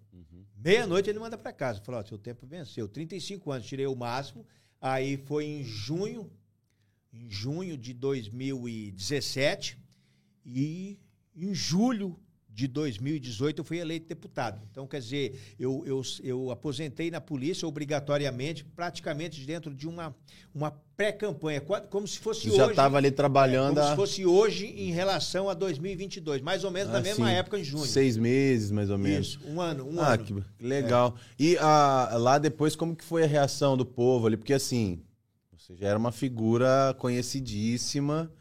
[0.57, 1.81] Meia-noite ele manda para casa.
[1.81, 2.87] Falou, seu tempo venceu.
[2.87, 4.45] 35 anos, tirei o máximo.
[4.81, 6.31] Aí foi em junho,
[7.13, 9.77] em junho de 2017
[10.45, 10.99] e
[11.35, 12.19] em julho
[12.57, 14.59] de 2018 eu fui eleito deputado.
[14.71, 20.15] Então, quer dizer, eu, eu, eu aposentei na polícia obrigatoriamente, praticamente dentro de uma,
[20.55, 22.57] uma pré-campanha, como se fosse Você hoje.
[22.57, 23.75] já estava ali trabalhando.
[23.75, 23.89] Como a...
[23.91, 27.33] se fosse hoje em relação a 2022, mais ou menos Ah, na mesma sim.
[27.35, 27.85] época, em junho.
[27.85, 29.27] Seis meses, mais ou menos.
[29.27, 30.25] Isso, um ano, um ah, ano.
[30.25, 31.15] que legal.
[31.37, 34.35] E ah, lá depois, como que foi a reação do povo ali?
[34.35, 34.99] Porque assim,
[35.55, 38.31] você já era uma figura conhecidíssima.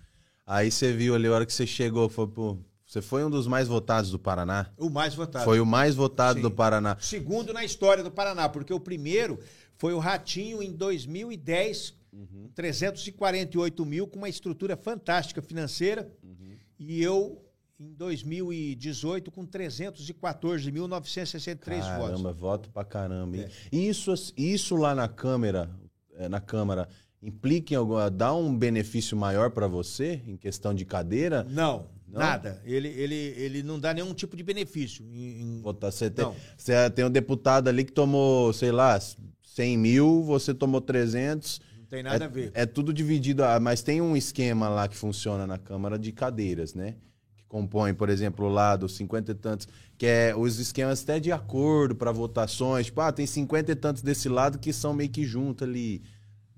[0.47, 2.57] Aí você viu ali, a hora que você chegou, foi, pô,
[2.87, 4.71] você foi um dos mais votados do Paraná?
[4.79, 5.45] O mais votado.
[5.45, 6.43] Foi o mais votado Sim.
[6.43, 6.97] do Paraná.
[7.01, 9.39] Segundo na história do Paraná, porque o primeiro
[9.77, 12.49] foi o Ratinho em 2010, Uhum.
[12.55, 16.11] 348 mil, com uma estrutura fantástica financeira.
[16.23, 16.57] Uhum.
[16.79, 17.45] E eu,
[17.79, 22.11] em 2018, com 314.963 votos.
[22.11, 23.37] Caramba, voto pra caramba.
[23.37, 23.51] É.
[23.71, 25.71] Isso, isso lá na Câmara,
[26.15, 26.89] eh, na Câmara,
[27.23, 28.11] implica em alguma.
[28.11, 31.45] dá um benefício maior pra você em questão de cadeira?
[31.51, 31.87] Não,
[32.17, 32.27] Não?
[32.27, 32.61] nada.
[32.65, 35.05] Ele, ele, ele não dá nenhum tipo de benefício.
[35.13, 36.35] Em, você, tem, Não.
[36.57, 38.99] você tem um deputado ali que tomou, sei lá,
[39.43, 41.61] 100 mil, você tomou 300.
[41.79, 42.51] Não tem nada é, a ver.
[42.55, 46.97] É tudo dividido, mas tem um esquema lá que funciona na Câmara de cadeiras, né?
[47.37, 51.33] Que compõe, por exemplo, lá dos 50 e tantos, que é os esquemas até de
[51.33, 52.87] acordo para votações.
[52.87, 56.03] Tipo, ah, tem 50 e tantos desse lado que são meio que junto ali.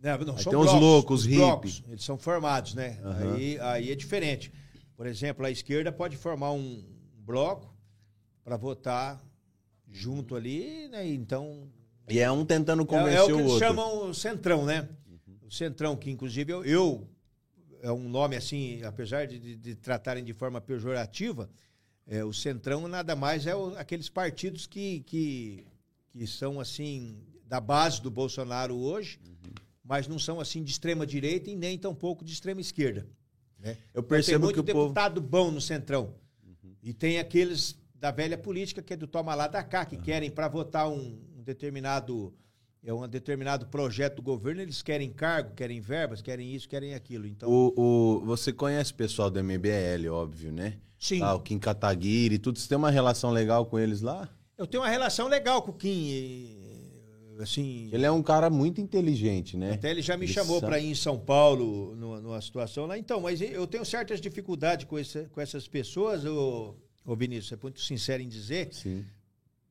[0.02, 1.36] Não, não, Aí são tem os blocos, loucos, os hippie.
[1.38, 2.98] blocos, eles são formados, né?
[3.04, 3.34] Aham.
[3.34, 4.52] Aí, aí é diferente.
[4.98, 6.84] Por exemplo, a esquerda pode formar um
[7.20, 7.72] bloco
[8.42, 9.24] para votar
[9.88, 11.06] junto ali, né?
[11.06, 11.70] Então
[12.08, 13.66] E é um tentando é, convencer é o que o eles outro.
[13.68, 14.88] chamam o centrão, né?
[15.40, 17.08] O centrão que inclusive eu, eu-
[17.80, 21.48] é um nome assim, apesar de, de- de tratarem de forma pejorativa,
[22.04, 25.64] é, o centrão nada mais é o- aqueles partidos que, que
[26.10, 29.20] que são assim da base do Bolsonaro hoje,
[29.84, 33.06] mas não são assim de extrema direita e nem tampouco de extrema esquerda.
[33.58, 33.76] Né?
[33.92, 34.88] Eu percebo tem que muito o povo.
[34.88, 36.14] deputado bom no Centrão.
[36.82, 40.30] E tem aqueles da velha política, que é do toma lá da cá, que querem,
[40.30, 42.32] para votar um, um determinado
[42.84, 47.26] é um determinado projeto do governo, eles querem cargo, querem verbas, querem isso, querem aquilo.
[47.26, 50.78] Então, O, o- você conhece o pessoal do MBL, óbvio, né?
[50.98, 52.58] sim, Lá, o Kim Kataguiri e tudo.
[52.58, 54.28] Você tem uma relação legal com eles lá?
[54.56, 56.67] eu tenho uma relação legal com o Kim.
[57.42, 59.72] Assim, Ele é um cara muito inteligente, né?
[59.72, 62.98] Até ele já me Ele chamou para ir em São Paulo numa, numa situação lá.
[62.98, 66.74] Então, mas eu tenho certas dificuldades com, esse- com essas pessoas, ô,
[67.04, 69.04] ô Vinícius, é muito sincero em dizer, Sim.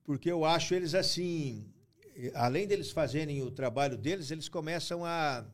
[0.04, 1.66] porque eu acho eles assim,
[2.34, 5.46] além deles fazerem o trabalho deles, eles começam a,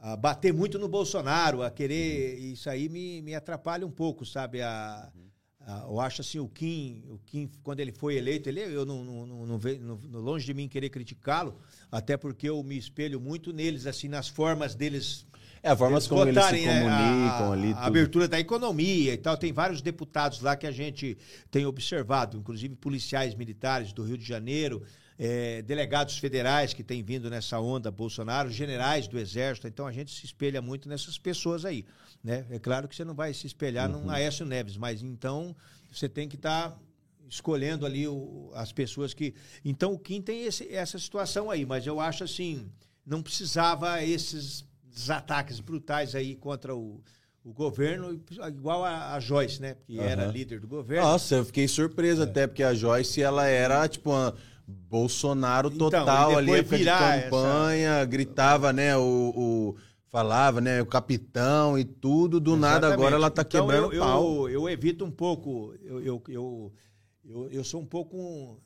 [0.00, 2.38] a bater muito no Bolsonaro, a querer.
[2.38, 4.62] Isso aí me, me atrapalha um pouco, sabe?
[4.62, 5.10] A,
[5.70, 9.04] a- eu acho assim, o Kim, o Kim, quando ele foi eleito, ele, eu não,
[9.04, 11.54] não, não, não não- longe de mim querer criticá-lo,
[11.90, 15.26] até porque eu me espelho muito neles, assim, nas formas deles
[15.62, 17.70] É a forma eles como eles se botarem, é, comunicam a, ali.
[17.72, 17.84] a tudo.
[17.86, 19.36] abertura da economia e tal.
[19.36, 21.16] Tem vários deputados lá que a gente
[21.50, 24.82] tem observado, inclusive policiais militares do Rio de Janeiro,
[25.22, 29.68] eh, delegados federais que têm vindo nessa onda Bolsonaro, generais do Exército.
[29.68, 31.84] Então a gente se espelha muito nessas pessoas aí.
[32.22, 32.44] Né?
[32.50, 34.02] É claro que você não vai se espelhar Uhum.
[34.04, 35.54] num Aécio Neves, mas então
[35.90, 36.78] você tem que estar.
[37.32, 39.32] escolhendo ali o- as pessoas que.
[39.64, 42.68] Então o Kim tem esse- essa situação aí, mas eu acho assim,
[43.06, 44.64] não precisava esses
[45.08, 47.00] ataques brutais aí contra o,
[47.44, 49.76] o governo, igual a, a Joyce, né?
[49.86, 50.32] Que era Aham.
[50.32, 51.04] líder do governo.
[51.06, 54.34] Nossa, eu fiquei surpreso até, porque a Joyce, ela era, tipo, uma
[54.66, 59.76] Bolsonaro Então, total e ali, época de campanha, gritava, né, o, o-
[60.10, 62.94] Falava, né, o capitão e tudo, do nada Exatamente.
[62.94, 64.48] agora ela tá Então, quebrando eu, pau.
[64.48, 66.72] Eu, eu evito um pouco, eu, eu, eu,
[67.24, 68.60] eu, eu sou um pouco,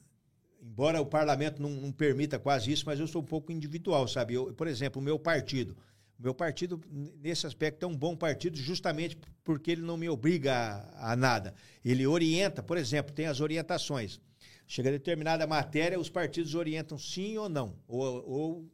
[0.62, 4.32] embora o parlamento não, não permita quase isso, mas eu sou um pouco individual, sabe?
[4.32, 5.76] Eu, por exemplo, o meu partido.
[6.18, 6.80] O meu partido,
[7.20, 10.54] nesse aspecto, é um bom partido justamente porque ele não me obriga
[10.94, 11.52] a, a nada.
[11.84, 14.18] Ele orienta, por exemplo, tem as orientações.
[14.66, 18.70] Chega determinada matéria, os partidos orientam sim ou não, ou, ou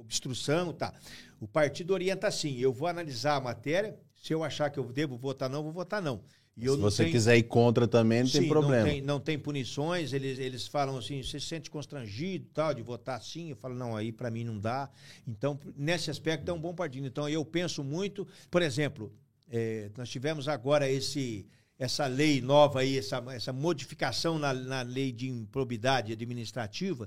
[0.00, 0.94] obstrução, tá.
[1.40, 2.56] O partido orienta sim.
[2.58, 3.98] Eu vou analisar a matéria.
[4.16, 6.22] Se eu achar que eu devo votar não, vou votar não.
[6.56, 8.78] E eu Se você tenho- quiser ir contra também, não tem Sim, problema.
[8.84, 12.80] Não tem, não tem punições, eles, eles falam assim, você se sente constrangido tal, de
[12.80, 13.50] votar sim?
[13.50, 14.88] Eu falo, não, aí para mim não dá.
[15.26, 17.06] Então, nesse aspecto, é um bom partido.
[17.06, 19.12] Então, eu penso muito, por exemplo,
[19.50, 21.46] eh, nós tivemos agora esse,
[21.78, 27.06] essa lei nova aí, essa, essa modificação na, na lei de improbidade administrativa,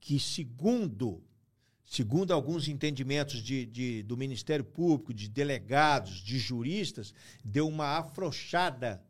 [0.00, 1.22] que segundo
[1.90, 9.02] segundo alguns entendimentos de, de- do Ministério Público, de delegados, de juristas, deu uma afrouxada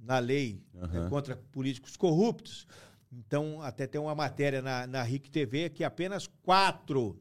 [0.00, 1.02] na lei Aham.
[1.04, 2.66] né, contra políticos corruptos.
[3.12, 7.20] Então, até tem uma matéria na, na RIC TV que apenas quatro,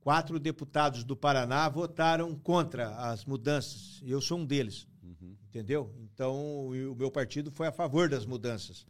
[0.00, 4.02] quatro deputados do Paraná votaram contra as mudanças.
[4.04, 4.86] Eu sou um deles.
[5.48, 5.94] Entendeu?
[5.98, 8.86] Então, o meu partido foi a favor das mudanças.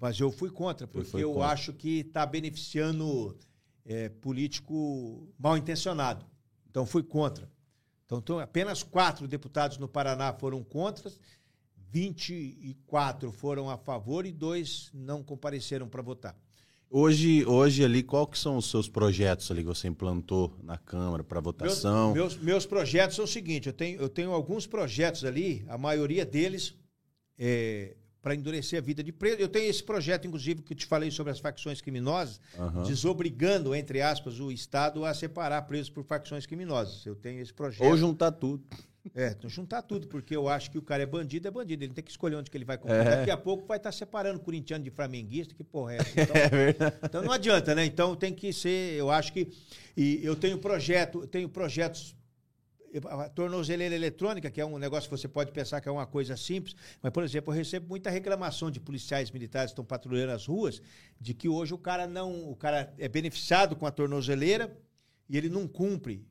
[0.00, 1.48] Mas eu fui contra, porque foi eu contra.
[1.48, 3.36] acho que está beneficiando
[3.86, 6.26] é, político mal intencionado.
[6.68, 7.50] Então, fui contra.
[8.04, 11.10] Então, então, apenas quatro deputados no Paraná foram contra,
[11.90, 16.36] 24 foram a favor e dois não compareceram para votar.
[16.88, 21.24] Hoje, hoje ali, qual que são os seus projetos ali que você implantou na Câmara
[21.24, 22.12] para votação?
[22.12, 25.76] Meus, meus, meus projetos são o seguinte: eu tenho, eu tenho alguns projetos ali, a
[25.76, 26.76] maioria deles
[27.36, 27.96] é,
[28.26, 29.36] para endurecer a vida de preso.
[29.38, 32.82] Eu tenho esse projeto, inclusive, que eu te falei sobre as facções criminosas, Aham.
[32.82, 37.06] desobrigando, entre aspas, o Estado a separar presos por facções criminosas.
[37.06, 37.86] Eu tenho esse projeto.
[37.86, 38.64] Ou juntar tudo.
[39.14, 41.84] É, então juntar tudo, porque eu acho que o cara é bandido, é bandido.
[41.84, 43.06] Ele tem que escolher onde que ele vai comprar.
[43.06, 43.16] É.
[43.18, 46.10] Daqui a pouco vai estar separando corintiano de flamenguista, que porra é essa?
[46.20, 46.96] Então, É verdade.
[47.04, 47.84] então não adianta, né?
[47.86, 49.46] Então tem que ser, eu acho que.
[49.96, 52.15] E eu tenho projeto, eu tenho projetos.
[53.04, 56.36] A tornozeleira eletrônica, que é um negócio que você pode pensar que é uma coisa
[56.36, 60.46] simples, mas, por exemplo, eu recebo muita reclamação de policiais militares que estão patrulhando as
[60.46, 60.80] ruas,
[61.20, 62.50] de que hoje o cara não.
[62.50, 64.76] O cara é beneficiado com a tornozeleira
[65.28, 66.26] e ele não cumpre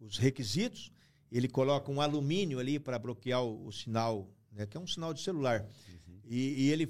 [0.00, 0.92] os requisitos,
[1.30, 5.14] ele coloca um alumínio ali para bloquear o, o sinal, né, que é um sinal
[5.14, 5.66] de celular.
[6.24, 6.86] E, e ele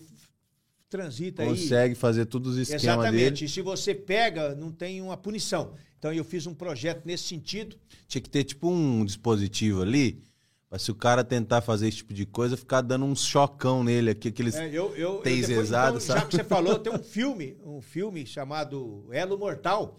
[0.93, 1.49] transita aí.
[1.49, 3.35] Consegue fazer todos os esquemas Exatamente.
[3.35, 3.45] dele.
[3.47, 5.73] E se você pega, não tem uma punição.
[5.99, 7.77] Então eu fiz um projeto nesse sentido.
[8.07, 10.23] Tinha que ter tipo um dispositivo ali,
[10.69, 14.11] pra se o cara tentar fazer esse tipo de coisa, ficar dando um chocão nele
[14.11, 14.55] aqui, aqueles...
[14.55, 16.21] É, eu, eu, eu Taserzado, depois, então, sabe?
[16.21, 19.99] já que você falou, tem um filme, um filme chamado Elo Mortal.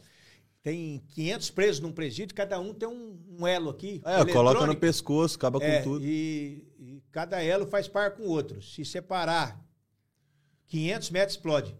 [0.61, 4.02] Tem 500 presos num presídio, cada um tem um, um elo aqui.
[4.06, 6.06] É, coloca no pescoço, acaba com É, tudo.
[6.06, 8.61] E, e cada elo faz par com o outro.
[8.61, 9.61] Se separar
[10.73, 11.75] 500 metros, explode.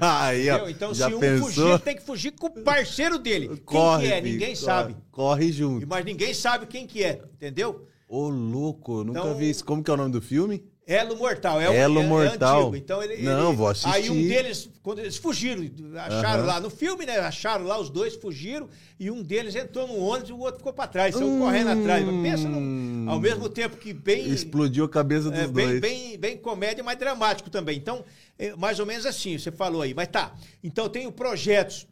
[0.00, 0.68] Aí, ó?
[0.68, 1.46] Então, se um pensou?
[1.48, 3.48] fugir, tem que fugir com o parceiro dele.
[3.48, 4.16] Quem Corre, que é?
[4.22, 4.56] filho, Ninguém corre.
[4.64, 4.96] sabe.
[5.10, 5.86] Corre junto.
[5.86, 7.86] Mas ninguém sabe quem que é, entendeu?
[8.08, 9.64] Ô, louco, eu nunca Então- vi isso.
[9.64, 10.64] Como que é o nome do filme?
[10.86, 11.60] Elo Mortal.
[11.60, 12.60] É, Elo é- é Mortal.
[12.60, 12.76] antigo.
[12.76, 13.88] Então ele, Não, ele- vou assistir.
[13.92, 15.64] Aí um deles, quando eles fugiram,
[15.96, 16.46] acharam Aham.
[16.46, 17.18] lá no filme, né?
[17.18, 18.68] Acharam lá, os dois fugiram,
[18.98, 21.40] e um deles entrou no ônibus e o outro ficou pra trás, saiu Hum.
[21.40, 22.04] correndo atrás.
[22.06, 24.28] Mas pensa num- ao mesmo tempo que bem.
[24.30, 25.80] Explodiu a cabeça dos É, bem, dois.
[25.80, 27.76] bem, bem comédia, mas dramático também.
[27.76, 28.04] Então,
[28.38, 29.92] é mais ou menos assim, você falou aí.
[29.92, 30.36] Mas tá.
[30.62, 31.84] Então, tenho projetos.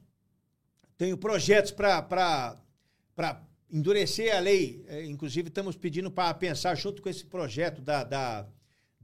[0.97, 2.57] Tenho projetos para
[3.69, 4.85] endurecer a lei.
[4.87, 8.47] É, inclusive, estamos pedindo para pensar junto com esse projeto da, da-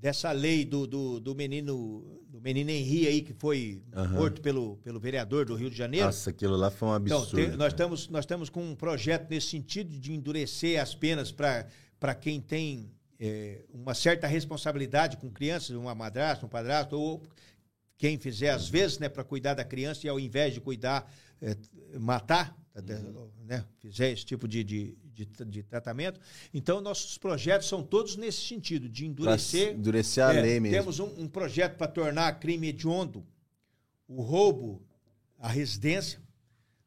[0.00, 4.14] dessa lei do, do, do menino do menino Henri aí, que foi Aham.
[4.14, 6.06] morto pelo, pelo vereador do Rio de Janeiro.
[6.06, 7.48] Nossa, aquilo lá foi um Então, absurdo.
[7.48, 12.14] tem- nós, estamos, nós estamos com um projeto nesse sentido de endurecer as penas para
[12.14, 17.22] quem tem é, uma certa responsabilidade com crianças, uma madrasta, um padrasto, ou
[17.98, 21.12] quem fizer às vezes, né, para cuidar da criança e ao invés de cuidar,
[21.42, 21.54] é,
[21.98, 22.56] matar,
[23.44, 26.18] né, fizer esse tipo de, de, de, de tratamento.
[26.52, 29.74] Então, nossos projetos são todos nesse sentido, de Pra endurecer.
[29.74, 30.76] endurecer a É, lei mesmo.
[30.76, 33.24] Temos um, um projeto para tornar crime hediondo
[34.08, 34.82] o roubo
[35.38, 36.20] à residência,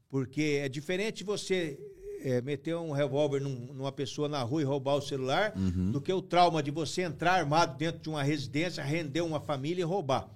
[0.10, 1.80] porque é diferente você
[2.22, 5.91] é, meter um revólver num- numa pessoa na rua e roubar o celular Uhum.
[5.91, 9.81] do que o trauma de você entrar armado dentro de uma residência, render uma família
[9.81, 10.30] e roubar.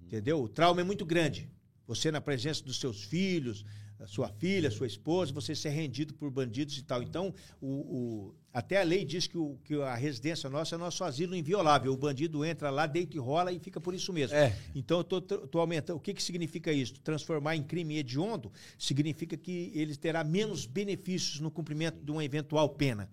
[0.00, 0.42] Entendeu?
[0.42, 1.48] O trauma é muito grande.
[1.86, 3.64] Você na presença dos seus filhos,
[4.06, 7.02] sua filha, sua esposa, você ser rendido por bandidos e tal.
[7.02, 11.02] Então, o, o- até a lei diz que, o- que a residência nossa é nosso
[11.04, 11.92] asilo inviolável.
[11.92, 14.36] O bandido entra lá, deita e rola e fica por isso mesmo.
[14.36, 14.56] É.
[14.74, 15.96] Então, eu estou aumentando.
[15.96, 16.94] O que, que significa isso?
[17.00, 22.68] Transformar em crime hediondo significa que ele terá menos benefícios no cumprimento de uma eventual
[22.68, 23.08] pena.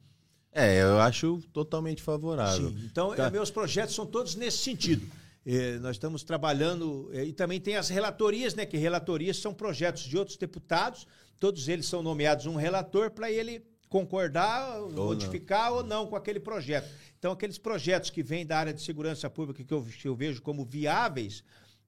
[0.52, 2.70] É, eu acho totalmente favorável.
[2.72, 2.84] Sim.
[2.86, 3.30] Então, Tá.
[3.30, 5.06] meus projetos são todos nesse sentido.
[5.46, 8.66] Eh, nós estamos trabalhando, eh, e também tem as relatorias, né?
[8.66, 11.08] Que relatorias são projetos de outros deputados,
[11.40, 16.88] todos eles são nomeados um relator para ele concordar, modificar ou não com aquele projeto.
[17.18, 20.42] Então, aqueles projetos que vêm da área de segurança pública que eu, que eu vejo
[20.42, 21.44] como viáveis,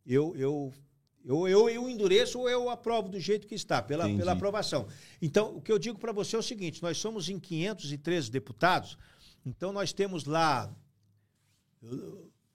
[0.06, 0.73] eu, eu,
[1.23, 4.19] eu, eu, eu endureço ou eu aprovo do jeito que está, pela, Entendi.
[4.19, 4.88] pela aprovação.
[5.22, 8.98] Então, o que eu digo para você é o seguinte: nós somos em 513 deputados,
[9.45, 10.73] então nós temos lá.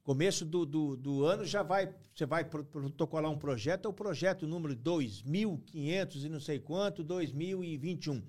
[0.07, 3.93] Começo do, do, do ano já vai, você vai pro- protocolar um projeto, é o
[3.93, 8.23] projeto número 2.500 e não sei quanto, 2021.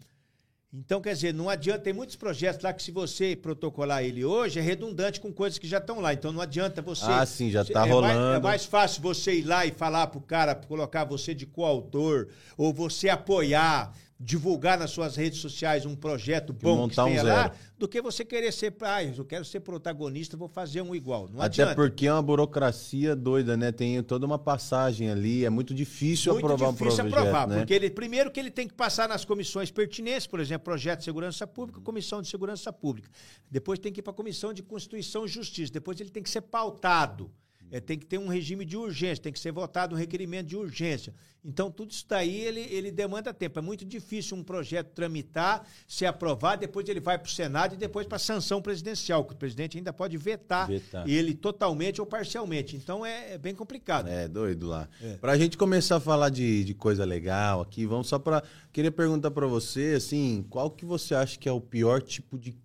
[0.74, 4.58] Então, quer dizer, não adianta, tem muitos projetos lá que se você protocolar ele hoje,
[4.58, 6.14] é redundante com coisas que já estão lá.
[6.14, 7.06] Então, não adianta você...
[7.06, 8.44] Ah, sim, já tá é Mais, é rolando.
[8.44, 12.28] mais fácil você ir lá e falar pro cara, colocar você de coautor,
[12.58, 17.52] ou você apoiar, divulgar nas suas redes sociais um projeto bom que montar um lá,
[17.78, 21.30] do que você querer ser, ah, eu quero ser protagonista, vou fazer um igual.
[21.30, 21.76] Não Até adianta.
[21.76, 23.72] porque é uma burocracia doida, né?
[23.72, 27.58] Tem toda uma passagem ali, é muito difícil Muito aprovar difícil um projeto, aprovar, né?
[27.58, 31.06] porque ele primeiro que ele tem que passar nas comissões pertinentes, por exemplo, projeto de
[31.06, 33.10] segurança pública, comissão de segurança pública.
[33.52, 35.72] Depois tem que ir para a comissão de Constituição e Justiça.
[35.72, 37.32] Depois ele tem que ser pautado.
[37.72, 40.56] É, tem que ter um regime de urgência, tem que ser votado um requerimento de
[40.56, 41.14] urgência.
[41.44, 43.58] Então, tudo isso daí ele, ele demanda tempo.
[43.60, 47.78] É muito difícil um projeto tramitar, ser aprovado, depois ele vai para o Senado e
[47.78, 51.08] depois para a sanção presidencial, que o presidente ainda pode vetar, Vetar.
[51.08, 52.76] ele totalmente ou parcialmente.
[52.76, 54.08] Então, é, é bem complicado.
[54.10, 54.90] É, doido lá.
[55.02, 55.14] É.
[55.16, 58.44] Pra gente começar a falar de, de coisa legal aqui, vamos só pra...
[58.74, 62.56] Queria perguntar pra você, assim, qual que você acha que é o pior tipo de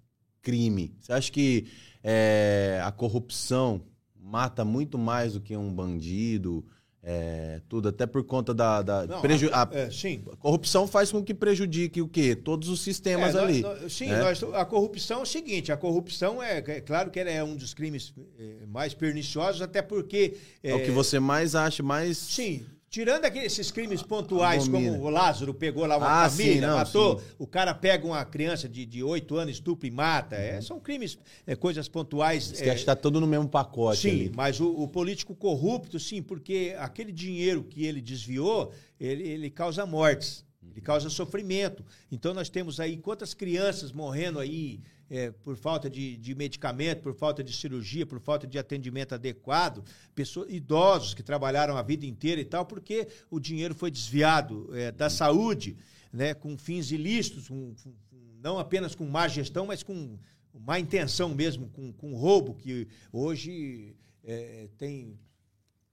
[0.43, 0.93] crime?
[0.99, 1.66] Você acha que
[2.03, 3.81] é, a corrupção
[4.32, 6.64] mata muito mais do que um bandido?
[7.04, 8.80] é, tudo, até por conta da...
[8.80, 10.22] da Não, preju- a- é, sim.
[10.32, 12.36] a corrupção faz com que prejudique o quê?
[12.36, 13.60] Todos os sistemas É, ali.
[13.60, 14.20] nós- sim, né?
[14.20, 17.56] nós- a corrupção é o seguinte: a corrupção é, é claro que ela é um
[17.56, 20.36] dos crimes eh, mais perniciosos, até porque.
[20.62, 22.18] É o que você mais acha, mais...
[22.18, 22.64] Sim.
[22.93, 24.93] Tirando aqueles, esses crimes pontuais, Abomina.
[24.93, 27.24] como o Lázaro pegou lá uma Ah, família, sim, não, matou, sim.
[27.39, 30.36] o cara pega uma criança de, de 8 anos, estupra e mata.
[30.36, 32.44] É, são crimes, é, coisas pontuais.
[32.44, 34.32] Você é, acha que tá todo no mesmo pacote Sim, ali.
[34.36, 39.86] mas o, o político corrupto, sim, porque aquele dinheiro que ele desviou, ele, ele causa
[39.86, 41.82] mortes, ele causa sofrimento.
[42.10, 44.81] Então nós temos aí quantas crianças morrendo aí
[45.14, 49.84] é, por falta de, de medicamento, por falta de cirurgia, por falta de atendimento adequado,
[50.14, 54.90] pessoas, idosos que trabalharam a vida inteira e tal, porque o dinheiro foi desviado é,
[54.90, 55.76] da saúde,
[56.10, 57.93] né, com fins ilícitos, com- com-
[58.43, 60.18] não apenas com má gestão, mas com
[60.55, 63.94] má intenção mesmo, com, com roubo, que hoje
[64.24, 65.18] é, tem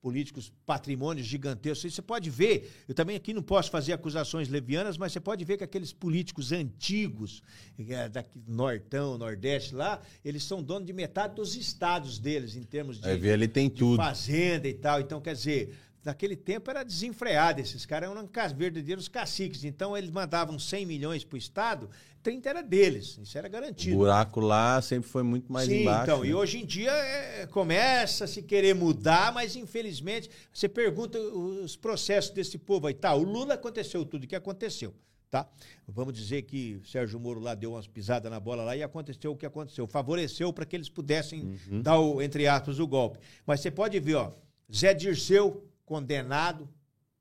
[0.02, 1.94] políticos patrimônios gigantescos.
[1.94, 5.58] Você pode ver, eu também aqui não posso fazer acusações levianas, mas você pode ver
[5.58, 7.44] que aqueles políticos antigos,
[7.78, 13.00] é, daqui, Nortão, Nordeste lá, eles são donos de metade dos estados deles, em termos
[13.00, 13.98] de, vê ali tem de tudo.
[13.98, 15.02] fazenda e tal.
[15.02, 17.60] Então, quer dizer, naquele tempo era desenfreado.
[17.62, 19.64] Esses caras eram verdadeiros caciques.
[19.64, 21.90] Então, eles mandavam 100 milhões para o Estado,
[22.22, 23.18] 30 era deles.
[23.22, 23.96] Isso era O garantido.
[23.98, 26.04] buraco lá sempre foi muito mais Sim, embaixo.
[26.04, 26.28] então, né?
[26.28, 31.76] e hoje em dia é, começa a se querer mudar, mas infelizmente você pergunta os
[31.76, 32.94] processos desse povo aí.
[32.94, 34.94] Tá, o Lula aconteceu tudo o que aconteceu,
[35.32, 35.48] tá?
[35.88, 39.32] Vamos dizer que o Sérgio Moro lá deu umas pisadas na bola lá e aconteceu
[39.32, 39.88] o que aconteceu.
[39.88, 41.82] Favoreceu para que eles pudessem Uhum.
[41.82, 43.20] dar, o, entre aspas, o golpe.
[43.46, 44.34] Mas você pode ver, ó,
[44.76, 45.64] Zé Dirceu,
[45.94, 46.70] condenado,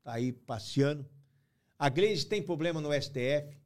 [0.03, 1.03] tá aí passeando.
[1.77, 3.57] A Gleisi tem problema no STF.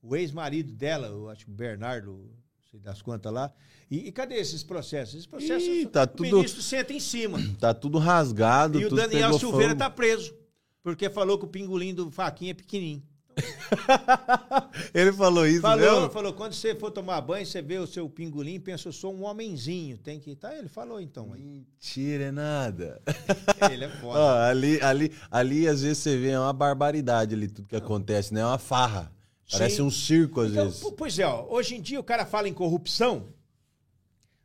[0.00, 3.52] O ex-marido dela, eu acho que o Bernardo, não sei das quantas lá.
[3.90, 5.14] E, e cadê esses processos?
[5.16, 7.38] Esses processos, Ih, tá o tudo- ministro senta em cima.
[7.58, 9.78] Tá tudo rasgado, e o tudo Daniel pegou Silveira fogo.
[9.80, 10.32] tá preso.
[10.80, 13.02] Porque falou que o pingolim do Faquinha é pequenininho.
[14.94, 16.10] Ele falou isso, Falou, mesmo?
[16.10, 19.24] falou, quando você for tomar banho, você vê o seu pingolim, pensa, eu sou um
[19.24, 20.34] homenzinho, tem que...
[20.34, 21.32] Tá, ele falou então.
[21.32, 21.42] aí.
[21.42, 23.00] Mentira, é nada.
[23.70, 24.46] Ele é Ó, foda.
[24.48, 28.40] ali, ali, ali, às vezes, você vê é uma barbaridade ali, tudo que acontece, né?
[28.40, 29.12] É uma farra.
[29.50, 29.82] Parece Sim.
[29.82, 30.80] um circo, às Então, vezes.
[30.80, 33.28] po- pois é, ó, hoje em dia o cara fala em corrupção,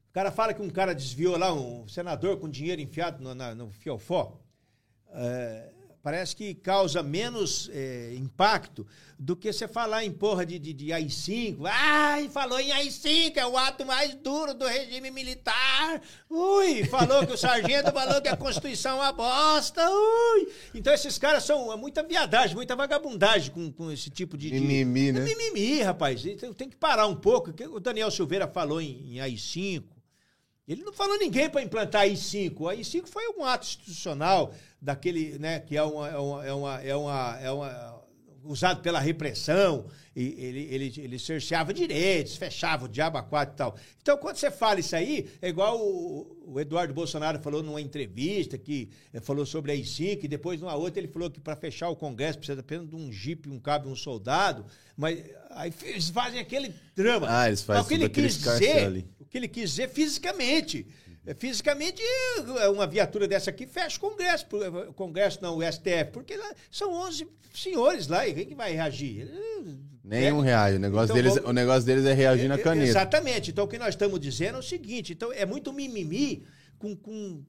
[0.09, 3.55] o cara fala que um cara desviou lá, um senador com dinheiro enfiado no, na-
[3.55, 4.39] no fiofó,
[5.13, 5.69] é,
[6.01, 8.85] parece que causa menos é, impacto
[9.19, 11.57] do que você falar em porra de, de, de AI-5.
[11.65, 16.01] Ai, falou em AI-5, é o ato mais duro do regime militar.
[16.29, 19.87] Ui, falou que o sargento falou que a Constituição é uma bosta.
[19.87, 20.47] Ui.
[20.73, 24.49] Então esses caras são é muita viadagem, muita vagabundagem com, com esse tipo de...
[24.49, 25.21] de- Mimimi, né?
[25.21, 26.25] é mimimi, rapaz.
[26.25, 27.53] Então, Tem que parar um pouco.
[27.71, 29.83] O Daniel Silveira falou em, em AI-5.
[30.71, 32.55] Ele não falou ninguém para implantar AI-5.
[32.61, 36.81] O AI-5 foi um ato institucional daquele, né, que é uma, é uma, é uma,
[36.81, 38.01] é uma, é uma-
[38.45, 39.85] usado pela repressão.
[40.13, 43.75] E ele, ele, ele cerceava direitos, fechava o diabo a quatro e tal.
[44.01, 48.57] Então, quando você fala isso aí, é igual o, o Eduardo Bolsonaro falou numa entrevista
[48.57, 51.87] que eh, falou sobre a AI-5, e depois numa outra ele falou que para fechar
[51.87, 54.65] o Congresso precisa apenas de um jipe, um cabo e um soldado.
[54.97, 57.27] Mas aí eles fazem aquele drama.
[57.29, 59.07] Ah, eles fazem Mas o que ele quis dizer, ali.
[59.17, 60.85] o que ele quis dizer fisicamente.
[61.25, 62.01] É, Fisicamente,
[62.59, 64.45] é, uma viatura dessa aqui fecha o Congresso.
[64.95, 69.29] Congresso não, o STF, porque lá são 11 senhores lá, e quem que vai reagir?
[70.03, 70.45] Nenhum É.
[70.47, 70.77] reage.
[70.77, 72.89] O negócio, Então, deles, vamos- o negócio deles é reagir na É, é, caneta.
[72.89, 73.51] Exatamente.
[73.51, 76.43] Então, o que nós estamos dizendo é o seguinte: então, é muito mimimi
[76.79, 77.43] com, com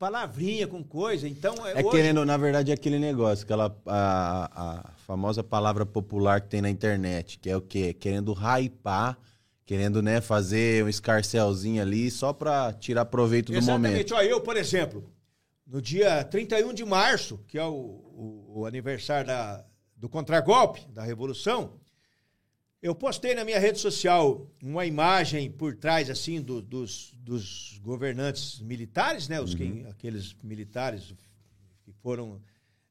[0.00, 1.28] palavrinha, com coisa.
[1.28, 6.40] Então, É hoje- querendo, na verdade, é aquele negócio, aquela a, a famosa palavra popular
[6.40, 7.92] que tem na internet, que é o quê?
[7.94, 9.16] Querendo hypar,
[9.72, 13.94] querendo, né, fazer um escarcelzinho ali só pra tirar proveito do momento.
[13.96, 14.30] Exatamente.
[14.30, 15.10] Eu, por exemplo,
[15.66, 19.64] no dia 31 de março, que é o, o- o aniversário da,
[19.96, 21.80] do contragolpe, da revolução,
[22.82, 28.60] eu postei na minha rede social uma imagem por trás, assim, do, dos, dos governantes
[28.60, 29.40] militares, né?
[29.40, 31.14] Os que, aqueles militares
[31.82, 32.42] que foram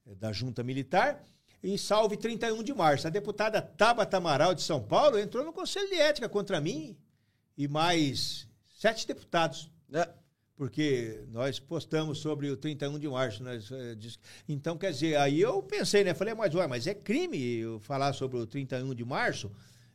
[0.08, 1.22] eh, da junta militar.
[1.64, 3.06] E salve 31 de março.
[3.08, 6.98] A deputada Tabata Amaral de São Paulo entrou no Conselho de Ética contra mim
[7.58, 8.48] e mais
[8.80, 9.70] sete deputados.
[9.94, 10.10] É.
[10.56, 13.44] Porque nós postamos sobre o 31 de março.
[13.44, 16.14] Nós, eh, diz- então, quer dizer, aí eu pensei, né?
[16.14, 19.52] Falei, mas, ué, mas é crime eu falar sobre o 31 de março?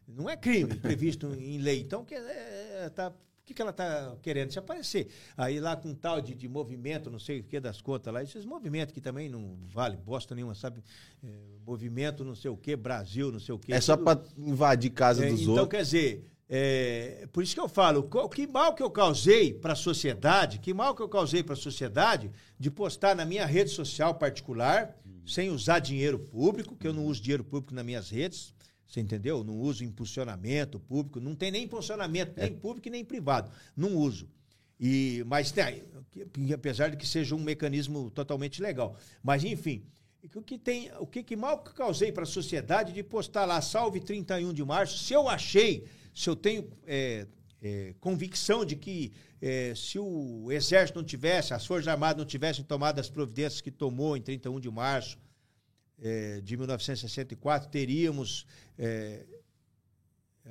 [0.08, 1.80] Não é crime previsto em lei.
[1.80, 3.12] Então, é, tá, o
[3.47, 5.07] que, que ela está querendo se aparecer?
[5.36, 8.44] Aí lá com tal de, de movimento, não sei o que das contas lá, esses
[8.44, 10.83] movimentos que também não vale bosta nenhuma, sabe?
[11.23, 11.28] É,
[11.65, 13.73] movimento não sei o que, Brasil, não sei o que.
[13.73, 15.70] É só pra invadir casa É, dos então, outros.
[15.70, 19.76] quer dizer, é, por isso que eu falo, que mal que eu causei para a
[19.76, 24.15] sociedade, que mal que eu causei para a sociedade de postar na minha rede social
[24.15, 28.55] particular, sem usar dinheiro público, que eu não uso dinheiro público nas minhas redes,
[28.86, 29.42] você entendeu?
[29.42, 34.28] Não uso impulsionamento público, não tem nem impulsionamento, nem público e nem privado, não uso.
[34.78, 35.84] E, mas tem,
[36.52, 38.97] apesar de que seja um mecanismo totalmente legal.
[39.23, 39.84] Mas, enfim,
[40.34, 44.00] o que, tem, o que, que mal causei para a sociedade de postar lá, salve
[44.00, 47.26] 31 de março, se eu achei, se eu tenho é,
[47.62, 52.65] é, convicção de que é, se o Exército não tivesse, as Forças Armadas não tivessem
[52.65, 55.18] tomado as providências que tomou em 31 de março
[56.00, 58.47] é, de 1964, teríamos
[58.78, 59.25] é,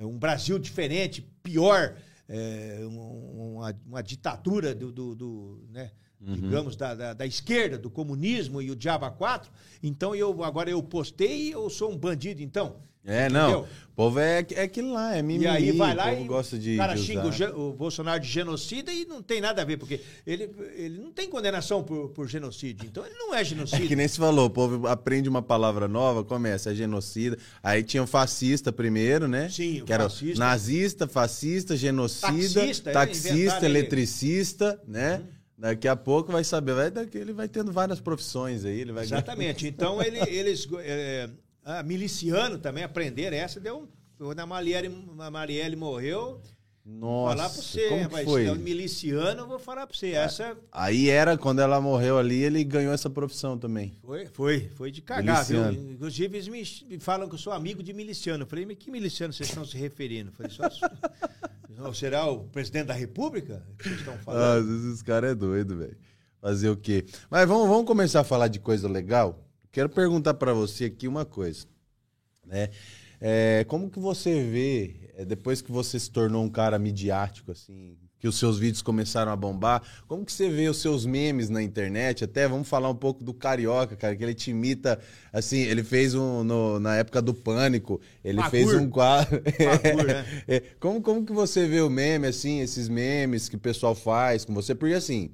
[0.00, 1.96] um Brasil diferente, pior,
[2.28, 5.92] é, um- uma, uma ditadura do, do- do, né,
[6.34, 9.50] digamos, da, da, da esquerda, do comunismo e o diabo a quatro.
[9.82, 12.80] Então eu agora eu postei e eu sou um bandido, então.
[13.06, 13.50] É, não.
[13.50, 13.68] Entendeu?
[13.92, 15.44] O povo é, é aquilo lá, é mimimi.
[15.44, 17.72] E aí vai lá o povo e gosta de, o cara de xinga o, o
[17.72, 21.82] Bolsonaro de genocida e não tem nada a ver, porque ele, ele não tem condenação
[21.82, 22.86] por, por genocídio.
[22.86, 23.88] Então ele não é É genocídio.
[23.88, 27.38] que nem se falou, o povo aprende uma palavra nova, começa, é genocida.
[27.62, 29.48] Aí tinha o fascista primeiro, né?
[29.48, 30.38] Sim, o que era fascista.
[30.38, 33.64] nazista, fascista, genocida, Taxista, taxista, é, aí.
[33.64, 35.22] eletricista, né?
[35.56, 39.66] Daqui a pouco vai saber, vai, ele vai tendo várias profissões aí, ele vai Exatamente.
[39.66, 40.68] Então ele, eles.
[40.80, 41.30] É,
[41.66, 43.88] ah, miliciano também aprenderam essa, deu.
[44.16, 46.40] Quando a Marielle, a Marielle morreu,
[46.86, 48.42] vou falar pra Nossa, você, como que foi?
[48.44, 50.12] se é um miliciano, eu vou falar pra você.
[50.12, 53.92] Essa Aí era, quando ela morreu ali, ele ganhou essa profissão também.
[54.02, 55.58] foi, foi, foi de cagar, viu?
[55.64, 55.92] Miliciano.
[55.92, 58.44] Inclusive, eles me, falam que eu sou amigo de miliciano.
[58.44, 60.30] Eu falei, mas que miliciano vocês estão se referindo?
[60.30, 60.86] Eu falei, só.
[61.76, 64.88] Não, será o presidente da República que vocês estão Ah, falando?
[64.88, 65.96] esses caras é doido, velho.
[66.40, 67.04] Fazer o quê?
[67.28, 69.45] Mas vamos, vamos começar a falar de coisa legal.
[69.76, 71.66] Quero perguntar pra você aqui uma coisa,
[72.46, 72.70] né?
[73.20, 77.98] É, como que você vê é, depois que você se tornou um cara midiático assim,
[78.18, 79.82] que os seus vídeos começaram a bombar?
[80.08, 82.24] Como que você vê os seus memes na internet?
[82.24, 84.98] Até vamos falar um pouco do carioca, cara, que ele te imita,
[85.30, 89.42] assim, ele fez um no- na época do pânico, ele fez um quadro.
[89.42, 90.24] Né?
[90.80, 94.54] Como, como que você vê o meme, assim, esses memes que o pessoal faz com
[94.54, 94.74] você?
[94.74, 95.32] Porque, assim,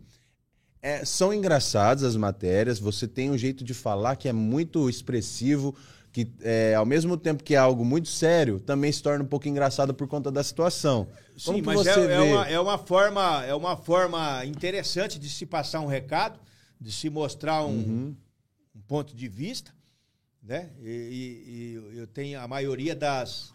[0.83, 5.75] é, são engraçadas as matérias, você tem um jeito de falar que é muito expressivo,
[6.12, 9.49] que é, ao mesmo tempo que é algo muito sério, também se torna um pouco
[9.49, 11.09] engraçado por conta da situação.
[11.44, 12.23] Como Sim, mas você é, é vê?
[12.23, 16.39] uma, é, uma forma, é uma forma interessante de se passar um recado,
[16.81, 18.17] de se mostrar um, Uhum.
[18.75, 19.73] um ponto de vista,
[20.43, 20.70] né?
[20.81, 23.52] E, e- e eu tenho a maioria das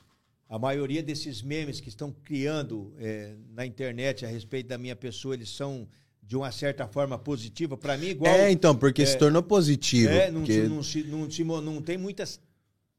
[0.49, 5.33] a maioria desses memes que estão criando é, na internet a respeito da minha pessoa,
[5.35, 5.87] eles são
[6.27, 10.11] de uma certa forma positiva para mim, igual É, então, porque se é, tornou positivo.
[10.11, 12.37] é, não, porque- se- não, se- não, se mo- não tem muitas.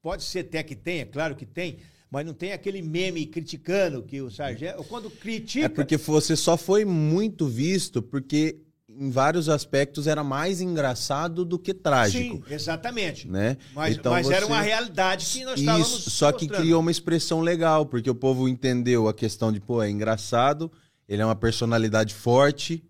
[0.00, 1.76] Pode ser até que tenha, claro que tem,
[2.10, 4.82] mas não tem aquele meme criticando que o sargento.
[4.84, 5.66] Quando critica.
[5.66, 11.58] É porque você só foi muito visto porque em vários aspectos era mais engraçado do
[11.58, 12.36] que trágico.
[12.48, 13.28] Sim, exatamente.
[13.28, 13.58] Né?
[13.74, 15.88] Mas, Então mas era você- uma realidade que nós estávamos.
[15.98, 16.62] Isso, só que mostrando.
[16.62, 20.72] criou uma expressão legal, porque o povo entendeu a questão de, pô, é engraçado,
[21.06, 22.82] ele é uma personalidade forte,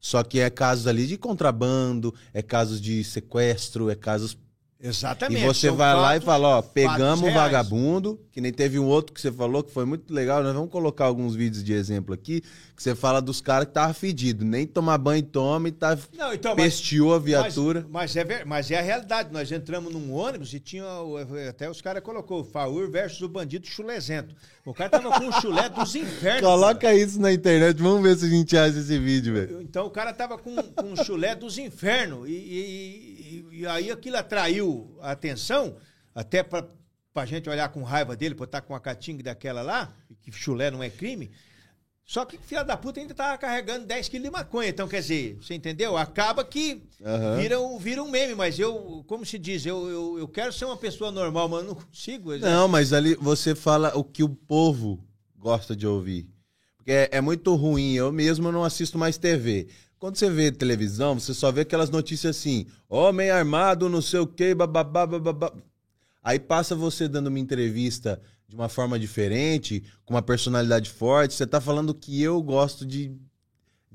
[0.00, 4.36] só que é casos ali de contrabando, é casos de sequestro, é casos.
[4.80, 5.42] Exatamente.
[5.42, 9.12] E você vai lá e fala, ó, pegamos o vagabundo, que nem teve um outro
[9.12, 12.40] que você falou que foi muito legal, nós vamos colocar alguns vídeos de exemplo aqui,
[12.76, 16.32] que você fala dos caras que tava fedido, nem tomar banho toma e tá Não,
[16.32, 17.84] então, mas- pesteou a viatura.
[17.90, 19.32] Mas, mas é, mas é a realidade.
[19.32, 20.84] Nós entramos num ônibus e tinha.
[21.50, 24.32] Até os caras colocou Faur versus o bandido chulezento.
[24.64, 26.42] O cara tava com um chulé dos infernos.
[26.42, 29.60] Coloca isso na internet, vamos ver se a gente acha esse vídeo, velho.
[29.60, 32.28] Então o cara tava com, com um chulé dos infernos.
[32.28, 35.76] E, e- e- e aí aquilo atraiu a atenção,
[36.14, 36.66] até pra,
[37.12, 39.92] pra gente olhar com raiva dele, por estar com uma catinga daquela lá,
[40.22, 41.30] que chulé não é crime.
[42.04, 44.70] Só que filha da puta ainda tava carregando 10 quilos de maconha.
[44.70, 45.94] Então, quer dizer, você entendeu?
[45.94, 47.36] Acaba que Aham.
[47.36, 50.64] vira, um, vira um meme, mas eu, como se diz, eu, eu, eu quero ser
[50.64, 52.34] uma pessoa normal, mas eu não consigo.
[52.38, 55.04] Não, mas ali você fala o que o povo
[55.36, 56.26] gosta de ouvir.
[56.78, 57.92] Porque é, é muito ruim.
[57.92, 59.68] Eu mesmo não assisto mais TV.
[59.98, 64.26] Quando você vê televisão, você só vê aquelas notícias assim: homem armado, não sei o
[64.26, 65.52] quê, bababá, bababá.
[66.22, 71.34] Aí passa você dando uma entrevista de uma forma diferente, com uma personalidade forte.
[71.34, 73.12] Você tá falando que eu gosto de.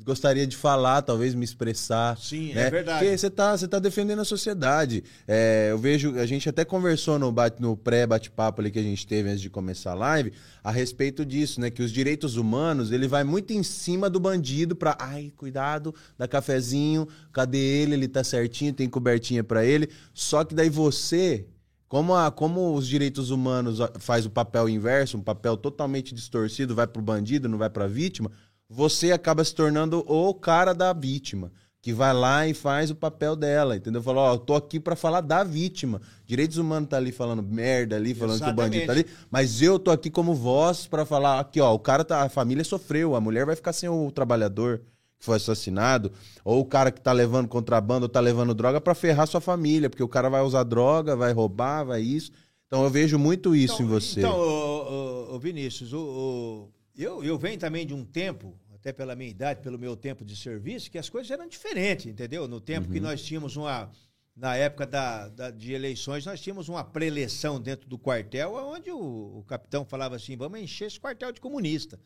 [0.05, 2.17] Gostaria de falar, talvez me expressar.
[2.17, 2.69] Sim, é né?
[2.69, 2.99] verdade.
[2.99, 5.03] Porque você tá, você tá defendendo a sociedade.
[5.25, 9.07] É, eu vejo, a gente até conversou no, bate- no pré-bate-papo ali que a gente
[9.07, 11.69] teve antes de começar a live, a respeito disso, né?
[11.69, 16.27] Que os direitos humanos, ele vai muito em cima do bandido pra, ai, cuidado, dá
[16.27, 17.93] cafezinho, cadê ele?
[17.93, 19.89] Ele tá certinho, tem cobertinha pra ele.
[20.13, 21.45] Só que daí você,
[21.87, 26.87] como, a, como os direitos humanos faz o papel inverso, um papel totalmente distorcido, vai
[26.87, 28.29] pro bandido, não vai pra vítima,
[28.73, 31.51] você acaba se tornando o cara da vítima.
[31.81, 34.01] Que vai lá e faz o papel dela, entendeu?
[34.01, 36.01] Fala, ó, eu tô aqui pra falar da vítima.
[36.25, 39.77] Direitos humanos tá ali falando merda ali, falando que o bandido tá ali, mas eu
[39.77, 43.19] tô aqui como voz pra falar aqui, ó, o cara tá, a família sofreu, a
[43.21, 44.79] mulher vai ficar sem o trabalhador
[45.19, 46.09] que foi assassinado,
[46.45, 49.89] ou o cara que tá levando contrabando ou tá levando droga pra ferrar sua família,
[49.89, 52.31] porque o cara vai usar droga, vai roubar, vai isso.
[52.65, 54.19] Então eu vejo muito isso Então, em você.
[54.21, 58.91] Então, ô, ô, ô, Vinícius, o, o- eu, eu venho também de um tempo, até
[58.91, 62.49] pela minha idade, pelo meu tempo de serviço, que as coisas eram diferentes, entendeu?
[62.49, 62.91] No tempo Uhum.
[62.91, 63.89] que nós tínhamos uma.
[64.35, 68.97] Na época da, da- de eleições, nós tínhamos uma preleção dentro do quartel, onde o,
[69.39, 71.97] o capitão falava assim: vamos encher esse quartel de comunista.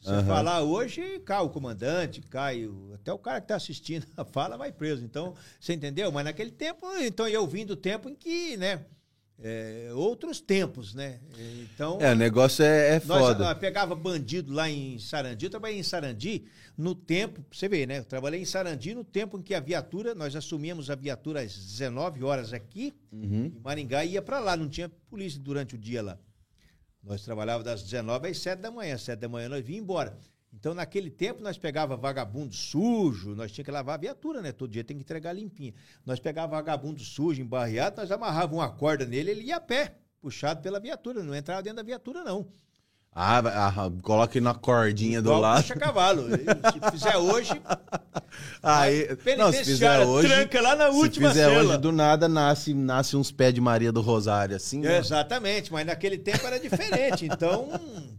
[0.00, 0.26] Se você Aham.
[0.26, 4.56] falar hoje, cai o comandante, cai o, até o cara que está assistindo a fala
[4.58, 5.02] vai preso.
[5.04, 6.12] Então, você entendeu?
[6.12, 8.84] Mas naquele tempo, então eu vim do tempo em que, né?
[9.42, 11.20] É, outros tempos, né?
[11.62, 13.50] Então, É, o negócio é, é nós foda.
[13.50, 15.44] ah, pegava bandido lá em Sarandi.
[15.46, 16.44] Eu trabalhei em Sarandi
[16.76, 17.98] no tempo, você vê, né?
[17.98, 21.54] Eu trabalhei em Sarandi no tempo em que a viatura, nós assumíamos a viatura às
[21.54, 23.46] 19 horas aqui, Uhum.
[23.46, 26.18] em Maringá, e ia para lá, não tinha polícia durante o dia lá.
[27.02, 30.16] Nós trabalhávamos das 19 às 7 da manhã, 7 da manhã nós vinha embora.
[30.56, 34.52] Então, naquele tempo, nós pegava vagabundo sujo, nós tinha que lavar a viatura, né?
[34.52, 35.74] Todo dia tem que entregar limpinha.
[36.06, 40.62] Nós pegava vagabundo sujo, embarreado, nós amarrava uma corda nele, ele ia a pé, puxado
[40.62, 42.50] pela viatura, não entrava dentro da viatura, não.
[43.16, 45.62] Ah, ah, coloca ele na cordinha do Igual lado.
[45.62, 46.24] puxa cavalo.
[46.34, 47.52] Se fizer hoje,
[48.62, 51.62] Aí, não, se fizer hoje, tranca lá na última se fizer cela.
[51.70, 54.80] hoje do nada nasce nasce uns pés de Maria do Rosário assim.
[54.80, 54.98] né?
[54.98, 57.26] Exatamente, mas naquele tempo era diferente.
[57.26, 57.68] Então,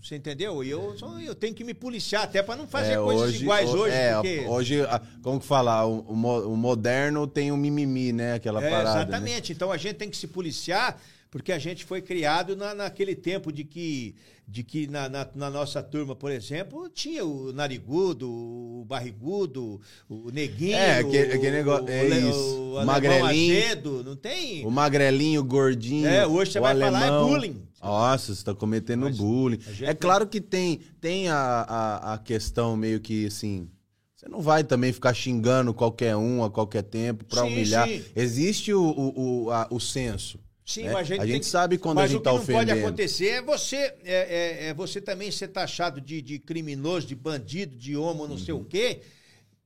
[0.01, 0.64] você entendeu?
[0.64, 3.77] E eu, eu tenho que me policiar até para não fazer É, coisas iguais ho-
[3.80, 3.95] hoje.
[3.95, 4.45] É, porque...
[4.48, 4.80] hoje,
[5.22, 8.35] como que falar, o, o mo- o moderno tem o mimimi, né?
[8.35, 8.95] Aquela É, parada.
[8.95, 9.01] né?
[9.01, 9.51] exatamente.
[9.51, 10.98] Então a gente tem que se policiar,
[11.36, 14.16] porque a gente foi criado na, naquele tempo de que,
[14.48, 20.32] de que na, na, na nossa turma, por exemplo, tinha o narigudo, o barrigudo, o
[20.32, 22.38] neguinho, É, aquele- aquele negócio- é le- isso.
[22.72, 23.58] o alemão Magrelinho.
[23.58, 24.66] azedo, não tem?
[24.66, 26.08] O magrelinho, o gordinho.
[26.08, 27.28] É, hoje você o vai falar, é alemão.
[27.28, 27.62] bullying.
[27.84, 29.60] Nossa, você tá cometendo Mas bullying.
[29.82, 33.68] É claro que tem, tem a, a, a questão meio que assim.
[34.16, 37.90] Você não vai também ficar xingando qualquer um a qualquer tempo Sim, humilhar.
[37.90, 38.02] sim.
[38.16, 40.40] Existe o, o, o, a- o senso.
[40.66, 40.94] Sim, né?
[40.94, 42.40] mas a gente, A gente que- sabe quando mas a gente o que tá não
[42.40, 42.88] pode ofendendo.
[42.88, 47.76] acontecer é você, é, é- é você também ser taxado de, de criminoso, de bandido,
[47.77, 48.61] de homo, não sei Uhum.
[48.61, 49.02] o quê,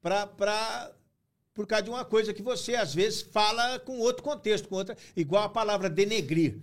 [0.01, 0.91] pra, pra,
[1.53, 4.97] por causa de uma coisa que você, às vezes, fala com outro contexto, com outra,
[5.15, 6.57] igual a palavra denegrir.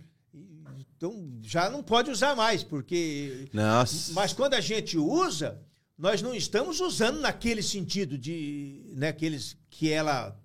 [0.98, 3.48] Então, já não pode usar mais, porque...
[3.52, 4.12] Nossa.
[4.14, 5.60] Mas quando a gente usa,
[5.96, 8.82] nós não estamos usando naquele sentido de...
[8.94, 10.38] Né, aqueles que ela...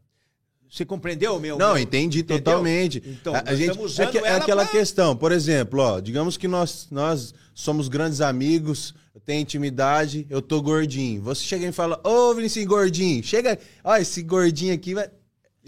[0.72, 1.58] Você compreendeu, meu?
[1.58, 2.42] Não, meu- entendi entendeu?
[2.44, 3.04] totalmente.
[3.06, 6.38] Então, a, a gente é, que- é ela aquela pra- questão, por exemplo, ó, digamos
[6.38, 11.22] que nós nós somos grandes amigos, eu tenho intimidade, eu tô gordinho.
[11.24, 15.12] Você chega e fala: "Ô, Vinicius gordinho, chega, ó, esse gordinho aqui vai A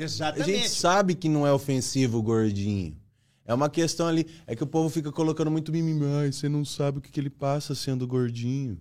[0.04, 0.50] Exatamente.
[0.52, 2.96] gente sabe que não é ofensivo o gordinho.
[3.46, 6.64] É uma questão ali, é que o povo fica colocando muito mimimi, ai, você não
[6.64, 8.80] sabe o que, que ele passa sendo gordinho.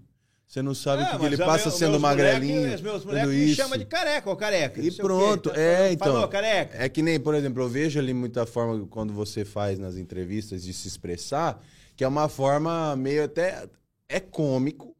[0.53, 2.57] Você não sabe o que, É, ele passa meu- sendo magrelinho.
[2.57, 3.55] moleque- Os meus moleques me isso.
[3.57, 4.83] chamam de careca, ó, careca.
[4.83, 6.13] E pronto, Tá- é, então.
[6.13, 6.77] Falou, careca.
[6.77, 10.63] É que nem, por exemplo, eu vejo ali muita forma quando você faz nas entrevistas
[10.63, 11.59] de se expressar,
[11.97, 13.67] que é uma forma meio até.
[14.11, 14.95] É cômico,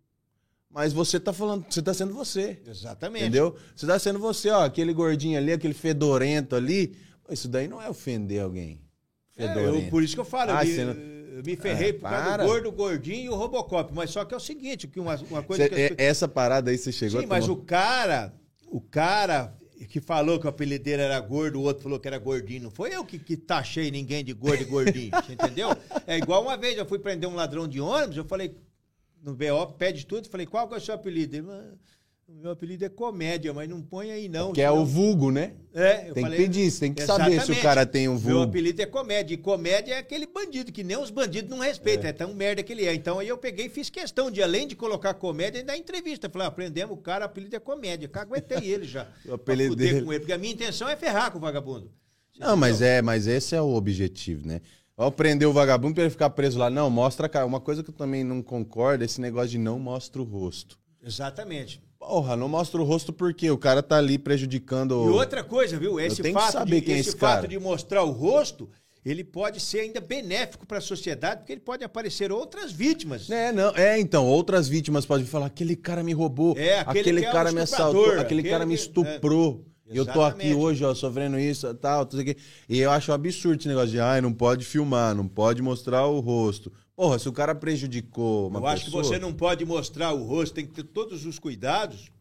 [0.71, 2.59] mas você tá falando, você tá sendo você.
[2.67, 3.25] Exatamente.
[3.25, 3.55] Entendeu?
[3.77, 6.97] Você tá sendo você, ó, aquele gordinho ali, aquele fedorento ali.
[7.29, 8.81] Isso daí não é ofender alguém.
[9.37, 9.85] É, Fedorento.
[9.85, 10.95] eu, por isso que eu falo, Ah, eu,
[11.37, 12.43] eu me ferrei Ah, por causa para.
[12.45, 13.93] do gordo, o gordinho e o Robocop.
[13.95, 16.03] Mas só que é o seguinte, que uma, uma coisa Cê- que...
[16.03, 18.35] é- essa parada aí você chegou Sim, mas o tomar- cara,
[18.69, 19.57] o cara
[19.89, 22.63] que falou que o apelido dele era gordo, o outro falou que era gordinho.
[22.65, 25.71] Não foi eu que, que taxei ninguém de gordo e gordinho, entendeu?
[26.07, 28.57] É igual uma vez eu fui prender um ladrão de ônibus, eu falei,
[29.23, 30.29] no BO, pede tudo.
[30.29, 31.37] Falei, qual que é o seu apelido?
[31.37, 31.73] Ele, "Ah,
[32.33, 34.53] o meu apelido é comédia, mas não põe aí não.
[34.53, 35.53] Que é o vulgo, né?
[35.75, 38.13] É, eu Tem falei, que pedir, você tem que saber se o cara tem um
[38.13, 38.43] Meu vulgo.
[38.45, 39.35] apelido é comédia.
[39.35, 42.09] E comédia é aquele bandido que nem os bandidos não respeitam.
[42.09, 42.13] É.
[42.13, 42.95] tão merda que ele é.
[42.95, 46.29] Então aí eu peguei e fiz questão de, além de colocar comédia, ainda dar entrevista.
[46.31, 48.09] Falei, ah, aprendemos o cara, o apelido é comédia.
[48.09, 49.07] Caguetei ele já.
[49.29, 51.91] O apelido dele- com ele, porque a minha intenção é ferrar com o vagabundo.
[52.39, 54.61] Não, mas é, mas esse é o objetivo, né?
[54.97, 56.69] Ao prender o vagabundo pra ele ficar preso lá.
[56.71, 57.47] Não, mostra a cara.
[57.47, 60.79] Uma coisa que eu também não concordo é esse negócio de não mostra o rosto.
[61.05, 61.83] Exatamente.
[62.09, 64.95] Porra, não mostra o rosto porque o cara tá ali prejudicando.
[65.07, 66.01] E outra coisa, viu?
[66.01, 67.49] Esse fato, saber de, quem é esse esse fato cara.
[67.49, 68.69] de mostrar o rosto,
[69.05, 73.31] ele pode ser ainda benéfico para a sociedade, porque ele pode aparecer outras vítimas.
[73.31, 77.21] É, não, é, então, outras vítimas podem falar, aquele cara me roubou, É, aquele aquele,
[77.21, 79.65] que é um cara me assaltou, aquele, aquele cara me estuprou.
[79.89, 79.99] é.
[79.99, 82.37] Eu tô aqui hoje, ó, sofrendo isso, tal, tudo aqui.
[82.69, 86.07] E eu acho um absurdo esse negócio de, ai, não pode filmar, não pode mostrar
[86.07, 86.73] o rosto.
[87.03, 89.03] Porra, se o cara prejudicou uma Eu acho que pessoa...
[89.03, 92.13] você não pode mostrar o rosto, tem que ter todos os cuidados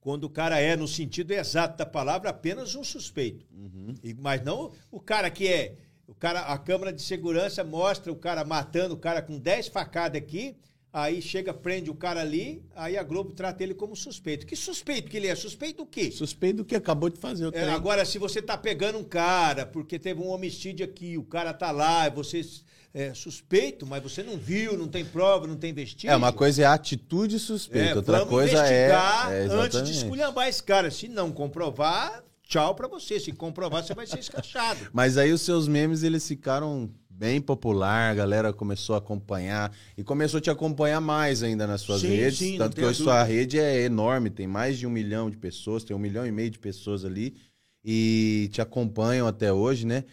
[0.00, 3.46] quando o cara é, no sentido exato da palavra, apenas um suspeito.
[3.52, 3.94] Uhum.
[4.02, 5.76] E- mas não o cara que é.
[6.04, 10.20] O cara, a câmera de segurança mostra o cara matando o cara com 10 facadas
[10.20, 10.56] aqui.
[10.92, 14.46] Aí chega, prende o cara ali, aí a Globo trata ele como suspeito.
[14.46, 15.34] Que suspeito que ele é?
[15.36, 16.10] Suspeito do quê?
[16.10, 19.64] Suspeito do que acabou de fazer o É, agora, se você tá pegando um cara,
[19.64, 22.42] porque teve um homicídio aqui, o cara tá lá, você
[22.96, 26.08] é suspeito, mas você não viu, não tem prova, não tem vestígio.
[26.08, 28.86] É, uma coisa é a atitude suspeita, É, outra vamos coisa é...
[28.86, 30.90] investigar é antes de esculhambar esse cara.
[30.90, 33.20] Se não comprovar, tchau pra você.
[33.20, 34.80] Se comprovar, você vai ser escrachado.
[34.94, 40.02] Mas aí os seus memes, eles ficaram bem popular, a galera começou a acompanhar e
[40.02, 42.38] começou a te acompanhar mais ainda nas suas Sim, redes.
[42.38, 45.84] sim, tanto que hoje sua rede é enorme, tem mais de um milhão de pessoas,
[45.84, 47.34] tem um milhão e meio de pessoas ali
[47.84, 50.04] e te acompanham até hoje, né?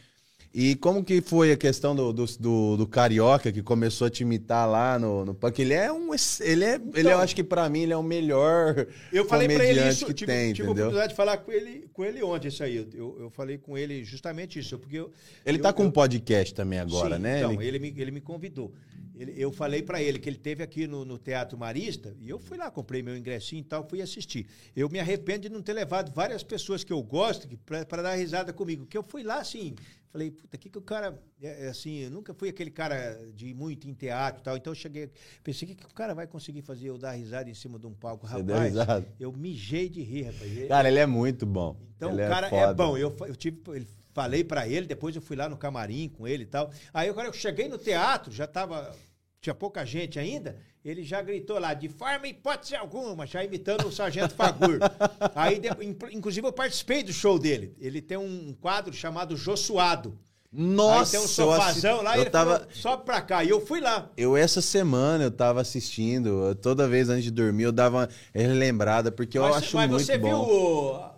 [0.56, 4.22] E como que foi a questão do, do, do- do Carioca, que começou a te
[4.22, 6.12] imitar lá no, no Porque ele é um.
[6.42, 6.80] Ele é.
[6.94, 9.90] ele, eu acho que pra mim, ele é o melhor Então, Eu falei pra ele
[9.90, 12.64] isso, que tive, tem, tive a oportunidade de falar com ele, com ele ontem, isso
[12.64, 12.88] aí.
[12.94, 15.12] Eu, eu falei com ele justamente isso, porque eu,
[15.44, 17.40] Ele eu- tá com eu- um podcast também agora, Sim, né?
[17.40, 18.72] Então, Ele- ele, me, ele me convidou.
[19.16, 22.38] Ele- eu falei pra ele que ele teve aqui no, no Teatro Marista e eu
[22.38, 24.46] fui lá, comprei meu ingressinho e tal, fui assistir.
[24.76, 28.54] Eu me arrependo de não ter levado várias pessoas que eu gosto pra dar risada
[28.54, 28.86] comigo.
[28.86, 29.74] Que eu fui lá assim,
[30.14, 31.20] falei, puta, que que o cara.
[31.42, 34.56] É, é assim, eu nunca fui aquele cara de muito em teatro e tal.
[34.56, 35.10] Então eu cheguei,
[35.44, 37.94] pensei, que, que o cara vai conseguir fazer eu dar risada em cima de um
[37.94, 38.28] palco?
[38.28, 38.74] Você Rapaz,
[39.20, 40.68] eu mijei de rir, rapaz.
[40.68, 41.76] Cara, ele é muito bom.
[41.98, 42.74] Então Ele o cara é, foda.
[42.76, 42.96] bom.
[42.98, 46.44] Eu, eu tive, ele- falei pra ele, depois eu fui lá no camarim com ele
[46.44, 46.72] e tal.
[46.94, 48.96] Aí agora eu cheguei no teatro, já tava
[49.44, 50.58] tinha pouca gente ainda.
[50.86, 54.80] Ele já gritou lá de forma e hipótese alguma, já imitando o Sargento Fagur.
[55.36, 57.76] Aí de- in- inclusive eu participei do show dele.
[57.80, 60.18] Ele tem um quadro chamado Jô Suado.
[60.50, 63.44] Nossa, Aí tem um assi- sofazão lá e eu ele tava, falou, sobe pra cá.
[63.44, 64.10] E eu fui lá.
[64.16, 66.30] Eu, essa semana, eu tava assistindo.
[66.48, 69.90] eu- toda vez antes de dormir, eu dava uma relembrada, porque eu mas acho mas
[69.90, 70.28] muito você bom.
[70.28, 70.38] viu.
[70.56, 71.10] o-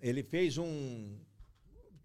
[0.00, 1.16] Ele fez um.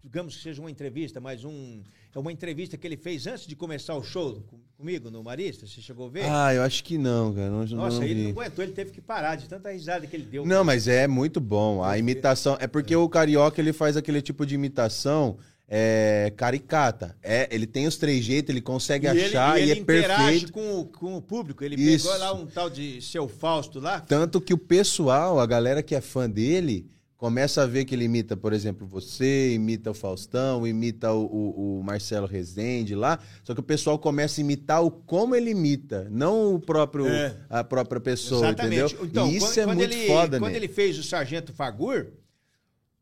[0.02, 1.82] Digamos que seja uma entrevista, mas um.
[2.14, 4.42] É uma entrevista que ele fez antes de começar o show
[4.82, 5.64] comigo no Marista.
[5.64, 6.24] Você chegou a ver?
[6.28, 7.48] Ah, eu acho que não, cara.
[7.48, 10.24] Não, Nossa, não ele não aguentou, ele teve que parar de tanta risada que ele
[10.24, 10.44] deu.
[10.44, 11.84] Não, mas é muito bom.
[11.84, 12.56] A imitação.
[12.60, 15.36] É porque o carioca ele faz aquele tipo de imitação
[15.68, 17.16] é, caricata.
[17.22, 19.82] É, ele tem os três jeitos, ele consegue E ele, achar e e, ele é
[19.82, 20.52] interage perfeito.
[20.52, 21.62] com, o- com o público.
[21.62, 22.08] Ele Isso.
[22.08, 24.00] pegou lá um tal de seu Fausto lá.
[24.00, 26.90] Tanto que o pessoal, a galera que é fã dele,
[27.22, 31.78] começa a ver que ele imita, por exemplo, você, imita o Faustão, imita o, o-
[31.78, 33.16] o Marcelo Rezende lá.
[33.44, 37.38] Só que o pessoal começa a imitar o como ele imita, não o próprio, É.
[37.48, 38.94] a própria pessoa, Exatamente.
[38.94, 39.06] entendeu?
[39.06, 40.58] Então, e isso quando, é quando muito ele, foda, Quando né?
[40.58, 42.08] ele fez o Sargento Fagur,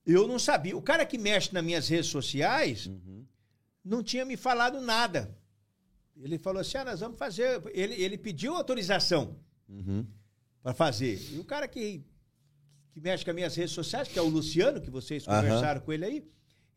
[0.05, 0.77] eu não sabia.
[0.77, 3.25] O cara que mexe nas minhas redes sociais Uhum.
[3.83, 5.35] não tinha me falado nada.
[6.23, 7.63] Ele falou assim: ah, nós vamos fazer.
[7.73, 9.35] Ele, ele pediu autorização
[9.67, 10.05] Uhum.
[10.63, 11.19] para fazer.
[11.33, 12.05] E o cara que,
[12.93, 15.93] que mexe com as minhas redes sociais, que é o Luciano, que vocês conversaram com
[15.93, 16.31] ele aí,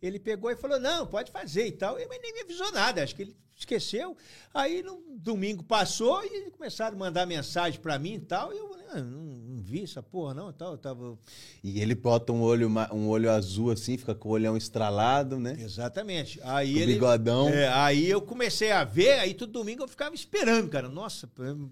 [0.05, 1.97] ele pegou e falou: não, pode fazer e tal.
[1.97, 4.17] Ele nem me avisou nada, acho que ele esqueceu.
[4.53, 8.53] Aí no domingo passou e começaram a mandar mensagem para mim e tal.
[8.53, 10.49] E eu falei, ah, não, não vi essa porra, não.
[10.49, 11.17] e Tal, eu tava...
[11.63, 15.55] E ele bota um olho, um olho azul assim, fica com o olhão estralado, né?
[15.59, 16.39] Exatamente.
[16.43, 16.93] Aí ele.
[16.93, 17.49] bigodão.
[17.49, 20.89] É, aí eu comecei a ver, aí todo domingo eu ficava esperando, cara.
[20.89, 21.29] Nossa,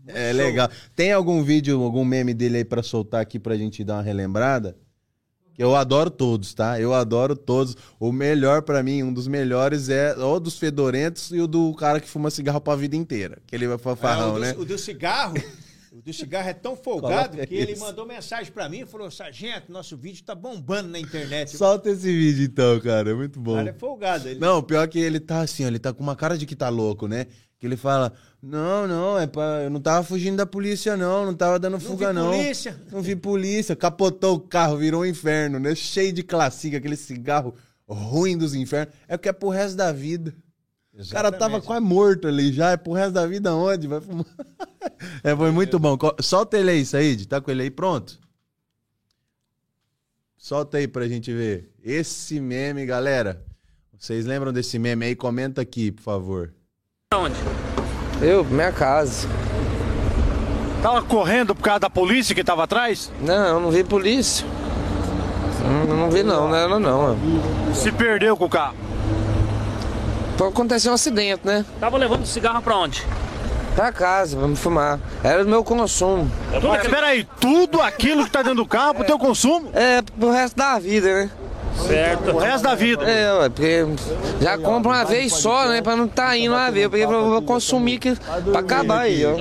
[0.07, 0.37] É show.
[0.37, 0.69] legal.
[0.95, 4.77] Tem algum vídeo, algum meme dele aí pra soltar aqui pra gente dar uma relembrada?
[5.57, 6.79] Eu adoro todos, tá?
[6.79, 7.75] Eu adoro todos.
[7.99, 11.99] O melhor pra mim, um dos melhores é o dos fedorentos e o do cara
[11.99, 13.37] que fuma cigarro pra vida inteira.
[13.45, 14.55] Que ele vai É, fanfarrão, o, do, né?
[14.57, 15.35] o do cigarro,
[15.91, 17.83] O do cigarro é tão folgado Coloca que ele isso.
[17.83, 21.55] mandou mensagem pra mim e falou: Sargento, nosso vídeo tá bombando na internet.
[21.57, 23.11] Solta esse vídeo então, cara.
[23.11, 23.55] É muito O bom.
[23.57, 24.29] cara é folgado.
[24.29, 24.39] Ele...
[24.39, 26.69] Não, pior que ele tá assim, ó, ele tá com uma cara de que tá
[26.69, 27.27] louco, né?
[27.61, 29.61] Que ele fala: Não, não, é pra...
[29.63, 32.31] eu não tava fugindo da polícia, não, não tava dando fuga, vi não.
[32.31, 32.75] polícia.
[32.91, 33.75] Não vi polícia.
[33.75, 35.75] Capotou o carro, virou um inferno, né?
[35.75, 37.53] Cheio de classica, aquele cigarro
[37.87, 38.95] ruim dos infernos.
[39.07, 40.33] É porque é pro resto da vida.
[40.91, 41.67] O cara tava Exatamente.
[41.67, 43.87] quase morto ali já, é pro resto da vida onde?
[43.87, 44.25] Vai fumar.
[45.23, 45.97] É, foi muito bom.
[46.19, 47.27] Solta ele aí, Said.
[47.27, 48.19] Tá com ele aí pronto?
[50.35, 51.71] Solta aí pra gente ver.
[51.83, 53.45] Esse meme, galera.
[53.97, 55.15] Vocês lembram desse meme aí?
[55.15, 56.55] Comenta aqui, por favor.
[57.13, 57.35] Onde?
[58.21, 59.27] Eu, minha casa.
[60.81, 63.11] Tava correndo por causa da polícia que tava atrás?
[63.19, 64.47] Não, eu não vi polícia.
[65.61, 67.17] Não, não vi não, não era não.
[67.73, 68.75] Se perdeu com o carro.
[70.39, 71.65] Aconteceu um acidente, né?
[71.81, 73.05] Tava levando cigarro pra onde?
[73.75, 74.97] Pra casa, vamos fumar.
[75.21, 76.31] Era do meu consumo.
[76.63, 79.69] Mas peraí, tudo aquilo que tá dentro do carro pro teu consumo?
[79.73, 81.29] É, pro resto da vida, né?
[81.75, 82.31] Certo.
[82.31, 83.03] O resto da vida.
[83.09, 83.85] É, porque
[84.41, 85.81] já compra uma vez só, né?
[85.81, 86.87] Pra não tá indo uma vez.
[86.87, 89.35] Porque eu vou consumir que, pra acabar aí, ó.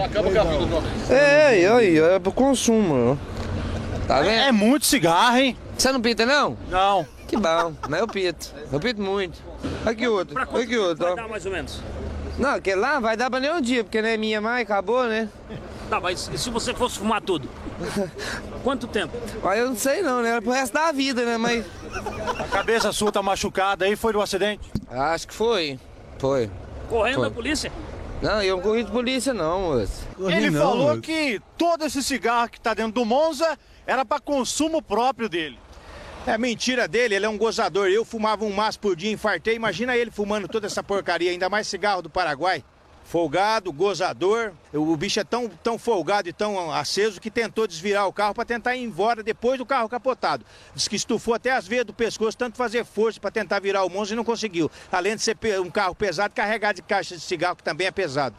[1.13, 4.07] É, aí, aí, é pro consumo, ó.
[4.07, 4.55] Tá É vendo?
[4.55, 5.57] muito cigarro, hein?
[5.77, 6.57] Você não pinta, não?
[6.69, 7.07] Não.
[7.29, 8.53] Que bom, mas eu pito.
[8.73, 9.39] Eu pito muito.
[9.87, 11.17] Aqui outro, aqui outro, vai ó.
[11.17, 11.81] dar mais ou menos?
[12.39, 15.05] Não, aquele lá vai dar pra nem um dia, porque não é minha mais, acabou,
[15.05, 15.29] né?
[15.91, 17.49] Tá, mas e se você fosse fumar tudo?
[18.63, 19.13] Quanto tempo?
[19.43, 20.31] Mas eu não sei não, né?
[20.31, 21.37] Era pro resto da vida, né?
[21.37, 21.67] Mas
[22.39, 24.71] A cabeça sua tá machucada aí, foi do acidente?
[24.89, 25.81] acho que foi.
[26.19, 26.49] Foi.
[26.89, 27.29] Correndo Foi.
[27.29, 27.73] da polícia?
[28.23, 30.07] Não, eu não corri de polícia não, moço.
[30.29, 31.03] Ele Não, falou mano.
[31.03, 35.59] que todo esse cigarro que tá dentro do Monza era pra consumo próprio dele.
[36.27, 37.89] É mentira dele, ele é um gozador.
[37.89, 39.55] Eu fumava um maço por dia, infartei.
[39.57, 42.63] Imagina ele fumando toda essa porcaria, ainda mais cigarro do Paraguai.
[43.11, 44.53] Folgado, gozador.
[44.73, 48.45] O bicho é tão, tão folgado e tão aceso que tentou desvirar o carro para
[48.45, 50.47] tentar ir embora depois do carro capotado.
[50.77, 53.91] Diz que estufou até as veias do pescoço, tanto fazer força para tentar virar o
[53.91, 54.71] Monza e não conseguiu.
[54.93, 58.37] Além de ser um carro pesado, carregado de caixa de cigarro, que também é pesado.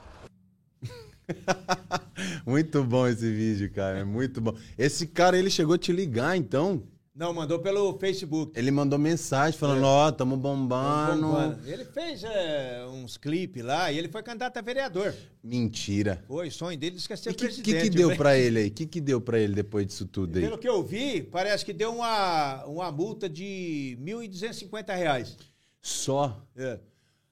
[2.47, 3.97] muito bom esse vídeo, cara.
[3.99, 4.55] É muito bom.
[4.77, 6.81] Esse cara, ele chegou a te ligar, então?
[7.13, 8.57] Não, mandou pelo Facebook.
[8.57, 11.21] Ele mandou mensagem falando, ó, tamo bombando.
[11.27, 11.69] Bombando.
[11.69, 15.13] Ele fez é, uns clipes lá e ele foi candidato a vereador.
[15.43, 16.23] Mentira.
[16.25, 17.89] Foi, o sonho dele disse que ia ser E o que, que, presidente.
[17.97, 18.67] deu pra ele aí?
[18.69, 20.41] O que, que deu pra ele depois disso tudo aí?
[20.43, 25.37] Pelo que eu vi, parece que deu uma, uma multa de 1.250 reais.
[25.81, 26.41] Só.
[26.55, 26.79] É.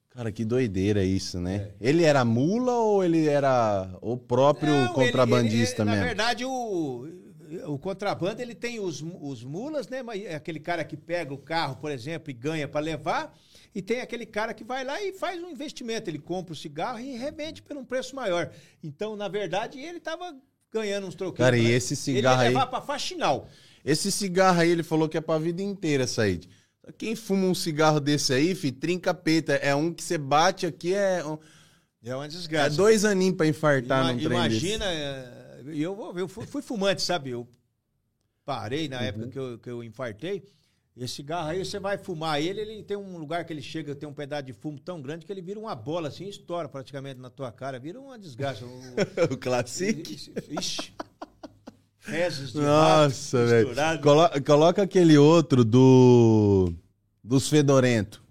[0.10, 1.70] Cara, que doideira isso, né?
[1.80, 6.02] Ele era mula ou ele era o próprio Não, contrabandista ele- ele- mesmo?
[6.02, 7.08] Na verdade, o,
[7.66, 10.02] o contrabando ele tem os, os mulas, né?
[10.04, 13.38] Mas é aquele cara que pega o carro, por exemplo, e ganha para levar.
[13.74, 16.10] E tem aquele cara que vai lá e faz um investimento.
[16.10, 18.50] Ele compra o cigarro e revende por um preço maior.
[18.84, 20.36] Então, na verdade, ele estava
[20.72, 21.46] ganhando uns troquinhos.
[21.46, 21.70] Cara, e né?
[21.72, 23.48] esse cigarro ele aí- ia levar para faxinal.
[23.86, 26.48] Esse cigarro aí, ele falou que é pra vida inteira, Said.
[26.98, 29.54] Quem fuma um cigarro desse aí, fi, trinca peita.
[29.54, 31.24] É um que você bate aqui, é,
[32.04, 32.76] É uma é desgraça.
[32.76, 37.30] dois aninhos pra infartar Ima- num trem Imagina, é, eu, eu fui, fui fumante, sabe?
[37.32, 37.48] Eu
[38.46, 39.32] parei na época Uhum.
[39.32, 40.44] que eu, que eu infartei.
[40.98, 44.10] Esse cigarro aí, você vai fumar ele, ele tem um lugar que ele chega, tem
[44.10, 47.30] um pedaço de fumo tão grande que ele vira uma bola assim, estoura praticamente na
[47.30, 48.66] tua cara, vira uma desgraça.
[48.66, 48.82] O-
[49.34, 50.02] o Classic.
[50.50, 50.92] Ixi.
[52.00, 53.70] Fezes de Nossa, velho.
[54.02, 56.74] Colo- coloca aquele outro do
[57.24, 58.22] dos fedorento.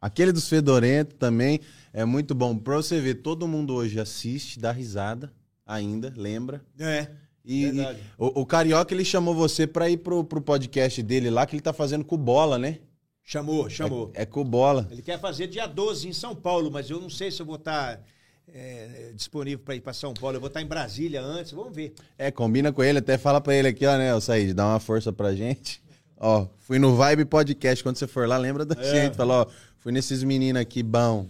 [0.00, 1.60] Aquele dos fedorento também
[1.92, 2.56] é muito bom.
[2.56, 5.32] Pra você ver, todo mundo hoje assiste, dá risada
[5.68, 6.64] ainda, lembra?
[6.80, 7.06] É.
[7.44, 7.80] E, e
[8.18, 11.62] o, o Carioca, ele chamou você pra ir pro, pro podcast dele lá, que ele
[11.62, 12.78] tá fazendo com bola, né?
[13.22, 14.10] Chamou, chamou.
[14.14, 14.88] É, é com bola.
[14.90, 17.56] Ele quer fazer dia 12 em São Paulo, mas eu não sei se eu vou
[17.56, 18.02] estar
[18.52, 20.36] é, disponível para ir para São Paulo.
[20.36, 21.92] Eu vou estar em Brasília antes, vamos ver.
[22.16, 24.80] É, combina com ele, até fala pra ele aqui, ó, né, o Said, dá uma
[24.80, 25.82] força pra gente.
[26.20, 28.84] Ó, fui no Vibe Podcast, quando você for lá, lembra da É.
[29.04, 29.16] gente.
[29.16, 29.46] Fala, ó,
[29.78, 31.28] fui nesses meninos aqui, bom.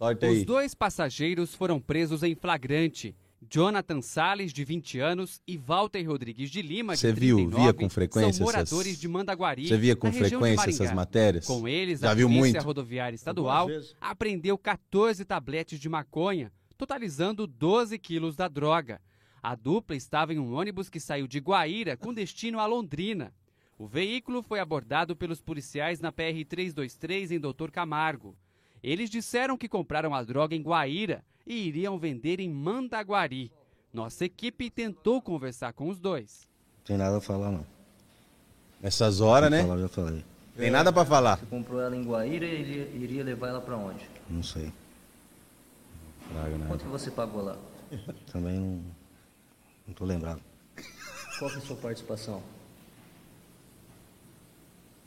[0.00, 0.38] Sorte aí.
[0.38, 3.14] Os dois passageiros foram presos em flagrante.
[3.50, 7.72] Jonathan Salles, de 20 anos, e Walter Rodrigues de Lima, de Você viu, 39, via
[7.74, 11.46] com frequência são moradores essas- de Mandaguari, Você via com frequência essas matérias?
[11.46, 12.64] Com eles, Já a viu Polícia muito?
[12.64, 13.68] Rodoviária Estadual
[14.00, 19.00] apreendeu 14 tabletes de maconha, totalizando 12 quilos da droga.
[19.42, 23.32] A dupla estava em um ônibus que saiu de Guaíra com destino a Londrina.
[23.78, 28.36] O veículo foi abordado pelos policiais na PR-323 em Doutor Camargo.
[28.82, 33.52] Eles disseram que compraram a droga em Guaíra e iriam vender em Mandaguari.
[33.92, 36.48] Nossa equipe tentou conversar com os dois.
[36.84, 37.66] Tem nada a falar, não.
[38.80, 39.62] Nessas horas, né?
[39.62, 40.24] Falar, já falei.
[40.56, 41.38] Tem nada pra falar.
[41.38, 44.08] Você comprou ela em Guaíra e iria, iria levar ela pra onde?
[44.28, 44.72] Não sei.
[46.32, 46.66] Traga, né?
[46.68, 47.58] Quanto que você pagou lá?
[48.32, 48.84] Também não,
[49.86, 50.40] não tô lembrado.
[51.38, 52.42] Qual foi a sua participação?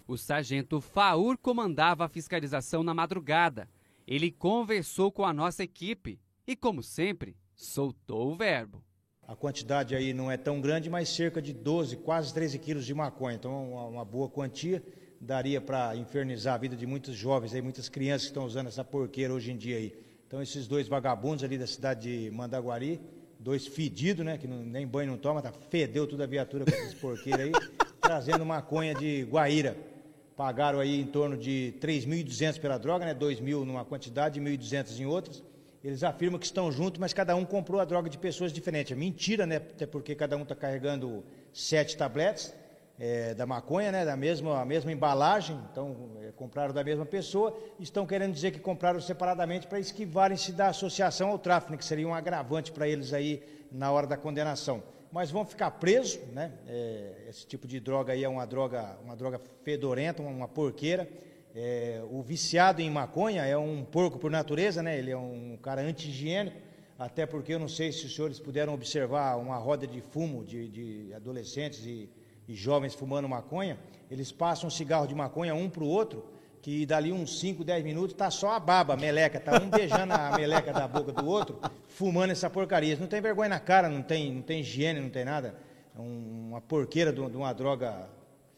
[0.05, 3.69] O sargento Faur comandava a fiscalização na madrugada.
[4.05, 8.83] Ele conversou com a nossa equipe e, como sempre, soltou o verbo.
[9.25, 12.93] A quantidade aí não é tão grande, mas cerca de 12, quase 13 quilos de
[12.93, 13.35] maconha.
[13.35, 14.83] Então, uma, boa quantia
[15.21, 18.83] daria para infernizar a vida de muitos jovens, aí, muitas crianças que estão usando essa
[18.83, 19.97] porqueira hoje em dia aí.
[20.27, 22.99] Então, esses dois vagabundos ali da cidade de Mandaguari,
[23.39, 26.71] dois fedidos, né, que não, nem banho não toma, tá, fedeu toda a viatura com
[26.71, 27.51] esses porqueiros aí,
[28.01, 29.92] trazendo maconha de Guaíra.
[30.35, 35.05] Pagaram aí em torno de 3.200 pela droga, né, 2.000 numa quantidade e 1.200 em
[35.05, 35.43] outras.
[35.83, 38.93] Eles afirmam que estão juntos, mas cada um comprou a droga de pessoas diferentes.
[38.93, 39.57] É mentira, né?
[39.57, 42.53] Até porque cada um está carregando sete tabletes
[42.97, 44.05] é, da maconha, né?
[44.05, 45.59] Da mesma, a mesma embalagem.
[45.71, 47.57] Então, é, compraram da mesma pessoa.
[47.79, 51.77] Estão querendo dizer que compraram separadamente para esquivarem-se da associação ao tráfico, né?
[51.77, 54.81] que seria um agravante para eles aí na hora da condenação.
[55.13, 56.51] Mas vão ficar presos, né?
[56.67, 61.07] É, esse tipo de droga aí é uma droga, uma droga fedorenta, uma, porqueira.
[61.53, 64.97] É, o viciado em maconha é um porco por natureza, né?
[64.97, 66.57] Ele é um cara anti-higiênico,
[66.97, 70.67] até porque eu não sei se os senhores puderam observar uma roda de fumo de,
[70.67, 72.09] de adolescentes e,
[72.47, 73.77] e, jovens fumando maconha.
[74.09, 76.25] Eles passam um cigarro de maconha um para o outro,
[76.59, 80.11] que dali uns 5, 10 minutos tá só a baba, a meleca, tá um beijando
[80.11, 81.59] a meleca da boca do outro,
[81.93, 82.97] fumando essa porcaria.
[82.97, 85.55] Não tem vergonha na cara, não tem, não tem higiene, não tem nada.
[85.95, 88.09] É uma porqueira de uma droga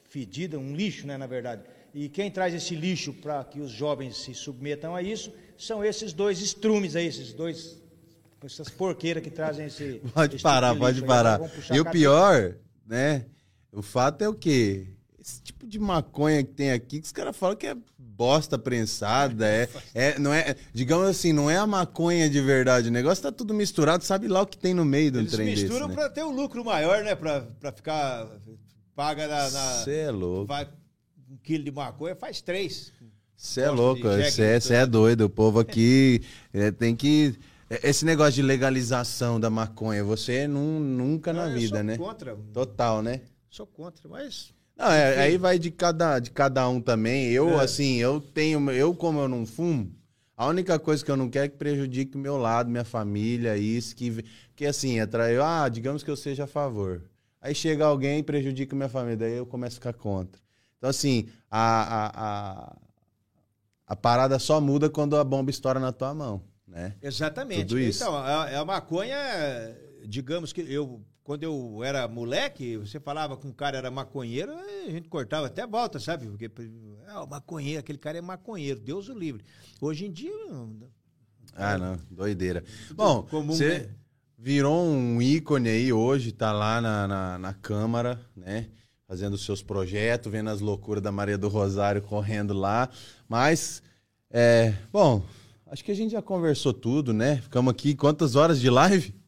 [0.04, 1.64] fedida, um lixo, né, na verdade.
[1.94, 6.14] E quem traz esse lixo para que os jovens se submetam a isso são esses
[6.14, 7.82] dois estrumes aí, esses dois,
[8.44, 10.02] essas porqueiras que trazem esse.
[10.14, 11.08] Pode esse parar, tipo de pode aí.
[11.08, 11.42] parar.
[11.74, 12.56] E o pior,
[12.86, 13.26] né?
[13.72, 14.88] O fato é o quê?
[15.26, 19.48] Esse tipo de maconha que tem aqui, que os caras falam que é bosta prensada,
[19.48, 22.90] é, é, não é, digamos assim, não é a maconha de verdade.
[22.90, 25.48] O negócio tá tudo misturado, sabe lá o que tem no meio um Eles trem
[25.48, 25.96] desse, misturam né?
[25.96, 27.16] para ter um lucro maior, né?
[27.16, 28.28] Para ficar.
[28.96, 29.50] Paga na.
[29.84, 30.46] Cê é louco.
[30.46, 30.70] Vai
[31.28, 32.94] um quilo de maconha, faz três.
[33.36, 35.22] Você é louco, você é, é doido.
[35.26, 36.22] O povo aqui
[36.54, 37.36] é, tem que.
[37.68, 41.98] é, Esse negócio de legalização da maconha, você nun- nunca na Não, eu vida, né?
[41.98, 42.38] contra.
[42.54, 43.22] Total, né?
[43.50, 44.54] Sou contra, mas.
[44.78, 47.28] Não, é- aí vai de cada, de cada um também.
[47.32, 47.64] Eu, É.
[47.64, 48.70] assim, eu tenho.
[48.72, 49.94] Eu, como eu não fumo,
[50.36, 53.58] a única coisa que eu não quero é que prejudique o meu lado, minha família,
[53.58, 54.24] isso, que.
[54.56, 55.44] Que assim, atraiu.
[55.44, 57.02] Ah, digamos que eu seja a favor.
[57.42, 60.42] Aí chega alguém e prejudica minha família, daí eu começo a ficar contra.
[60.78, 62.12] Então, assim, a, a,
[62.70, 62.76] a,
[63.88, 66.96] a parada só muda quando a bomba estoura na tua mão, né?
[67.02, 67.66] Exatamente.
[67.66, 68.02] Tudo isso.
[68.04, 69.16] Então, a, a maconha,
[70.06, 71.02] digamos que eu.
[71.26, 75.66] Quando eu era moleque, você falava com um cara era maconheiro, a gente cortava até
[75.66, 76.28] volta, sabe?
[76.28, 76.52] Porque
[77.08, 79.44] ah, o maconheiro, aquele cara é maconheiro, Deus o livre.
[79.82, 80.32] Hoje em dia,
[81.56, 82.64] Ah, não, doideira.
[82.94, 83.90] Bom, você né?
[84.38, 88.68] virou um ícone aí hoje, tá lá na, na, na Câmara, né?
[89.08, 92.88] Fazendo os seus projetos, vendo as loucuras da Maria do Rosário correndo lá.
[93.28, 93.82] Mas,
[94.30, 95.24] é, bom,
[95.66, 97.38] acho que a gente já conversou tudo, né?
[97.38, 99.25] Ficamos aqui quantas horas de live?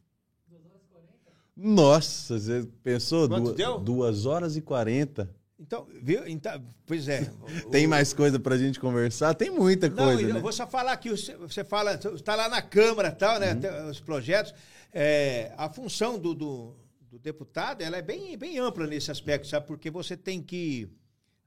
[1.57, 3.27] Nossa, você pensou?
[3.27, 3.79] Quanto Duas, deu?
[3.79, 5.33] duas horas e quarenta.
[5.59, 6.27] então, viu?
[6.27, 7.31] Então, pois é.
[7.71, 9.33] Tem mais coisa pra gente conversar?
[9.33, 10.39] Tem muita Não, coisa, eu né?
[10.39, 13.55] vou só falar que você, fala, está lá na Câmara tal, né?
[13.55, 14.53] tem Os projetos.
[14.93, 16.75] É, a função do, do,
[17.09, 19.65] do deputado ela é bem, bem ampla nesse aspecto, sabe?
[19.65, 20.87] Porque você tem que,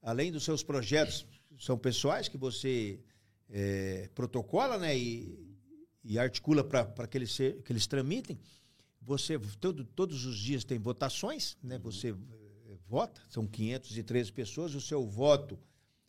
[0.02, 1.24] além dos seus projetos,
[1.58, 2.98] são pessoais que você
[3.48, 4.96] é, protocola, né?
[4.98, 5.38] E,
[6.04, 8.36] e articula para que, eles que eles tramitem.
[9.02, 11.78] Você, todo, todos os dias tem votações, né?
[11.78, 12.14] Você eh,
[12.88, 15.58] vota, são 513 pessoas, o seu voto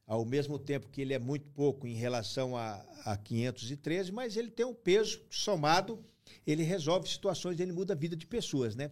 [0.06, 4.52] ao mesmo tempo que ele é muito pouco em relação a, a 513, mas ele
[4.52, 6.03] tem um peso somado,
[6.45, 8.92] ele resolve situações, ele muda a vida de pessoas, né?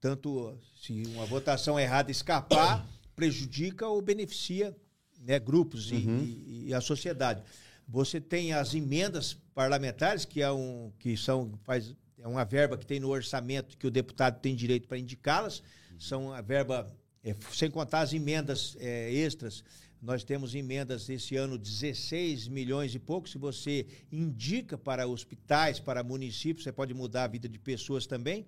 [0.00, 2.84] Tanto se uma votação errada escapar,
[3.14, 4.74] prejudica ou beneficia
[5.20, 7.42] né, grupos e- e, e a sociedade.
[7.86, 12.86] Você tem as emendas parlamentares, que, é um, que são, faz, é uma verba que
[12.86, 15.62] tem no orçamento que o deputado tem direito para indicá-las,
[15.98, 16.86] são a verba,
[17.24, 19.62] é, sem contar as emendas é, extras,
[20.02, 23.28] nós temos emendas esse ano 16 milhões e pouco.
[23.28, 28.46] Se você indica para hospitais, para municípios, você pode mudar a vida de pessoas também.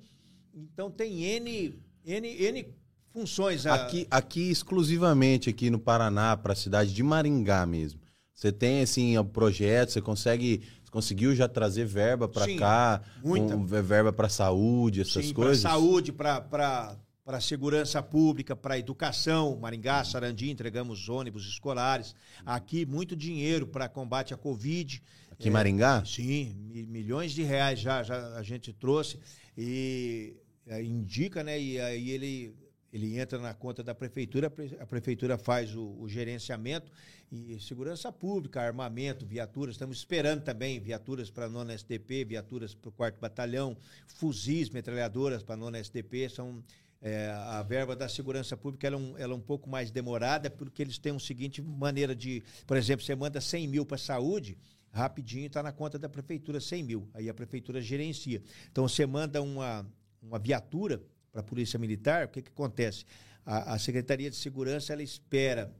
[0.54, 1.74] Então tem N,
[2.06, 2.66] N, N
[3.12, 3.66] funções.
[3.66, 8.00] a- Aqui, aqui exclusivamente aqui no Paraná, para a cidade de Maringá mesmo.
[8.34, 10.62] Você tem assim o projeto, você consegue,
[10.92, 13.56] conseguiu já trazer verba para cá, muita.
[13.56, 15.62] um, verba para saúde, essas Sim, coisas.
[15.62, 16.40] Para saúde, para
[17.24, 22.16] para a segurança pública, para a educação, Maringá, Sarandi, entregamos ônibus escolares.
[22.44, 25.00] Aqui, muito dinheiro para combate à Covid.
[25.30, 26.04] Aqui em Maringá?
[26.04, 29.20] Sim, mi- milhões de reais já, já a gente trouxe.
[29.56, 30.34] E
[30.66, 31.60] eh, indica, né?
[31.60, 32.56] E aí ele,
[32.92, 36.92] ele entra na conta da prefeitura, a pre- a prefeitura faz o, o gerenciamento
[37.30, 39.76] e segurança pública, armamento, viaturas.
[39.76, 45.42] Estamos esperando também viaturas para a nona SDP, viaturas para o quarto batalhão, fuzis, metralhadoras
[45.42, 46.28] para a nona SDP.
[46.28, 46.62] São
[47.00, 50.50] é, a verba da segurança pública ela é, um, ela é um pouco mais demorada,
[50.50, 53.98] porque eles têm uma seguinte maneira de, por exemplo, você manda 100 mil para a
[53.98, 54.58] saúde,
[54.92, 58.42] rapidinho está na conta da prefeitura 100 mil, aí a prefeitura gerencia.
[58.70, 59.84] Então você manda uma,
[60.22, 63.04] uma viatura para a polícia militar, o que, que acontece?
[63.44, 65.74] A, a Secretaria de Segurança ela espera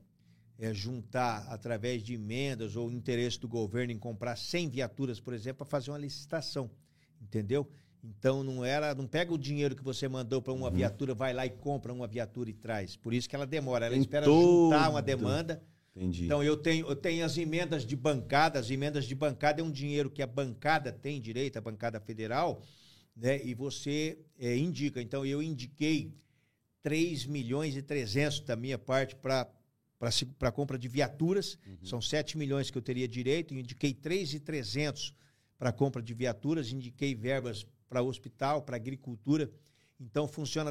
[0.58, 5.58] é, juntar através de emendas ou interesse do governo em comprar 100 viaturas, por exemplo,
[5.58, 6.70] para fazer uma licitação,
[7.20, 7.68] entendeu?
[8.02, 11.46] Então não era, não pega o dinheiro que você mandou para uma viatura, vai lá
[11.46, 12.96] e compra uma viatura e traz.
[12.96, 15.62] Por isso que ela demora, ela Tem espera todo- juntar uma demanda.
[15.94, 16.24] Entendi.
[16.24, 19.70] Então eu tenho, eu tenho as emendas de bancada, as emendas de bancada é um
[19.70, 22.62] dinheiro que a bancada tem direito, a bancada federal,
[23.16, 23.42] né?
[23.44, 25.00] E você é, indica.
[25.00, 26.12] Então eu indiquei
[26.82, 29.50] 3 milhões e 300 da minha parte para
[30.36, 31.56] para compra de viaturas.
[31.84, 33.54] São 7 milhões que eu teria direito.
[33.54, 35.14] Eu indiquei 3 e 300
[35.56, 39.48] para compra de viaturas, indiquei verbas para hospital, para agricultura.
[40.00, 40.70] Então funciona